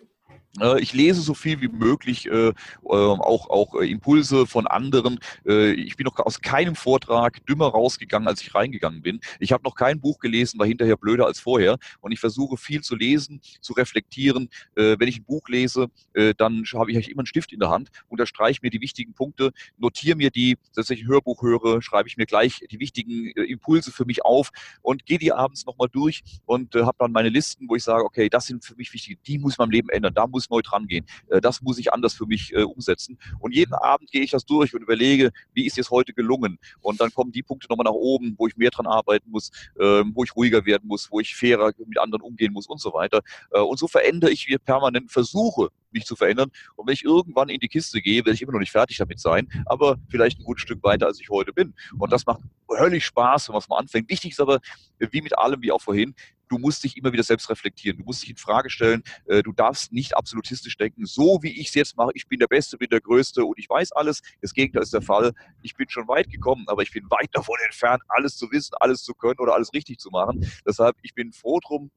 Äh, 0.59 0.81
ich 0.81 0.93
lese 0.93 1.21
so 1.21 1.33
viel 1.33 1.61
wie 1.61 1.67
möglich, 1.67 2.27
äh, 2.27 2.47
ähm, 2.49 2.53
auch, 2.83 3.49
auch 3.49 3.81
äh, 3.81 3.89
Impulse 3.89 4.45
von 4.45 4.67
anderen. 4.67 5.19
ich 5.45 5.95
bin 5.97 6.05
noch 6.05 6.17
aus 6.19 6.41
keinem 6.41 6.75
Vortrag 6.75 7.45
dümmer 7.45 7.67
rausgegangen, 7.67 8.27
als 8.27 8.41
ich 8.41 8.53
reingegangen 8.55 9.01
bin. 9.01 9.19
Ich 9.39 9.51
habe 9.51 9.63
noch 9.63 9.75
kein 9.75 9.99
Buch 9.99 10.19
gelesen, 10.19 10.59
war 10.59 10.65
hinterher 10.65 10.97
blöder 10.97 11.25
als 11.25 11.39
vorher. 11.39 11.77
Und 12.01 12.11
ich 12.11 12.19
versuche 12.19 12.57
viel 12.57 12.81
zu 12.81 12.95
lesen, 12.95 13.41
zu 13.61 13.73
reflektieren. 13.73 14.49
wenn 14.75 15.07
ich 15.07 15.19
ein 15.19 15.25
Buch 15.25 15.47
lese, 15.49 15.89
dann 16.37 16.63
habe 16.73 16.91
ich 16.91 17.09
immer 17.09 17.21
einen 17.21 17.25
Stift 17.25 17.51
in 17.51 17.59
der 17.59 17.69
Hand, 17.69 17.89
unterstreiche 18.07 18.59
mir 18.61 18.69
die 18.69 18.81
wichtigen 18.81 19.13
Punkte, 19.13 19.51
notiere 19.77 20.15
mir 20.15 20.31
die, 20.31 20.57
dass 20.75 20.89
ich 20.89 21.03
ein 21.03 21.07
Hörbuch 21.07 21.41
höre, 21.41 21.81
schreibe 21.81 22.07
ich 22.07 22.17
mir 22.17 22.25
gleich 22.25 22.63
die 22.69 22.79
wichtigen 22.79 23.31
Impulse 23.31 23.91
für 23.91 24.05
mich 24.05 24.23
auf 24.25 24.49
und 24.81 25.05
gehe 25.05 25.19
die 25.19 25.31
abends 25.31 25.65
nochmal 25.65 25.89
durch 25.91 26.23
und 26.45 26.75
habe 26.75 26.95
dann 26.99 27.11
meine 27.11 27.29
Listen, 27.29 27.67
wo 27.69 27.75
ich 27.75 27.83
sage, 27.83 28.03
okay, 28.03 28.29
das 28.29 28.45
sind 28.47 28.63
für 28.65 28.75
mich 28.75 28.93
wichtige, 28.93 29.19
die 29.27 29.37
muss 29.37 29.53
ich 29.53 29.57
meinem 29.57 29.71
Leben 29.71 29.89
ändern, 29.89 30.13
da 30.13 30.27
muss 30.27 30.42
muss 30.43 30.49
neu 30.49 30.61
dran 30.61 30.87
gehen. 30.87 31.05
Äh, 31.29 31.41
das 31.41 31.61
muss 31.61 31.77
ich 31.77 31.93
anders 31.93 32.13
für 32.13 32.25
mich 32.25 32.53
äh, 32.53 32.63
umsetzen. 32.63 33.17
Und 33.39 33.53
jeden 33.53 33.73
Abend 33.73 34.11
gehe 34.11 34.21
ich 34.21 34.31
das 34.31 34.45
durch 34.45 34.73
und 34.73 34.81
überlege, 34.81 35.31
wie 35.53 35.65
ist 35.65 35.77
es 35.77 35.89
heute 35.89 36.13
gelungen? 36.13 36.59
Und 36.81 36.99
dann 37.01 37.13
kommen 37.13 37.31
die 37.31 37.43
Punkte 37.43 37.67
nochmal 37.69 37.85
nach 37.85 37.91
oben, 37.91 38.35
wo 38.37 38.47
ich 38.47 38.57
mehr 38.57 38.71
dran 38.71 38.87
arbeiten 38.87 39.29
muss, 39.31 39.51
ähm, 39.79 40.11
wo 40.13 40.23
ich 40.23 40.35
ruhiger 40.35 40.65
werden 40.65 40.87
muss, 40.87 41.11
wo 41.11 41.19
ich 41.19 41.35
fairer 41.35 41.71
mit 41.85 41.97
anderen 41.97 42.21
umgehen 42.21 42.53
muss 42.53 42.67
und 42.67 42.81
so 42.81 42.93
weiter. 42.93 43.21
Äh, 43.51 43.59
und 43.59 43.77
so 43.79 43.87
verändere 43.87 44.31
ich 44.31 44.47
mir 44.47 44.59
permanent, 44.59 45.11
versuche 45.11 45.69
mich 45.93 46.05
zu 46.05 46.15
verändern. 46.15 46.49
Und 46.75 46.87
wenn 46.87 46.93
ich 46.93 47.03
irgendwann 47.03 47.49
in 47.49 47.59
die 47.59 47.67
Kiste 47.67 48.01
gehe, 48.01 48.25
werde 48.25 48.33
ich 48.33 48.41
immer 48.41 48.53
noch 48.53 48.59
nicht 48.59 48.71
fertig 48.71 48.97
damit 48.97 49.19
sein, 49.19 49.47
aber 49.65 49.97
vielleicht 50.09 50.39
ein 50.39 50.43
gutes 50.43 50.63
Stück 50.63 50.83
weiter, 50.83 51.07
als 51.07 51.19
ich 51.19 51.29
heute 51.29 51.53
bin. 51.53 51.73
Und 51.97 52.11
das 52.11 52.25
macht 52.25 52.41
höllisch 52.69 53.05
Spaß, 53.05 53.49
wenn 53.49 53.53
man 53.53 53.61
es 53.61 53.69
mal 53.69 53.77
anfängt. 53.77 54.09
Wichtig 54.09 54.31
ist 54.31 54.39
aber, 54.39 54.59
wie 54.99 55.21
mit 55.21 55.37
allem, 55.37 55.61
wie 55.61 55.71
auch 55.71 55.81
vorhin, 55.81 56.15
du 56.53 56.59
musst 56.59 56.83
dich 56.83 56.97
immer 56.97 57.11
wieder 57.11 57.23
selbst 57.23 57.49
reflektieren. 57.49 57.97
Du 57.97 58.03
musst 58.03 58.21
dich 58.21 58.29
in 58.29 58.37
Frage 58.37 58.69
stellen. 58.69 59.03
Äh, 59.25 59.43
du 59.43 59.51
darfst 59.51 59.91
nicht 59.91 60.15
absolutistisch 60.15 60.77
denken, 60.77 61.05
so 61.05 61.39
wie 61.41 61.59
ich 61.59 61.69
es 61.69 61.73
jetzt 61.73 61.97
mache, 61.97 62.11
ich 62.13 62.27
bin 62.27 62.39
der 62.39 62.47
Beste, 62.47 62.77
bin 62.77 62.89
der 62.89 63.01
Größte 63.01 63.43
und 63.43 63.57
ich 63.57 63.69
weiß 63.69 63.91
alles. 63.93 64.21
Das 64.41 64.53
Gegenteil 64.53 64.83
ist 64.83 64.93
der 64.93 65.01
Fall. 65.01 65.33
Ich 65.61 65.75
bin 65.75 65.89
schon 65.89 66.07
weit 66.07 66.29
gekommen, 66.29 66.65
aber 66.67 66.83
ich 66.83 66.91
bin 66.91 67.09
weit 67.09 67.29
davon 67.33 67.57
entfernt, 67.65 68.03
alles 68.07 68.37
zu 68.37 68.51
wissen, 68.51 68.75
alles 68.79 69.03
zu 69.03 69.13
können 69.13 69.39
oder 69.39 69.53
alles 69.53 69.73
richtig 69.73 69.99
zu 69.99 70.09
machen. 70.09 70.47
Deshalb, 70.65 70.95
ich 71.01 71.13
bin 71.13 71.31
froh 71.31 71.59
drum, 71.59 71.91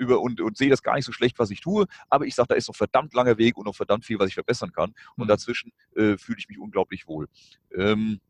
über 0.00 0.20
und, 0.20 0.40
und 0.40 0.56
sehe 0.56 0.70
das 0.70 0.82
gar 0.82 0.96
nicht 0.96 1.04
so 1.04 1.12
schlecht, 1.12 1.38
was 1.38 1.50
ich 1.50 1.60
tue. 1.60 1.86
Aber 2.08 2.26
ich 2.26 2.34
sage, 2.34 2.48
da 2.48 2.54
ist 2.54 2.68
noch 2.68 2.76
verdammt 2.76 3.14
langer 3.14 3.38
Weg 3.38 3.56
und 3.56 3.66
noch 3.66 3.76
verdammt 3.76 4.04
viel, 4.04 4.18
was 4.18 4.28
ich 4.28 4.34
verbessern 4.34 4.72
kann. 4.72 4.94
Und 5.16 5.26
mhm. 5.26 5.28
dazwischen 5.28 5.72
äh, 5.94 6.16
fühle 6.16 6.38
ich 6.38 6.48
mich 6.48 6.58
unglaublich 6.58 7.06
wohl. 7.06 7.28
Ähm, 7.76 8.20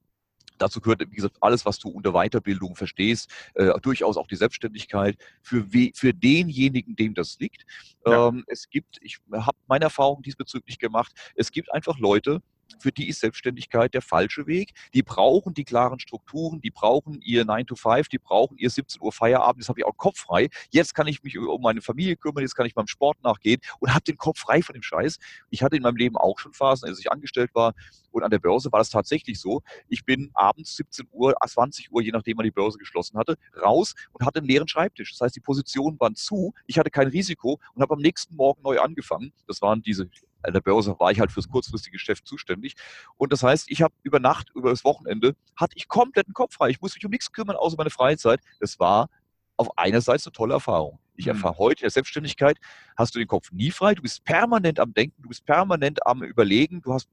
Dazu 0.60 0.78
gehört, 0.82 1.00
wie 1.00 1.16
gesagt, 1.16 1.38
alles, 1.40 1.64
was 1.64 1.78
du 1.78 1.88
unter 1.88 2.12
Weiterbildung 2.12 2.76
verstehst, 2.76 3.32
äh, 3.54 3.72
durchaus 3.80 4.18
auch 4.18 4.26
die 4.26 4.36
Selbstständigkeit 4.36 5.16
für, 5.40 5.72
we 5.72 5.90
für 5.94 6.12
denjenigen, 6.12 6.94
dem 6.94 7.14
das 7.14 7.38
liegt. 7.38 7.64
Ja. 8.06 8.28
Ähm, 8.28 8.44
es 8.46 8.68
gibt, 8.68 8.98
ich 9.00 9.20
habe 9.32 9.56
meine 9.68 9.84
Erfahrung 9.84 10.20
diesbezüglich 10.20 10.78
gemacht, 10.78 11.12
es 11.34 11.50
gibt 11.50 11.72
einfach 11.72 11.98
Leute, 11.98 12.42
für 12.78 12.92
die 12.92 13.08
ist 13.08 13.20
Selbstständigkeit 13.20 13.94
der 13.94 14.02
falsche 14.02 14.46
Weg. 14.46 14.72
Die 14.94 15.02
brauchen 15.02 15.54
die 15.54 15.64
klaren 15.64 15.98
Strukturen, 16.00 16.60
die 16.60 16.70
brauchen 16.70 17.20
ihr 17.22 17.44
9 17.44 17.66
to 17.66 17.74
5, 17.74 18.08
die 18.08 18.18
brauchen 18.18 18.56
ihr 18.58 18.70
17 18.70 19.00
Uhr 19.02 19.12
Feierabend, 19.12 19.62
jetzt 19.62 19.68
habe 19.68 19.80
ich 19.80 19.86
auch 19.86 19.96
Kopf 19.96 20.18
frei. 20.18 20.48
Jetzt 20.70 20.94
kann 20.94 21.06
ich 21.06 21.22
mich 21.22 21.38
um 21.38 21.60
meine 21.60 21.80
Familie 21.80 22.16
kümmern, 22.16 22.42
jetzt 22.42 22.54
kann 22.54 22.66
ich 22.66 22.74
meinem 22.74 22.86
Sport 22.86 23.22
nachgehen 23.22 23.60
und 23.80 23.92
habe 23.92 24.04
den 24.04 24.16
Kopf 24.16 24.38
frei 24.38 24.62
von 24.62 24.74
dem 24.74 24.82
Scheiß. 24.82 25.18
Ich 25.50 25.62
hatte 25.62 25.76
in 25.76 25.82
meinem 25.82 25.96
Leben 25.96 26.16
auch 26.16 26.38
schon 26.38 26.52
Phasen, 26.52 26.88
als 26.88 26.98
ich 26.98 27.10
angestellt 27.10 27.50
war 27.54 27.74
und 28.10 28.22
an 28.22 28.30
der 28.30 28.38
Börse 28.38 28.70
war 28.72 28.80
das 28.80 28.90
tatsächlich 28.90 29.40
so. 29.40 29.62
Ich 29.88 30.04
bin 30.04 30.30
abends 30.34 30.76
17 30.76 31.08
Uhr, 31.12 31.34
20 31.46 31.92
Uhr, 31.92 32.02
je 32.02 32.10
nachdem 32.12 32.38
wann 32.38 32.44
die 32.44 32.50
Börse 32.50 32.78
geschlossen 32.78 33.18
hatte, 33.18 33.36
raus 33.60 33.94
und 34.12 34.24
hatte 34.26 34.38
einen 34.38 34.48
leeren 34.48 34.68
Schreibtisch. 34.68 35.12
Das 35.12 35.20
heißt, 35.20 35.36
die 35.36 35.40
Positionen 35.40 35.98
waren 36.00 36.14
zu, 36.14 36.52
ich 36.66 36.78
hatte 36.78 36.90
kein 36.90 37.08
Risiko 37.08 37.58
und 37.74 37.82
habe 37.82 37.94
am 37.94 38.00
nächsten 38.00 38.36
Morgen 38.36 38.62
neu 38.62 38.78
angefangen. 38.80 39.32
Das 39.46 39.62
waren 39.62 39.82
diese 39.82 40.08
an 40.42 40.52
der 40.52 40.60
Börse 40.60 40.96
war 40.98 41.10
ich 41.10 41.20
halt 41.20 41.32
fürs 41.32 41.48
kurzfristige 41.48 41.96
Geschäft 41.96 42.26
zuständig. 42.26 42.74
Und 43.16 43.32
das 43.32 43.42
heißt, 43.42 43.70
ich 43.70 43.82
habe 43.82 43.94
über 44.02 44.20
Nacht, 44.20 44.50
über 44.54 44.70
das 44.70 44.84
Wochenende, 44.84 45.34
hatte 45.56 45.74
ich 45.76 45.88
komplett 45.88 46.26
einen 46.26 46.34
Kopf 46.34 46.54
frei. 46.54 46.70
Ich 46.70 46.80
musste 46.80 46.98
mich 46.98 47.04
um 47.04 47.10
nichts 47.10 47.32
kümmern, 47.32 47.56
außer 47.56 47.76
meine 47.76 47.90
Freizeit. 47.90 48.40
Das 48.60 48.78
war 48.78 49.08
auf 49.56 49.68
einerseits 49.76 50.26
eine 50.26 50.32
tolle 50.32 50.54
Erfahrung. 50.54 50.98
Ich 51.16 51.26
mhm. 51.26 51.32
erfahre 51.32 51.58
heute 51.58 51.80
in 51.80 51.84
der 51.84 51.90
Selbstständigkeit, 51.90 52.56
hast 52.96 53.14
du 53.14 53.18
den 53.18 53.28
Kopf 53.28 53.52
nie 53.52 53.70
frei, 53.70 53.94
du 53.94 54.02
bist 54.02 54.24
permanent 54.24 54.80
am 54.80 54.94
Denken, 54.94 55.22
du 55.22 55.28
bist 55.28 55.44
permanent 55.44 56.06
am 56.06 56.22
Überlegen, 56.22 56.80
du 56.80 56.94
hast 56.94 57.08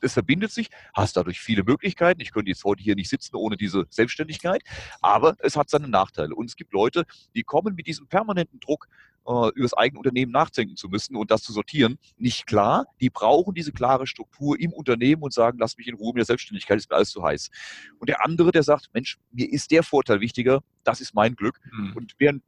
es 0.00 0.12
verbindet 0.12 0.52
sich, 0.52 0.70
hast 0.94 1.16
dadurch 1.16 1.40
viele 1.40 1.64
Möglichkeiten. 1.64 2.20
Ich 2.20 2.32
könnte 2.32 2.50
jetzt 2.50 2.64
heute 2.64 2.82
hier 2.82 2.94
nicht 2.94 3.08
sitzen 3.08 3.36
ohne 3.36 3.56
diese 3.56 3.86
Selbstständigkeit, 3.90 4.62
aber 5.00 5.36
es 5.40 5.56
hat 5.56 5.70
seine 5.70 5.88
Nachteile. 5.88 6.34
Und 6.34 6.46
es 6.46 6.56
gibt 6.56 6.72
Leute, 6.72 7.04
die 7.34 7.42
kommen 7.42 7.74
mit 7.74 7.86
diesem 7.86 8.06
permanenten 8.06 8.60
Druck, 8.60 8.86
äh, 9.28 9.50
über 9.54 9.62
das 9.62 9.74
eigene 9.74 9.98
Unternehmen 9.98 10.32
nachdenken 10.32 10.76
zu 10.76 10.88
müssen 10.88 11.14
und 11.14 11.30
das 11.30 11.42
zu 11.42 11.52
sortieren, 11.52 11.98
nicht 12.16 12.46
klar. 12.46 12.86
Die 13.00 13.10
brauchen 13.10 13.54
diese 13.54 13.72
klare 13.72 14.06
Struktur 14.06 14.58
im 14.58 14.72
Unternehmen 14.72 15.22
und 15.22 15.34
sagen, 15.34 15.58
lass 15.60 15.76
mich 15.76 15.86
in 15.86 15.94
Ruhe 15.94 16.12
mit 16.14 16.20
der 16.20 16.24
Selbstständigkeit, 16.24 16.78
ist 16.78 16.90
mir 16.90 16.96
alles 16.96 17.10
zu 17.10 17.22
heiß. 17.22 17.50
Und 17.98 18.08
der 18.08 18.24
andere, 18.24 18.52
der 18.52 18.62
sagt, 18.62 18.88
Mensch, 18.94 19.18
mir 19.30 19.52
ist 19.52 19.70
der 19.70 19.82
Vorteil 19.82 20.20
wichtiger, 20.20 20.62
das 20.82 21.00
ist 21.00 21.14
mein 21.14 21.36
Glück. 21.36 21.60
Mhm. 21.70 21.92
Und 21.94 22.14
während 22.18 22.42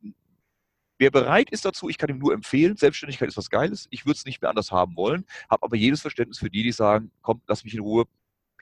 Wer 0.99 1.11
bereit 1.11 1.49
ist 1.49 1.65
dazu, 1.65 1.89
ich 1.89 1.97
kann 1.97 2.11
ihm 2.11 2.19
nur 2.19 2.35
empfehlen, 2.35 2.77
Selbstständigkeit 2.77 3.27
ist 3.27 3.39
was 3.39 3.49
Geiles, 3.49 3.89
ich 3.91 4.05
würde 4.05 4.19
es 4.19 4.27
nicht 4.27 4.43
mehr 4.43 4.51
anders 4.51 4.71
haben 4.71 4.97
wollen, 4.97 5.25
habe 5.49 5.63
aber 5.63 5.75
jedes 5.75 6.03
Verständnis 6.03 6.39
für 6.39 6.51
die, 6.51 6.63
die 6.63 6.73
sagen, 6.73 7.11
komm, 7.23 7.41
lass 7.47 7.65
mich 7.65 7.73
in 7.73 7.81
Ruhe, 7.81 8.05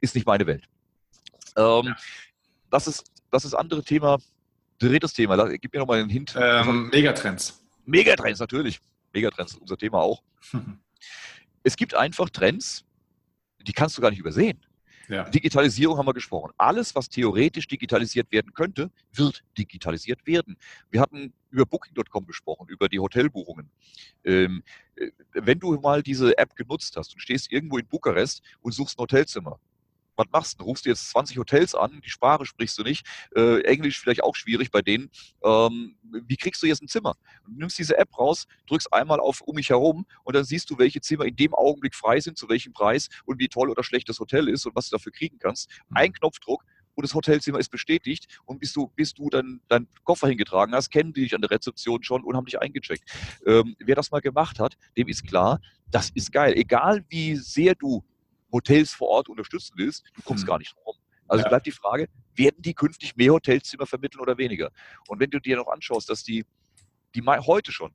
ist 0.01 0.15
nicht 0.15 0.25
meine 0.25 0.47
Welt. 0.47 0.69
Ähm, 1.57 1.87
ja. 1.87 1.97
das, 2.71 2.87
ist, 2.87 3.11
das 3.33 3.45
ist 3.45 3.55
andere 3.55 3.83
Thema, 3.83 4.19
drittes 4.79 5.15
Thema, 5.15 5.49
gib 5.49 5.73
mir 5.73 5.81
nochmal 5.81 5.99
einen 5.99 6.11
Hint. 6.11 6.37
Ähm, 6.39 6.91
Megatrends. 6.91 7.68
Megatrends, 7.89 8.39
natürlich. 8.39 8.81
Megatrends 9.15 9.55
ist 9.55 9.61
unser 9.61 9.79
Thema 9.79 9.99
auch. 9.99 10.23
es 11.63 11.77
gibt 11.77 11.95
einfach 11.95 12.29
Trends, 12.29 12.85
die 13.67 13.73
kannst 13.73 13.97
du 13.97 14.03
gar 14.03 14.11
nicht 14.11 14.21
übersehen. 14.21 14.61
Ja. 15.09 15.25
Digitalisierung 15.25 15.97
haben 15.97 16.07
wir 16.07 16.13
gesprochen. 16.13 16.53
Alles, 16.59 16.95
was 16.95 17.09
theoretisch 17.09 17.67
digitalisiert 17.67 18.31
werden 18.31 18.53
könnte, 18.53 18.91
wird 19.15 19.43
digitalisiert 19.57 20.27
werden. 20.27 20.59
Wir 20.91 21.01
hatten 21.01 21.33
über 21.51 21.65
Booking.com 21.65 22.27
gesprochen, 22.27 22.69
über 22.69 22.91
die 22.91 22.99
Hotelbuchungen. 22.99 23.71
Ähm, 24.23 24.63
äh, 24.97 25.11
wenn 25.33 25.59
du 25.59 25.73
mal 25.81 26.03
diese 26.03 26.37
App 26.37 26.55
genutzt 26.57 26.95
hast 26.99 27.15
und 27.15 27.21
stehst 27.21 27.51
irgendwo 27.51 27.79
in 27.79 27.87
Bukarest 27.87 28.43
und 28.61 28.73
suchst 28.73 28.99
ein 28.99 29.03
Hotelzimmer, 29.03 29.59
was 30.19 30.27
machst 30.33 30.61
du? 30.61 30.65
Rufst 30.65 30.85
du 30.85 30.91
jetzt 30.91 31.09
20 31.11 31.39
Hotels 31.39 31.75
an, 31.75 32.01
die 32.05 32.11
Sprache 32.11 32.45
sprichst 32.45 32.77
du 32.79 32.83
nicht, 32.83 33.07
äh, 33.35 33.63
Englisch 33.63 33.99
vielleicht 34.01 34.23
auch 34.23 34.35
schwierig 34.35 34.71
bei 34.71 34.83
denen. 34.83 35.11
Ähm, 35.43 35.97
wie 36.03 36.37
kriegst 36.37 36.63
du 36.63 36.67
jetzt 36.67 36.83
ein 36.83 36.89
Zimmer? 36.89 37.15
Du 37.47 37.53
nimmst 37.53 37.79
diese 37.79 37.97
App 37.97 38.19
raus, 38.19 38.47
drückst 38.67 38.93
einmal 38.93 39.21
auf 39.21 39.41
um 39.41 39.55
mich 39.55 39.71
herum 39.71 40.05
und 40.25 40.35
dann 40.35 40.45
siehst 40.45 40.69
du, 40.71 40.79
welche 40.79 41.01
Zimmer 41.01 41.25
in 41.25 41.37
dem 41.37 41.55
Augenblick 41.55 41.95
frei 41.95 42.21
sind, 42.21 42.37
zu 42.37 42.49
welchem 42.49 42.73
Preis 42.73 43.09
und 43.25 43.39
wie 43.39 43.49
toll 43.49 43.71
oder 43.71 43.85
schlecht 43.85 44.09
das 44.09 44.19
Hotel 44.19 44.49
ist 44.49 44.67
und 44.67 44.75
was 44.75 44.89
du 44.89 44.97
dafür 44.97 45.13
kriegen 45.13 45.39
kannst. 45.39 45.71
Ein 45.95 46.11
mhm. 46.11 46.15
Knopfdruck 46.15 46.65
und 46.99 47.05
das 47.05 47.15
Hotelzimmer 47.15 47.61
ist 47.61 47.71
bestätigt 47.71 48.41
und 48.45 48.59
bis 48.59 48.73
du, 48.73 48.89
bis 48.97 49.15
du 49.15 49.31
dann 49.31 49.61
deinen 49.69 49.87
Koffer 50.03 50.27
hingetragen 50.27 50.75
hast, 50.75 50.91
kennen 50.91 51.13
die 51.13 51.23
dich 51.23 51.35
an 51.37 51.41
der 51.41 51.53
Rezeption 51.53 52.03
schon 52.03 52.25
und 52.25 52.37
haben 52.37 52.47
dich 52.47 52.61
eingecheckt. 52.61 53.05
Ähm, 53.47 53.77
wer 53.79 53.95
das 53.95 54.11
mal 54.11 54.21
gemacht 54.21 54.59
hat, 54.59 54.77
dem 54.97 55.07
ist 55.07 55.25
klar, 55.25 55.61
das 55.93 56.11
ist 56.11 56.33
geil. 56.33 56.55
Egal 56.57 57.05
wie 57.09 57.37
sehr 57.37 57.77
du 57.77 58.03
Hotels 58.53 58.93
vor 58.93 59.09
Ort 59.09 59.29
unterstützen 59.29 59.75
willst, 59.77 60.05
du 60.15 60.23
kommst 60.23 60.45
mhm. 60.45 60.49
gar 60.49 60.59
nicht 60.59 60.75
rum. 60.85 60.97
Also 61.27 61.43
ja. 61.45 61.49
bleibt 61.49 61.67
die 61.67 61.73
Frage, 61.73 62.09
werden 62.35 62.63
die 62.63 62.75
künftig 62.75 63.17
mehr 63.17 63.33
Hotelzimmer 63.33 63.87
vermitteln 63.87 64.21
oder 64.21 64.39
weniger? 64.39 64.71
Und 65.07 65.21
wenn 65.21 65.31
du 65.31 65.41
dir 65.41 65.57
noch 65.57 65.69
anschaust, 65.69 66.09
dass 66.09 66.25
die, 66.25 66.45
die 67.15 67.23
heute 67.23 67.71
schon 67.71 67.93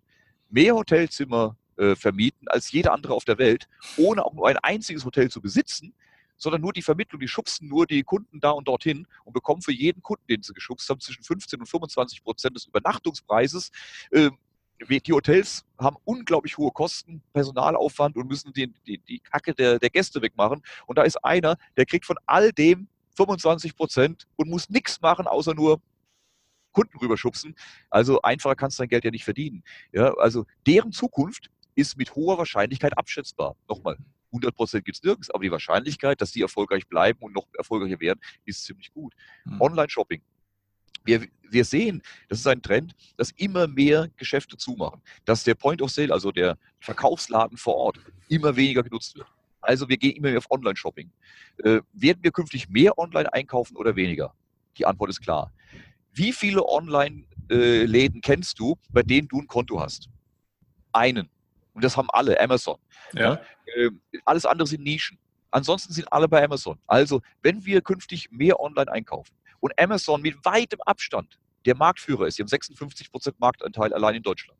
mehr 0.49 0.75
Hotelzimmer 0.75 1.57
äh, 1.77 1.95
vermieten 1.95 2.47
als 2.47 2.71
jeder 2.71 2.93
andere 2.93 3.13
auf 3.13 3.25
der 3.25 3.39
Welt, 3.39 3.67
ohne 3.97 4.23
auch 4.23 4.33
nur 4.33 4.47
ein 4.47 4.57
einziges 4.57 5.03
Hotel 5.03 5.31
zu 5.31 5.41
besitzen, 5.41 5.95
sondern 6.37 6.61
nur 6.61 6.73
die 6.73 6.81
Vermittlung, 6.81 7.19
die 7.19 7.27
schubsen 7.27 7.67
nur 7.67 7.87
die 7.87 8.03
Kunden 8.03 8.39
da 8.39 8.51
und 8.51 8.67
dorthin 8.67 9.07
und 9.23 9.33
bekommen 9.33 9.61
für 9.61 9.71
jeden 9.71 10.01
Kunden, 10.03 10.25
den 10.27 10.43
sie 10.43 10.53
geschubst 10.53 10.89
haben, 10.89 10.99
zwischen 10.99 11.23
15 11.23 11.59
und 11.59 11.67
25 11.67 12.23
Prozent 12.23 12.55
des 12.55 12.65
Übernachtungspreises. 12.65 13.71
Äh, 14.11 14.29
die 14.89 15.13
Hotels 15.13 15.65
haben 15.79 15.97
unglaublich 16.03 16.57
hohe 16.57 16.71
Kosten, 16.71 17.21
Personalaufwand 17.33 18.15
und 18.15 18.27
müssen 18.27 18.53
die, 18.53 18.73
die, 18.85 18.97
die 18.99 19.19
Kacke 19.19 19.53
der, 19.53 19.79
der 19.79 19.89
Gäste 19.89 20.21
wegmachen. 20.21 20.61
Und 20.87 20.97
da 20.97 21.03
ist 21.03 21.23
einer, 21.23 21.57
der 21.77 21.85
kriegt 21.85 22.05
von 22.05 22.17
all 22.25 22.51
dem 22.51 22.87
25 23.15 23.75
Prozent 23.75 24.27
und 24.35 24.49
muss 24.49 24.69
nichts 24.69 25.01
machen, 25.01 25.27
außer 25.27 25.53
nur 25.53 25.81
Kunden 26.71 26.97
rüberschubsen. 26.97 27.55
Also 27.89 28.21
einfacher 28.21 28.55
kannst 28.55 28.79
du 28.79 28.83
dein 28.83 28.89
Geld 28.89 29.05
ja 29.05 29.11
nicht 29.11 29.23
verdienen. 29.23 29.63
Ja, 29.91 30.13
also 30.15 30.45
deren 30.65 30.91
Zukunft 30.91 31.49
ist 31.75 31.97
mit 31.97 32.15
hoher 32.15 32.37
Wahrscheinlichkeit 32.37 32.97
abschätzbar. 32.97 33.55
Nochmal, 33.67 33.97
100 34.31 34.55
Prozent 34.55 34.85
gibt 34.85 34.97
es 34.97 35.03
nirgends, 35.03 35.29
aber 35.29 35.43
die 35.43 35.51
Wahrscheinlichkeit, 35.51 36.19
dass 36.19 36.31
die 36.31 36.41
erfolgreich 36.41 36.87
bleiben 36.87 37.19
und 37.21 37.33
noch 37.33 37.47
erfolgreicher 37.57 37.99
werden, 37.99 38.19
ist 38.45 38.63
ziemlich 38.63 38.91
gut. 38.91 39.13
Mhm. 39.45 39.61
Online-Shopping. 39.61 40.21
Wir, 41.03 41.27
wir 41.49 41.65
sehen, 41.65 42.01
das 42.29 42.39
ist 42.39 42.47
ein 42.47 42.61
Trend, 42.61 42.95
dass 43.17 43.31
immer 43.31 43.67
mehr 43.67 44.09
Geschäfte 44.17 44.57
zumachen, 44.57 45.01
dass 45.25 45.43
der 45.43 45.55
Point 45.55 45.81
of 45.81 45.91
Sale, 45.91 46.13
also 46.13 46.31
der 46.31 46.57
Verkaufsladen 46.79 47.57
vor 47.57 47.75
Ort, 47.75 47.99
immer 48.29 48.55
weniger 48.55 48.83
genutzt 48.83 49.15
wird. 49.15 49.27
Also 49.61 49.87
wir 49.87 49.97
gehen 49.97 50.15
immer 50.17 50.29
mehr 50.29 50.39
auf 50.39 50.51
Online-Shopping. 50.51 51.09
Äh, 51.63 51.79
werden 51.93 52.19
wir 52.21 52.31
künftig 52.31 52.69
mehr 52.69 52.97
online 52.97 53.31
einkaufen 53.31 53.77
oder 53.77 53.95
weniger? 53.95 54.33
Die 54.77 54.85
Antwort 54.85 55.09
ist 55.09 55.21
klar. 55.21 55.53
Wie 56.11 56.33
viele 56.33 56.65
Online-Läden 56.67 58.21
kennst 58.21 58.59
du, 58.59 58.77
bei 58.89 59.03
denen 59.03 59.27
du 59.27 59.39
ein 59.39 59.47
Konto 59.47 59.79
hast? 59.79 60.09
Einen. 60.91 61.29
Und 61.73 61.83
das 61.83 61.95
haben 61.97 62.09
alle, 62.11 62.39
Amazon. 62.39 62.77
Ja. 63.13 63.41
Äh, 63.75 63.89
alles 64.25 64.45
andere 64.45 64.67
sind 64.67 64.83
Nischen. 64.83 65.17
Ansonsten 65.49 65.93
sind 65.93 66.11
alle 66.11 66.27
bei 66.27 66.43
Amazon. 66.43 66.77
Also, 66.87 67.21
wenn 67.41 67.63
wir 67.63 67.81
künftig 67.81 68.31
mehr 68.31 68.59
online 68.59 68.91
einkaufen 68.91 69.33
und 69.63 69.79
Amazon 69.79 70.21
mit 70.21 70.43
weitem 70.43 70.81
Abstand 70.81 71.39
der 71.65 71.77
Marktführer 71.77 72.27
ist, 72.27 72.37
die 72.37 72.43
haben 72.43 72.49
56 72.49 73.09
Prozent 73.09 73.39
Marktanteil 73.39 73.93
allein 73.93 74.15
in 74.15 74.21
Deutschland, 74.21 74.59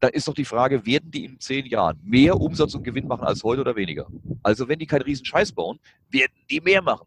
dann 0.00 0.10
ist 0.10 0.26
doch 0.26 0.34
die 0.34 0.44
Frage, 0.44 0.84
werden 0.84 1.12
die 1.12 1.24
in 1.24 1.38
zehn 1.38 1.66
Jahren 1.66 2.00
mehr 2.02 2.36
Umsatz 2.36 2.74
und 2.74 2.82
Gewinn 2.82 3.06
machen 3.06 3.22
als 3.22 3.44
heute 3.44 3.60
oder 3.60 3.76
weniger? 3.76 4.08
Also 4.42 4.66
wenn 4.66 4.80
die 4.80 4.88
keinen 4.88 5.02
riesen 5.02 5.24
Scheiß 5.24 5.52
bauen, 5.52 5.78
werden 6.10 6.32
die 6.50 6.60
mehr 6.60 6.82
machen. 6.82 7.06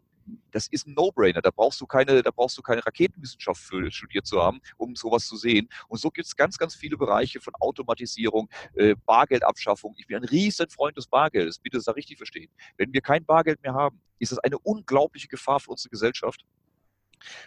Das 0.50 0.68
ist 0.68 0.86
ein 0.86 0.94
No-Brainer. 0.94 1.42
Da 1.42 1.50
brauchst 1.50 1.78
du 1.82 1.86
keine, 1.86 2.22
da 2.22 2.30
brauchst 2.30 2.56
du 2.56 2.62
keine 2.62 2.84
Raketenwissenschaft 2.84 3.60
für 3.60 3.90
studiert 3.90 4.26
zu 4.26 4.42
haben, 4.42 4.62
um 4.78 4.96
sowas 4.96 5.26
zu 5.26 5.36
sehen. 5.36 5.68
Und 5.88 6.00
so 6.00 6.10
gibt 6.10 6.26
es 6.26 6.34
ganz, 6.34 6.56
ganz 6.56 6.74
viele 6.74 6.96
Bereiche 6.96 7.40
von 7.40 7.52
Automatisierung, 7.60 8.48
äh, 8.74 8.94
Bargeldabschaffung. 9.04 9.94
Ich 9.98 10.06
bin 10.06 10.16
ein 10.16 10.24
riesen 10.24 10.70
Freund 10.70 10.96
des 10.96 11.06
Bargeldes. 11.06 11.58
Bitte 11.58 11.76
das 11.76 11.84
da 11.84 11.92
richtig 11.92 12.16
verstehen. 12.16 12.50
Wenn 12.78 12.94
wir 12.94 13.02
kein 13.02 13.26
Bargeld 13.26 13.62
mehr 13.62 13.74
haben, 13.74 14.00
ist 14.18 14.32
das 14.32 14.38
eine 14.38 14.58
unglaubliche 14.58 15.28
Gefahr 15.28 15.60
für 15.60 15.72
unsere 15.72 15.90
Gesellschaft 15.90 16.42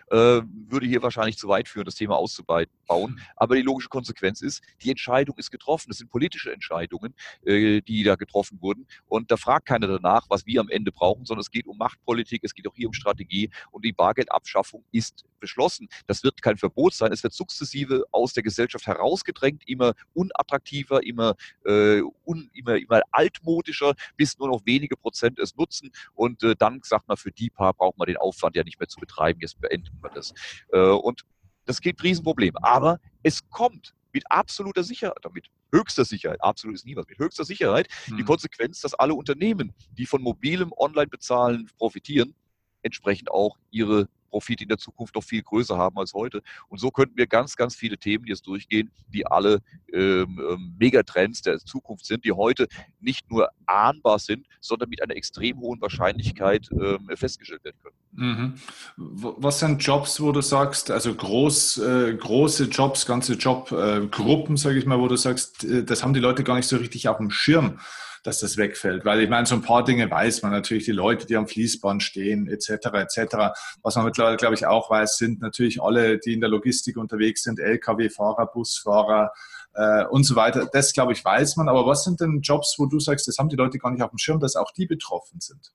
äh, 0.09 0.41
würde 0.43 0.85
hier 0.85 1.01
wahrscheinlich 1.01 1.37
zu 1.37 1.47
weit 1.47 1.67
führen, 1.67 1.85
das 1.85 1.95
Thema 1.95 2.15
auszubauen. 2.15 2.67
Mhm. 2.87 3.19
Aber 3.35 3.55
die 3.55 3.61
logische 3.61 3.89
Konsequenz 3.89 4.41
ist, 4.41 4.61
die 4.81 4.89
Entscheidung 4.89 5.37
ist 5.37 5.51
getroffen. 5.51 5.89
Das 5.89 5.97
sind 5.97 6.09
politische 6.09 6.51
Entscheidungen, 6.51 7.13
äh, 7.45 7.81
die 7.81 8.03
da 8.03 8.15
getroffen 8.15 8.61
wurden. 8.61 8.87
Und 9.07 9.31
da 9.31 9.37
fragt 9.37 9.67
keiner 9.67 9.87
danach, 9.87 10.25
was 10.29 10.45
wir 10.45 10.61
am 10.61 10.69
Ende 10.69 10.91
brauchen, 10.91 11.25
sondern 11.25 11.41
es 11.41 11.51
geht 11.51 11.67
um 11.67 11.77
Machtpolitik, 11.77 12.43
es 12.43 12.53
geht 12.53 12.67
auch 12.67 12.75
hier 12.75 12.87
um 12.87 12.93
Strategie. 12.93 13.49
Und 13.71 13.85
die 13.85 13.93
Bargeldabschaffung 13.93 14.83
ist 14.91 15.25
beschlossen. 15.39 15.87
Das 16.07 16.23
wird 16.23 16.41
kein 16.41 16.57
Verbot 16.57 16.93
sein. 16.93 17.11
Es 17.11 17.23
wird 17.23 17.33
sukzessive 17.33 18.05
aus 18.11 18.33
der 18.33 18.43
Gesellschaft 18.43 18.87
herausgedrängt, 18.87 19.67
immer 19.67 19.93
unattraktiver, 20.13 21.03
immer, 21.03 21.35
äh, 21.65 22.01
un, 22.25 22.49
immer, 22.53 22.77
immer 22.77 23.01
altmodischer, 23.11 23.93
bis 24.17 24.37
nur 24.37 24.49
noch 24.49 24.61
wenige 24.65 24.97
Prozent 24.97 25.39
es 25.39 25.55
nutzen. 25.55 25.91
Und 26.13 26.43
äh, 26.43 26.55
dann 26.55 26.81
sagt 26.83 27.07
man, 27.07 27.17
für 27.17 27.31
die 27.31 27.49
paar 27.49 27.73
braucht 27.73 27.97
man 27.97 28.07
den 28.07 28.17
Aufwand 28.17 28.55
ja 28.55 28.63
nicht 28.63 28.79
mehr 28.79 28.87
zu 28.87 28.99
betreiben. 28.99 29.39
Jetzt 29.41 29.59
beenden 29.59 29.97
wir 30.01 30.09
das. 30.09 30.33
Äh, 30.71 30.79
und 30.79 31.23
das 31.65 31.81
gibt 31.81 32.03
Riesenprobleme. 32.03 32.57
Aber 32.63 32.99
es 33.23 33.47
kommt 33.49 33.93
mit 34.11 34.23
absoluter 34.31 34.83
Sicherheit, 34.83 35.17
mit 35.33 35.49
höchster 35.71 36.05
Sicherheit, 36.05 36.41
absolut 36.41 36.75
ist 36.75 36.85
niemand, 36.85 37.09
mit 37.09 37.19
höchster 37.19 37.45
Sicherheit 37.45 37.87
mhm. 38.07 38.17
die 38.17 38.23
Konsequenz, 38.23 38.81
dass 38.81 38.93
alle 38.93 39.13
Unternehmen, 39.13 39.73
die 39.91 40.05
von 40.05 40.21
mobilem 40.21 40.71
Online-Bezahlen 40.75 41.69
profitieren, 41.77 42.33
entsprechend 42.81 43.29
auch 43.29 43.57
ihre 43.71 44.07
Profit 44.29 44.61
in 44.61 44.69
der 44.69 44.77
Zukunft 44.77 45.15
noch 45.15 45.23
viel 45.23 45.41
größer 45.41 45.77
haben 45.77 45.97
als 45.97 46.13
heute. 46.13 46.41
Und 46.67 46.79
so 46.79 46.91
könnten 46.91 47.17
wir 47.17 47.27
ganz, 47.27 47.55
ganz 47.55 47.75
viele 47.75 47.97
Themen 47.97 48.25
jetzt 48.25 48.47
durchgehen, 48.47 48.91
die 49.07 49.25
alle 49.25 49.61
ähm, 49.91 50.39
ähm, 50.49 50.75
Megatrends 50.79 51.41
der 51.41 51.59
Zukunft 51.59 52.05
sind, 52.05 52.23
die 52.25 52.31
heute 52.31 52.67
nicht 52.99 53.29
nur 53.29 53.49
ahnbar 53.65 54.19
sind, 54.19 54.45
sondern 54.61 54.89
mit 54.89 55.01
einer 55.01 55.15
extrem 55.15 55.59
hohen 55.59 55.81
Wahrscheinlichkeit 55.81 56.69
ähm, 56.71 57.09
festgestellt 57.15 57.63
werden 57.63 57.77
können. 57.81 57.95
Mhm. 58.11 58.53
Was 58.97 59.59
sind 59.59 59.83
Jobs, 59.83 60.19
wo 60.21 60.31
du 60.31 60.41
sagst, 60.41 60.91
also 60.91 61.13
groß, 61.13 61.77
äh, 61.79 62.13
große 62.15 62.65
Jobs, 62.65 63.05
ganze 63.05 63.33
Jobgruppen, 63.33 64.55
äh, 64.55 64.57
sage 64.57 64.79
ich 64.79 64.85
mal, 64.85 64.99
wo 64.99 65.07
du 65.07 65.15
sagst, 65.15 65.63
äh, 65.63 65.83
das 65.83 66.03
haben 66.03 66.13
die 66.13 66.19
Leute 66.19 66.43
gar 66.43 66.55
nicht 66.55 66.67
so 66.67 66.77
richtig 66.77 67.07
auf 67.07 67.17
dem 67.17 67.31
Schirm 67.31 67.79
dass 68.23 68.39
das 68.39 68.57
wegfällt. 68.57 69.05
Weil 69.05 69.21
ich 69.21 69.29
meine, 69.29 69.45
so 69.45 69.55
ein 69.55 69.61
paar 69.61 69.83
Dinge 69.83 70.09
weiß 70.09 70.41
man 70.41 70.51
natürlich, 70.51 70.85
die 70.85 70.91
Leute, 70.91 71.25
die 71.25 71.35
am 71.35 71.47
Fließband 71.47 72.03
stehen, 72.03 72.47
etc., 72.47 72.69
etc. 72.93 73.35
Was 73.81 73.95
man 73.95 74.05
mittlerweile, 74.05 74.37
glaube 74.37 74.55
ich, 74.55 74.65
auch 74.65 74.89
weiß, 74.89 75.17
sind 75.17 75.41
natürlich 75.41 75.81
alle, 75.81 76.19
die 76.19 76.33
in 76.33 76.41
der 76.41 76.49
Logistik 76.49 76.97
unterwegs 76.97 77.43
sind, 77.43 77.59
Lkw-Fahrer, 77.59 78.47
Busfahrer, 78.47 79.31
äh, 79.73 80.05
und 80.05 80.23
so 80.23 80.35
weiter. 80.35 80.67
Das, 80.71 80.93
glaube 80.93 81.13
ich, 81.13 81.23
weiß 81.23 81.55
man. 81.57 81.69
Aber 81.69 81.85
was 81.85 82.03
sind 82.03 82.19
denn 82.19 82.41
Jobs, 82.41 82.75
wo 82.77 82.85
du 82.85 82.99
sagst, 82.99 83.27
das 83.27 83.37
haben 83.37 83.49
die 83.49 83.55
Leute 83.55 83.77
gar 83.77 83.91
nicht 83.91 84.01
auf 84.01 84.09
dem 84.09 84.17
Schirm, 84.17 84.39
dass 84.39 84.55
auch 84.55 84.71
die 84.71 84.85
betroffen 84.85 85.39
sind? 85.39 85.71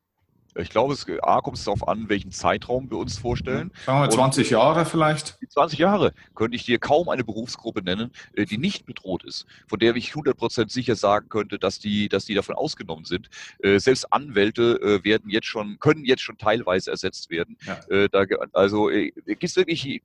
Ich 0.57 0.70
glaube, 0.70 0.94
es 0.94 1.07
A, 1.22 1.40
kommt 1.40 1.57
es 1.57 1.64
darauf 1.64 1.86
an, 1.88 2.09
welchen 2.09 2.30
Zeitraum 2.30 2.90
wir 2.90 2.98
uns 2.98 3.18
vorstellen. 3.18 3.72
Sagen 3.86 4.02
wir 4.02 4.11
20 4.11 4.46
Und, 4.46 4.50
Jahre 4.52 4.84
vielleicht? 4.84 5.36
20 5.48 5.78
Jahre 5.78 6.12
könnte 6.34 6.57
ich 6.57 6.64
dir 6.64 6.78
kaum 6.78 7.09
eine 7.09 7.24
Berufsgruppe 7.24 7.82
nennen, 7.82 8.12
äh, 8.34 8.44
die 8.44 8.59
nicht 8.59 8.86
bedroht 8.86 9.24
ist, 9.24 9.46
von 9.66 9.78
der 9.78 9.96
ich 9.96 10.12
100% 10.12 10.70
sicher 10.70 10.94
sagen 10.94 11.28
könnte, 11.28 11.59
dass 11.59 11.80
die, 11.80 12.09
dass 12.09 12.24
die 12.24 12.34
davon 12.34 12.55
ausgenommen 12.55 13.05
sind. 13.05 13.28
Äh, 13.62 13.78
selbst 13.78 14.12
Anwälte 14.12 14.80
äh, 14.80 15.05
werden 15.05 15.28
jetzt 15.28 15.46
schon, 15.46 15.78
können 15.80 16.05
jetzt 16.05 16.22
schon 16.22 16.38
teilweise 16.38 16.90
ersetzt 16.90 17.30
werden. 17.30 17.57
Ja. 17.66 18.09
Da, 18.09 18.24
also 18.52 18.88
gibt 18.88 19.42
es 19.42 19.57
wirklich 19.57 20.02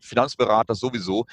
Finanzberater 0.00 0.74
sowieso. 0.74 1.26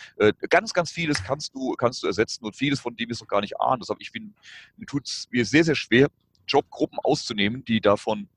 Ganz, 0.50 0.74
ganz 0.74 0.92
vieles 0.92 1.24
kannst 1.24 1.54
du, 1.54 1.74
kannst 1.74 2.04
du 2.04 2.08
ersetzen 2.08 2.44
und 2.46 2.56
vieles 2.56 2.80
von 2.80 2.96
dem 2.96 3.10
ist 3.10 3.22
noch 3.22 3.28
gar 3.28 3.42
nicht 3.42 3.60
ahnen. 3.60 3.82
Deshalb 3.82 4.02
ich 4.02 4.12
bin, 4.12 4.34
mir 4.78 4.86
tut 4.86 5.08
es 5.08 5.28
mir 5.32 5.46
sehr, 5.46 5.64
sehr 5.64 5.76
schwer, 5.76 6.10
Jobgruppen 6.48 7.00
auszunehmen, 7.04 7.64
die 7.66 7.82
davon 7.82 8.28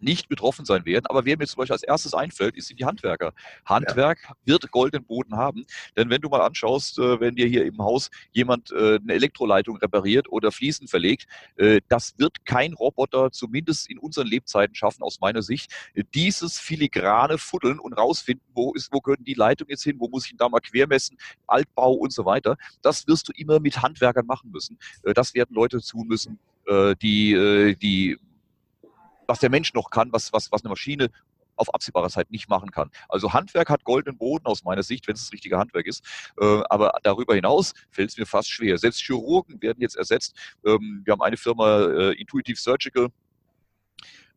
nicht 0.00 0.28
betroffen 0.28 0.64
sein 0.64 0.84
werden. 0.84 1.06
Aber 1.06 1.24
wer 1.24 1.36
mir 1.36 1.46
zum 1.46 1.58
Beispiel 1.58 1.74
als 1.74 1.82
erstes 1.82 2.14
einfällt, 2.14 2.56
ist 2.56 2.70
die 2.76 2.84
Handwerker. 2.84 3.32
Handwerk 3.64 4.18
ja. 4.24 4.34
wird 4.44 4.70
goldenen 4.70 5.04
Boden 5.04 5.36
haben, 5.36 5.64
denn 5.96 6.10
wenn 6.10 6.20
du 6.20 6.28
mal 6.28 6.40
anschaust, 6.40 6.98
äh, 6.98 7.20
wenn 7.20 7.34
dir 7.34 7.46
hier 7.46 7.64
im 7.64 7.78
Haus 7.78 8.10
jemand 8.32 8.72
äh, 8.72 8.98
eine 9.02 9.14
Elektroleitung 9.14 9.76
repariert 9.78 10.30
oder 10.30 10.52
Fliesen 10.52 10.88
verlegt, 10.88 11.26
äh, 11.56 11.80
das 11.88 12.14
wird 12.18 12.44
kein 12.44 12.74
Roboter, 12.74 13.30
zumindest 13.30 13.88
in 13.90 13.98
unseren 13.98 14.26
Lebzeiten 14.26 14.74
schaffen, 14.74 15.02
aus 15.02 15.20
meiner 15.20 15.42
Sicht. 15.42 15.72
Dieses 16.14 16.58
filigrane 16.58 17.38
Fuddeln 17.38 17.78
und 17.78 17.94
rausfinden, 17.94 18.46
wo 18.54 18.72
ist, 18.74 18.92
wo 18.92 19.00
können 19.00 19.24
die 19.24 19.34
Leitungen 19.34 19.70
jetzt 19.70 19.84
hin, 19.84 19.96
wo 19.98 20.08
muss 20.08 20.26
ich 20.26 20.32
ihn 20.32 20.38
da 20.38 20.48
mal 20.48 20.60
quermessen, 20.60 21.16
Altbau 21.46 21.92
und 21.92 22.12
so 22.12 22.24
weiter, 22.24 22.56
das 22.82 23.06
wirst 23.06 23.28
du 23.28 23.32
immer 23.34 23.60
mit 23.60 23.82
Handwerkern 23.82 24.26
machen 24.26 24.50
müssen. 24.50 24.78
Das 25.02 25.34
werden 25.34 25.54
Leute 25.54 25.80
tun 25.80 26.06
müssen, 26.06 26.38
die, 26.66 27.32
äh, 27.32 27.74
die, 27.74 28.18
was 29.26 29.40
der 29.40 29.50
Mensch 29.50 29.72
noch 29.74 29.90
kann, 29.90 30.12
was, 30.12 30.32
was, 30.32 30.50
was 30.50 30.62
eine 30.62 30.70
Maschine 30.70 31.10
auf 31.56 31.72
absehbare 31.74 32.10
Zeit 32.10 32.30
nicht 32.30 32.50
machen 32.50 32.70
kann. 32.70 32.90
Also 33.08 33.32
Handwerk 33.32 33.70
hat 33.70 33.84
goldenen 33.84 34.18
Boden 34.18 34.44
aus 34.44 34.62
meiner 34.62 34.82
Sicht, 34.82 35.08
wenn 35.08 35.14
es 35.14 35.22
das 35.22 35.32
richtige 35.32 35.56
Handwerk 35.56 35.86
ist. 35.86 36.04
Äh, 36.38 36.62
aber 36.68 36.98
darüber 37.02 37.34
hinaus 37.34 37.72
fällt 37.90 38.10
es 38.10 38.18
mir 38.18 38.26
fast 38.26 38.50
schwer. 38.50 38.76
Selbst 38.76 39.00
Chirurgen 39.00 39.62
werden 39.62 39.80
jetzt 39.80 39.96
ersetzt. 39.96 40.36
Ähm, 40.66 41.02
wir 41.04 41.12
haben 41.12 41.22
eine 41.22 41.36
Firma, 41.36 42.10
Intuitive 42.12 42.60
Surgical, 42.60 43.08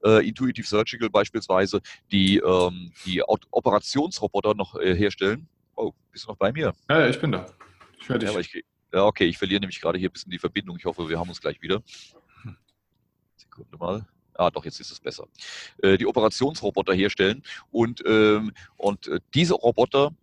Intuitive 0.01 0.65
Surgical 0.65 1.09
beispielsweise, 1.09 1.81
die 2.09 2.37
ähm, 2.37 2.93
die 3.05 3.21
Operationsroboter 3.21 4.53
noch 4.53 4.75
herstellen. 4.75 5.49
Oh, 5.75 5.91
bist 6.13 6.23
du 6.23 6.29
noch 6.29 6.37
bei 6.37 6.53
mir? 6.53 6.73
Ja, 6.89 7.01
ja 7.01 7.07
ich 7.09 7.19
bin 7.19 7.33
da. 7.33 7.45
Ich 7.99 8.07
höre 8.07 8.17
dich. 8.17 8.31
Ja, 8.31 8.39
ich, 8.39 8.63
ja, 8.93 9.05
okay, 9.05 9.25
ich 9.25 9.37
verliere 9.37 9.61
nämlich 9.61 9.81
gerade 9.81 9.99
hier 9.99 10.09
ein 10.09 10.13
bisschen 10.13 10.31
die 10.31 10.39
Verbindung. 10.39 10.77
Ich 10.77 10.85
hoffe, 10.85 11.07
wir 11.09 11.19
haben 11.19 11.29
uns 11.29 11.41
gleich 11.41 11.61
wieder. 11.61 11.83
Sekunde 13.35 13.77
mal. 13.77 14.05
ah 14.35 14.49
doch, 14.49 14.65
jetzt 14.65 14.79
ist 14.79 14.91
es 14.91 14.99
besser, 14.99 15.27
äh, 15.83 15.97
die 15.97 16.05
Operationsroboter 16.05 16.93
herstellen. 16.93 17.43
Und, 17.71 18.03
ähm, 18.05 18.53
und 18.77 19.07
äh, 19.07 19.19
diese 19.33 19.53
Roboter 19.53 20.13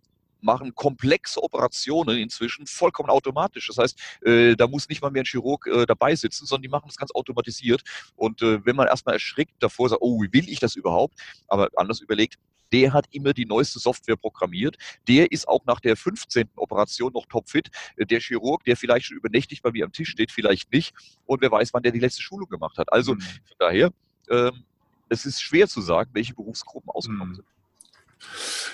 machen 0.47 0.73
komplexe 0.73 1.43
Operationen 1.43 2.17
inzwischen 2.17 2.65
vollkommen 2.65 3.09
automatisch. 3.09 3.67
Das 3.67 3.77
heißt, 3.77 3.99
äh, 4.25 4.55
da 4.55 4.65
muss 4.67 4.87
nicht 4.87 5.01
mal 5.01 5.11
mehr 5.11 5.23
ein 5.23 5.25
Chirurg 5.25 5.67
äh, 5.67 5.85
dabei 5.85 6.15
sitzen, 6.15 6.45
sondern 6.45 6.63
die 6.63 6.69
machen 6.69 6.87
das 6.87 6.95
ganz 6.95 7.11
automatisiert. 7.11 7.83
Und 8.15 8.41
äh, 8.41 8.65
wenn 8.65 8.75
man 8.75 8.87
erstmal 8.87 9.15
erschrickt 9.15 9.53
davor 9.59 9.89
sagt, 9.89 10.01
oh, 10.01 10.21
will 10.21 10.49
ich 10.49 10.59
das 10.59 10.75
überhaupt? 10.75 11.19
Aber 11.47 11.69
anders 11.75 11.99
überlegt, 11.99 12.39
der 12.71 12.93
hat 12.93 13.05
immer 13.11 13.33
die 13.33 13.45
neueste 13.45 13.79
Software 13.79 14.15
programmiert. 14.15 14.77
Der 15.07 15.31
ist 15.31 15.47
auch 15.47 15.65
nach 15.65 15.79
der 15.79 15.95
15. 15.95 16.49
Operation 16.55 17.11
noch 17.13 17.25
topfit. 17.25 17.69
Äh, 17.97 18.05
der 18.05 18.21
Chirurg, 18.21 18.63
der 18.63 18.77
vielleicht 18.77 19.07
schon 19.07 19.17
übernächtig 19.17 19.61
bei 19.61 19.71
mir 19.71 19.85
am 19.85 19.91
Tisch 19.91 20.09
steht, 20.09 20.31
vielleicht 20.31 20.71
nicht. 20.71 20.95
Und 21.25 21.41
wer 21.41 21.51
weiß, 21.51 21.73
wann 21.73 21.83
der 21.83 21.91
die 21.91 21.99
letzte 21.99 22.21
Schulung 22.21 22.47
gemacht 22.49 22.77
hat. 22.77 22.91
Also 22.91 23.15
mhm. 23.15 23.19
von 23.19 23.57
daher, 23.59 23.91
ähm, 24.29 24.63
es 25.09 25.25
ist 25.25 25.41
schwer 25.41 25.67
zu 25.67 25.81
sagen, 25.81 26.09
welche 26.13 26.33
Berufsgruppen 26.33 26.89
ausgenommen 26.89 27.31
mhm. 27.31 27.35
sind. 27.35 27.47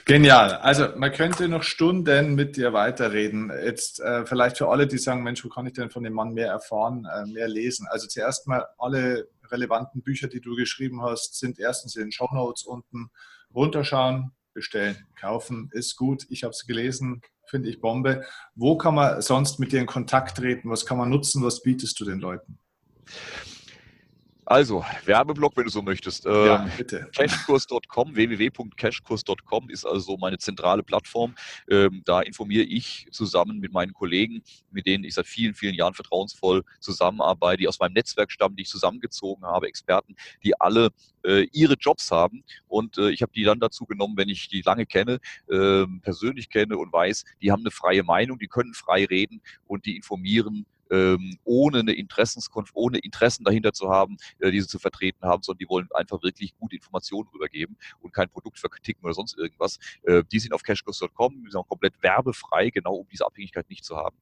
Genial. 0.06 0.54
Also 0.56 0.89
man 0.98 1.12
könnte 1.12 1.48
noch 1.48 1.64
Stunden 1.64 2.36
mit 2.36 2.58
dir 2.58 2.74
weiterreden. 2.74 3.52
Jetzt 3.64 4.00
äh, 4.02 4.26
vielleicht 4.26 4.58
für 4.58 4.68
alle, 4.68 4.88
die 4.88 4.98
sagen, 4.98 5.24
Mensch, 5.24 5.44
wo 5.46 5.50
kann 5.50 5.66
ich 5.66 5.74
denn 5.74 5.89
von 5.89 6.04
dem 6.04 6.14
Mann 6.14 6.34
mehr 6.34 6.48
erfahren, 6.48 7.06
äh, 7.06 7.26
mehr 7.26 7.48
lesen? 7.48 7.88
Also 7.89 8.08
zuerst 8.08 8.48
mal 8.48 8.66
alle 8.78 9.28
relevanten 9.50 10.02
Bücher, 10.02 10.28
die 10.28 10.41
du 10.41 10.56
geschrieben 10.56 11.02
hast, 11.02 11.39
sind 11.39 11.60
erstens 11.60 11.96
in 11.96 12.04
den 12.04 12.12
Show 12.12 12.28
Notes 12.34 12.64
unten. 12.64 13.12
Runterschauen, 13.54 14.32
bestellen, 14.54 14.98
kaufen, 15.20 15.70
ist 15.74 15.96
gut. 15.96 16.26
Ich 16.30 16.44
habe 16.44 16.52
es 16.52 16.66
gelesen, 16.66 17.22
finde 17.48 17.70
ich 17.70 17.80
Bombe. 17.80 18.26
Wo 18.56 18.78
kann 18.78 18.96
man 18.96 19.22
sonst 19.22 19.60
mit 19.60 19.72
dir 19.72 19.80
in 19.80 19.86
Kontakt 19.86 20.38
treten? 20.38 20.70
Was 20.70 20.86
kann 20.86 20.98
man 20.98 21.10
nutzen? 21.10 21.44
Was 21.44 21.62
bietest 21.62 22.00
du 22.00 22.06
den 22.06 22.20
Leuten? 22.20 22.58
Also, 24.54 24.86
Werbeblock, 25.06 25.58
wenn 25.58 25.64
du 25.64 25.72
so 25.72 25.82
möchtest. 25.82 26.26
Ja, 26.26 26.62
ähm, 26.66 26.72
bitte. 26.78 27.10
Cashkurs.com, 27.18 28.16
www.cashkurs.com 28.16 29.70
ist 29.72 29.84
also 29.84 30.16
meine 30.18 30.38
zentrale 30.38 30.84
Plattform. 30.84 31.34
Ähm, 31.68 32.04
da 32.06 32.22
informiere 32.22 32.62
ich 32.62 33.08
zusammen 33.10 33.58
mit 33.58 33.74
meinen 33.74 33.93
Kollegen, 33.93 34.43
mit 34.70 34.86
denen 34.86 35.06
ich 35.06 35.16
seit 35.16 35.26
vielen, 35.26 35.56
vielen 35.56 35.74
Jahren 35.74 35.95
vertrauensvoll 35.95 36.64
zusammenarbeite, 36.82 37.62
die 37.62 37.68
aus 37.68 37.80
meinem 37.80 37.93
Netzwerk 37.93 38.32
stammen, 38.32 38.56
die 38.56 38.62
ich 38.62 38.70
zusammengezogen 38.70 39.43
habe, 39.43 39.68
Experten, 39.68 40.16
die 40.43 40.54
alle 40.62 40.89
äh, 41.24 41.47
ihre 41.51 41.74
Jobs 41.74 42.12
haben. 42.12 42.43
Und 42.68 42.99
äh, 42.99 43.10
ich 43.10 43.24
habe 43.24 43.32
die 43.34 43.45
dann 43.45 43.60
dazu 43.60 43.88
genommen, 43.88 44.18
wenn 44.18 44.30
ich 44.30 44.49
die 44.49 44.62
lange 44.62 44.86
kenne, 44.86 45.18
äh, 45.49 45.88
persönlich 46.04 46.51
kenne 46.51 46.78
und 46.78 46.93
weiß, 46.93 47.26
die 47.41 47.51
haben 47.51 47.62
eine 47.62 47.72
freie 47.72 48.04
Meinung, 48.04 48.38
die 48.38 48.47
können 48.47 48.76
frei 48.76 49.06
reden 49.06 49.41
und 49.66 49.88
die 49.88 49.95
informieren 49.95 50.68
ähm, 50.94 51.38
ohne 51.44 51.80
eine 51.80 51.94
Interessenskonf 51.94 52.70
ohne 52.74 53.00
Interessen 53.00 53.44
dahinter 53.44 53.74
zu 53.74 53.89
haben, 53.89 54.18
äh, 54.39 54.52
diese 54.52 54.68
zu 54.68 54.78
vertreten 54.78 55.26
haben, 55.26 55.41
sondern 55.41 55.60
die 55.60 55.70
wollen 55.70 55.88
einfach 55.94 56.22
wirklich 56.22 56.56
gute 56.58 56.76
Informationen 56.76 57.28
rübergeben 57.34 57.78
und 58.02 58.14
kein 58.14 58.30
Produkt 58.30 58.60
verkritiken 58.60 59.04
oder 59.04 59.14
sonst 59.14 59.38
irgendwas. 59.38 59.80
Äh, 60.04 60.24
die 60.32 60.39
sind 60.39 60.54
auf 60.54 60.62
cashkurs.com, 60.62 61.44
die 61.44 61.52
sind 61.52 61.60
auch 61.60 61.68
komplett 61.68 62.02
werbefrei, 62.02 62.70
genau 62.70 62.96
um 62.96 63.08
diese 63.12 63.26
Abhängigkeit 63.26 63.70
nicht 63.70 63.84
zu 63.84 63.98
haben. 63.98 64.16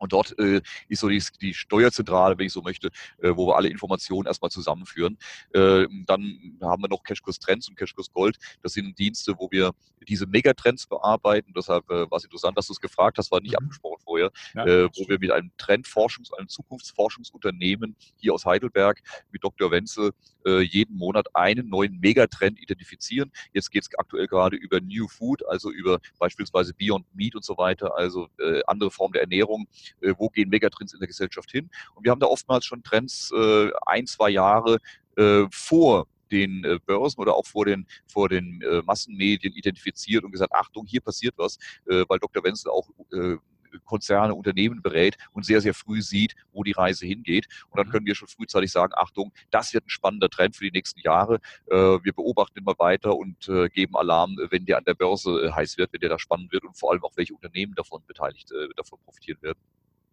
Und 0.00 0.12
dort 0.12 0.36
äh, 0.38 0.62
ist 0.88 1.00
so 1.00 1.08
die, 1.08 1.22
die, 1.40 1.54
Steuerzentrale, 1.54 2.38
wenn 2.38 2.46
ich 2.46 2.52
so 2.52 2.62
möchte, 2.62 2.88
äh, 3.22 3.32
wo 3.36 3.46
wir 3.46 3.56
alle 3.56 3.68
Informationen 3.68 4.26
erstmal 4.26 4.50
zusammenführen. 4.50 5.18
Äh, 5.52 5.86
dann 6.06 6.58
haben 6.62 6.82
wir 6.82 6.88
noch 6.88 7.02
Cashkurs 7.02 7.38
Trends 7.38 7.68
und 7.68 7.76
Cashkurs 7.76 8.10
Gold. 8.10 8.38
Das 8.62 8.72
sind 8.72 8.98
Dienste, 8.98 9.34
wo 9.38 9.50
wir 9.50 9.72
diese 10.08 10.26
Megatrends 10.26 10.86
bearbeiten. 10.86 11.52
Deshalb 11.54 11.88
äh, 11.90 12.10
war 12.10 12.16
es 12.16 12.24
interessant, 12.24 12.56
dass 12.56 12.66
du 12.66 12.72
es 12.72 12.80
gefragt 12.80 13.18
hast, 13.18 13.30
war 13.30 13.40
nicht 13.40 13.52
mhm. 13.52 13.66
abgesprochen 13.66 14.00
vorher, 14.02 14.30
ja, 14.54 14.64
äh, 14.64 14.88
wo 14.96 15.08
wir 15.08 15.18
mit 15.18 15.30
einem 15.30 15.50
Trendforschungs-, 15.58 16.32
einem 16.36 16.48
Zukunftsforschungsunternehmen 16.48 17.94
hier 18.16 18.32
aus 18.32 18.46
Heidelberg 18.46 19.00
mit 19.30 19.44
Dr. 19.44 19.70
Wenzel 19.70 20.12
äh, 20.46 20.60
jeden 20.60 20.96
Monat 20.96 21.26
einen 21.34 21.68
neuen 21.68 22.00
Megatrend 22.00 22.58
identifizieren. 22.60 23.30
Jetzt 23.52 23.70
geht 23.70 23.82
es 23.82 23.98
aktuell 23.98 24.26
gerade 24.26 24.56
über 24.56 24.80
New 24.80 25.08
Food, 25.08 25.46
also 25.46 25.70
über 25.70 26.00
beispielsweise 26.18 26.72
Beyond 26.74 27.06
Meat 27.14 27.34
und 27.34 27.44
so 27.44 27.58
weiter, 27.58 27.94
also 27.96 28.28
äh, 28.38 28.62
andere 28.66 28.90
Formen 28.90 29.12
der 29.12 29.22
Ernährung 29.22 29.66
äh, 30.00 30.14
wo 30.18 30.28
gehen 30.28 30.48
Megatrends 30.48 30.92
in 30.92 31.00
der 31.00 31.08
Gesellschaft 31.08 31.50
hin. 31.50 31.70
Und 31.94 32.04
wir 32.04 32.10
haben 32.10 32.20
da 32.20 32.26
oftmals 32.26 32.64
schon 32.64 32.82
Trends 32.82 33.30
äh, 33.34 33.70
ein, 33.86 34.06
zwei 34.06 34.30
Jahre 34.30 34.78
äh, 35.16 35.44
vor 35.50 36.06
den 36.30 36.64
äh, 36.64 36.78
Börsen 36.84 37.20
oder 37.20 37.34
auch 37.34 37.46
vor 37.46 37.64
den, 37.64 37.86
vor 38.06 38.28
den 38.28 38.62
äh, 38.62 38.82
Massenmedien 38.82 39.52
identifiziert 39.52 40.24
und 40.24 40.32
gesagt, 40.32 40.52
Achtung, 40.54 40.86
hier 40.86 41.00
passiert 41.00 41.34
was, 41.36 41.58
äh, 41.88 42.04
weil 42.08 42.18
Dr. 42.18 42.44
Wenzel 42.44 42.70
auch 42.70 42.88
äh, 43.12 43.36
Konzerne, 43.84 44.34
Unternehmen 44.34 44.82
berät 44.82 45.16
und 45.32 45.44
sehr, 45.44 45.60
sehr 45.60 45.74
früh 45.74 46.02
sieht, 46.02 46.34
wo 46.52 46.62
die 46.62 46.72
Reise 46.72 47.06
hingeht. 47.06 47.46
Und 47.70 47.78
dann 47.78 47.86
mhm. 47.88 47.92
können 47.92 48.06
wir 48.06 48.14
schon 48.14 48.28
frühzeitig 48.28 48.72
sagen, 48.72 48.92
Achtung, 48.96 49.32
das 49.50 49.72
wird 49.72 49.86
ein 49.86 49.90
spannender 49.90 50.28
Trend 50.28 50.56
für 50.56 50.64
die 50.64 50.72
nächsten 50.72 51.00
Jahre. 51.00 51.40
Äh, 51.66 51.76
wir 51.76 52.12
beobachten 52.12 52.58
immer 52.58 52.74
weiter 52.78 53.16
und 53.16 53.48
äh, 53.48 53.68
geben 53.68 53.96
Alarm, 53.96 54.36
wenn 54.50 54.66
der 54.66 54.78
an 54.78 54.84
der 54.84 54.94
Börse 54.94 55.30
äh, 55.30 55.52
heiß 55.52 55.78
wird, 55.78 55.92
wenn 55.92 56.00
der 56.00 56.10
da 56.10 56.18
spannend 56.18 56.52
wird 56.52 56.64
und 56.64 56.76
vor 56.76 56.92
allem 56.92 57.04
auch 57.04 57.12
welche 57.16 57.34
Unternehmen 57.34 57.74
davon 57.74 58.02
beteiligt, 58.06 58.52
davon 58.76 58.98
profitieren 59.04 59.40
werden. 59.42 59.58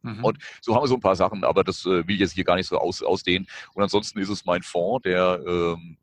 Mhm. 0.07 0.23
Und 0.23 0.37
so 0.61 0.75
haben 0.75 0.83
wir 0.83 0.87
so 0.87 0.95
ein 0.95 1.01
paar 1.01 1.15
Sachen, 1.15 1.43
aber 1.43 1.63
das 1.63 1.85
will 1.85 2.09
ich 2.09 2.19
jetzt 2.19 2.33
hier 2.33 2.43
gar 2.43 2.55
nicht 2.55 2.67
so 2.67 2.77
aus, 2.77 3.03
ausdehnen. 3.03 3.47
Und 3.73 3.83
ansonsten 3.83 4.19
ist 4.19 4.29
es 4.29 4.45
mein 4.45 4.63
Fonds, 4.63 5.03
der 5.03 5.41
ähm, 5.45 5.97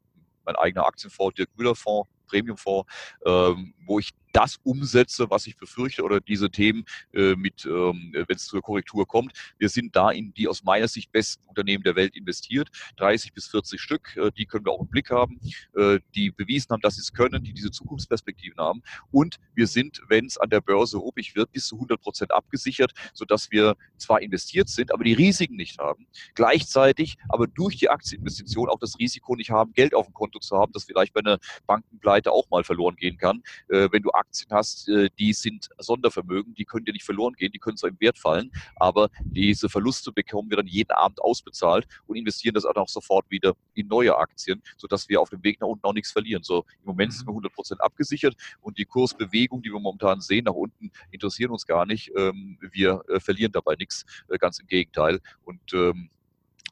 mein 0.44 0.56
eigener 0.56 0.86
Aktienfonds, 0.86 1.36
der 1.36 1.46
Müller 1.56 1.74
Fonds, 1.74 2.08
Premiumfonds, 2.26 2.90
ähm, 3.24 3.74
wo 3.86 3.98
ich 3.98 4.10
das 4.34 4.58
umsetze, 4.64 5.30
was 5.30 5.46
ich 5.46 5.56
befürchte 5.56 6.02
oder 6.02 6.20
diese 6.20 6.50
Themen 6.50 6.84
äh, 7.12 7.36
mit, 7.36 7.64
ähm, 7.64 8.12
wenn 8.12 8.36
es 8.36 8.46
zur 8.46 8.60
Korrektur 8.60 9.06
kommt. 9.06 9.32
Wir 9.58 9.68
sind 9.68 9.94
da 9.94 10.10
in 10.10 10.34
die 10.34 10.48
aus 10.48 10.64
meiner 10.64 10.88
Sicht 10.88 11.12
besten 11.12 11.46
Unternehmen 11.46 11.84
der 11.84 11.94
Welt 11.94 12.16
investiert, 12.16 12.68
30 12.96 13.32
bis 13.32 13.46
40 13.46 13.80
Stück, 13.80 14.16
äh, 14.16 14.32
die 14.36 14.46
können 14.46 14.64
wir 14.64 14.72
auch 14.72 14.80
im 14.80 14.88
Blick 14.88 15.10
haben, 15.10 15.40
äh, 15.76 16.00
die 16.16 16.32
bewiesen 16.32 16.70
haben, 16.70 16.80
dass 16.80 16.96
sie 16.96 17.00
es 17.00 17.12
können, 17.12 17.44
die 17.44 17.54
diese 17.54 17.70
Zukunftsperspektiven 17.70 18.58
haben. 18.58 18.82
Und 19.12 19.36
wir 19.54 19.68
sind, 19.68 20.02
wenn 20.08 20.26
es 20.26 20.36
an 20.36 20.50
der 20.50 20.60
Börse 20.60 20.98
ruppig 20.98 21.36
wird, 21.36 21.52
bis 21.52 21.68
zu 21.68 21.76
100 21.76 22.00
Prozent 22.00 22.32
abgesichert, 22.32 22.92
sodass 23.12 23.52
wir 23.52 23.76
zwar 23.98 24.20
investiert 24.20 24.68
sind, 24.68 24.92
aber 24.92 25.04
die 25.04 25.12
Risiken 25.12 25.54
nicht 25.54 25.78
haben. 25.78 26.08
Gleichzeitig 26.34 27.16
aber 27.28 27.46
durch 27.46 27.76
die 27.76 27.88
Aktieninvestition 27.88 28.68
auch 28.68 28.80
das 28.80 28.98
Risiko 28.98 29.36
nicht 29.36 29.50
haben, 29.50 29.72
Geld 29.74 29.94
auf 29.94 30.06
dem 30.06 30.14
Konto 30.14 30.40
zu 30.40 30.56
haben, 30.56 30.72
das 30.72 30.84
vielleicht 30.84 31.12
bei 31.14 31.20
einer 31.20 31.38
Bankenpleite 31.66 32.32
auch 32.32 32.50
mal 32.50 32.64
verloren 32.64 32.96
gehen 32.96 33.16
kann. 33.16 33.44
Äh, 33.68 33.88
wenn 33.92 34.02
du 34.02 34.10
hast, 34.50 34.88
äh, 34.88 35.10
die 35.18 35.32
sind 35.32 35.68
Sondervermögen, 35.78 36.54
die 36.54 36.64
können 36.64 36.84
dir 36.84 36.92
nicht 36.92 37.04
verloren 37.04 37.34
gehen, 37.34 37.52
die 37.52 37.58
können 37.58 37.76
zwar 37.76 37.90
im 37.90 38.00
Wert 38.00 38.18
fallen, 38.18 38.50
aber 38.76 39.08
diese 39.24 39.68
Verluste 39.68 40.12
bekommen 40.12 40.50
wir 40.50 40.56
dann 40.56 40.66
jeden 40.66 40.92
Abend 40.92 41.20
ausbezahlt 41.20 41.86
und 42.06 42.16
investieren 42.16 42.54
das 42.54 42.64
auch 42.64 42.88
sofort 42.88 43.30
wieder 43.30 43.54
in 43.74 43.86
neue 43.86 44.16
Aktien, 44.16 44.62
sodass 44.76 45.08
wir 45.08 45.20
auf 45.20 45.30
dem 45.30 45.42
Weg 45.42 45.60
nach 45.60 45.68
unten 45.68 45.86
auch 45.86 45.92
nichts 45.92 46.12
verlieren. 46.12 46.42
So 46.42 46.64
im 46.80 46.86
Moment 46.86 47.12
sind 47.12 47.26
wir 47.26 47.30
100 47.30 47.50
mhm. 47.50 47.54
Prozent 47.54 47.80
abgesichert 47.82 48.34
und 48.60 48.78
die 48.78 48.84
Kursbewegung, 48.84 49.62
die 49.62 49.70
wir 49.70 49.80
momentan 49.80 50.20
sehen, 50.20 50.44
nach 50.44 50.52
unten 50.52 50.90
interessieren 51.10 51.50
uns 51.50 51.66
gar 51.66 51.86
nicht. 51.86 52.10
Ähm, 52.16 52.58
wir 52.60 53.02
äh, 53.08 53.20
verlieren 53.20 53.52
dabei 53.52 53.74
nichts, 53.76 54.04
äh, 54.28 54.38
ganz 54.38 54.58
im 54.58 54.66
Gegenteil. 54.66 55.20
Und 55.44 55.72
ähm, 55.72 56.10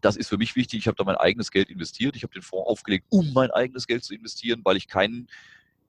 das 0.01 0.17
ist 0.17 0.29
für 0.29 0.37
mich 0.37 0.57
wichtig. 0.57 0.81
Ich 0.81 0.87
habe 0.89 0.97
da 0.97 1.05
mein 1.05 1.17
eigenes 1.17 1.51
Geld 1.51 1.71
investiert. 1.71 2.17
Ich 2.17 2.25
habe 2.25 2.33
den 2.33 2.43
Fonds 2.43 2.69
aufgelegt, 2.69 3.07
um 3.09 3.33
mein 3.33 3.51
eigenes 3.53 3.87
Geld 3.87 4.05
zu 4.05 4.15
investieren, 4.15 4.61
weil 4.65 4.77
ich 4.77 4.89
keinen 4.89 5.29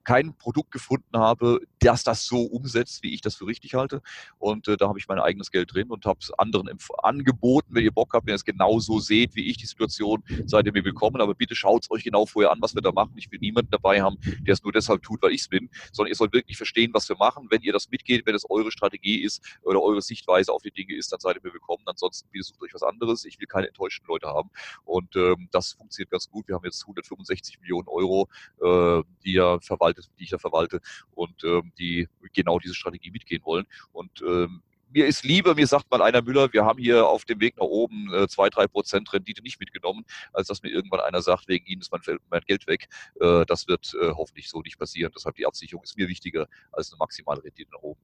kein 0.04 0.36
Produkt 0.36 0.70
gefunden 0.70 1.18
habe, 1.18 1.60
das 1.80 2.04
das 2.04 2.26
so 2.26 2.42
umsetzt, 2.42 3.02
wie 3.02 3.14
ich 3.14 3.20
das 3.20 3.36
für 3.36 3.46
richtig 3.46 3.74
halte. 3.74 4.02
Und 4.38 4.68
äh, 4.68 4.76
da 4.76 4.88
habe 4.88 4.98
ich 4.98 5.08
mein 5.08 5.18
eigenes 5.18 5.50
Geld 5.50 5.72
drin 5.74 5.90
und 5.90 6.04
habe 6.06 6.18
es 6.20 6.30
anderen 6.32 6.68
angeboten, 7.02 7.68
wenn 7.70 7.84
ihr 7.84 7.92
Bock 7.92 8.14
habt, 8.14 8.26
wenn 8.26 8.32
ihr 8.32 8.36
es 8.36 8.44
genauso 8.44 9.00
seht 9.00 9.34
wie 9.34 9.48
ich 9.48 9.56
die 9.56 9.66
Situation, 9.66 10.22
seid 10.46 10.66
ihr 10.66 10.72
mir 10.72 10.84
willkommen. 10.84 11.20
Aber 11.20 11.34
bitte 11.34 11.54
schaut 11.54 11.84
es 11.84 11.90
euch 11.90 12.04
genau 12.04 12.26
vorher 12.26 12.52
an, 12.52 12.58
was 12.60 12.74
wir 12.74 12.82
da 12.82 12.92
machen. 12.92 13.12
Ich 13.16 13.30
will 13.30 13.38
niemanden 13.38 13.70
dabei 13.70 14.02
haben, 14.02 14.18
der 14.46 14.54
es 14.54 14.62
nur 14.62 14.72
deshalb 14.72 15.02
tut, 15.02 15.22
weil 15.22 15.32
ich 15.32 15.42
es 15.42 15.48
bin, 15.48 15.70
sondern 15.92 16.10
ihr 16.10 16.16
sollt 16.16 16.32
wirklich 16.32 16.56
verstehen, 16.56 16.92
was 16.92 17.08
wir 17.08 17.16
machen. 17.16 17.48
Wenn 17.50 17.62
ihr 17.62 17.72
das 17.72 17.90
mitgeht, 17.90 18.26
wenn 18.26 18.34
es 18.34 18.48
eure 18.48 18.70
Strategie 18.70 19.22
ist 19.22 19.42
oder 19.62 19.82
eure 19.82 20.02
Sichtweise 20.02 20.52
auf 20.52 20.62
die 20.62 20.70
Dinge 20.70 20.94
ist, 20.94 21.12
dann 21.12 21.20
seid 21.20 21.36
ihr 21.36 21.42
mir 21.42 21.52
willkommen. 21.52 21.82
Ansonsten 21.86 22.28
bitte 22.30 22.44
sucht 22.44 22.62
euch 22.62 22.74
was 22.74 22.82
anderes. 22.82 23.24
Ich 23.24 23.38
will 23.40 23.46
keine 23.46 23.68
enttäuschten 23.68 24.06
Leute 24.06 24.28
haben. 24.28 24.50
Und 24.84 25.16
ähm, 25.16 25.48
das 25.50 25.72
funktioniert 25.72 26.10
ganz 26.10 26.30
gut. 26.30 26.48
Wir 26.48 26.54
haben 26.56 26.64
jetzt 26.64 26.82
165 26.82 27.60
Millionen 27.60 27.88
Euro, 27.88 28.28
äh, 28.60 29.02
die 29.24 29.32
ja 29.32 29.58
verwaltet 29.60 29.93
verwaltet, 29.94 30.10
die 30.18 30.24
ich 30.24 30.30
da 30.30 30.38
verwalte 30.38 30.80
und 31.14 31.44
ähm, 31.44 31.72
die 31.78 32.08
genau 32.32 32.58
diese 32.58 32.74
Strategie 32.74 33.10
mitgehen 33.10 33.42
wollen. 33.44 33.66
Und 33.92 34.22
ähm, 34.22 34.62
mir 34.90 35.06
ist 35.06 35.24
lieber, 35.24 35.54
mir 35.56 35.66
sagt 35.66 35.90
mal 35.90 36.02
einer 36.02 36.22
Müller, 36.22 36.52
wir 36.52 36.64
haben 36.64 36.78
hier 36.78 37.06
auf 37.06 37.24
dem 37.24 37.40
Weg 37.40 37.56
nach 37.56 37.66
oben 37.66 38.12
äh, 38.14 38.28
zwei, 38.28 38.48
drei 38.48 38.68
Prozent 38.68 39.12
Rendite 39.12 39.42
nicht 39.42 39.58
mitgenommen, 39.58 40.04
als 40.32 40.48
dass 40.48 40.62
mir 40.62 40.70
irgendwann 40.70 41.00
einer 41.00 41.20
sagt, 41.20 41.48
wegen 41.48 41.66
Ihnen 41.66 41.80
ist 41.80 41.90
mein, 41.90 42.00
mein 42.30 42.42
Geld 42.46 42.66
weg. 42.68 42.86
Äh, 43.20 43.44
das 43.46 43.66
wird 43.66 43.92
äh, 44.00 44.10
hoffentlich 44.10 44.48
so 44.48 44.60
nicht 44.60 44.78
passieren. 44.78 45.12
Deshalb 45.14 45.34
die 45.34 45.46
Absicherung 45.46 45.82
ist 45.82 45.98
mir 45.98 46.08
wichtiger 46.08 46.46
als 46.70 46.92
eine 46.92 46.98
maximale 46.98 47.42
Rendite 47.42 47.70
nach 47.72 47.82
oben. 47.82 48.00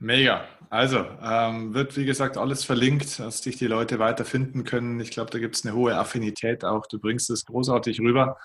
Mega. 0.00 0.44
Also 0.70 1.06
ähm, 1.22 1.72
wird 1.72 1.96
wie 1.96 2.04
gesagt 2.04 2.36
alles 2.36 2.64
verlinkt, 2.64 3.20
dass 3.20 3.40
dich 3.40 3.56
die 3.56 3.68
Leute 3.68 3.98
weiterfinden 3.98 4.64
können. 4.64 5.00
Ich 5.00 5.10
glaube, 5.10 5.30
da 5.30 5.38
gibt 5.38 5.54
es 5.54 5.64
eine 5.64 5.74
hohe 5.74 5.96
Affinität 5.96 6.64
auch. 6.64 6.86
Du 6.86 6.98
bringst 6.98 7.30
es 7.30 7.46
großartig 7.46 8.00
rüber. 8.00 8.36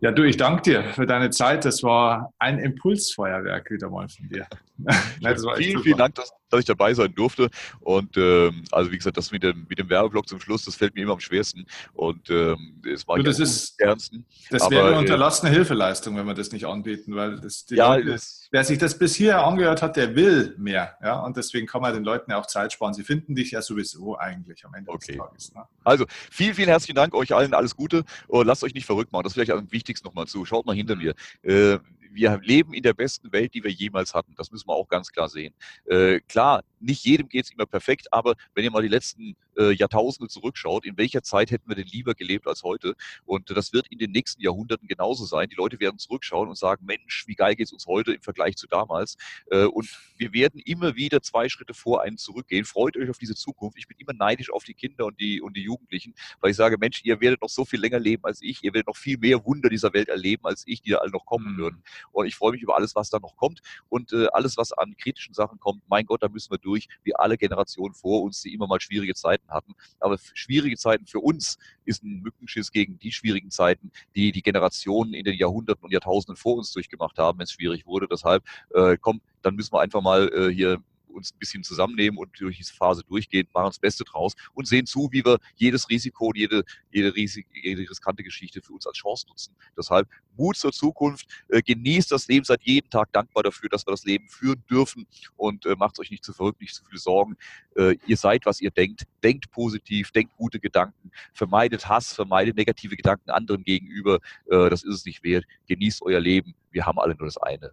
Ja, 0.00 0.12
du, 0.12 0.22
ich 0.22 0.36
danke 0.36 0.62
dir 0.62 0.84
für 0.94 1.06
deine 1.06 1.30
Zeit. 1.30 1.64
Das 1.64 1.82
war 1.82 2.32
ein 2.38 2.58
Impulsfeuerwerk 2.60 3.70
wieder 3.70 3.90
mal 3.90 4.08
von 4.08 4.28
dir. 4.28 4.46
Nein, 5.20 5.36
vielen, 5.56 5.82
vielen 5.82 5.98
Dank, 5.98 6.14
dass, 6.14 6.32
dass 6.50 6.60
ich 6.60 6.66
dabei 6.66 6.94
sein 6.94 7.14
durfte. 7.14 7.50
Und 7.80 8.16
ähm, 8.16 8.64
also 8.70 8.90
wie 8.90 8.96
gesagt, 8.98 9.16
das 9.16 9.30
mit 9.30 9.42
dem, 9.42 9.66
mit 9.68 9.78
dem 9.78 9.88
Werbeblock 9.88 10.28
zum 10.28 10.40
Schluss, 10.40 10.64
das 10.64 10.76
fällt 10.76 10.94
mir 10.94 11.02
immer 11.02 11.12
am 11.12 11.20
schwersten. 11.20 11.66
Und 11.92 12.30
ähm, 12.30 12.80
das 12.82 13.06
war 13.06 13.18
das 13.22 13.38
ist 13.38 13.80
ernsten. 13.80 14.24
Das 14.50 14.62
Aber, 14.62 14.70
wäre 14.70 14.86
eine 14.88 14.96
äh, 14.96 14.98
unterlassene 15.00 15.50
Hilfeleistung, 15.50 16.16
wenn 16.16 16.26
wir 16.26 16.34
das 16.34 16.52
nicht 16.52 16.66
anbieten, 16.66 17.14
weil 17.14 17.40
das, 17.40 17.66
ja, 17.68 17.94
Leute, 17.94 18.10
das, 18.10 18.48
wer 18.50 18.64
sich 18.64 18.78
das 18.78 18.98
bisher 18.98 19.44
angehört 19.44 19.82
hat, 19.82 19.96
der 19.96 20.14
will 20.14 20.54
mehr. 20.58 20.96
Ja? 21.02 21.20
Und 21.20 21.36
deswegen 21.36 21.66
kann 21.66 21.82
man 21.82 21.94
den 21.94 22.04
Leuten 22.04 22.30
ja 22.30 22.38
auch 22.38 22.46
Zeit 22.46 22.72
sparen. 22.72 22.94
Sie 22.94 23.04
finden 23.04 23.34
dich 23.34 23.50
ja 23.50 23.62
sowieso 23.62 24.16
eigentlich 24.18 24.64
am 24.64 24.74
Ende 24.74 24.90
okay. 24.90 25.12
des 25.12 25.16
Tages. 25.16 25.54
Ne? 25.54 25.62
Also 25.84 26.06
vielen, 26.30 26.54
vielen 26.54 26.68
herzlichen 26.68 26.96
Dank 26.96 27.14
euch 27.14 27.34
allen, 27.34 27.54
alles 27.54 27.76
Gute. 27.76 28.04
Und 28.26 28.46
lasst 28.46 28.64
euch 28.64 28.74
nicht 28.74 28.86
verrückt 28.86 29.12
machen. 29.12 29.24
Das 29.24 29.30
ist 29.30 29.34
vielleicht 29.34 29.50
am 29.50 29.70
wichtigsten 29.70 30.06
nochmal 30.06 30.26
zu. 30.26 30.44
Schaut 30.44 30.66
mal 30.66 30.74
hinter 30.74 30.96
mir. 30.96 31.14
Äh, 31.42 31.78
wir 32.12 32.38
leben 32.42 32.74
in 32.74 32.82
der 32.82 32.94
besten 32.94 33.32
Welt, 33.32 33.54
die 33.54 33.64
wir 33.64 33.70
jemals 33.70 34.14
hatten. 34.14 34.34
Das 34.36 34.50
müssen 34.50 34.68
wir 34.68 34.74
auch 34.74 34.88
ganz 34.88 35.12
klar 35.12 35.28
sehen. 35.28 35.54
Äh, 35.86 36.20
klar, 36.20 36.62
nicht 36.80 37.04
jedem 37.04 37.28
geht 37.28 37.46
es 37.46 37.50
immer 37.50 37.66
perfekt, 37.66 38.12
aber 38.12 38.34
wenn 38.54 38.64
ihr 38.64 38.70
mal 38.70 38.82
die 38.82 38.88
letzten 38.88 39.36
äh, 39.58 39.72
Jahrtausende 39.72 40.28
zurückschaut, 40.28 40.86
in 40.86 40.96
welcher 40.96 41.22
Zeit 41.22 41.50
hätten 41.50 41.68
wir 41.68 41.76
denn 41.76 41.86
lieber 41.86 42.14
gelebt 42.14 42.46
als 42.46 42.62
heute? 42.62 42.94
Und 43.24 43.50
das 43.50 43.72
wird 43.72 43.88
in 43.88 43.98
den 43.98 44.12
nächsten 44.12 44.40
Jahrhunderten 44.40 44.86
genauso 44.86 45.24
sein. 45.24 45.48
Die 45.48 45.56
Leute 45.56 45.80
werden 45.80 45.98
zurückschauen 45.98 46.48
und 46.48 46.56
sagen, 46.56 46.86
Mensch, 46.86 47.24
wie 47.26 47.34
geil 47.34 47.56
geht 47.56 47.66
es 47.66 47.72
uns 47.72 47.86
heute 47.86 48.12
im 48.12 48.22
Vergleich 48.22 48.56
zu 48.56 48.66
damals? 48.66 49.16
Äh, 49.50 49.64
und 49.64 49.88
wir 50.16 50.32
werden 50.32 50.60
immer 50.64 50.94
wieder 50.96 51.20
zwei 51.22 51.48
Schritte 51.48 51.74
vor 51.74 52.02
einen 52.02 52.18
zurückgehen. 52.18 52.64
Freut 52.64 52.96
euch 52.96 53.10
auf 53.10 53.18
diese 53.18 53.34
Zukunft. 53.34 53.78
Ich 53.78 53.88
bin 53.88 53.96
immer 53.98 54.12
neidisch 54.12 54.50
auf 54.50 54.64
die 54.64 54.74
Kinder 54.74 55.06
und 55.06 55.20
die, 55.20 55.40
und 55.40 55.56
die 55.56 55.62
Jugendlichen, 55.62 56.14
weil 56.40 56.50
ich 56.50 56.56
sage, 56.56 56.78
Mensch, 56.78 57.02
ihr 57.04 57.20
werdet 57.20 57.42
noch 57.42 57.48
so 57.48 57.64
viel 57.64 57.80
länger 57.80 57.98
leben 57.98 58.24
als 58.24 58.40
ich. 58.42 58.62
Ihr 58.62 58.72
werdet 58.72 58.86
noch 58.86 58.96
viel 58.96 59.18
mehr 59.18 59.44
Wunder 59.44 59.68
dieser 59.68 59.92
Welt 59.92 60.08
erleben 60.08 60.44
als 60.44 60.62
ich, 60.66 60.82
die 60.82 60.90
da 60.90 60.98
alle 60.98 61.10
noch 61.10 61.26
kommen 61.26 61.54
mhm. 61.54 61.58
würden. 61.58 61.82
Und 62.12 62.26
ich 62.26 62.36
freue 62.36 62.52
mich 62.52 62.62
über 62.62 62.76
alles, 62.76 62.94
was 62.94 63.10
da 63.10 63.18
noch 63.18 63.36
kommt 63.36 63.60
und 63.88 64.12
äh, 64.12 64.26
alles, 64.32 64.56
was 64.56 64.72
an 64.72 64.96
kritischen 64.96 65.34
Sachen 65.34 65.58
kommt. 65.58 65.82
Mein 65.88 66.06
Gott, 66.06 66.22
da 66.22 66.28
müssen 66.28 66.50
wir 66.50 66.58
durch, 66.58 66.88
wie 67.04 67.14
alle 67.14 67.36
Generationen 67.36 67.94
vor 67.94 68.22
uns, 68.22 68.42
die 68.42 68.54
immer 68.54 68.66
mal 68.66 68.80
schwierige 68.80 69.14
Zeiten 69.14 69.48
hatten. 69.50 69.74
Aber 70.00 70.18
schwierige 70.34 70.76
Zeiten 70.76 71.06
für 71.06 71.20
uns 71.20 71.58
ist 71.84 72.02
ein 72.02 72.20
Mückenschiss 72.20 72.72
gegen 72.72 72.98
die 72.98 73.12
schwierigen 73.12 73.50
Zeiten, 73.50 73.90
die 74.14 74.32
die 74.32 74.42
Generationen 74.42 75.14
in 75.14 75.24
den 75.24 75.36
Jahrhunderten 75.36 75.84
und 75.84 75.92
Jahrtausenden 75.92 76.36
vor 76.36 76.56
uns 76.56 76.72
durchgemacht 76.72 77.18
haben, 77.18 77.38
wenn 77.38 77.44
es 77.44 77.52
schwierig 77.52 77.86
wurde. 77.86 78.08
Deshalb, 78.10 78.44
äh, 78.74 78.96
komm, 79.00 79.20
dann 79.42 79.54
müssen 79.54 79.72
wir 79.72 79.80
einfach 79.80 80.02
mal 80.02 80.28
äh, 80.32 80.52
hier 80.52 80.82
uns 81.18 81.32
ein 81.32 81.38
bisschen 81.38 81.62
zusammennehmen 81.62 82.18
und 82.18 82.40
durch 82.40 82.56
diese 82.56 82.72
Phase 82.72 83.02
durchgehen, 83.02 83.46
machen 83.52 83.68
das 83.68 83.78
Beste 83.78 84.04
draus 84.04 84.34
und 84.54 84.66
sehen 84.66 84.86
zu, 84.86 85.08
wie 85.12 85.24
wir 85.24 85.38
jedes 85.56 85.88
Risiko, 85.90 86.32
jede, 86.34 86.64
jede, 86.90 87.14
Risik, 87.14 87.46
jede 87.52 87.88
riskante 87.88 88.22
Geschichte 88.22 88.62
für 88.62 88.72
uns 88.72 88.86
als 88.86 88.96
Chance 88.96 89.26
nutzen. 89.28 89.54
Deshalb 89.76 90.08
Mut 90.36 90.56
zur 90.56 90.72
Zukunft, 90.72 91.26
äh, 91.48 91.60
genießt 91.60 92.10
das 92.12 92.28
Leben, 92.28 92.44
seid 92.44 92.62
jeden 92.62 92.88
Tag 92.90 93.12
dankbar 93.12 93.42
dafür, 93.42 93.68
dass 93.68 93.86
wir 93.86 93.90
das 93.90 94.04
Leben 94.04 94.28
führen 94.28 94.62
dürfen 94.70 95.06
und 95.36 95.66
äh, 95.66 95.74
macht 95.76 95.98
euch 95.98 96.10
nicht 96.10 96.24
zu 96.24 96.32
verrückt, 96.32 96.60
nicht 96.60 96.74
zu 96.74 96.84
viele 96.84 96.98
Sorgen. 96.98 97.36
Äh, 97.76 97.96
ihr 98.06 98.16
seid, 98.16 98.46
was 98.46 98.60
ihr 98.60 98.70
denkt. 98.70 99.04
Denkt 99.22 99.50
positiv, 99.50 100.12
denkt 100.12 100.36
gute 100.36 100.60
Gedanken, 100.60 101.10
vermeidet 101.32 101.88
Hass, 101.88 102.12
vermeidet 102.12 102.56
negative 102.56 102.96
Gedanken 102.96 103.30
anderen 103.30 103.64
gegenüber. 103.64 104.20
Das 104.46 104.84
ist 104.84 104.94
es 104.94 105.04
nicht 105.04 105.24
wert. 105.24 105.44
Genießt 105.66 106.02
euer 106.02 106.20
Leben. 106.20 106.54
Wir 106.70 106.86
haben 106.86 107.00
alle 107.00 107.16
nur 107.16 107.26
das 107.26 107.36
eine. 107.36 107.72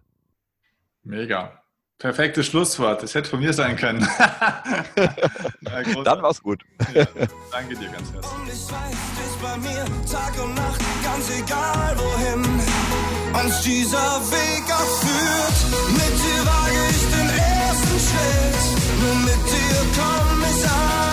Mega. 1.04 1.62
Perfektes 1.98 2.46
Schlusswort. 2.46 3.02
Das 3.02 3.14
hätte 3.14 3.30
von 3.30 3.40
mir 3.40 3.52
sein 3.54 3.76
können. 3.76 4.00
Dann 6.04 6.22
war's 6.22 6.42
gut. 6.42 6.62
Ja, 6.94 7.06
danke 7.50 7.74
dir 7.74 7.88
ganz 7.88 8.12
herzlich. 8.12 8.32
Und 8.32 8.48
ich 8.48 8.70
weiß, 8.70 9.16
bei 9.42 9.56
mir 9.58 9.84
Tag 10.10 10.44
und 10.44 10.54
Nacht, 10.54 10.80
ganz 11.02 11.30
egal 11.30 11.96
wohin 11.96 12.44
uns 13.44 13.62
dieser 13.62 14.20
Weg 14.30 14.64
auch. 14.72 15.02
Mit 15.90 16.14
dir 16.20 16.46
wage 16.46 16.80
ich 16.90 17.02
den 17.16 17.28
ersten 17.38 17.98
Schritt, 18.06 19.00
nur 19.00 19.14
mit 19.24 19.42
dir 19.46 19.78
komm 19.96 20.42
ich 20.42 20.64
an. 20.70 21.05